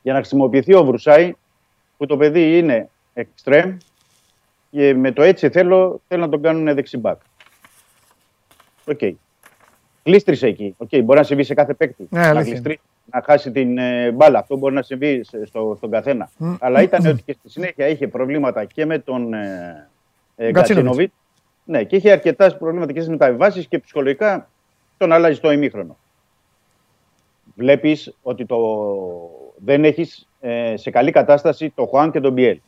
για 0.02 0.12
να 0.12 0.18
χρησιμοποιηθεί 0.18 0.74
ο 0.74 0.84
Βρουσάι, 0.84 1.32
που 1.96 2.06
το 2.06 2.16
παιδί 2.16 2.58
είναι 2.58 2.88
εξτρέμ 3.14 3.76
και 4.70 4.94
με 4.94 5.12
το 5.12 5.22
έτσι 5.22 5.48
θέλω, 5.48 6.00
θέλω 6.08 6.20
να 6.20 6.28
τον 6.28 6.42
κάνουν 6.42 6.74
δεξιμπάκ. 6.74 7.20
Οκ. 8.84 9.00
Κλείστρισε 10.02 10.46
εκεί. 10.46 10.74
Οκ, 10.78 10.88
Μπορεί 10.88 11.18
να 11.18 11.24
συμβεί 11.24 11.42
σε 11.42 11.54
κάθε 11.54 11.74
παίκτη. 11.74 12.06
Ναι, 12.10 12.20
να 12.20 12.28
αλήθεια 12.28 12.44
γλιστρήσει, 12.44 12.80
να 13.12 13.22
χάσει 13.24 13.50
την 13.50 13.78
ε, 13.78 14.10
μπάλα. 14.10 14.38
Αυτό 14.38 14.56
μπορεί 14.56 14.74
να 14.74 14.82
συμβεί 14.82 15.24
σε- 15.24 15.46
στο, 15.46 15.74
στον 15.76 15.90
καθένα. 15.90 16.30
Μμ. 16.36 16.54
Αλλά 16.60 16.82
ήταν 16.82 17.06
ότι 17.06 17.22
και 17.22 17.32
στη 17.32 17.50
συνέχεια 17.50 17.88
είχε 17.88 18.08
προβλήματα 18.08 18.64
και 18.64 18.86
με 18.86 18.98
τον 18.98 19.34
ε, 19.34 19.88
ε, 20.36 20.50
Γκατσίνοβιτς. 20.50 20.52
Γκατσίνοβιτς. 20.52 21.12
Ναι, 21.64 21.84
και 21.84 21.96
είχε 21.96 22.10
αρκετά 22.10 22.56
προβλήματα 22.56 22.92
και 22.92 22.98
στις 22.98 23.10
μεταβιβάσεις 23.10 23.66
και 23.66 23.78
ψυχολογικά 23.78 24.48
τον 24.96 25.12
αλλάζει 25.12 25.40
το 25.40 25.52
ημίχρονο. 25.52 25.96
Βλέπεις 27.54 28.16
ότι 28.22 28.46
το... 28.46 28.58
δεν 29.56 29.84
έχεις 29.84 30.28
σε 30.74 30.90
καλή 30.90 31.10
κατάσταση 31.10 31.70
το 31.70 31.86
Χουάν 31.86 32.10
και 32.10 32.20
τον 32.20 32.32
Μπιέλ. 32.32 32.60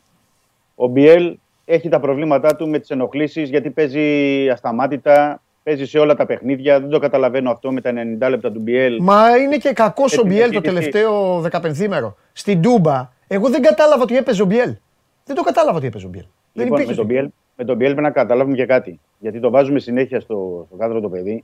Ο 0.75 0.87
Μπιέλ 0.87 1.37
έχει 1.65 1.89
τα 1.89 1.99
προβλήματά 1.99 2.55
του 2.55 2.69
με 2.69 2.79
τις 2.79 2.89
ενοχλήσεις 2.89 3.49
γιατί 3.49 3.69
παίζει 3.69 4.49
ασταμάτητα, 4.49 5.41
παίζει 5.63 5.85
σε 5.85 5.99
όλα 5.99 6.15
τα 6.15 6.25
παιχνίδια. 6.25 6.79
Δεν 6.79 6.89
το 6.89 6.99
καταλαβαίνω 6.99 7.51
αυτό 7.51 7.71
με 7.71 7.81
τα 7.81 7.91
90 8.25 8.29
λεπτά 8.29 8.51
του 8.51 8.59
Μπιέλ. 8.59 8.97
Μα 9.01 9.37
είναι 9.37 9.57
και 9.57 9.71
κακός 9.73 10.17
ο 10.17 10.21
την 10.21 10.29
Μπιέλ 10.29 10.51
το 10.51 10.57
επίδειξη. 10.57 10.89
τελευταίο 10.89 11.41
15 11.41 11.87
μέρο. 11.87 12.15
Στην 12.33 12.61
Τούμπα, 12.61 13.09
εγώ 13.27 13.49
δεν 13.49 13.61
κατάλαβα 13.61 14.01
ότι 14.03 14.17
έπαιζε 14.17 14.41
ο 14.41 14.45
Μπιέλ. 14.45 14.75
Δεν 15.25 15.35
το 15.35 15.41
κατάλαβα 15.41 15.77
ότι 15.77 15.87
έπαιζε 15.87 16.05
ο 16.05 16.09
Μπιέλ. 16.09 16.25
Δεν 16.53 16.63
Λοιπόν, 16.63 16.77
με 16.79 16.83
υπήρχε. 16.83 17.01
τον 17.01 17.09
Μπιέλ, 17.09 17.29
με 17.55 17.63
τον 17.65 17.75
Μπιέλ 17.75 17.91
πρέπει 17.91 18.07
να 18.07 18.13
καταλάβουμε 18.13 18.55
και 18.55 18.65
κάτι. 18.65 18.99
Γιατί 19.19 19.39
το 19.39 19.49
βάζουμε 19.49 19.79
συνέχεια 19.79 20.19
στο, 20.19 20.63
στο 20.67 20.75
κάδρο 20.77 20.99
το 21.01 21.09
παιδί. 21.09 21.43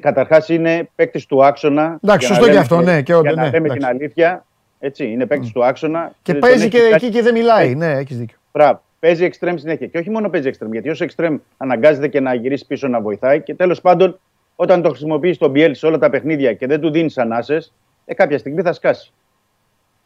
Καταρχάς 0.00 0.48
είναι 0.48 0.88
παίκτης 0.94 1.26
του 1.26 1.44
άξονα. 1.44 1.98
Εντάξει, 2.02 2.26
για 2.26 2.28
να 2.28 2.34
σωστό 2.34 2.40
και 2.44 2.46
λέμε- 2.46 2.60
αυτό, 2.60 2.80
ναι, 2.80 3.02
και 3.02 3.14
όντως, 3.14 3.32
για 3.32 3.42
να 3.42 3.42
ναι, 3.48 3.50
λέμε 3.52 3.66
εντάξει. 3.66 3.78
την 3.78 3.96
αλήθεια. 3.96 4.44
Έτσι, 4.78 5.04
είναι 5.06 5.26
παίκτης 5.26 5.52
του 5.52 5.64
άξονα. 5.64 6.12
Και 6.22 6.32
τον 6.32 6.40
παίζει 6.40 6.60
έχει 6.60 6.70
και 6.70 6.78
κάνει- 6.78 6.94
εκεί 6.94 7.08
και 7.08 7.22
δεν 7.22 7.34
μιλάει. 7.34 7.74
Ναι, 7.74 7.90
έχεις 7.92 8.18
δίκιο. 8.18 8.36
Μπράβο. 8.52 8.82
Παίζει 9.00 9.24
εξτρέμ 9.24 9.56
συνέχεια. 9.56 9.86
Και 9.86 9.98
όχι 9.98 10.10
μόνο 10.10 10.30
παίζει 10.30 10.48
εξτρέμ, 10.48 10.72
γιατί 10.72 10.88
ω 10.90 10.94
εξτρέμ 10.98 11.38
αναγκάζεται 11.56 12.08
και 12.08 12.20
να 12.20 12.34
γυρίσει 12.34 12.66
πίσω 12.66 12.88
να 12.88 13.00
βοηθάει. 13.00 13.42
Και 13.42 13.54
τέλος 13.54 13.80
πάντων, 13.80 14.20
όταν 14.56 14.82
το 14.82 14.88
χρησιμοποιείς 14.88 15.38
τον 15.38 15.50
Μπιέλ 15.50 15.74
σε 15.74 15.86
όλα 15.86 15.98
τα 15.98 16.10
παιχνίδια 16.10 16.52
και 16.52 16.66
δεν 16.66 16.80
του 16.80 16.90
δίνεις 16.90 17.18
ανάσες, 17.18 17.72
ε, 18.04 18.14
κάποια 18.14 18.38
στιγμή 18.38 18.62
θα 18.62 18.72
σκάσει. 18.72 19.12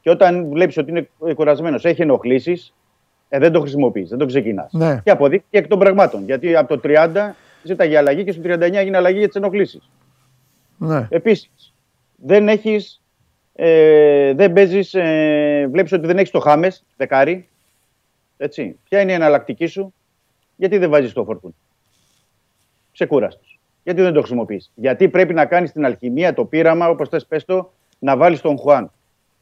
Και 0.01 0.11
όταν 0.11 0.49
βλέπεις 0.49 0.77
ότι 0.77 0.91
είναι 0.91 1.09
κουρασμένος, 1.35 1.85
έχει 1.85 2.03
ενοχλήσεις, 2.03 2.75
ε, 3.29 3.39
δεν 3.39 3.53
το 3.53 3.61
χρησιμοποιείς, 3.61 4.09
δεν 4.09 4.19
το 4.19 4.27
ξεκινάς. 4.27 4.73
Ναι. 4.73 5.01
Και 5.05 5.11
αποδείχθηκε 5.11 5.59
εκ 5.59 5.67
των 5.67 5.79
πραγμάτων. 5.79 6.25
Γιατί 6.25 6.57
από 6.57 6.69
το 6.69 6.81
30 6.81 7.35
ζήταγε 7.63 7.97
αλλαγή 7.97 8.25
και 8.25 8.33
στο 8.33 8.43
39 8.43 8.79
έγινε 8.79 8.97
αλλαγή 8.97 9.19
για 9.19 9.27
τις 9.27 9.37
ενοχλήσεις. 9.37 9.91
Ναι. 10.79 11.07
Επίσης, 11.11 11.75
δεν 12.17 12.49
έχεις. 12.49 13.03
Ε, 13.55 14.35
δεν 14.35 14.53
παίζεις. 14.53 14.95
Ε, 14.95 15.69
Βλέπεις 15.71 15.93
ότι 15.93 16.07
δεν 16.07 16.19
έχεις 16.19 16.31
το 16.31 16.41
Χάμες, 16.41 16.85
δεκάρι. 16.97 17.49
Έτσι. 18.37 18.79
Ποια 18.89 19.01
είναι 19.01 19.13
η 19.13 19.15
εναλλακτική 19.15 19.67
σου, 19.67 19.95
γιατί 20.57 20.79
δεν 20.79 20.91
βάζεις 20.91 21.13
το 21.13 21.25
φορτούν. 21.25 21.55
Ξεκούραστος. 22.93 23.59
Γιατί 23.83 24.03
δεν 24.03 24.13
το 24.13 24.19
χρησιμοποιείς; 24.21 24.71
Γιατί 24.75 25.09
πρέπει 25.09 25.35
να 25.35 25.47
κάνεις 25.47 25.73
την 25.73 25.85
αλχημία, 25.85 26.35
το 26.35 26.45
πείραμα, 26.45 26.89
όπως 26.89 27.09
θες 27.09 27.27
πες 27.27 27.45
το, 27.45 27.73
να 27.99 28.17
βάλεις 28.17 28.41
τον 28.41 28.59
Χουάνκ. 28.59 28.89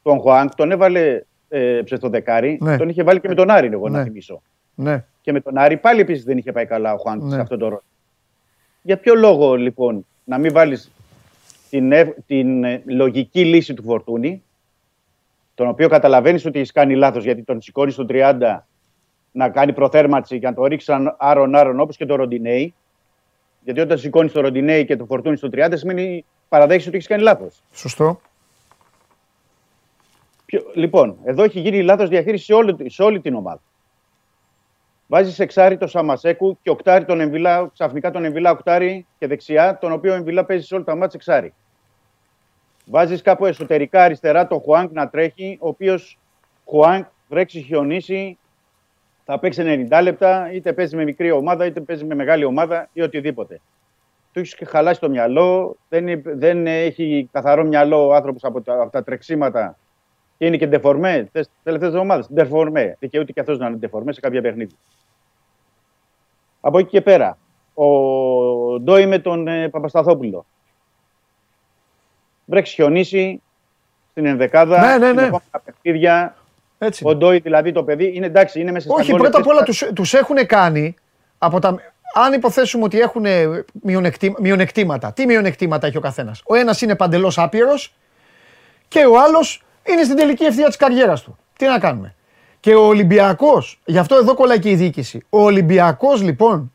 Τον 0.01 0.19
Χουάνκ 0.19 0.55
τον 0.55 0.71
έβαλε 0.71 1.21
ε, 1.49 1.81
στο 1.85 2.09
δεκάρι, 2.09 2.57
Ναι. 2.61 2.77
τον 2.77 2.89
είχε 2.89 3.03
βάλει 3.03 3.19
και 3.19 3.27
με 3.27 3.35
τον 3.35 3.49
Άρη, 3.49 3.67
εγώ 3.67 3.89
Ναι. 3.89 3.97
να 3.97 4.03
θυμίσω. 4.03 4.41
Ναι. 4.75 5.05
Και 5.21 5.31
με 5.31 5.39
τον 5.41 5.57
Άρη 5.57 5.77
πάλι 5.77 6.01
επίσης 6.01 6.23
δεν 6.23 6.37
είχε 6.37 6.51
πάει 6.51 6.65
καλά 6.65 6.93
ο 6.93 6.97
Χουάνκ 6.97 7.23
Ναι. 7.23 7.29
σε 7.33 7.39
αυτόν 7.39 7.59
τον 7.59 7.67
ρόλο. 7.69 7.83
Για 8.81 8.97
ποιο 8.97 9.15
λόγο 9.15 9.55
λοιπόν 9.55 10.05
να 10.23 10.37
μην 10.37 10.53
βάλεις 10.53 10.91
την, 11.69 11.91
ευ- 11.91 12.17
την 12.27 12.63
ε, 12.63 12.81
λογική 12.85 13.45
λύση 13.45 13.73
του 13.73 13.83
Φορτούνη, 13.83 14.43
τον 15.55 15.67
οποίο 15.67 15.89
καταλαβαίνεις 15.89 16.45
ότι 16.45 16.59
έχει 16.59 16.71
κάνει 16.71 16.95
λάθος 16.95 17.23
γιατί 17.23 17.43
τον 17.43 17.61
σηκώνεις 17.61 17.93
στο 17.93 18.05
30 18.09 18.57
να 19.33 19.49
κάνει 19.49 19.73
προθέρμανση 19.73 20.39
και 20.39 20.47
να 20.47 20.53
το 20.53 20.65
ρίξει 20.65 20.85
σαν 20.85 21.15
άρον-άρον 21.17 21.79
όπως 21.79 21.97
και 21.97 22.05
το 22.05 22.15
Ροντινέι. 22.15 22.73
Γιατί 23.63 23.79
όταν 23.79 23.97
σηκώνεις 23.97 24.31
το 24.31 24.41
Ροντινέι 24.41 24.85
και 24.85 24.95
το 24.95 25.05
Φορτούνη 25.05 25.37
στο 25.37 25.49
30 25.51 25.71
σημαίνει 25.73 26.25
παραδέχεσαι 26.49 26.87
ότι 26.87 26.95
έχεις 26.95 27.07
κάνει 27.07 27.21
λάθος. 27.21 27.63
Σωστό. 27.71 28.19
Λοιπόν, 30.73 31.17
εδώ 31.23 31.43
έχει 31.43 31.59
γίνει 31.59 31.81
λάθος 31.81 32.09
διαχείριση 32.09 32.43
σε 32.45 32.53
όλη, 32.53 32.89
σε 32.89 33.03
όλη 33.03 33.19
την 33.19 33.35
ομάδα. 33.35 33.61
Βάζεις 35.07 35.39
εξάρι 35.39 35.77
το 35.77 35.87
Σαμασέκου 35.87 36.57
και 36.61 36.69
οκτάρι 36.69 37.05
τον 37.05 37.19
Εμβιλά, 37.19 37.69
ξαφνικά 37.73 38.11
τον 38.11 38.25
Εμβιλά 38.25 38.51
οκτάρι 38.51 39.05
και 39.19 39.27
δεξιά, 39.27 39.77
τον 39.77 39.91
οποίο 39.91 40.11
ο 40.11 40.15
Εμβιλά 40.15 40.45
παίζει 40.45 40.65
σε 40.65 40.75
όλα 40.75 40.83
τα 40.83 40.95
ματς 40.95 41.11
εξάρι. 41.13 41.53
Βάζεις 42.85 43.21
κάπου 43.21 43.45
εσωτερικά 43.45 44.03
αριστερά 44.03 44.47
τον 44.47 44.59
Χουάνγκ 44.59 44.91
να 44.91 45.09
τρέχει, 45.09 45.57
ο 45.61 45.67
οποίος 45.67 46.19
Χουάνκ 46.65 47.05
βρέξει, 47.29 47.61
χιονίσει, 47.61 48.37
θα 49.25 49.39
παίξει 49.39 49.87
90 49.89 49.99
λεπτά, 50.03 50.51
είτε 50.53 50.73
παίζει 50.73 50.95
με 50.95 51.03
μικρή 51.03 51.31
ομάδα, 51.31 51.65
είτε 51.65 51.79
παίζει 51.81 52.05
με 52.05 52.15
μεγάλη 52.15 52.43
ομάδα 52.45 52.89
ή 52.93 53.01
οτιδήποτε. 53.01 53.59
Του 54.33 54.39
έχεις 54.39 54.55
χαλάσει 54.67 54.99
το 54.99 55.09
μυαλό, 55.09 55.75
δεν, 55.89 56.07
είναι- 56.07 56.21
δεν 56.25 56.67
έχει 56.67 57.29
καθαρό 57.31 57.63
μυαλό 57.63 58.07
ο 58.07 58.13
άνθρωπος 58.13 58.43
από, 58.43 58.61
τα- 58.61 58.81
από 58.81 58.91
τα 58.91 59.03
τρεξίματα 59.03 59.77
και 60.37 60.45
είναι 60.45 60.57
και 60.57 60.67
ντεφορμέ 60.67 61.29
τι 61.31 61.41
τελευταίες 61.63 61.91
εβδομάδες. 61.93 62.27
Ντεφορμέ. 62.33 62.95
Δικαιούται 62.99 63.31
και 63.31 63.39
αυτός 63.39 63.57
να 63.57 63.67
είναι 63.67 63.75
ντεφορμέ 63.75 64.13
σε 64.13 64.19
κάποια 64.19 64.41
παιχνίδια. 64.41 64.77
Από 66.61 66.77
εκεί 66.79 66.89
και 66.89 67.01
πέρα, 67.01 67.37
ο 67.73 67.85
Ντόι 68.79 69.05
με 69.05 69.19
τον 69.19 69.47
ε, 69.47 69.69
Παπασταθόπουλο. 69.69 70.45
Βρέξει 72.45 72.73
χιονίσει 72.73 73.41
στην 74.11 74.25
ενδεκάδα. 74.25 74.79
Ναι, 74.79 74.87
ναι, 74.97 74.97
ναι. 74.97 75.07
συνεχόμενα 75.07 75.61
παιχνίδια. 75.65 76.35
Έτσι. 76.85 77.03
Ο 77.07 77.15
Ντόι 77.15 77.39
δηλαδή 77.39 77.71
το 77.71 77.83
παιδί 77.83 78.11
είναι 78.15 78.25
εντάξει, 78.25 78.59
είναι 78.59 78.71
μέσα 78.71 78.87
στα 78.87 78.95
Όχι, 78.99 79.11
γκολ, 79.11 79.19
πρώτα 79.19 79.37
απ' 79.37 79.47
όλα 79.47 79.59
επίσης, 79.61 79.79
τους, 79.79 79.93
τους 79.93 80.13
έχουν 80.13 80.45
κάνει 80.45 80.95
από 81.37 81.59
τα... 81.59 81.75
Αν 82.15 82.33
υποθέσουμε 82.33 82.83
ότι 82.83 82.99
έχουν 82.99 83.25
μειονεκτή, 83.81 84.35
μειονεκτήματα, 84.39 85.13
τι 85.13 85.25
μειονεκτήματα 85.25 85.87
έχει 85.87 85.97
ο 85.97 86.01
καθένας; 86.01 86.41
Ο 86.45 86.55
ένας 86.55 86.81
είναι 86.81 86.95
παντελώς 86.95 87.37
άπειρος 87.37 87.93
και 88.87 89.05
ο 89.05 89.19
άλλος 89.19 89.63
είναι 89.83 90.03
στην 90.03 90.15
τελική 90.15 90.43
ευθεία 90.43 90.67
της 90.67 90.75
καριέρας 90.77 91.21
του. 91.21 91.37
Τι 91.57 91.65
να 91.65 91.79
κάνουμε; 91.79 92.15
Και 92.59 92.75
ο 92.75 92.81
Ολυμπιακός, 92.81 93.79
γι' 93.85 93.97
αυτό 93.97 94.15
εδώ 94.15 94.33
κολλάει 94.33 94.59
και 94.59 94.69
η 94.69 94.75
διοίκηση. 94.75 95.25
Ο 95.29 95.43
Ολυμπιακός 95.43 96.21
λοιπόν 96.21 96.71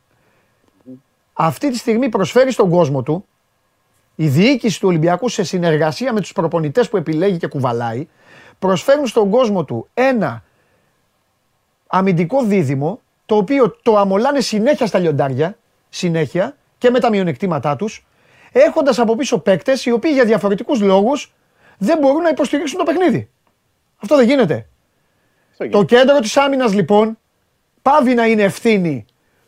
αυτή 1.33 1.71
τη 1.71 1.77
στιγμή 1.77 2.09
προσφέρει 2.09 2.53
στον 2.53 2.71
κόσμο 2.71 3.03
του 3.03 3.27
η 4.15 4.29
διοίκηση 4.29 4.81
του 4.81 4.89
Ολυμπιακού 4.89 5.29
σε 5.29 5.43
συνεργασία 5.43 6.13
με 6.13 6.21
τους 6.21 6.33
προπονητές 6.33 6.89
που 6.89 6.97
επιλέγει 6.97 7.37
και 7.37 7.47
κουβαλάει 7.47 8.09
προσφέρουν 8.59 9.07
στον 9.07 9.31
κόσμο 9.31 9.65
του 9.65 9.89
ένα 9.95 10.43
αμυντικό 11.87 12.43
δίδυμο 12.43 13.01
το 13.27 13.37
οποίο 13.37 13.77
το 13.83 13.97
αμολάνε 13.97 14.41
συνέχεια 14.41 14.87
στα 14.87 14.99
λιοντάρια, 14.99 15.59
συνέχεια 15.89 16.57
και 16.79 16.91
με 16.91 17.01
τα 17.01 17.11
μειονεκτήματά 17.11 17.77
τους 17.77 18.07
έχοντας 18.53 18.99
από 18.99 19.17
πίσω 19.17 19.39
παίκτες 19.39 19.85
οι 19.85 19.91
οποίοι 19.91 20.11
για 20.15 20.25
διαφορετικούς 20.25 20.81
λόγους 20.81 21.33
δεν 21.79 21.99
μπορούν 21.99 22.23
να 22.23 22.29
υποστηρίξουν 22.29 22.79
το 22.79 22.85
παιχνίδι. 22.85 23.31
Αυτό 23.97 24.17
δεν 24.17 24.27
γίνεται. 24.27 24.67
αυτό 25.51 25.65
γίνεται. 25.65 25.79
Το 25.79 25.85
κέντρο 25.85 26.19
της 26.19 26.37
άμυνας 26.37 26.75
λοιπόν 26.75 27.19
πάβει 27.83 28.15
να 28.15 28.27
είναι 28.27 28.43
ευθύνη 28.43 29.05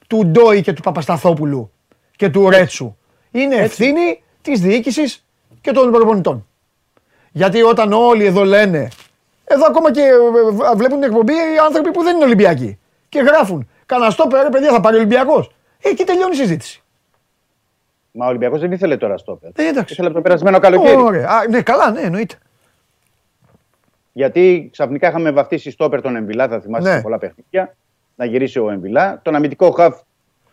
του 0.07 0.27
Ντόι 0.27 0.63
και 0.63 0.73
του 0.73 0.83
Παπασταθόπουλου 0.83 1.71
και 2.17 2.29
του 2.29 2.51
Ρέτσου. 2.51 2.97
Είναι 3.31 3.55
ευθύνη 3.55 4.23
της 4.43 4.61
διοίκησης 4.61 5.27
και 5.61 5.73
των 5.73 5.91
προπονητών. 5.91 6.47
Γιατί 7.33 7.63
όταν 7.63 7.93
όλοι 7.93 8.25
εδώ 8.25 8.45
λένε, 8.45 8.89
εδώ 9.45 9.65
ακόμα 9.67 9.93
και 9.93 10.01
ε, 10.01 10.77
βλέπουν 10.77 11.01
την 11.01 11.03
εκπομπή 11.09 11.33
οι 11.33 11.59
άνθρωποι 11.67 11.91
που 11.91 12.03
δεν 12.03 12.15
είναι 12.17 12.25
Ολυμπιακοί 12.25 12.79
και 13.09 13.21
γράφουν 13.21 13.69
«Κανα 13.87 14.11
στόπερ, 14.11 14.43
ρε 14.43 14.49
παιδιά, 14.49 14.71
θα 14.71 14.81
πάρει 14.81 14.97
ο 14.97 14.99
Ολυμπιακός». 14.99 15.51
Ε, 15.83 15.89
Εκεί 15.89 16.05
τελειώνει 16.05 16.33
η 16.35 16.37
συζήτηση. 16.37 16.83
Μα 18.13 18.27
ο 18.27 18.29
Ολυμπιακός 18.29 18.61
δεν 18.61 18.73
ήθελε 18.73 18.97
τώρα 18.97 19.19
στο 19.19 19.39
Ε, 19.55 19.69
εντάξει. 19.69 19.93
Ήθελε 19.93 20.09
από 20.09 20.17
το 20.17 20.23
περασμένο 20.23 20.59
καλοκαίρι. 20.59 21.01
Ωραία. 21.01 21.29
Α, 21.29 21.49
ναι, 21.49 21.63
καλά, 21.63 21.91
ναι, 21.91 22.01
εννοείται. 22.01 22.35
Γιατί 24.13 24.69
ξαφνικά 24.73 25.09
είχαμε 25.09 25.31
βαφτίσει 25.31 25.71
στόπερ 25.71 26.01
τον 26.01 26.17
Εμβιλά, 26.17 26.49
θα 26.49 26.61
θυμάστε 26.61 26.89
Ναι. 26.91 26.97
σε 26.97 27.03
πολλά 27.03 27.19
παιχνίδια. 27.19 27.77
Να 28.17 28.25
γυρίσει 28.25 28.59
ο 28.59 28.71
Εμβιλά. 28.71 29.21
Τον 29.25 29.35
αμυντικό 29.35 29.71
χαφ, 29.71 30.01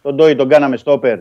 τον 0.01 0.15
Ντόι, 0.15 0.35
τον 0.35 0.49
κάναμε 0.49 0.77
στόπερ. 0.77 1.19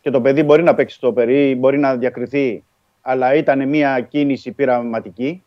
Και 0.00 0.10
το 0.10 0.20
παιδί 0.20 0.42
μπορεί 0.42 0.62
να 0.62 0.74
παίξει 0.74 0.96
στόπερ 0.96 1.28
ή 1.28 1.54
μπορεί 1.58 1.78
να 1.78 1.96
διακριθεί. 1.96 2.64
Αλλά 3.06 3.34
ήταν 3.34 3.68
μια 3.68 4.00
κίνηση 4.00 4.52
πειραματική. 4.52 5.42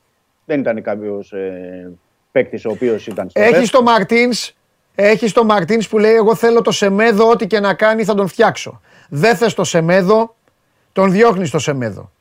Δεν 0.45 0.59
ήταν 0.59 0.81
κάποιος 0.81 1.31
ε, 1.31 1.91
παίκτης 2.31 2.65
ο 2.65 2.69
οποίος 2.69 3.07
ήταν 3.07 3.29
στόπερ. 3.29 3.53
Έχεις 3.53 3.69
το 3.69 3.81
Μαρτίνς, 3.81 4.53
έχεις 4.95 5.31
το 5.31 5.43
Μαρτίνς 5.45 5.87
που 5.87 5.97
λέει: 5.97 6.13
Εγώ 6.13 6.35
θέλω 6.35 6.61
το 6.61 6.71
Σεμέδο, 6.71 7.29
ό,τι 7.29 7.47
και 7.47 7.59
να 7.59 7.73
κάνει 7.73 8.03
θα 8.03 8.15
τον 8.15 8.27
φτιάξω. 8.27 8.81
Δεν 9.09 9.35
θες 9.35 9.53
το 9.53 9.63
Σεμέδο, 9.63 10.35
τον 10.93 11.11
διώχνεις 11.11 11.49
το 11.51 11.59
Σεμέδο. 11.59 12.11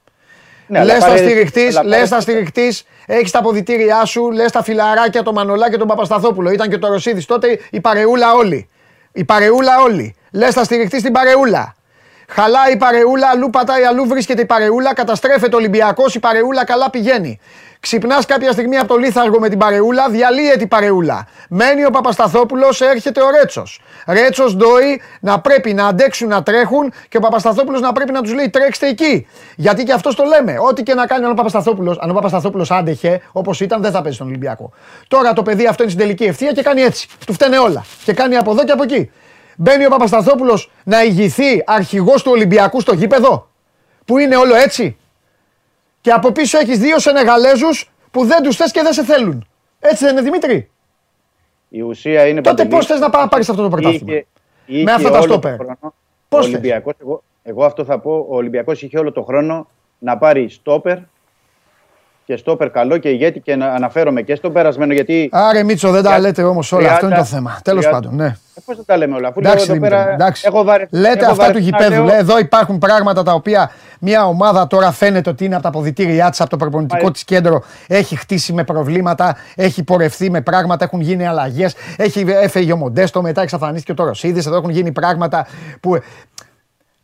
Ναι, 0.69 0.79
αλλά 0.79 0.93
λες 0.93 1.03
θα 1.03 1.09
πάρε- 1.09 1.25
στηριχτεί, 1.25 1.61
αλλά 1.67 1.83
λες 1.83 1.91
πάρε- 1.99 2.07
θα 2.09 2.21
στηριχτεί, 2.21 2.73
έχεις 3.07 3.31
τα 3.31 3.39
αποδητήριά 3.39 4.05
σου, 4.05 4.31
λες 4.31 4.53
τα 4.53 4.63
φιλαράκια, 4.63 5.23
το 5.23 5.33
Μανολά 5.33 5.71
και 5.71 5.77
τον 5.77 5.87
Παπασταθόπουλο. 5.89 6.51
Ήταν 6.51 6.69
και 6.69 6.79
το 6.79 6.89
Ρωσίδη 6.89 7.25
τότε 7.25 7.59
η 7.71 7.81
παρεούλα 7.81 8.33
όλη. 8.35 8.69
Η 9.13 9.25
παρεούλα 9.25 9.83
όλη. 9.83 10.15
Λες 10.33 10.55
θα 10.55 10.65
στηριχτεί 10.65 11.03
την 11.03 11.13
παρεούλα. 11.13 11.76
Χαλάει 12.29 12.73
η 12.73 12.77
παρεούλα, 12.77 13.29
αλλού 13.29 13.51
πατάει, 13.51 13.83
αλλού 13.83 14.07
βρίσκεται 14.07 14.43
η 14.43 14.47
παρεούλα, 14.47 14.95
καταστρέφεται 14.95 15.55
ο 15.55 15.59
Ολυμπιακός, 15.59 16.15
η 16.15 16.21
παρεούλα 16.21 16.65
καλά 16.65 16.91
πηγαίνει. 16.91 17.41
Ξυπνάς 17.81 18.27
κάποια 18.27 18.53
στιγμή 18.53 18.77
από 18.77 18.89
το 18.89 18.97
λίθαργο 18.97 19.39
με 19.39 19.49
την 19.49 19.59
παρεούλα, 19.59 20.09
διαλύεται 20.09 20.63
η 20.63 20.67
παρεούλα. 20.67 21.27
Μένει 21.49 21.85
ο 21.85 21.91
Παπασταθόπουλος, 21.91 22.81
έρχεται 22.81 23.23
ο 23.23 23.31
Ρέτσος. 23.31 23.81
Ρέτσος 24.07 24.57
Ντόι 24.57 25.01
να 25.21 25.41
πρέπει 25.41 25.75
να 25.75 25.87
αντέξουν 25.87 26.29
να 26.29 26.43
τρέχουν 26.43 26.93
και 27.09 27.17
ο 27.17 27.21
Παπασταθόπουλος 27.21 27.81
να 27.81 27.93
πρέπει 27.93 28.13
να 28.13 28.21
τους 28.21 28.35
λέει 28.35 28.51
τρέξτε 28.51 28.87
εκεί. 28.87 29.27
Γιατί 29.57 29.85
και 29.85 29.93
αυτός 29.93 30.15
το 30.15 30.25
λέμε. 30.25 30.57
Ό,τι 30.69 30.83
και 30.83 30.95
να 30.95 31.07
κάνει 31.07 31.27
ο 31.27 31.35
Παπασταθόπουλο, 31.35 31.99
αν 32.01 32.11
ο 32.11 32.15
Παπασταθόπουλος 32.15 32.71
άντεχε 32.71 33.21
όπως 33.33 33.61
ήταν, 33.61 33.83
δεν 33.83 33.91
θα 33.91 34.03
παίζει 34.03 34.17
στον 34.17 34.27
Ολυμπιακό. 34.29 34.73
Τώρα 35.09 35.33
το 35.33 35.43
παιδί 35.43 35.67
αυτό 35.67 35.83
είναι 35.83 35.93
στην 35.93 36.05
τελική 36.05 36.25
ευθεία 36.25 36.53
και 36.53 36.63
κάνει 36.63 36.81
έτσι. 36.81 37.09
Του 37.27 37.33
φταίνε 37.33 37.59
όλα. 37.59 37.85
Και 38.05 38.13
κάνει 38.13 38.37
από 38.37 38.51
εδώ 38.51 38.65
και 38.65 38.73
από 38.73 38.83
εκεί. 38.83 39.11
Μπαίνει 39.57 39.87
ο 39.87 39.89
Παπασταθόπουλος 39.89 40.71
να 40.85 41.03
ηγηθεί 41.05 41.63
αρχηγός 41.67 42.23
του 42.23 42.31
Ολυμπιακού 42.35 42.81
στο 42.81 42.95
γήπεδο. 42.95 43.51
Που 44.05 44.19
είναι 44.19 44.37
όλο 44.37 44.55
έτσι. 44.55 44.97
Και 46.01 46.11
από 46.13 46.33
πίσω 46.33 46.59
έχεις 46.59 46.79
δύο 46.79 46.99
Σενεγαλέζους 46.99 47.91
που 48.11 48.25
δεν 48.25 48.43
τους 48.43 48.57
θες 48.57 48.71
και 48.73 48.83
δεν 48.83 48.93
σε 48.93 49.05
θέλουν. 49.05 49.47
Έτσι 49.81 50.05
δεν 50.05 50.13
είναι 50.13 50.23
Δημήτρη; 50.23 50.71
Η 51.69 51.81
ουσία 51.83 52.27
είναι 52.27 52.41
Τότε 52.41 52.49
Παντελή, 52.49 52.69
πώς 52.69 52.87
θες 52.87 53.01
να 53.01 53.11
πάρεις 53.11 53.49
αυτό 53.49 53.63
το 53.63 53.69
πρωτάθλημα; 53.69 54.13
είχε- 54.13 54.27
είχε 54.67 54.83
Με 54.83 54.93
αυτά 54.93 55.11
τα 55.11 55.19
όλο 55.19 55.27
στόπερ. 55.27 55.57
το 55.57 55.63
χρόνο- 55.65 55.95
Πώς 56.29 56.41
ο 56.41 56.43
θες; 56.43 56.53
Ολυμπιακός, 56.53 56.95
εγώ, 57.01 57.23
εγώ 57.43 57.65
αυτό 57.65 57.85
θα 57.85 57.99
πω, 57.99 58.27
ο 58.29 58.37
Ολυμπιακός 58.37 58.83
είχε 58.83 58.99
όλο 58.99 59.13
το 59.13 59.23
χρόνο 59.23 59.69
να 59.99 60.19
πάρει 60.19 60.49
στόπερ 60.49 60.99
και 62.27 62.37
στόπερ 62.37 62.71
καλό 62.71 62.97
και 62.99 63.09
ηγέτη 63.09 63.41
και 63.41 63.57
να 63.57 63.67
αναφέρομαι 63.67 64.23
και 64.23 64.35
στον 64.35 64.53
περασμένο 64.53 64.93
γιατί. 64.93 65.29
Άρε 65.33 65.63
Μίτσο, 65.63 65.91
δεν 65.91 66.03
τα 66.03 66.09
Για- 66.09 66.19
λέτε 66.19 66.43
όμως 66.43 66.73
όλα. 66.73 66.93
Αυτό 66.93 67.07
είναι 67.07 67.15
το 67.15 67.21
30, 67.21 67.25
θέμα. 67.25 67.59
Τέλος 67.65 67.85
30. 67.87 67.91
πάντων, 67.91 68.15
ναι. 68.15 68.37
Πώς 68.65 68.77
δεν 68.77 68.85
τα 68.85 68.97
λέμε 68.97 69.15
όλα, 69.17 69.29
αφού 69.29 69.41
λέω 69.41 69.51
Εντάξει, 69.51 69.71
εδώ 69.71 69.75
Δημήτρη, 69.79 69.99
πέρα. 69.99 70.13
εντάξει. 70.13 70.45
Έχω 70.47 70.65
βαρε... 70.65 70.87
Λέτε 70.91 71.09
έχω 71.23 71.31
αυτά 71.31 71.45
του 71.47 71.53
βαρεθεί 71.53 71.71
να 71.71 71.79
γηπέδου. 71.79 71.95
λέω- 72.03 72.05
Λέει, 72.05 72.17
εδώ 72.19 72.39
υπάρχουν 72.39 72.79
πράγματα 72.79 73.23
τα 73.23 73.33
οποία 73.33 73.71
μια 74.01 74.27
ομάδα 74.27 74.67
τώρα 74.67 74.93
φαίνεται 74.93 75.31
ότι 75.31 75.45
είναι 75.45 75.55
από 75.55 75.63
τα 75.63 75.69
αποδητήριά 75.69 76.31
της, 76.31 76.41
από 76.41 76.51
το 76.51 76.57
προπονητικό 76.57 77.05
Μα, 77.05 77.11
της 77.11 77.25
κέντρο. 77.25 77.63
Έχει 77.87 78.17
χτίσει 78.17 78.53
με 78.53 78.65
προβλήματα, 78.65 79.37
έχει 79.55 79.83
πορευθεί 79.83 80.31
με 80.31 80.41
πράγματα, 80.41 80.85
έχουν 80.85 81.01
γίνει 81.01 81.27
αλλαγές. 81.27 81.75
Έχει 81.97 82.25
έφεγε 82.29 82.73
ο 82.73 82.77
Μοντέστο, 82.77 83.23
μετά 83.23 83.43
εξαφανίστηκε 83.43 83.93
ο 83.93 83.95
Τωροσίδης. 83.95 84.47
Εδώ 84.47 84.57
έχουν 84.57 84.71
γίνει 84.71 84.93
πράγματα 84.93 85.47
που. 85.81 85.99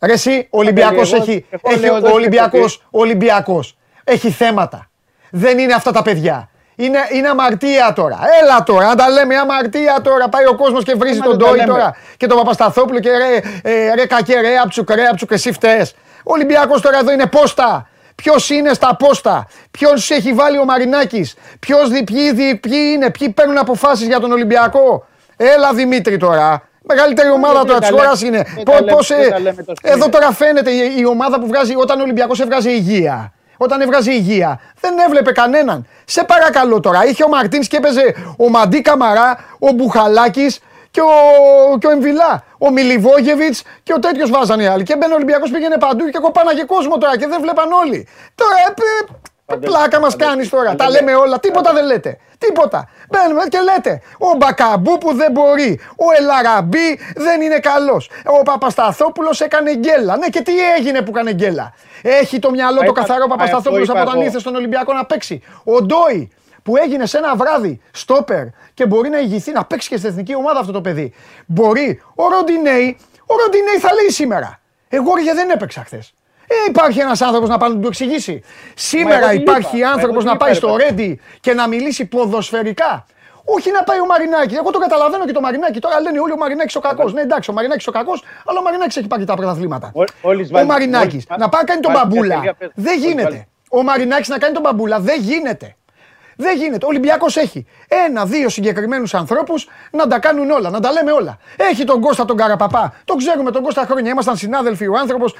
Ρε 0.01 0.12
εσύ, 0.12 0.47
ο 0.51 0.59
Ολυμπιακός 0.59 1.12
εγώ- 1.12 1.23
έχει, 1.23 1.47
εγώ 1.51 1.61
έχει 1.70 1.81
λέω 1.81 1.93
ο 1.93 1.97
εδώ 1.97 2.07
στην 2.07 2.19
Ολυμπιακός, 2.19 2.77
ο 2.90 2.99
Ολυμπιακός 3.01 3.77
έχει 4.05 4.31
θέματα. 4.31 4.86
Δεν 5.34 5.59
είναι 5.59 5.74
αυτά 5.74 5.90
τα 5.92 6.02
παιδιά. 6.02 6.46
Είναι, 6.76 6.98
είναι 7.12 7.28
αμαρτία 7.28 7.92
τώρα. 7.94 8.18
Έλα 8.42 8.62
τώρα, 8.62 8.86
να 8.86 8.94
τα 8.94 9.09
λέμε 9.09 9.36
αμαρτία 9.36 10.00
τώρα. 10.02 10.28
Πάει 10.28 10.46
ο 10.46 10.54
κόσμος 10.54 10.84
και 10.84 10.94
βρίζει 10.94 11.18
Μα 11.18 11.24
τον 11.24 11.30
δεν 11.38 11.40
τα 11.40 11.46
Ντόι 11.50 11.56
λέμε. 11.59 11.72
τώρα 11.72 11.96
και 12.16 12.26
τον 12.26 12.36
Παπασταθόπουλο 12.38 13.00
και 13.00 13.10
ρε, 13.10 13.36
ε, 13.70 13.94
ρε 13.94 14.06
κακέ, 14.06 14.40
ρε 14.40 14.56
άψουκ, 14.64 14.90
ρε 14.94 15.04
άψουκ, 15.06 15.30
εσύ 15.30 15.52
φταίς. 15.52 15.94
Ο 16.24 16.32
Ολυμπιακός 16.32 16.80
τώρα 16.80 16.98
εδώ 16.98 17.12
είναι 17.12 17.26
πόστα. 17.26 17.86
Ποιος 18.14 18.50
είναι 18.50 18.72
στα 18.72 18.96
πόστα, 18.96 19.46
ποιο 19.70 19.90
έχει 20.09 20.32
βάλει 20.32 20.59
ο 20.59 20.64
Μαρινάκης, 20.64 21.34
ποιοι, 21.60 22.04
ποιοι, 22.04 22.32
δι- 22.32 22.60
ποιοι 22.60 22.90
είναι, 22.94 23.10
ποιοι 23.10 23.28
παίρνουν 23.30 23.59
αποφάσεις 23.59 24.06
για 24.06 24.20
τον 24.20 24.32
Ολυμπιακό; 24.32 25.06
Έλα 25.36 25.72
Δημήτρη 25.72 26.16
τώρα. 26.16 26.62
Μεγαλύτερη 26.82 27.30
ομάδα 27.30 27.52
δεν 27.59 27.66
τώρα 27.66 27.78
τα 27.78 27.86
της 27.86 27.90
λέμε. 27.90 28.02
χώρας 28.02 28.22
είναι. 28.22 28.46
Δεν 28.54 28.62
Πώ- 28.64 28.72
τα 28.72 28.80
λέμε, 28.80 28.92
πώς, 28.92 29.09
δεν 29.09 29.20
ε, 29.20 29.28
τα 29.28 29.38
λέμε 29.38 29.62
το 29.62 29.72
εδώ 29.82 29.96
σπίτι. 30.02 30.10
τώρα 30.10 30.32
φαίνεται 30.32 30.70
η, 30.70 30.94
η 30.98 31.06
ομάδα 31.06 31.40
που 31.40 31.46
βγάζει, 31.46 31.74
όταν 31.76 31.98
ο 31.98 32.02
Ολυμπιακός 32.02 32.40
έβγαζε 32.40 32.70
υγεία. 32.70 33.32
Όταν 33.62 33.80
έβγαζε 33.80 34.12
υγεία, 34.12 34.60
δεν 34.80 34.98
έβλεπε 34.98 35.32
κανέναν. 35.32 35.86
Σε 36.05 36.24
παρακαλώ 36.24 36.80
τώρα, 36.80 37.06
είχε 37.06 37.24
ο 37.24 37.28
Μαρτίνς 37.28 37.68
και 37.68 37.76
έπαιζε 37.76 38.14
ο 38.36 38.48
Μαντί 38.48 38.80
Καμαρά, 38.80 39.39
ο 39.59 39.72
Μπουχαλάκης 39.72 40.60
και 40.90 41.01
ο, 41.01 41.78
και 41.78 41.86
ο 41.86 41.90
Εμβιλά. 41.90 42.44
Ο 42.59 42.70
Μιλιβόγεβιτς 42.70 43.62
και 43.82 43.93
ο 43.93 43.98
τέτοιος 43.98 44.30
βάζανε 44.30 44.62
οι 44.62 44.66
άλλοι. 44.66 44.82
Και 44.82 44.97
μπαίνει 44.97 45.12
ο 45.12 45.14
Ολυμπιακός 45.14 45.51
πήγαινε 45.51 45.76
παντού 45.78 46.09
και 46.09 46.18
κοπάναγε 46.18 46.64
κόσμο 46.64 46.98
τώρα 46.98 47.18
και 47.18 47.26
δεν 47.26 47.40
βλέπαν 47.40 47.72
όλοι. 47.72 48.09
Τώρα, 48.34 48.56
ε, 49.52 49.56
ε, 49.56 49.58
πλάκα 49.58 50.00
μας 50.00 50.16
κάνεις 50.16 50.48
τώρα. 50.48 50.74
Τα 50.74 50.90
λέμε 50.90 51.14
όλα. 51.14 51.40
Τίποτα 51.40 51.72
δεν 51.72 51.84
λέτε. 51.84 52.18
Τίποτα. 52.38 52.88
Μπαίνουμε 53.10 53.42
και 53.48 53.58
λέτε. 53.60 54.02
Ο 54.18 54.36
Μπακαμπού 54.36 54.98
που 54.98 55.14
δεν 55.14 55.32
μπορεί. 55.32 55.80
Ο 55.96 56.04
Ελαραμπή 56.18 56.98
δεν 57.16 57.40
είναι 57.40 57.58
καλός. 57.58 58.10
Ο 58.38 58.42
Παπασταθόπουλος 58.42 59.40
έκανε 59.40 59.74
γκέλα. 59.74 60.16
Ναι, 60.16 60.26
και 60.26 60.40
τι 60.40 60.52
έγινε 60.78 61.02
που 61.02 61.10
έκανε 61.14 61.32
γκέλα. 61.32 61.74
Έχει 62.02 62.38
το 62.38 62.50
μυαλό 62.50 62.74
Μα 62.74 62.84
το 62.84 62.84
είπα- 62.90 63.00
καθαρό 63.00 63.26
μα 63.26 63.36
Παπασταθόπουλο 63.36 63.80
αυτό 63.82 63.92
είπα 63.92 64.00
από 64.00 64.08
όταν 64.10 64.20
εγώ. 64.20 64.24
ήρθε 64.26 64.38
στον 64.38 64.54
Ολυμπιακό 64.54 64.92
να 64.92 65.04
παίξει. 65.04 65.42
Ο 65.64 65.82
Ντόι 65.82 66.30
που 66.62 66.76
έγινε 66.76 67.06
σε 67.06 67.18
ένα 67.18 67.34
βράδυ 67.36 67.80
στόπερ 67.90 68.44
και 68.74 68.86
μπορεί 68.86 69.08
να 69.08 69.18
ηγηθεί 69.18 69.52
να 69.52 69.64
παίξει 69.64 69.88
και 69.88 69.96
στην 69.96 70.10
εθνική 70.10 70.34
ομάδα 70.34 70.60
αυτό 70.60 70.72
το 70.72 70.80
παιδί. 70.80 71.12
Μπορεί. 71.46 72.02
Ο 72.14 72.28
Ροντινέη, 72.28 72.98
ο 73.26 73.34
Ροντινέη 73.44 73.76
θα 73.78 73.94
λέει 73.94 74.10
σήμερα. 74.10 74.60
Εγώ 74.88 75.14
ρε 75.14 75.32
δεν 75.34 75.50
έπαιξα 75.50 75.82
χθες. 75.84 76.14
Ε, 76.52 76.68
υπάρχει 76.68 77.00
ένας 77.00 77.20
άνθρωπος 77.20 77.48
να 77.48 77.58
πάει 77.58 77.70
να 77.70 77.78
του 77.80 77.86
εξηγήσει. 77.86 78.32
εγώ 78.32 78.42
Σήμερα 78.74 79.28
τι 79.28 79.36
υπάρχει 79.36 79.76
είπα, 79.78 79.88
άνθρωπος 79.88 80.08
εγώ 80.10 80.18
τι 80.18 80.24
να 80.24 80.30
είπα, 80.32 80.44
πάει 80.44 80.52
ρε 80.52 80.58
στο 80.58 80.66
παιδί. 80.66 80.82
Ρέντι 80.82 81.20
και 81.40 81.54
να 81.54 81.68
μιλήσει 81.68 82.04
ποδοσφαιρικά. 82.06 83.06
Όχι 83.44 83.70
να 83.70 83.82
πάει 83.82 84.00
ο 84.00 84.06
Μαρινάκης. 84.06 84.56
Εγώ 84.58 84.70
το 84.70 84.78
καταλαβαίνω 84.78 85.24
και 85.24 85.32
το 85.32 85.40
Μαρινάκη. 85.40 85.78
Τώρα 85.78 86.00
λένε 86.00 86.20
όλοι 86.20 86.32
ο 86.32 86.36
Μαρινάκης 86.36 86.76
ο 86.76 86.80
κακός. 86.80 87.12
Ναι, 87.12 87.20
εντάξει, 87.20 87.50
ο 87.50 87.52
Μαρινάκης 87.52 87.86
ο 87.86 87.90
κακός, 87.92 88.24
αλλά 88.46 88.58
ο 88.58 88.62
Μαρινάκης 88.62 88.96
έχει 88.96 89.06
πάρει 89.06 89.24
τα 89.24 89.34
πρωταθλήματα. 89.34 89.90
Ό- 89.94 90.04
όλης 90.20 90.48
Ο 90.48 90.52
βάλει- 90.52 90.68
Μαρινάκης 90.68 91.12
όλης- 91.12 91.28
να 91.28 91.48
πάει 91.48 91.60
να 91.60 91.66
κάνει 91.66 91.80
τον 91.80 91.92
βάλει 91.92 92.06
μια 92.06 92.14
μπαμπούλα. 92.16 92.34
τελεία, 92.34 92.54
πες. 92.54 92.70
Δεν 92.74 92.92
Όλης 92.92 93.04
γίνεται. 93.04 93.22
βάλει. 93.22 93.46
Ο 93.70 93.82
Μαρινάκης 93.82 94.28
να 94.28 94.38
κάνει 94.38 94.52
τον 94.54 94.62
μπαμπούλα 94.62 94.98
δεν 95.00 95.20
γίνεται. 95.20 95.76
Δεν 96.36 96.56
γίνεται. 96.56 96.84
Ο 96.84 96.88
Ολυμπιακός 96.88 97.36
έχει 97.36 97.66
ένα-δύο 98.06 98.48
συγκεκριμένους 98.48 99.14
ανθρώπους 99.14 99.68
να 99.90 100.06
τα 100.06 100.18
κάνουν 100.18 100.50
όλα, 100.50 100.70
να 100.70 100.80
τα 100.80 100.92
λέμε 100.92 101.12
όλα. 101.12 101.38
Έχει 101.56 101.84
τον 101.84 102.00
Κώστα 102.00 102.24
τον 102.24 102.36
Καραπαπά. 102.36 102.94
Τον 103.04 103.16
ξέρουμε 103.16 103.50
τον 103.50 103.62
Κώστα 103.62 103.84
χρόνια. 103.86 104.10
Ήμασταν 104.10 104.36
συνάδελφοι 104.36 104.86
ο 104.86 104.94
άνθρωπος. 105.00 105.34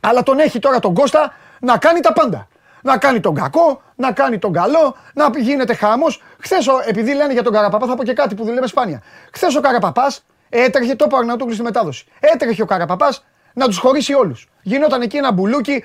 Αλλά 0.00 0.22
τον 0.22 0.38
έχει 0.38 0.58
τώρα 0.58 0.78
τον 0.78 0.94
Κώστα 0.94 1.34
να 1.60 1.76
κάνει 1.78 2.00
τα 2.00 2.12
πάντα. 2.12 2.48
Να 2.82 2.96
κάνει 2.96 3.20
τον 3.20 3.34
κακό, 3.34 3.82
να 3.94 4.12
κάνει 4.12 4.38
τον 4.38 4.52
καλό, 4.52 4.96
να 5.14 5.30
γίνεται 5.38 5.74
χάμος. 5.74 6.22
Χθες, 6.38 6.66
επειδή 6.86 7.14
λένε 7.14 7.32
για 7.32 7.42
τον 7.42 7.52
Καραπαπά, 7.52 7.86
θα 7.86 7.94
πω 7.94 8.04
και 8.04 8.12
κάτι 8.12 8.34
που 8.34 8.44
δουλεύει 8.44 8.68
σπάνια. 8.68 9.02
Χθες 9.32 9.56
ο 9.56 9.60
Καραπαπάς 9.60 10.24
έτρεχε, 10.48 10.94
το 10.94 11.04
είπα 11.08 11.16
ο 11.16 11.18
Αρναούτογλου 11.18 11.54
στη 11.54 11.62
μετάδοση. 11.62 12.06
Έτρεχε 12.20 12.62
ο 12.62 12.66
Καραπαπάς 12.66 13.24
να 13.52 13.66
τους 13.66 13.78
χωρίσει 13.78 14.14
όλους. 14.14 14.48
Γινόταν 14.62 15.02
εκεί 15.02 15.16
ένα 15.16 15.32
μπουλούκι. 15.32 15.84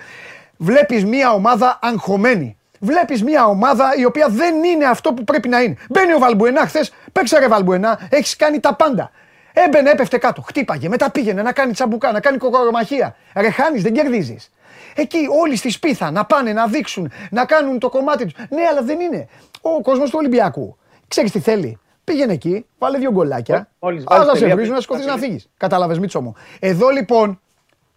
Βλέπεις 0.57 1.05
μια 1.05 1.31
ομάδα 1.31 1.79
αγχωμένη. 1.81 2.57
Βλέπεις 2.79 3.23
μια 3.23 3.45
ομάδα 3.45 3.95
η 3.97 4.05
οποία 4.05 4.27
δεν 4.29 4.63
είναι 4.63 4.85
αυτό 4.85 5.13
που 5.13 5.23
πρέπει 5.23 5.47
να 5.47 5.61
είναι. 5.61 5.77
Μπαίνει 5.89 6.13
ο 6.13 6.19
Βαλμπουενά 6.19 6.65
χθες, 6.65 6.93
παίξε 7.11 7.39
ρε 7.39 7.47
Βαλμπουενά, 7.47 7.99
έχεις 8.09 8.35
κάνει 8.35 8.59
τα 8.59 8.75
πάντα. 8.75 9.11
Έμπαινε, 9.53 9.89
έπεφτε 9.89 10.17
κάτω, 10.17 10.41
χτύπαγε, 10.41 10.89
μετά 10.89 11.11
πήγαινε 11.11 11.41
να 11.41 11.51
κάνει 11.51 11.71
τσαμπουκά, 11.73 12.11
να 12.11 12.19
κάνει 12.19 12.37
κοκορομαχία. 12.37 13.15
Ρε 13.35 13.49
χάνεις, 13.49 13.81
δεν 13.81 13.93
κερδίζεις. 13.93 14.51
Εκεί 14.95 15.27
όλοι 15.41 15.55
στη 15.55 15.69
σπίθα 15.69 16.11
να 16.11 16.25
πάνε, 16.25 16.53
να 16.53 16.67
δείξουν, 16.67 17.11
να 17.29 17.45
κάνουν 17.45 17.79
το 17.79 17.89
κομμάτι 17.89 18.23
τους. 18.23 18.33
Ναι, 18.49 18.61
αλλά 18.69 18.81
δεν 18.81 18.99
είναι. 18.99 19.27
Ο 19.61 19.81
κόσμος 19.81 20.09
του 20.09 20.15
Ολυμπιακού. 20.19 20.77
Ξέρεις 21.07 21.31
τι 21.31 21.39
θέλει. 21.39 21.77
Πήγαινε 22.03 22.33
εκεί, 22.33 22.65
βάλε 22.77 22.97
δύο 22.97 23.11
γκολάκια. 23.11 23.69
Μόλις 23.79 24.03
βάλεις 24.03 24.23
Άλλα 24.23 24.33
σε 24.33 24.39
τελεία, 24.39 24.55
βρίζουν 24.55 24.71
να 24.73 24.77
θα 24.77 24.81
σηκωθεί 24.81 25.05
να 25.05 25.13
φύγει. 25.13 25.25
φύγεις. 25.25 25.49
Κατάλαβες, 25.57 25.99
Μίτσο 25.99 26.21
μου. 26.21 26.35
Εδώ 26.59 26.89
λοιπόν 26.89 27.39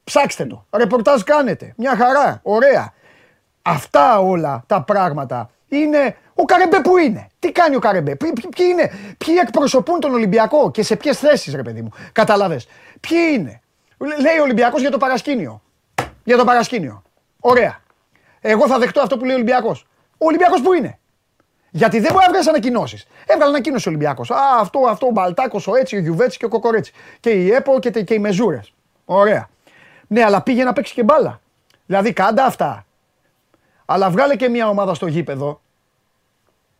ψάξτε 0.04 0.44
το. 0.44 0.66
Ρεπορτάζ 0.70 1.22
κάνετε. 1.22 1.72
Μια 1.76 1.96
χαρά. 1.96 2.40
Ωραία. 2.42 2.92
Αυτά 3.62 4.20
όλα 4.20 4.64
τα 4.66 4.82
πράγματα 4.82 5.50
είναι. 5.68 6.16
Ο 6.38 6.44
Καρεμπέ 6.44 6.80
που 6.80 6.96
είναι; 6.96 7.26
Τι 7.38 7.52
κάνει 7.52 7.76
ο 7.76 7.78
Καρεμπέ; 7.78 8.16
Ποιοι, 8.16 8.32
ποιοι- 8.32 8.48
ποιοι 8.56 8.66
είναι; 8.70 8.90
Ποιοι 9.24 9.34
εκπροσωπούν 9.42 10.00
τον 10.00 10.12
Ολυμπιακό 10.14 10.70
και 10.70 10.82
σε 10.82 10.96
ποιες 10.96 11.18
θέσεις, 11.18 11.54
ρε 11.54 11.62
παιδί 11.62 11.82
μου; 11.82 11.90
Κατάλαβε. 12.12 12.60
Ποιοι 13.00 13.18
είναι; 13.34 13.60
Λέει 13.98 14.38
ο 14.38 14.42
Ολυμπιακός 14.42 14.80
για 14.80 14.90
το 14.90 14.98
παρασκήνιο. 14.98 15.62
Για 16.24 16.36
το 16.36 16.44
παρασκήνιο. 16.44 17.02
Ωραία. 17.40 17.80
Εγώ 18.40 18.66
θα 18.66 18.78
δεχτώ 18.78 19.00
αυτό 19.00 19.16
που 19.16 19.24
λέει 19.24 19.32
ο 19.32 19.36
Ολυμπιακός. 19.36 19.86
Ο 20.18 20.26
Ολυμπιακός 20.26 20.60
που 20.62 20.72
είναι; 20.72 20.98
Γιατί 21.70 22.00
δεν 22.00 22.12
μπορεί 22.12 22.24
να 22.24 22.30
βγάλει 22.30 22.48
ανακοινώσεις. 22.48 23.06
Έβγαλε 23.26 23.50
ανακοίνωση 23.50 23.88
ο 23.88 23.90
Ολυμπιακός. 23.90 24.30
Α, 24.30 24.36
αυτό, 24.60 24.80
αυτό, 24.88 25.06
ο 25.06 25.10
Μπαλτάκος, 25.10 25.66
ο 25.66 25.76
Έτσι, 25.76 25.96
ο 25.96 25.98
Γιουβέτσι 25.98 26.38
και 26.38 26.44
ο 26.44 26.48
Κοκορέτσι. 26.48 26.92
Και 27.20 27.30
η 27.30 27.50
ΕΠΟ 27.52 27.78
και, 27.78 27.90
τε- 27.90 28.04
και 28.04 28.14
οι 28.14 28.18
Μεζούρες. 28.18 28.72
Ωραία. 29.04 29.48
Ναι, 30.06 30.24
αλλά 30.24 30.40
πήγε 30.42 30.64
να 30.64 30.72
παίξει 30.72 30.94
και 30.94 31.02
μπάλα. 31.02 31.40
Δηλαδή 31.86 32.12
κάντα 32.12 32.44
αυτά. 32.44 32.84
Αλλά 33.84 34.10
βγάλε 34.10 34.36
και 34.36 34.48
μια 34.48 34.68
ομάδα 34.68 34.94
στο 34.94 35.06
γήπεδο 35.06 35.60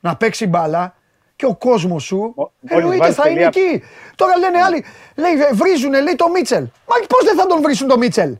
να 0.06 0.16
παίξει 0.16 0.46
μπάλα 0.46 0.94
και 1.36 1.46
ο 1.46 1.54
κόσμος 1.54 2.02
σου 2.04 2.16
Μόλις 2.36 2.52
εννοείται 2.60 2.98
βάλεις 2.98 3.14
θα 3.14 3.28
είναι 3.28 3.50
τελεία. 3.50 3.68
εκεί. 3.74 3.84
Τώρα 4.16 4.36
λένε 4.38 4.62
άλλοι, 4.62 4.84
λέει, 5.16 5.32
βρίζουνε, 5.52 6.00
λέει 6.00 6.14
το 6.14 6.28
Μίτσελ. 6.28 6.62
Μα 6.62 7.06
πώς 7.08 7.24
δεν 7.24 7.36
θα 7.36 7.46
τον 7.46 7.62
βρίσουν 7.62 7.88
το 7.88 7.98
Μίτσελ; 7.98 8.36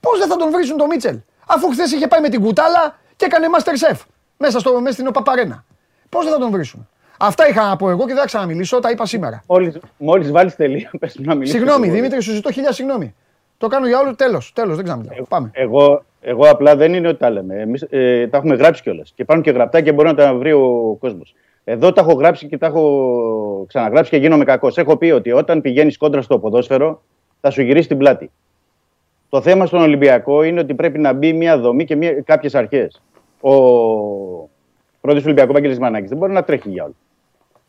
Πώς 0.00 0.18
δεν 0.18 0.28
θα 0.28 0.36
τον 0.36 0.50
βρίσουν 0.50 0.76
το 0.76 0.86
Μίτσελ; 0.86 1.18
Αφού 1.46 1.70
χθες 1.70 1.92
είχε 1.92 2.06
πάει 2.08 2.20
με 2.20 2.28
την 2.28 2.40
κουτάλα 2.40 2.98
και 3.16 3.24
έκανε 3.24 3.46
Master 3.56 3.90
Chef 3.92 3.98
μέσα, 4.36 4.58
στο, 4.58 4.80
μέσα 4.80 4.92
στην 4.92 5.06
Οπαπαρένα. 5.06 5.64
Πώς 6.08 6.24
δεν 6.24 6.32
θα 6.32 6.38
τον 6.38 6.50
βρίσουν. 6.50 6.88
Αυτά 7.18 7.48
είχα 7.48 7.68
να 7.68 7.76
πω 7.76 7.90
εγώ 7.90 8.00
και 8.00 8.12
δεν 8.12 8.20
θα 8.20 8.26
ξαναμιλήσω, 8.26 8.78
τα 8.78 8.90
είπα 8.90 9.06
σήμερα. 9.06 9.42
Μόλις, 9.46 9.78
μόλις 9.96 10.30
βάλεις 10.30 10.56
τελεία, 10.56 10.90
πες 11.00 11.16
μου 11.18 11.24
να 11.26 11.34
μιλήσεις. 11.34 11.56
Συγγνώμη, 11.58 11.86
εγώ. 11.86 11.94
Δημήτρη, 11.96 12.20
σου 12.22 12.32
ζητώ 12.32 12.52
χίλια 12.52 12.72
συγγνώμη. 12.72 13.14
Το 13.58 13.66
κάνω 13.66 13.86
για 13.86 13.98
όλο 13.98 14.14
τέλος. 14.14 14.52
Τέλος, 14.54 14.76
δεν 14.76 14.84
ξαναμιλάω. 14.84 15.24
Πάμε. 15.28 15.50
Εγώ, 15.52 16.04
εγώ 16.20 16.48
απλά 16.48 16.76
δεν 16.76 16.94
είναι 16.94 17.08
ότι 17.08 17.18
τα 17.18 17.30
λέμε. 17.30 17.60
Εμείς 17.60 17.86
ε, 17.90 18.26
τα 18.26 18.36
έχουμε 18.36 18.54
γράψει 18.54 18.82
κιόλας. 18.82 19.12
Και 19.14 19.22
υπάρχουν 19.22 19.44
και 19.44 19.50
γραπτά 19.50 19.80
και 19.80 19.92
μπορεί 19.92 20.08
να 20.08 20.14
τα 20.14 20.34
βρει 20.34 20.52
ο 20.52 20.96
κόσμος. 21.00 21.34
Εδώ 21.64 21.92
τα 21.92 22.00
έχω 22.00 22.12
γράψει 22.12 22.46
και 22.46 22.58
τα 22.58 22.66
έχω 22.66 23.64
ξαναγράψει 23.68 24.10
και 24.10 24.16
γίνομαι 24.16 24.44
κακός. 24.44 24.78
Έχω 24.78 24.96
πει 24.96 25.10
ότι 25.10 25.32
όταν 25.32 25.60
πηγαίνεις 25.60 25.96
κόντρα 25.96 26.22
στο 26.22 26.38
ποδόσφαιρο, 26.38 27.02
θα 27.40 27.50
σου 27.50 27.62
γυρίσει 27.62 27.88
την 27.88 27.98
πλάτη. 27.98 28.30
Το 29.28 29.40
θέμα 29.40 29.66
στον 29.66 29.80
Ολυμπιακό 29.80 30.42
είναι 30.42 30.60
ότι 30.60 30.74
πρέπει 30.74 30.98
να 30.98 31.12
μπει 31.12 31.32
μια 31.32 31.58
δομή 31.58 31.84
και 31.84 31.96
κάποιες 32.24 32.54
αρχές. 32.54 33.02
Ο 33.40 33.52
πρόεδρος 35.00 35.24
του 35.24 35.24
Ολυμπιακού, 35.24 35.52
Βαγγέλης 35.52 35.78
Μαρινάκης, 35.78 36.08
δεν 36.08 36.18
μπορεί 36.18 36.32
να 36.32 36.44
τρέχει 36.44 36.70
για 36.70 36.84
όλα. 36.84 36.94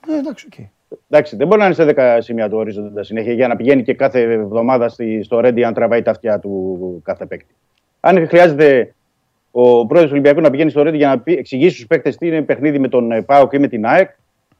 Ε, 0.07 0.19
εντάξει, 0.19 0.47
οκ. 0.51 0.65
Εντάξει, 1.09 1.35
δεν 1.35 1.47
μπορεί 1.47 1.59
να 1.59 1.65
είναι 1.65 1.75
σε 1.75 1.93
10 1.95 2.17
σημεία 2.21 2.49
του 2.49 2.57
ορίζοντα 2.57 3.03
συνέχεια 3.03 3.33
για 3.33 3.47
να 3.47 3.55
πηγαίνει 3.55 3.83
και 3.83 3.93
κάθε 3.93 4.21
εβδομάδα 4.21 4.89
στη, 4.89 5.23
στο 5.23 5.39
Ρέντι 5.39 5.63
να 5.63 5.73
τραβάει 5.73 6.01
τα 6.01 6.11
αυτιά 6.11 6.39
του 6.39 7.01
κάθε 7.03 7.25
παίκτη. 7.25 7.55
Αν 8.01 8.27
χρειάζεται 8.27 8.93
ο 9.51 9.85
πρόεδρος 9.85 10.11
του 10.11 10.11
Ολυμπιακού 10.11 10.41
να 10.41 10.49
πηγαίνει 10.49 10.69
στο 10.69 10.83
Ρέντι 10.83 10.97
για 10.97 11.07
να 11.07 11.19
πει, 11.19 11.33
εξηγήσει 11.33 11.73
στους 11.73 11.87
παίκτες 11.87 12.17
τι 12.17 12.27
είναι 12.27 12.41
παιχνίδι 12.41 12.79
με 12.79 12.87
τον 12.87 13.11
ε, 13.11 13.21
ΠΑΟΚ 13.21 13.53
ή 13.53 13.59
με 13.59 13.67
την 13.67 13.85
ΑΕΚ, 13.85 14.09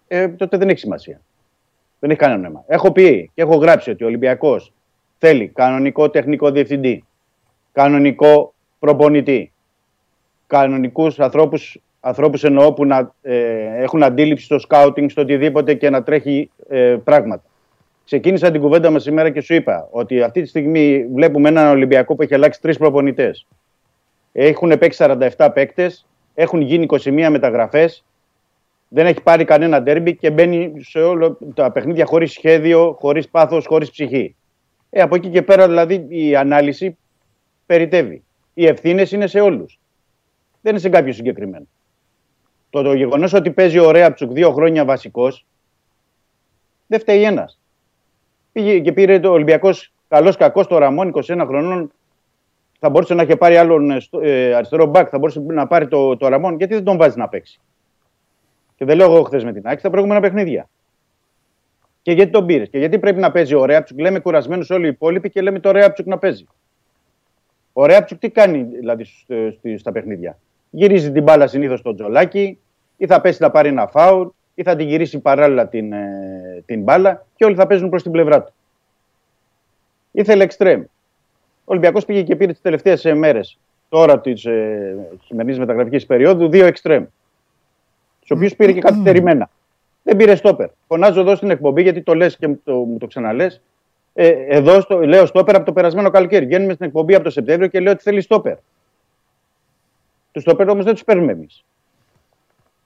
ε, 0.07 0.27
τότε 0.27 0.57
δεν 0.57 0.69
έχει 0.69 0.79
σημασία. 0.79 1.21
Δεν 1.99 2.09
έχει 2.09 2.19
κανένα 2.19 2.39
νόημα. 2.39 2.63
Έχω 2.67 2.91
πει 2.91 3.31
και 3.33 3.41
έχω 3.41 3.55
γράψει 3.55 3.89
ότι 3.89 4.03
ο 4.03 4.07
Ολυμπιακός 4.07 4.73
θέλει 5.17 5.47
κανονικό 5.47 6.09
τεχνικό 6.09 6.51
διευθυντή, 6.51 7.05
κανονικό 7.71 8.53
προπονητή, 8.79 9.51
κανονικούς 10.47 11.19
ανθρώπους 11.19 11.81
ανθρώπους 12.01 12.43
εννοώ 12.43 12.73
που 12.73 12.85
να 12.85 13.13
ε, 13.21 13.35
έχουν 13.81 14.03
αντίληψη 14.03 14.45
στο 14.45 14.59
σκάουτινγκ, 14.59 15.09
στο 15.09 15.21
οτιδήποτε 15.21 15.73
και 15.73 15.89
να 15.89 16.03
τρέχει 16.03 16.51
ε, 16.69 16.97
πράγματα. 17.03 17.43
Ξεκίνησα 18.11 18.51
την 18.51 18.61
κουβέντα 18.61 18.89
μας 18.89 19.03
σήμερα 19.03 19.29
και 19.29 19.41
σου 19.41 19.53
είπα 19.53 19.87
ότι 19.91 20.21
αυτή 20.21 20.41
τη 20.41 20.47
στιγμή 20.47 21.05
βλέπουμε 21.13 21.49
έναν 21.49 21.67
Ολυμπιακό 21.67 22.15
που 22.15 22.21
έχει 22.21 22.33
αλλάξει 22.33 22.61
τρεις 22.61 22.77
προπονητές. 22.77 23.47
Έχουν 24.31 24.77
παίξει 24.77 25.05
47 25.37 25.49
παίκτες, 25.53 26.07
Έχουν 26.33 26.61
γίνει 26.61 26.85
21 26.89 27.27
μεταγραφές. 27.29 28.05
Δεν 28.87 29.05
έχει 29.05 29.21
πάρει 29.21 29.45
κανένα 29.45 29.81
ντέρμπι 29.81 30.15
και 30.15 30.31
μπαίνει 30.31 30.73
σε 30.83 30.99
όλα 30.99 31.37
τα 31.53 31.71
παιχνίδια 31.71 32.05
χωρίς 32.05 32.31
σχέδιο, 32.31 32.97
χωρίς 32.99 33.29
πάθος, 33.29 33.65
χωρίς 33.65 33.91
ψυχή. 33.91 34.35
Ε, 34.89 35.01
από 35.01 35.15
εκεί 35.15 35.29
και 35.29 35.41
πέρα 35.41 35.67
δηλαδή 35.67 36.05
η 36.09 36.35
ανάλυση 36.35 36.97
περιτεύει. 37.65 38.23
Οι 38.53 38.65
ευθύνες 38.65 39.11
είναι 39.11 39.27
σε 39.27 39.39
όλους. 39.39 39.79
Δεν 40.61 40.71
είναι 40.71 40.81
σε 40.81 40.89
κάποιο 40.89 41.13
συγκεκριμένο. 41.13 41.65
Το, 42.69 42.81
το 42.81 42.93
γεγονός 42.93 43.33
ότι 43.33 43.51
παίζει 43.51 43.79
ο 43.79 43.91
Ρέαπτσουκ 43.91 44.31
δύο 44.31 44.51
χρόνια 44.51 44.85
βασικός 44.85 45.45
δεν 46.87 46.99
φταίει 46.99 47.23
ένας. 47.23 47.60
Πήγε 48.51 48.79
και 48.79 48.91
πήρε 48.91 49.19
το 49.19 49.31
Ολυμπιακός 49.31 49.93
καλός 50.07 50.37
κακός 50.37 50.67
το 50.67 50.77
Ραμόν 50.77 51.11
21 51.13 51.43
χρονών. 51.47 51.91
Θα 52.79 52.89
μπορούσε 52.89 53.13
να 53.13 53.21
έχει 53.21 53.37
πάρει 53.37 53.57
άλλον 53.57 53.91
ε, 54.21 54.53
αριστερό 54.53 54.85
μπακ, 54.85 55.07
θα 55.11 55.17
μπορούσε 55.17 55.39
να 55.39 55.67
πάρει 55.67 55.87
το, 55.87 56.17
το 56.17 56.27
Ραμόν. 56.27 56.57
Γιατί 56.57 56.73
δεν 56.73 56.83
τον 56.83 56.97
βάζει 56.97 57.17
να 57.17 57.27
παίξει; 57.27 57.59
Και 58.75 58.85
δεν 58.85 58.97
λέω 58.97 59.11
εγώ 59.13 59.23
χθες 59.23 59.43
με 59.43 59.53
την 59.53 59.67
Άκη, 59.67 59.81
τα 59.81 59.89
προηγούμενα 59.89 60.19
παιχνίδια. 60.19 60.69
Και 62.01 62.11
γιατί 62.11 62.31
τον 62.31 62.45
πήρες; 62.45 62.69
Και 62.69 62.77
γιατί 62.77 62.99
πρέπει 62.99 63.19
να 63.19 63.31
παίζει 63.31 63.55
ο 63.55 63.65
Ρέαπτσουκ; 63.65 63.99
Λέμε 63.99 64.19
κουρασμένους 64.19 64.69
όλοι 64.69 64.85
οι 64.85 64.89
υπόλοιποι 64.89 65.29
και 65.29 65.41
λέμε 65.41 65.59
το 65.59 65.71
Ρέαπτσουκ 65.71 66.07
να 66.07 66.17
παίζει. 66.17 66.45
Ο 67.73 67.85
Ρέαπτσουκ 67.85 68.19
τι 68.19 68.29
κάνει 68.29 68.63
δηλαδή 68.63 69.05
στα 69.77 69.91
παιχνίδια; 69.91 70.39
Γυρίζει 70.69 71.11
την 71.11 71.23
μπάλα 71.23 71.47
συνήθως 71.47 71.79
στο 71.79 71.93
τζολάκι, 71.93 72.59
ή 72.97 73.05
θα 73.05 73.21
πέσει 73.21 73.41
να 73.41 73.51
πάρει 73.51 73.69
ένα 73.69 73.87
φάουλ, 73.87 74.27
ή 74.55 74.63
θα 74.63 74.75
την 74.75 74.87
γυρίσει 74.87 75.19
παράλληλα 75.19 75.67
την, 75.67 75.93
ε, 75.93 76.63
την 76.65 76.83
μπάλα 76.83 77.25
και 77.35 77.45
όλοι 77.45 77.55
θα 77.55 77.67
παίζουν 77.67 77.89
προς 77.89 78.03
την 78.03 78.11
πλευρά 78.11 78.43
του. 78.43 78.53
Ήθελε 80.11 80.43
εξτρέμ. 80.43 80.81
Ο 80.81 81.73
Ολυμπιακός 81.73 82.05
πήγε 82.05 82.21
και 82.21 82.35
πήρε 82.35 82.51
τις 82.51 82.61
τελευταίες 82.61 83.03
μέρες, 83.03 83.59
τώρα 83.89 84.19
της 84.19 84.45
ε, 84.45 84.97
σημερινή 85.25 85.57
μεταγραφικής 85.57 86.05
περίοδου, 86.05 86.49
δύο 86.49 86.65
εξτρέμ. 86.65 87.05
Τους 88.19 88.31
οποίους 88.31 88.55
πήρε 88.55 88.71
και 88.71 88.81
καθυστερημένα. 88.81 89.49
Δεν 90.03 90.15
πήρε 90.15 90.35
στόπερ. 90.35 90.69
Φωνάζω 90.87 91.19
εδώ 91.19 91.35
στην 91.35 91.49
εκπομπή 91.49 91.81
γιατί 91.81 92.01
το 92.01 92.13
λες 92.13 92.37
και 92.37 92.47
μου 92.47 92.61
το, 92.63 92.73
μου 92.75 92.97
το 92.97 93.07
ξαναλέ. 93.07 93.47
Ε, 94.13 94.27
εδώ 94.47 94.81
στο, 94.81 94.99
λέω 94.99 95.25
στόπερ 95.25 95.55
από 95.55 95.65
το 95.65 95.73
περασμένο 95.73 96.09
καλοκαίρι. 96.09 96.45
Βγαίνουμε 96.45 96.73
στην 96.73 96.85
εκπομπή 96.85 97.15
από 97.15 97.23
το 97.23 97.29
Σεπτέμβριο 97.29 97.67
και 97.67 97.79
λέω 97.79 97.91
ότι 97.91 98.03
θέλει 98.03 98.21
στόπερ. 98.21 98.55
Τους 100.31 100.41
στόπερ 100.41 100.69
όμως 100.69 100.85
δεν 100.85 100.93
τους 100.93 101.03
παίρνουμε 101.03 101.31
εμείς. 101.31 101.65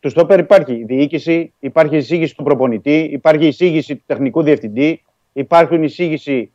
Του 0.05 0.11
στόπερ 0.11 0.39
υπάρχει 0.39 0.83
διοίκηση, 0.83 1.53
υπάρχει 1.59 1.97
εισήγηση 1.97 2.35
του 2.35 2.43
προπονητή, 2.43 2.99
υπάρχει 2.99 3.47
εισήγηση 3.47 3.95
του 3.95 4.03
τεχνικού 4.05 4.43
διευθυντή, 4.43 5.03
υπάρχουν 5.33 5.83
εισήγηση 5.83 6.51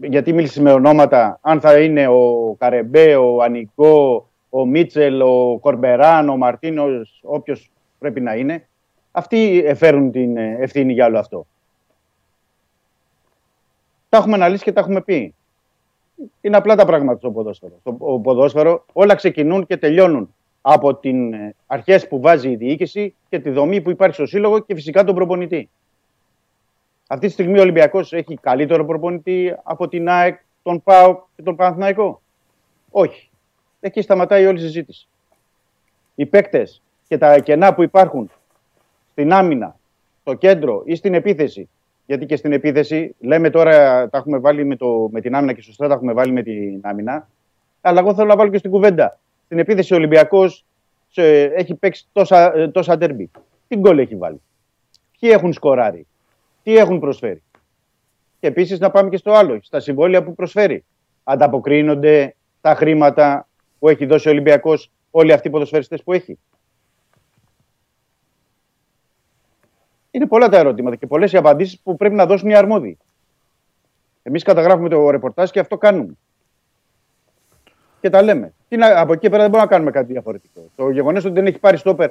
γιατί 0.00 0.32
μίλησες 0.32 0.62
με 0.62 0.72
ονόματα, 0.72 1.38
αν 1.42 1.60
θα 1.60 1.80
είναι 1.80 2.06
ο 2.08 2.54
Καρεμπέ, 2.58 3.16
ο 3.16 3.42
Ανικό, 3.42 4.28
ο 4.48 4.66
Μίτσελ, 4.66 5.20
ο 5.20 5.58
Κορμπεράν, 5.60 6.28
ο 6.28 6.36
Μαρτίνος, 6.36 7.20
όποιος 7.22 7.70
πρέπει 7.98 8.20
να 8.20 8.34
είναι. 8.34 8.68
Αυτοί 9.10 9.72
φέρουν 9.76 10.10
την 10.10 10.36
ευθύνη 10.36 10.92
για 10.92 11.06
όλο 11.06 11.18
αυτό. 11.18 11.46
Τα 14.08 14.16
έχουμε 14.16 14.34
αναλύσει 14.34 14.64
και 14.64 14.72
τα 14.72 14.80
έχουμε 14.80 15.00
πει. 15.00 15.34
Είναι 16.40 16.56
απλά 16.56 16.76
τα 16.76 16.84
πράγματα 16.84 17.18
στο 17.18 17.30
ποδόσφαιρο. 17.30 17.76
Στο 17.80 17.92
ποδόσφαιρο 18.22 18.84
όλα 18.92 19.14
ξεκινούν 19.14 19.66
και 19.66 19.76
τελειώνουν 19.76 20.33
από 20.66 20.94
τι 20.94 21.08
ε, 21.10 21.54
αρχές 21.66 22.08
που 22.08 22.20
βάζει 22.20 22.50
η 22.50 22.56
διοίκηση 22.56 23.14
και 23.28 23.38
τη 23.38 23.50
δομή 23.50 23.80
που 23.80 23.90
υπάρχει 23.90 24.14
στο 24.14 24.26
σύλλογο 24.26 24.58
και 24.58 24.74
φυσικά 24.74 25.04
τον 25.04 25.14
προπονητή. 25.14 25.68
Αυτή 27.06 27.26
τη 27.26 27.32
στιγμή 27.32 27.58
ο 27.58 27.62
Ολυμπιακός 27.62 28.12
έχει 28.12 28.38
καλύτερο 28.40 28.84
προπονητή 28.84 29.54
από 29.62 29.88
την 29.88 30.08
ΑΕΚ, 30.08 30.38
τον 30.62 30.82
ΠΑΟ 30.82 31.22
και 31.36 31.42
τον 31.42 31.56
Παναθηναϊκό; 31.56 32.20
Όχι. 32.90 33.30
Εκεί 33.80 34.02
σταματάει 34.02 34.46
όλη 34.46 34.58
η 34.58 34.62
συζήτηση. 34.62 35.08
Οι 36.14 36.26
παίκτες 36.26 36.82
και 37.08 37.18
τα 37.18 37.38
κενά 37.38 37.74
που 37.74 37.82
υπάρχουν 37.82 38.30
στην 39.12 39.32
άμυνα, 39.32 39.76
στο 40.20 40.34
κέντρο 40.34 40.82
ή 40.84 40.94
στην 40.94 41.14
επίθεση. 41.14 41.68
Γιατί 42.06 42.26
και 42.26 42.36
στην 42.36 42.52
επίθεση, 42.52 43.14
λέμε 43.20 43.50
τώρα 43.50 44.08
τα 44.08 44.18
έχουμε 44.18 44.38
βάλει 44.38 44.64
με, 44.64 44.76
το, 44.76 45.08
με 45.12 45.20
την 45.20 45.34
άμυνα 45.34 45.52
και 45.52 45.62
σωστά 45.62 45.88
τα 45.88 45.94
έχουμε 45.94 46.12
βάλει 46.12 46.32
με 46.32 46.42
την 46.42 46.80
άμυνα. 46.82 47.28
Αλλά 47.80 48.00
εγώ 48.00 48.14
θέλω 48.14 48.28
να 48.28 48.36
βάλω 48.36 48.50
και 48.50 48.58
στην 48.58 48.70
κουβέντα. 48.70 49.18
Στην 49.44 49.58
επίθεση 49.58 49.92
ο 49.92 49.96
Ολυμπιακός 49.96 50.64
έχει 51.14 51.74
παίξει 51.74 52.06
τόσα, 52.12 52.70
τόσα 52.70 52.98
τερμπή. 52.98 53.30
Τι 53.68 53.76
γκολ 53.76 53.98
έχει 53.98 54.16
βάλει; 54.16 54.40
Ποιοι 55.20 55.30
έχουν 55.32 55.52
σκοράρει; 55.52 56.06
Τι 56.62 56.76
έχουν 56.76 57.00
προσφέρει; 57.00 57.42
Και 58.40 58.46
επίσης 58.46 58.78
να 58.78 58.90
πάμε 58.90 59.08
και 59.08 59.16
στο 59.16 59.32
άλλο, 59.32 59.58
στα 59.62 59.80
συμβόλαια 59.80 60.24
που 60.24 60.34
προσφέρει. 60.34 60.84
Ανταποκρίνονται 61.24 62.34
τα 62.60 62.74
χρήματα 62.74 63.48
που 63.78 63.88
έχει 63.88 64.06
δώσει 64.06 64.28
ο 64.28 64.30
Ολυμπιακός 64.30 64.90
όλοι 65.10 65.32
αυτοί 65.32 65.48
οι 65.48 65.50
ποδοσφαιριστές 65.50 66.02
που 66.02 66.12
έχει. 66.12 66.38
Είναι 70.10 70.26
πολλά 70.26 70.48
τα 70.48 70.56
ερωτήματα 70.56 70.96
και 70.96 71.06
πολλές 71.06 71.32
οι 71.32 71.36
απαντήσεις 71.36 71.80
που 71.80 71.96
πρέπει 71.96 72.14
να 72.14 72.26
δώσουν 72.26 72.48
οι 72.48 72.54
αρμόδιοι. 72.54 72.98
Εμείς 74.22 74.42
καταγράφουμε 74.42 74.88
το 74.88 75.10
ρεπορτάζ 75.10 75.50
και 75.50 75.60
αυτό 75.60 75.78
κάνουμε. 75.78 76.16
Και 78.04 78.10
τα 78.10 78.22
λέμε. 78.22 78.52
Τι 78.68 78.76
να, 78.76 79.00
από 79.00 79.12
εκεί 79.12 79.28
πέρα 79.28 79.42
δεν 79.42 79.50
μπορούμε 79.50 79.68
να 79.68 79.74
κάνουμε 79.74 79.90
κάτι 79.90 80.12
διαφορετικό. 80.12 80.70
Το 80.76 80.90
γεγονός 80.90 81.24
ότι 81.24 81.34
δεν 81.34 81.46
έχει 81.46 81.58
πάρει 81.58 81.76
στόπερ 81.76 82.10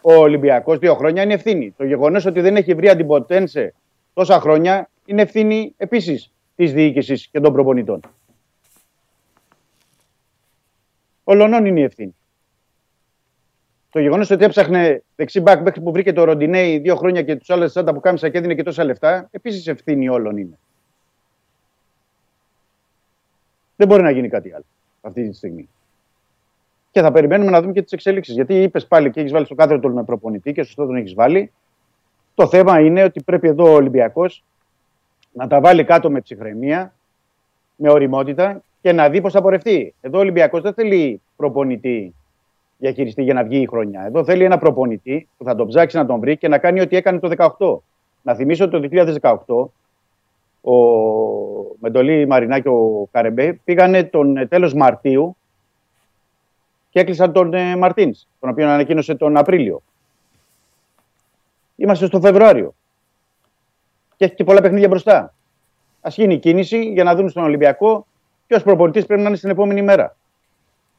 ο 0.00 0.12
Ολυμπιακός 0.12 0.78
δύο 0.78 0.94
χρόνια 0.94 1.22
είναι 1.22 1.34
ευθύνη. 1.34 1.74
Το 1.76 1.84
γεγονός 1.84 2.26
ότι 2.26 2.40
δεν 2.40 2.56
έχει 2.56 2.74
βρει 2.74 2.88
αντιποτένσε 2.88 3.74
τόσα 4.14 4.40
χρόνια 4.40 4.88
είναι 5.04 5.22
ευθύνη 5.22 5.74
επίσης 5.76 6.32
της 6.56 6.72
διοίκησης 6.72 7.26
και 7.26 7.40
των 7.40 7.52
προπονητών. 7.52 8.00
Ολονών 11.24 11.66
είναι 11.66 11.80
η 11.80 11.82
ευθύνη. 11.82 12.16
Το 13.90 14.00
γεγονός 14.00 14.30
ότι 14.30 14.44
έψαχνε 14.44 15.02
δεξί 15.16 15.40
μπακ 15.40 15.62
μέχρι 15.62 15.80
που 15.80 15.92
βρήκε 15.92 16.12
το 16.12 16.24
Ροντινέι 16.24 16.78
δύο 16.78 16.96
χρόνια 16.96 17.22
και 17.22 17.36
τους 17.36 17.50
άλλε 17.50 17.68
σάντα 17.68 17.94
που 17.94 18.00
κάμισα 18.00 18.28
και 18.28 18.38
έδινε 18.38 18.54
και 18.54 18.62
τόσα 18.62 18.84
λεφτά, 18.84 19.28
επίσης 19.30 19.66
ευθύνη 19.66 20.08
όλων 20.08 20.36
είναι. 20.36 20.58
Δεν 23.76 23.86
μπορεί 23.88 24.02
να 24.02 24.10
γίνει 24.10 24.28
κάτι 24.28 24.52
άλλο 24.52 24.64
αυτή 25.00 25.28
τη 25.28 25.36
στιγμή. 25.36 25.68
Και 26.90 27.00
θα 27.00 27.12
περιμένουμε 27.12 27.50
να 27.50 27.60
δούμε 27.60 27.72
και 27.72 27.82
τις 27.82 27.92
εξέλιξει. 27.92 28.32
Γιατί 28.32 28.62
είπες 28.62 28.86
πάλι 28.86 29.10
και 29.10 29.20
έχεις 29.20 29.32
βάλει 29.32 29.44
στο 29.44 29.54
κάδρο 29.54 29.78
του 29.78 29.92
με 29.92 30.04
προπονητή 30.04 30.52
και 30.52 30.62
σωστό 30.62 30.86
τον 30.86 30.96
έχεις 30.96 31.14
βάλει. 31.14 31.52
Το 32.34 32.48
θέμα 32.48 32.80
είναι 32.80 33.02
ότι 33.02 33.22
πρέπει 33.22 33.48
εδώ 33.48 33.64
ο 33.64 33.74
Ολυμπιακός 33.74 34.44
να 35.32 35.46
τα 35.46 35.60
βάλει 35.60 35.84
κάτω 35.84 36.10
με 36.10 36.20
ψυχραιμία, 36.20 36.94
με 37.76 37.90
οριμότητα 37.90 38.62
και 38.80 38.92
να 38.92 39.08
δει 39.08 39.20
πώς 39.20 39.32
θα 39.32 39.42
πορευτεί. 39.42 39.94
Εδώ 40.00 40.18
ο 40.18 40.20
Ολυμπιακός 40.20 40.62
δεν 40.62 40.74
θέλει 40.74 41.20
προπονητή 41.36 42.14
διαχειριστή 42.78 43.22
για 43.22 43.34
να 43.34 43.44
βγει 43.44 43.60
η 43.60 43.66
χρονιά. 43.66 44.04
Εδώ 44.06 44.24
θέλει 44.24 44.44
ένα 44.44 44.58
προπονητή 44.58 45.28
που 45.36 45.44
θα 45.44 45.54
τον 45.54 45.68
ψάξει 45.68 45.96
να 45.96 46.06
τον 46.06 46.20
βρει 46.20 46.36
και 46.36 46.48
να 46.48 46.58
κάνει 46.58 46.80
ό,τι 46.80 46.96
έκανε 46.96 47.18
το 47.18 47.54
18. 47.58 47.78
Να 48.22 48.34
θυμίσω 48.34 48.64
ότι 48.64 48.88
το 48.88 49.08
2018 49.46 49.68
ο 50.60 50.74
Μεντολή 51.80 52.26
Μαρινά 52.26 52.60
και 52.60 52.68
ο 52.68 53.08
Καρεμπέ 53.10 53.60
πήγανε 53.64 54.04
τον 54.04 54.36
ε, 54.36 54.46
τέλος 54.46 54.74
Μαρτίου 54.74 55.36
και 56.90 57.00
έκλεισαν 57.00 57.32
τον 57.32 57.54
ε, 57.54 57.76
Μαρτίνς, 57.76 58.26
τον 58.40 58.50
οποίο 58.50 58.68
ανακοίνωσε 58.68 59.14
τον 59.14 59.36
Απρίλιο. 59.36 59.82
Είμαστε 61.76 62.06
στο 62.06 62.20
Φεβρουάριο. 62.20 62.74
Και 64.16 64.24
έχει 64.24 64.34
και 64.34 64.44
πολλά 64.44 64.60
παιχνίδια 64.60 64.88
μπροστά. 64.88 65.34
Α 66.00 66.10
γίνει 66.10 66.38
κίνηση 66.38 66.84
για 66.84 67.04
να 67.04 67.14
δουν 67.14 67.28
στον 67.28 67.44
Ολυμπιακό 67.44 68.06
ποιος 68.46 68.62
προπονητής 68.62 69.06
πρέπει 69.06 69.22
να 69.22 69.28
είναι 69.28 69.36
στην 69.36 69.50
επόμενη 69.50 69.82
μέρα. 69.82 70.16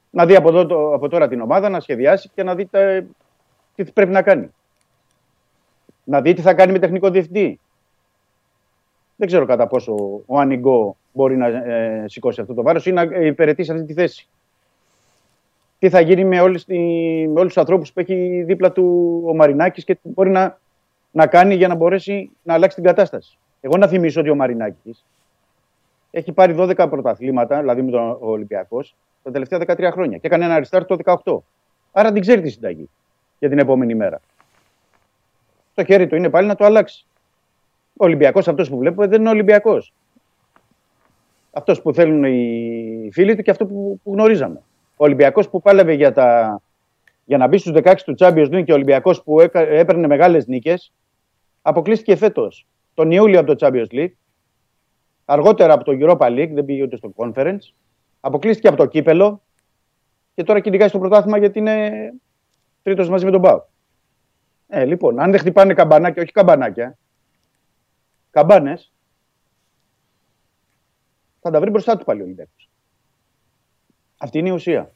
Να 0.10 0.26
δει 0.26 0.36
από, 0.36 0.50
εδώ, 0.50 0.94
από 0.94 1.10
τώρα 1.10 1.28
την 1.28 1.42
ομάδα, 1.42 1.70
να 1.70 1.80
σχεδιάσει 1.80 2.30
και 2.36 2.44
να 2.44 2.56
δει 2.56 2.66
τα, 2.66 3.06
τι 3.76 3.84
πρέπει 3.84 4.12
να 4.12 4.22
κάνει. 4.22 4.54
Να 6.04 6.22
δει 6.22 6.34
τι 6.34 6.42
θα 6.42 6.54
κάνει 6.54 6.72
με 6.72 6.80
τεχνικό 6.80 7.10
διευθυντή. 7.10 7.60
Δεν 9.20 9.28
ξέρω 9.28 9.46
κατά 9.46 9.68
πόσο 9.68 10.22
ο 10.26 10.40
Ανιγκό 10.40 10.98
μπορεί 11.14 11.38
να 11.38 11.48
ε, 11.48 12.04
σηκώσει 12.08 12.42
αυτό 12.42 12.54
το 12.54 12.62
βάρος 12.62 12.86
ή 12.86 12.92
να 12.92 13.02
υπηρετήσει 13.02 13.72
αυτή 13.72 13.84
τη 13.84 13.94
θέση. 13.94 14.28
Τι 15.80 15.90
θα 15.90 16.00
γίνει 16.00 16.24
με, 16.24 16.42
όλους, 16.42 16.66
με 16.66 17.40
όλους 17.40 17.54
τους 17.54 17.58
ανθρώπους 17.58 17.94
που 17.94 18.00
έχει 18.00 18.44
δίπλα 18.44 18.72
του 18.72 19.22
ο 19.26 19.36
Μαρινάκης 19.36 19.84
και 19.84 19.96
τι 19.96 20.02
μπορεί 20.04 20.30
να, 20.30 20.60
να 21.12 21.28
κάνει 21.28 21.56
για 21.56 21.68
να 21.68 21.76
μπορέσει 21.76 22.32
να 22.44 22.54
αλλάξει 22.54 22.76
την 22.76 22.86
κατάσταση. 22.86 23.38
Εγώ 23.62 23.78
να 23.78 23.88
θυμίσω 23.88 24.20
ότι 24.20 24.30
ο 24.30 24.36
Μαρινάκης 24.36 25.06
έχει 26.12 26.32
πάρει 26.32 26.56
12 26.58 26.88
πρωταθλήματα, 26.90 27.60
δηλαδή 27.60 27.82
με 27.82 27.92
τον 27.92 28.18
Ολυμπιακός, 28.20 28.96
τα 29.24 29.32
τελευταία 29.32 29.60
13 29.60 29.92
χρόνια 29.92 30.18
και 30.18 30.28
έκανε 30.28 30.46
ένα 30.46 30.66
restart 30.66 30.86
το 30.88 30.98
18. 31.24 31.38
Άρα 31.92 32.12
την 32.12 32.22
ξέρει 32.22 32.42
τη 32.42 32.50
συνταγή 32.50 32.90
για 33.40 33.50
την 33.50 33.60
επόμενη 33.60 33.96
μέρα. 33.96 34.22
Το 35.74 35.84
χέρι 35.84 36.08
του 36.08 36.16
είναι 36.16 36.30
πάλι 36.30 36.48
να 36.48 36.56
το 36.56 36.66
αλλάξει. 36.66 37.06
Ο 38.02 38.06
Ολυμπιακός 38.06 38.48
αυτός 38.48 38.70
που 38.70 38.78
βλέπουμε 38.78 39.08
δεν 39.08 39.20
είναι 39.20 39.30
Ολυμπιακός. 39.30 39.94
Αυτός 41.52 41.82
που 41.82 41.94
θέλουν 41.94 42.24
οι 42.24 43.10
φίλοι 43.12 43.36
του 43.36 43.42
και 43.42 43.52
αυτό 43.52 43.66
που, 43.66 44.00
που 44.04 44.14
γνωρίζαμε. 44.14 44.62
Ο 44.96 45.04
Ολυμπιακός 45.04 45.50
που 45.50 45.62
πάλευε 45.62 45.94
για, 45.94 46.14
τα, 46.14 46.62
για 47.26 47.38
να 47.38 47.48
μπει 47.48 47.58
στους 47.58 47.72
16 47.76 47.96
του 48.06 48.16
Champions 48.18 48.50
League 48.54 48.64
και 48.64 48.72
ο 48.72 48.76
Ολυμπιακός 48.76 49.24
που 49.24 49.40
έπαιρνε 49.54 50.08
μεγάλες 50.08 50.48
νίκες, 50.48 50.92
αποκλείστηκε 51.62 52.16
φέτος 52.16 52.68
τον 52.94 53.12
Ιούλιο 53.12 53.40
από 53.40 53.56
το 53.56 53.68
Champions 53.68 53.94
League, 53.94 54.14
αργότερα 55.26 55.74
από 55.74 55.84
το 55.84 55.92
Europa 56.02 56.28
League, 56.28 56.52
δεν 56.54 56.66
πήγε 56.66 56.84
ούτε 56.84 56.96
στο 56.96 57.14
Conference, 57.16 57.74
αποκλείστηκε 58.20 58.68
από 58.68 58.78
το 58.78 58.86
κύπελο 58.86 59.42
και 60.36 60.44
τώρα 60.44 60.60
κυνηγάει 60.60 60.88
στο 60.88 61.00
πρωτάθλημα 61.00 61.38
γιατί 61.38 61.60
είναι 61.60 61.92
Τρίτος 62.82 63.10
μαζί 63.10 63.26
με 63.26 63.32
τον 63.32 63.42
Πάο. 63.42 63.62
Ε, 64.68 64.86
λοιπόν, 64.86 65.20
αν 65.20 65.32
δεν 65.32 65.40
χτυπάνε 65.40 65.74
καμπανάκια, 65.74 66.22
όχι 66.22 66.32
καμπανάκια, 66.32 66.98
καμπάνες, 68.32 68.94
θα 71.42 71.52
τα 71.52 71.60
βρει 71.60 71.70
μπροστά 71.70 71.98
του 71.98 72.06
πάλι 72.06 72.22
ο 72.22 72.24
Ολυμπιακός. 72.24 72.70
Αυτή 74.18 74.38
είναι 74.38 74.50
η 74.50 74.52
ουσία. 74.52 74.94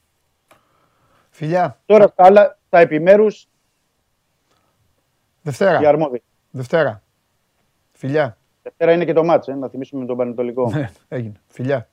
Φιλιά, 1.30 1.82
Τώρα 1.86 2.08
στα 2.08 2.26
άλλα, 2.26 2.60
τα 2.70 2.80
επιμέρους 2.80 3.42
οι 3.42 3.48
Δευτέρα. 5.42 5.90
αρμόδιοι. 5.90 6.24
Δευτέρα. 6.52 7.04
Φιλιά. 7.92 8.38
Δευτέρα 8.64 8.92
είναι 8.92 9.06
και 9.06 9.14
το 9.14 9.24
μάτς, 9.24 9.48
ε, 9.48 9.54
να 9.56 9.70
θυμίσουμε 9.70 10.02
με 10.02 10.08
τον 10.08 10.18
Πανετολικό. 10.18 10.70
Ναι, 10.70 10.92
έγινε. 11.08 11.42
Φιλιά. 11.48 11.90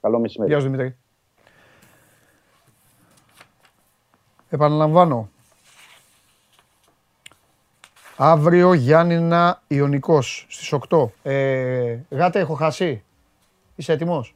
Καλό 0.00 0.18
μεσημέρι. 0.18 0.50
Γεια 0.50 0.60
σου 0.60 0.66
Δημήτρη. 0.70 0.96
Επαναλαμβάνω. 4.48 5.30
Αύριο 8.16 8.72
Γιάννηνα 8.72 9.62
Ιωνικός 9.66 10.46
στις 10.48 10.72
8. 10.88 11.06
Ε, 11.22 11.98
γάτε 12.10 12.38
έχω 12.38 12.54
χάσει. 12.54 13.02
Είσαι 13.74 13.92
έτοιμος; 13.92 14.34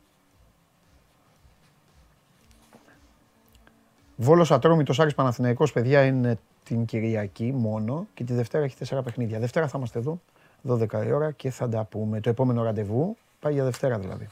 Βόλος 4.16 4.50
Ατρόμητος 4.50 5.00
Άρης 5.00 5.14
Παναθηναϊκός 5.14 5.72
παιδιά 5.72 6.04
είναι 6.04 6.38
την 6.64 6.84
Κυριακή 6.84 7.52
μόνο 7.52 8.06
και 8.14 8.24
τη 8.24 8.34
Δευτέρα 8.34 8.64
έχει 8.64 8.76
τέσσερα 8.76 9.02
παιχνίδια. 9.02 9.38
Δευτέρα 9.38 9.68
θα 9.68 9.78
είμαστε 9.78 9.98
εδώ 9.98 10.20
12 10.68 11.06
η 11.06 11.12
ώρα 11.12 11.30
και 11.30 11.50
θα 11.50 11.68
τα 11.68 11.84
πούμε. 11.84 12.20
Το 12.20 12.30
επόμενο 12.30 12.62
ραντεβού 12.62 13.16
πάει 13.40 13.52
για 13.52 13.64
Δευτέρα 13.64 13.98
δηλαδή. 13.98 14.28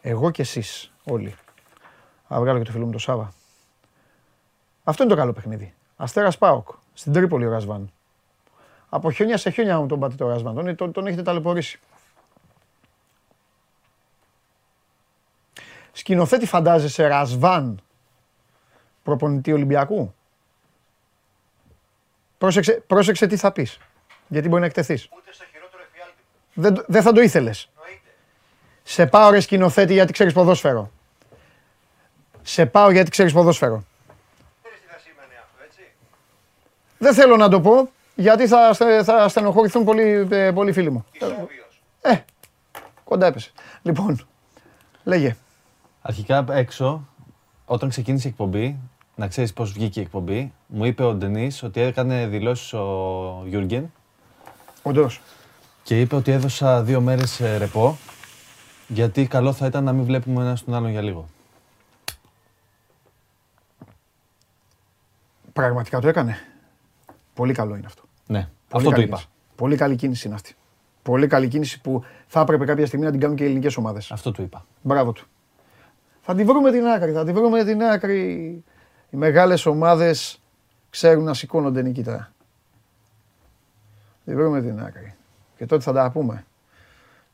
Εγώ 0.00 0.30
και 0.30 0.42
εσείς 0.42 0.92
όλοι. 1.04 1.34
Α, 2.34 2.40
βγάλω 2.40 2.58
και 2.58 2.64
το 2.64 2.72
φίλο 2.72 2.84
μου 2.84 2.92
το 2.92 2.98
Σάβα. 2.98 3.32
Αυτό 4.84 5.02
είναι 5.02 5.12
το 5.12 5.18
καλό 5.18 5.32
παιχνίδι. 5.32 5.74
Αστέρας 5.96 6.38
Πάοκ. 6.38 6.68
Στην 7.00 7.12
Τρίπολη 7.12 7.46
ο 7.46 7.50
Ρασβάν. 7.50 7.92
Από 8.88 9.10
χιόνια 9.10 9.36
σε 9.36 9.50
χιόνια 9.50 9.78
μου 9.80 9.86
τον 9.86 10.00
πάτε 10.00 10.14
το 10.14 10.28
Ρασβάν. 10.28 10.54
Τον, 10.54 10.76
τον, 10.76 10.92
τον 10.92 11.06
έχετε 11.06 11.22
ταλαιπωρήσει. 11.22 11.80
Σκηνοθέτη 15.92 16.46
φαντάζεσαι 16.46 17.06
Ρασβάν 17.06 17.80
προπονητή 19.02 19.52
Ολυμπιακού; 19.52 20.14
Πρόσεξε, 22.38 22.72
πρόσεξε 22.86 23.26
τι 23.26 23.36
θα 23.36 23.52
πεις. 23.52 23.78
Γιατί 24.28 24.48
μπορεί 24.48 24.60
να 24.60 24.66
εκτεθείς. 24.66 25.08
Δεν, 26.54 26.74
το- 26.74 26.84
δεν 26.86 27.02
θα 27.02 27.12
το 27.12 27.20
ήθελες. 27.20 27.70
Σε 28.82 29.06
πάω 29.06 29.30
ρε 29.30 29.40
σκηνοθέτη 29.40 29.92
γιατί 29.92 30.12
ξέρεις 30.12 30.32
ποδόσφαιρο. 30.32 30.90
Σε 32.42 32.66
πάω 32.66 32.90
γιατί 32.90 33.10
ξέρεις 33.10 33.32
ποδόσφαιρο. 33.32 33.84
Δεν 37.02 37.14
θέλω 37.14 37.36
να 37.36 37.48
το 37.48 37.60
πω 37.60 37.88
γιατί 38.14 38.46
θα, 38.46 38.72
στε- 38.72 39.04
θα 39.04 39.28
στενοχωρηθούν 39.28 39.84
πολλοί, 39.84 40.28
ε, 40.30 40.50
πολλοί 40.50 40.72
φίλοι 40.72 40.90
μου. 40.90 41.04
Ε, 42.00 42.18
κοντά 43.04 43.26
έπεσε. 43.26 43.50
Λοιπόν, 43.82 44.26
λέγε. 45.04 45.36
Αρχικά 46.02 46.44
έξω, 46.50 47.08
όταν 47.64 47.88
ξεκίνησε 47.88 48.28
η 48.28 48.30
εκπομπή, 48.30 48.78
να 49.14 49.28
ξέρεις 49.28 49.52
πώς 49.52 49.72
βγήκε 49.72 50.00
η 50.00 50.02
εκπομπή, 50.02 50.52
μου 50.66 50.84
είπε 50.84 51.04
ο 51.04 51.14
Ντενής 51.14 51.62
ότι 51.62 51.80
έκανε 51.80 52.26
δηλώσεις 52.26 52.72
ο 52.72 53.42
Γιούργεν 53.46 53.92
Όντως. 54.82 55.20
και 55.82 56.00
είπε 56.00 56.16
ότι 56.16 56.30
έδωσα 56.32 56.82
δύο 56.82 57.00
μέρες 57.00 57.40
ρεπό 57.58 57.98
γιατί 58.88 59.26
καλό 59.26 59.52
θα 59.52 59.66
ήταν 59.66 59.84
να 59.84 59.92
μην 59.92 60.04
βλέπουμε 60.04 60.42
ένας 60.42 60.64
τον 60.64 60.74
άλλον 60.74 60.90
για 60.90 61.02
λίγο. 61.02 61.28
Πραγματικά 65.52 66.00
το 66.00 66.08
έκανε. 66.08 66.36
Πολύ 67.34 67.52
καλό 67.52 67.76
είναι 67.76 67.86
αυτό. 67.86 68.02
Ναι, 68.26 68.38
Πολύ 68.38 68.48
αυτό 68.70 68.88
το 68.88 68.90
καλή 68.90 69.04
είπα. 69.04 69.16
κίνηση. 69.16 69.28
Πολύ 69.56 69.76
καλή 69.76 69.96
κίνηση 69.96 70.26
είναι 70.26 70.34
αυτή. 70.36 70.54
Πολύ 71.02 71.26
καλή 71.26 71.48
κίνηση 71.48 71.80
που 71.80 72.04
θα 72.26 72.40
έπρεπε 72.40 72.64
κάποια 72.64 72.86
στιγμή 72.86 73.04
να 73.04 73.10
την 73.10 73.20
κάνουν 73.20 73.36
και 73.36 73.42
οι 73.42 73.46
ελληνικές 73.46 73.76
ομάδες. 73.76 74.10
Αυτό 74.12 74.30
του 74.32 74.42
είπα. 74.42 74.66
Μπράβο 74.82 75.12
του. 75.12 75.26
Θα 76.20 76.34
τη 76.34 76.44
βρούμε 76.44 76.70
την 76.72 76.86
άκρη, 76.86 77.12
θα 77.12 77.24
τη 77.24 77.32
βρούμε 77.32 77.64
την 77.64 77.82
άκρη. 77.82 78.20
Οι 79.10 79.16
μεγάλες 79.16 79.66
ομάδες 79.66 80.40
ξέρουν 80.90 81.24
να 81.24 81.34
σηκώνονται 81.34 81.82
νικητά. 81.82 82.32
Θα 84.24 84.30
τη 84.30 84.34
βρούμε 84.34 84.60
την 84.62 84.80
άκρη. 84.80 85.14
Και 85.56 85.66
τότε 85.66 85.82
θα 85.82 85.92
τα 85.92 86.10
πούμε. 86.10 86.44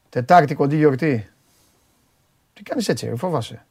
Τετάρτη 0.08 0.54
κοντή 0.54 0.76
γιορτή. 0.76 1.28
Τι 2.52 2.62
κάνεις 2.62 2.88
έτσι, 2.88 3.06
ρε, 3.08 3.16
φόβασαι. 3.16 3.66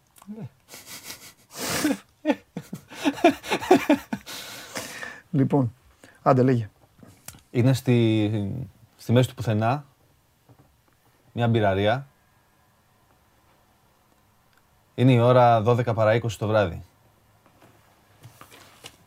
λοιπόν, 5.31 5.73
άντε 6.29 6.43
λέγε. 6.43 6.69
Είναι 7.51 7.73
στη, 7.73 8.31
στη 8.97 9.11
μέση 9.11 9.27
του 9.27 9.35
πουθενά, 9.35 9.85
μια 11.31 11.47
μπειραρία. 11.47 12.07
Είναι 14.95 15.11
η 15.11 15.19
ώρα 15.19 15.63
12 15.65 15.95
παρά 15.95 16.15
20 16.15 16.31
το 16.31 16.47
βράδυ. 16.47 16.83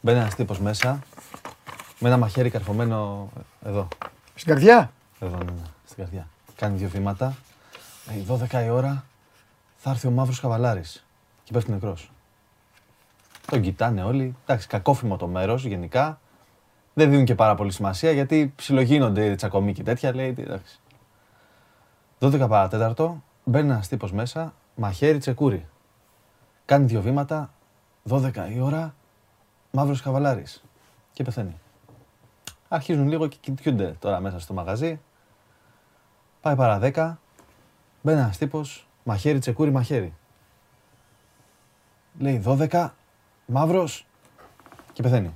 Μπαίνει 0.00 0.18
ένας 0.18 0.34
τύπος 0.34 0.60
μέσα, 0.60 1.02
με 1.98 2.08
ένα 2.08 2.16
μαχαίρι 2.16 2.50
καρφωμένο 2.50 3.28
εδώ. 3.64 3.88
Στην 4.34 4.52
καρδιά; 4.52 4.92
Εδώ, 5.18 5.36
ναι, 5.36 5.44
ναι, 5.44 5.62
στην 5.84 5.96
καρδιά. 5.96 6.28
Κάνει 6.56 6.76
δύο 6.76 6.88
βήματα. 6.88 7.36
Λέει, 8.08 8.26
12 8.28 8.64
η 8.64 8.68
ώρα 8.68 9.04
θα 9.76 9.90
έρθει 9.90 10.06
ο 10.06 10.10
μαύρος 10.10 10.40
καβαλάρης. 10.40 11.06
Και 11.44 11.52
πέφτει 11.52 11.70
νεκρός. 11.70 12.10
Τον 13.46 13.60
κοιτάνε 13.60 14.02
όλοι. 14.02 14.36
Εντάξει, 14.42 14.66
κακόφημο 14.66 15.16
το 15.16 15.26
μέρος 15.26 15.64
γενικά. 15.64 16.20
Δεν 16.98 17.10
δίνουν 17.10 17.24
και 17.24 17.34
πάρα 17.34 17.54
πολύ 17.54 17.72
σημασία 17.72 18.10
γιατί 18.10 18.52
ψιλογίνονται 18.56 19.34
τσακωμοί 19.34 19.72
και 19.72 19.82
τέτοια. 19.82 20.14
Λέει, 20.14 20.32
τι, 20.32 20.42
εντάξει. 20.42 20.80
12 22.20 22.46
παρατέταρτο, 22.48 23.22
μπαίνει 23.44 23.70
ένας 23.70 23.88
τύπος 23.88 24.12
μέσα, 24.12 24.54
μαχαίρι 24.74 25.18
τσεκούρι. 25.18 25.66
Κάνει 26.64 26.84
δύο 26.84 27.00
βήματα, 27.00 27.52
12 28.08 28.32
η 28.54 28.60
ώρα, 28.60 28.94
μαύρος 29.70 30.02
καβαλάρης. 30.02 30.64
Και 31.12 31.22
πεθαίνει. 31.22 31.58
Αρχίζουν 32.68 33.08
λίγο 33.08 33.26
και 33.26 33.36
κοιτιούνται 33.40 33.96
τώρα 33.98 34.20
μέσα 34.20 34.40
στο 34.40 34.54
μαγαζί. 34.54 35.00
Πάει 36.40 36.56
παρά 36.56 36.78
10, 36.78 37.18
μπαίνει 38.02 38.20
ένας 38.20 38.38
τύπος, 38.38 38.88
μαχαίρι 39.04 39.38
τσεκούρι, 39.38 39.70
μαχαίρι. 39.70 40.14
Λέει 42.18 42.42
12, 42.44 42.90
μαύρος 43.46 44.06
και 44.92 45.02
πεθαίνει. 45.02 45.34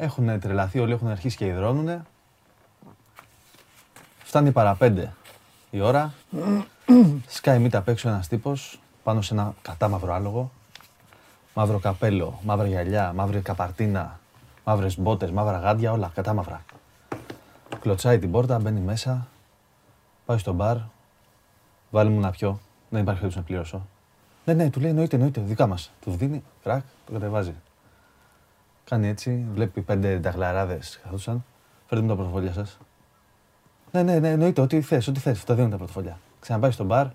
Έχουν 0.00 0.40
τρελαθεί 0.40 0.78
όλοι, 0.78 0.92
έχουν 0.92 1.08
αρχίσει 1.08 1.36
και 1.36 1.46
υδρώνουν. 1.46 2.06
Φτάνει 4.18 4.52
παρά 4.52 4.74
πέντε 4.74 5.12
η 5.70 5.80
ώρα. 5.80 6.12
Σκάει 7.26 7.58
μύτα 7.58 7.78
απ' 7.78 7.88
έξω 7.88 8.08
ένας 8.08 8.28
τύπος 8.28 8.80
πάνω 9.02 9.22
σε 9.22 9.34
ένα 9.34 9.54
κατάμαυρο 9.62 10.14
άλογο. 10.14 10.50
Μαύρο 11.54 11.78
καπέλο, 11.78 12.40
μαύρα 12.42 12.66
γυαλιά, 12.66 13.12
μαύρη 13.12 13.40
καπαρτίνα, 13.40 14.20
μαύρες 14.64 14.98
μπότες, 14.98 15.30
μαύρα 15.30 15.58
γάντια, 15.58 15.92
όλα 15.92 16.10
κατάμαυρα. 16.14 16.64
Κλωτσάει 17.80 18.18
την 18.18 18.30
πόρτα, 18.30 18.58
μπαίνει 18.58 18.80
μέσα, 18.80 19.26
πάει 20.26 20.38
στο 20.38 20.52
μπαρ, 20.52 20.76
βάλει 21.90 22.10
μου 22.10 22.20
να 22.20 22.30
πιω. 22.30 22.60
Δεν 22.88 23.02
υπάρχει 23.02 23.20
περίπτωση 23.20 23.36
να 23.36 23.42
πληρώσω. 23.42 23.86
Ναι, 24.44 24.52
ναι, 24.52 24.70
του 24.70 24.80
λέει 24.80 24.90
εννοείται, 24.90 25.16
εννοείται, 25.16 25.40
δικά 25.40 25.66
μας. 25.66 25.90
Του 26.00 26.10
δίνει, 26.10 26.42
κρακ, 26.62 26.82
το 27.06 27.12
κατεβάζει. 27.12 27.54
Κάνει 28.88 29.08
έτσι, 29.08 29.46
βλέπει 29.52 29.80
πέντε 29.80 30.18
νταγλαράδες 30.18 31.00
καθούσαν. 31.02 31.44
Φέρτε 31.86 32.04
μου 32.04 32.10
τα 32.10 32.16
πορτοφόλια 32.16 32.52
σας. 32.52 32.78
Ναι, 33.90 34.02
ναι, 34.02 34.18
ναι, 34.18 34.30
εννοείται, 34.30 34.60
ό,τι 34.60 34.80
θες, 34.80 35.08
ό,τι 35.08 35.20
θες, 35.20 35.44
τα 35.44 35.54
δίνουν 35.54 35.70
τα 35.70 35.76
πορτοφόλια. 35.76 36.18
Ξαναπάει 36.40 36.70
στο 36.70 36.84
μπαρ, 36.84 37.06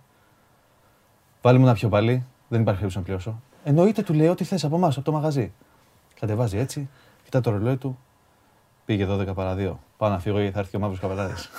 βάλει 1.42 1.58
μου 1.58 1.66
ένα 1.66 1.74
πιο 1.74 1.90
πάλι, 1.90 2.26
δεν 2.48 2.62
υπάρχει 2.62 2.80
περίπτωση 2.80 2.98
να 2.98 3.04
πληρώσω. 3.04 3.42
Εννοείται, 3.64 4.02
του 4.02 4.14
λέει, 4.14 4.28
ό,τι 4.28 4.44
θες 4.44 4.64
από 4.64 4.76
εμάς, 4.76 4.96
από 4.96 5.06
το 5.06 5.12
μαγαζί. 5.12 5.54
Κατεβάζει 6.20 6.58
έτσι, 6.58 6.90
κοιτά 7.24 7.42
το 7.42 7.52
ρολόι 7.52 7.78
του, 7.78 8.00
πήγε 8.86 9.08
12 9.10 9.34
παρα 9.34 9.56
2. 9.56 9.74
Πάω 9.98 10.10
να 10.10 10.20
φύγω 10.20 10.38
γιατί 10.38 10.54
θα 10.54 10.60
έρθει 10.60 10.72
και 10.72 10.78
ο 10.78 10.80
μαύρος 10.80 11.00
καβαλάρης. 11.00 11.50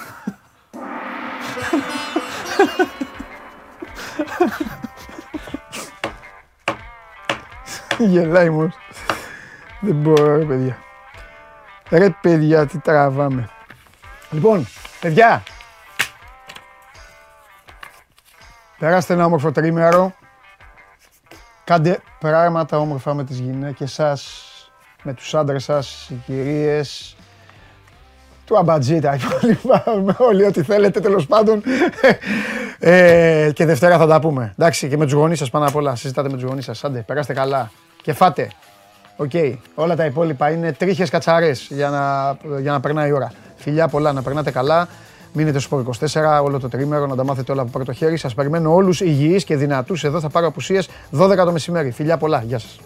Γελάει 7.98 8.50
μόνος. 8.50 8.83
Δεν 9.84 9.94
μπορώ 9.94 10.36
ρε 10.36 10.44
παιδιά. 10.44 10.78
Ρε 11.90 12.10
παιδιά 12.20 12.66
τι 12.66 12.78
τραβάμε. 12.78 13.48
Λοιπόν, 14.30 14.66
παιδιά. 15.00 15.42
Περάστε 18.78 19.12
ένα 19.12 19.24
όμορφο 19.24 19.52
τρίμερο. 19.52 20.14
Κάντε 21.64 21.98
πράγματα 22.18 22.78
όμορφα 22.78 23.14
με 23.14 23.24
τις 23.24 23.38
γυναίκες 23.38 23.92
σας, 23.92 24.50
με 25.02 25.12
τους 25.12 25.34
άντρες 25.34 25.64
σας, 25.64 26.08
οι 26.10 26.22
κυρίες, 26.26 27.16
του 28.44 28.58
αμπατζή, 28.58 29.00
τα 29.00 29.14
υπόλοιπα, 29.14 29.84
με 30.04 30.14
όλοι 30.18 30.44
ό,τι 30.44 30.62
θέλετε 30.62 31.00
τέλος 31.00 31.26
πάντων. 31.26 31.62
Ε, 32.78 33.50
και 33.54 33.64
Δευτέρα 33.64 33.98
θα 33.98 34.06
τα 34.06 34.20
πούμε. 34.20 34.54
Εντάξει, 34.58 34.88
και 34.88 34.96
με 34.96 35.04
τους 35.04 35.12
γονείς 35.12 35.38
σας 35.38 35.50
πάνω 35.50 35.66
απ' 35.66 35.76
όλα. 35.76 35.94
Συζητάτε 35.94 36.28
με 36.28 36.34
τους 36.34 36.44
γονείς 36.44 36.64
σας. 36.64 36.84
Άντε, 36.84 36.98
περάστε 36.98 37.32
καλά. 37.32 37.70
και 38.02 38.12
φάτε. 38.12 38.50
Οκ. 39.16 39.30
Όλα 39.74 39.96
τα 39.96 40.04
υπόλοιπα 40.04 40.50
είναι 40.50 40.72
τρίχες 40.72 41.10
κατσαρές 41.10 41.66
για 41.70 41.88
να, 41.90 42.36
για 42.60 42.72
να 42.72 42.80
περνάει 42.80 43.08
η 43.08 43.12
ώρα. 43.12 43.32
Φιλιά 43.56 43.88
πολλά, 43.88 44.12
να 44.12 44.22
περνάτε 44.22 44.50
καλά. 44.50 44.88
Μείνετε 45.32 45.58
στο 45.58 45.84
Sport 45.86 46.08
24 46.08 46.42
όλο 46.42 46.60
το 46.60 46.68
τριήμερο 46.68 47.06
να 47.06 47.16
τα 47.16 47.24
μάθετε 47.24 47.52
όλα 47.52 47.62
από 47.62 47.70
πρώτο 47.70 47.92
χέρι. 47.92 48.16
Σας 48.16 48.34
περιμένω 48.34 48.74
όλους 48.74 49.00
υγιείς 49.00 49.44
και 49.44 49.56
δυνατούς. 49.56 50.04
Εδώ 50.04 50.20
θα 50.20 50.28
πάρω 50.28 50.46
απουσίες 50.46 50.88
12 51.10 51.36
το 51.44 51.52
μεσημέρι. 51.52 51.90
Φιλιά 51.90 52.16
πολλά. 52.16 52.42
Γεια 52.46 52.58
σας. 52.58 52.78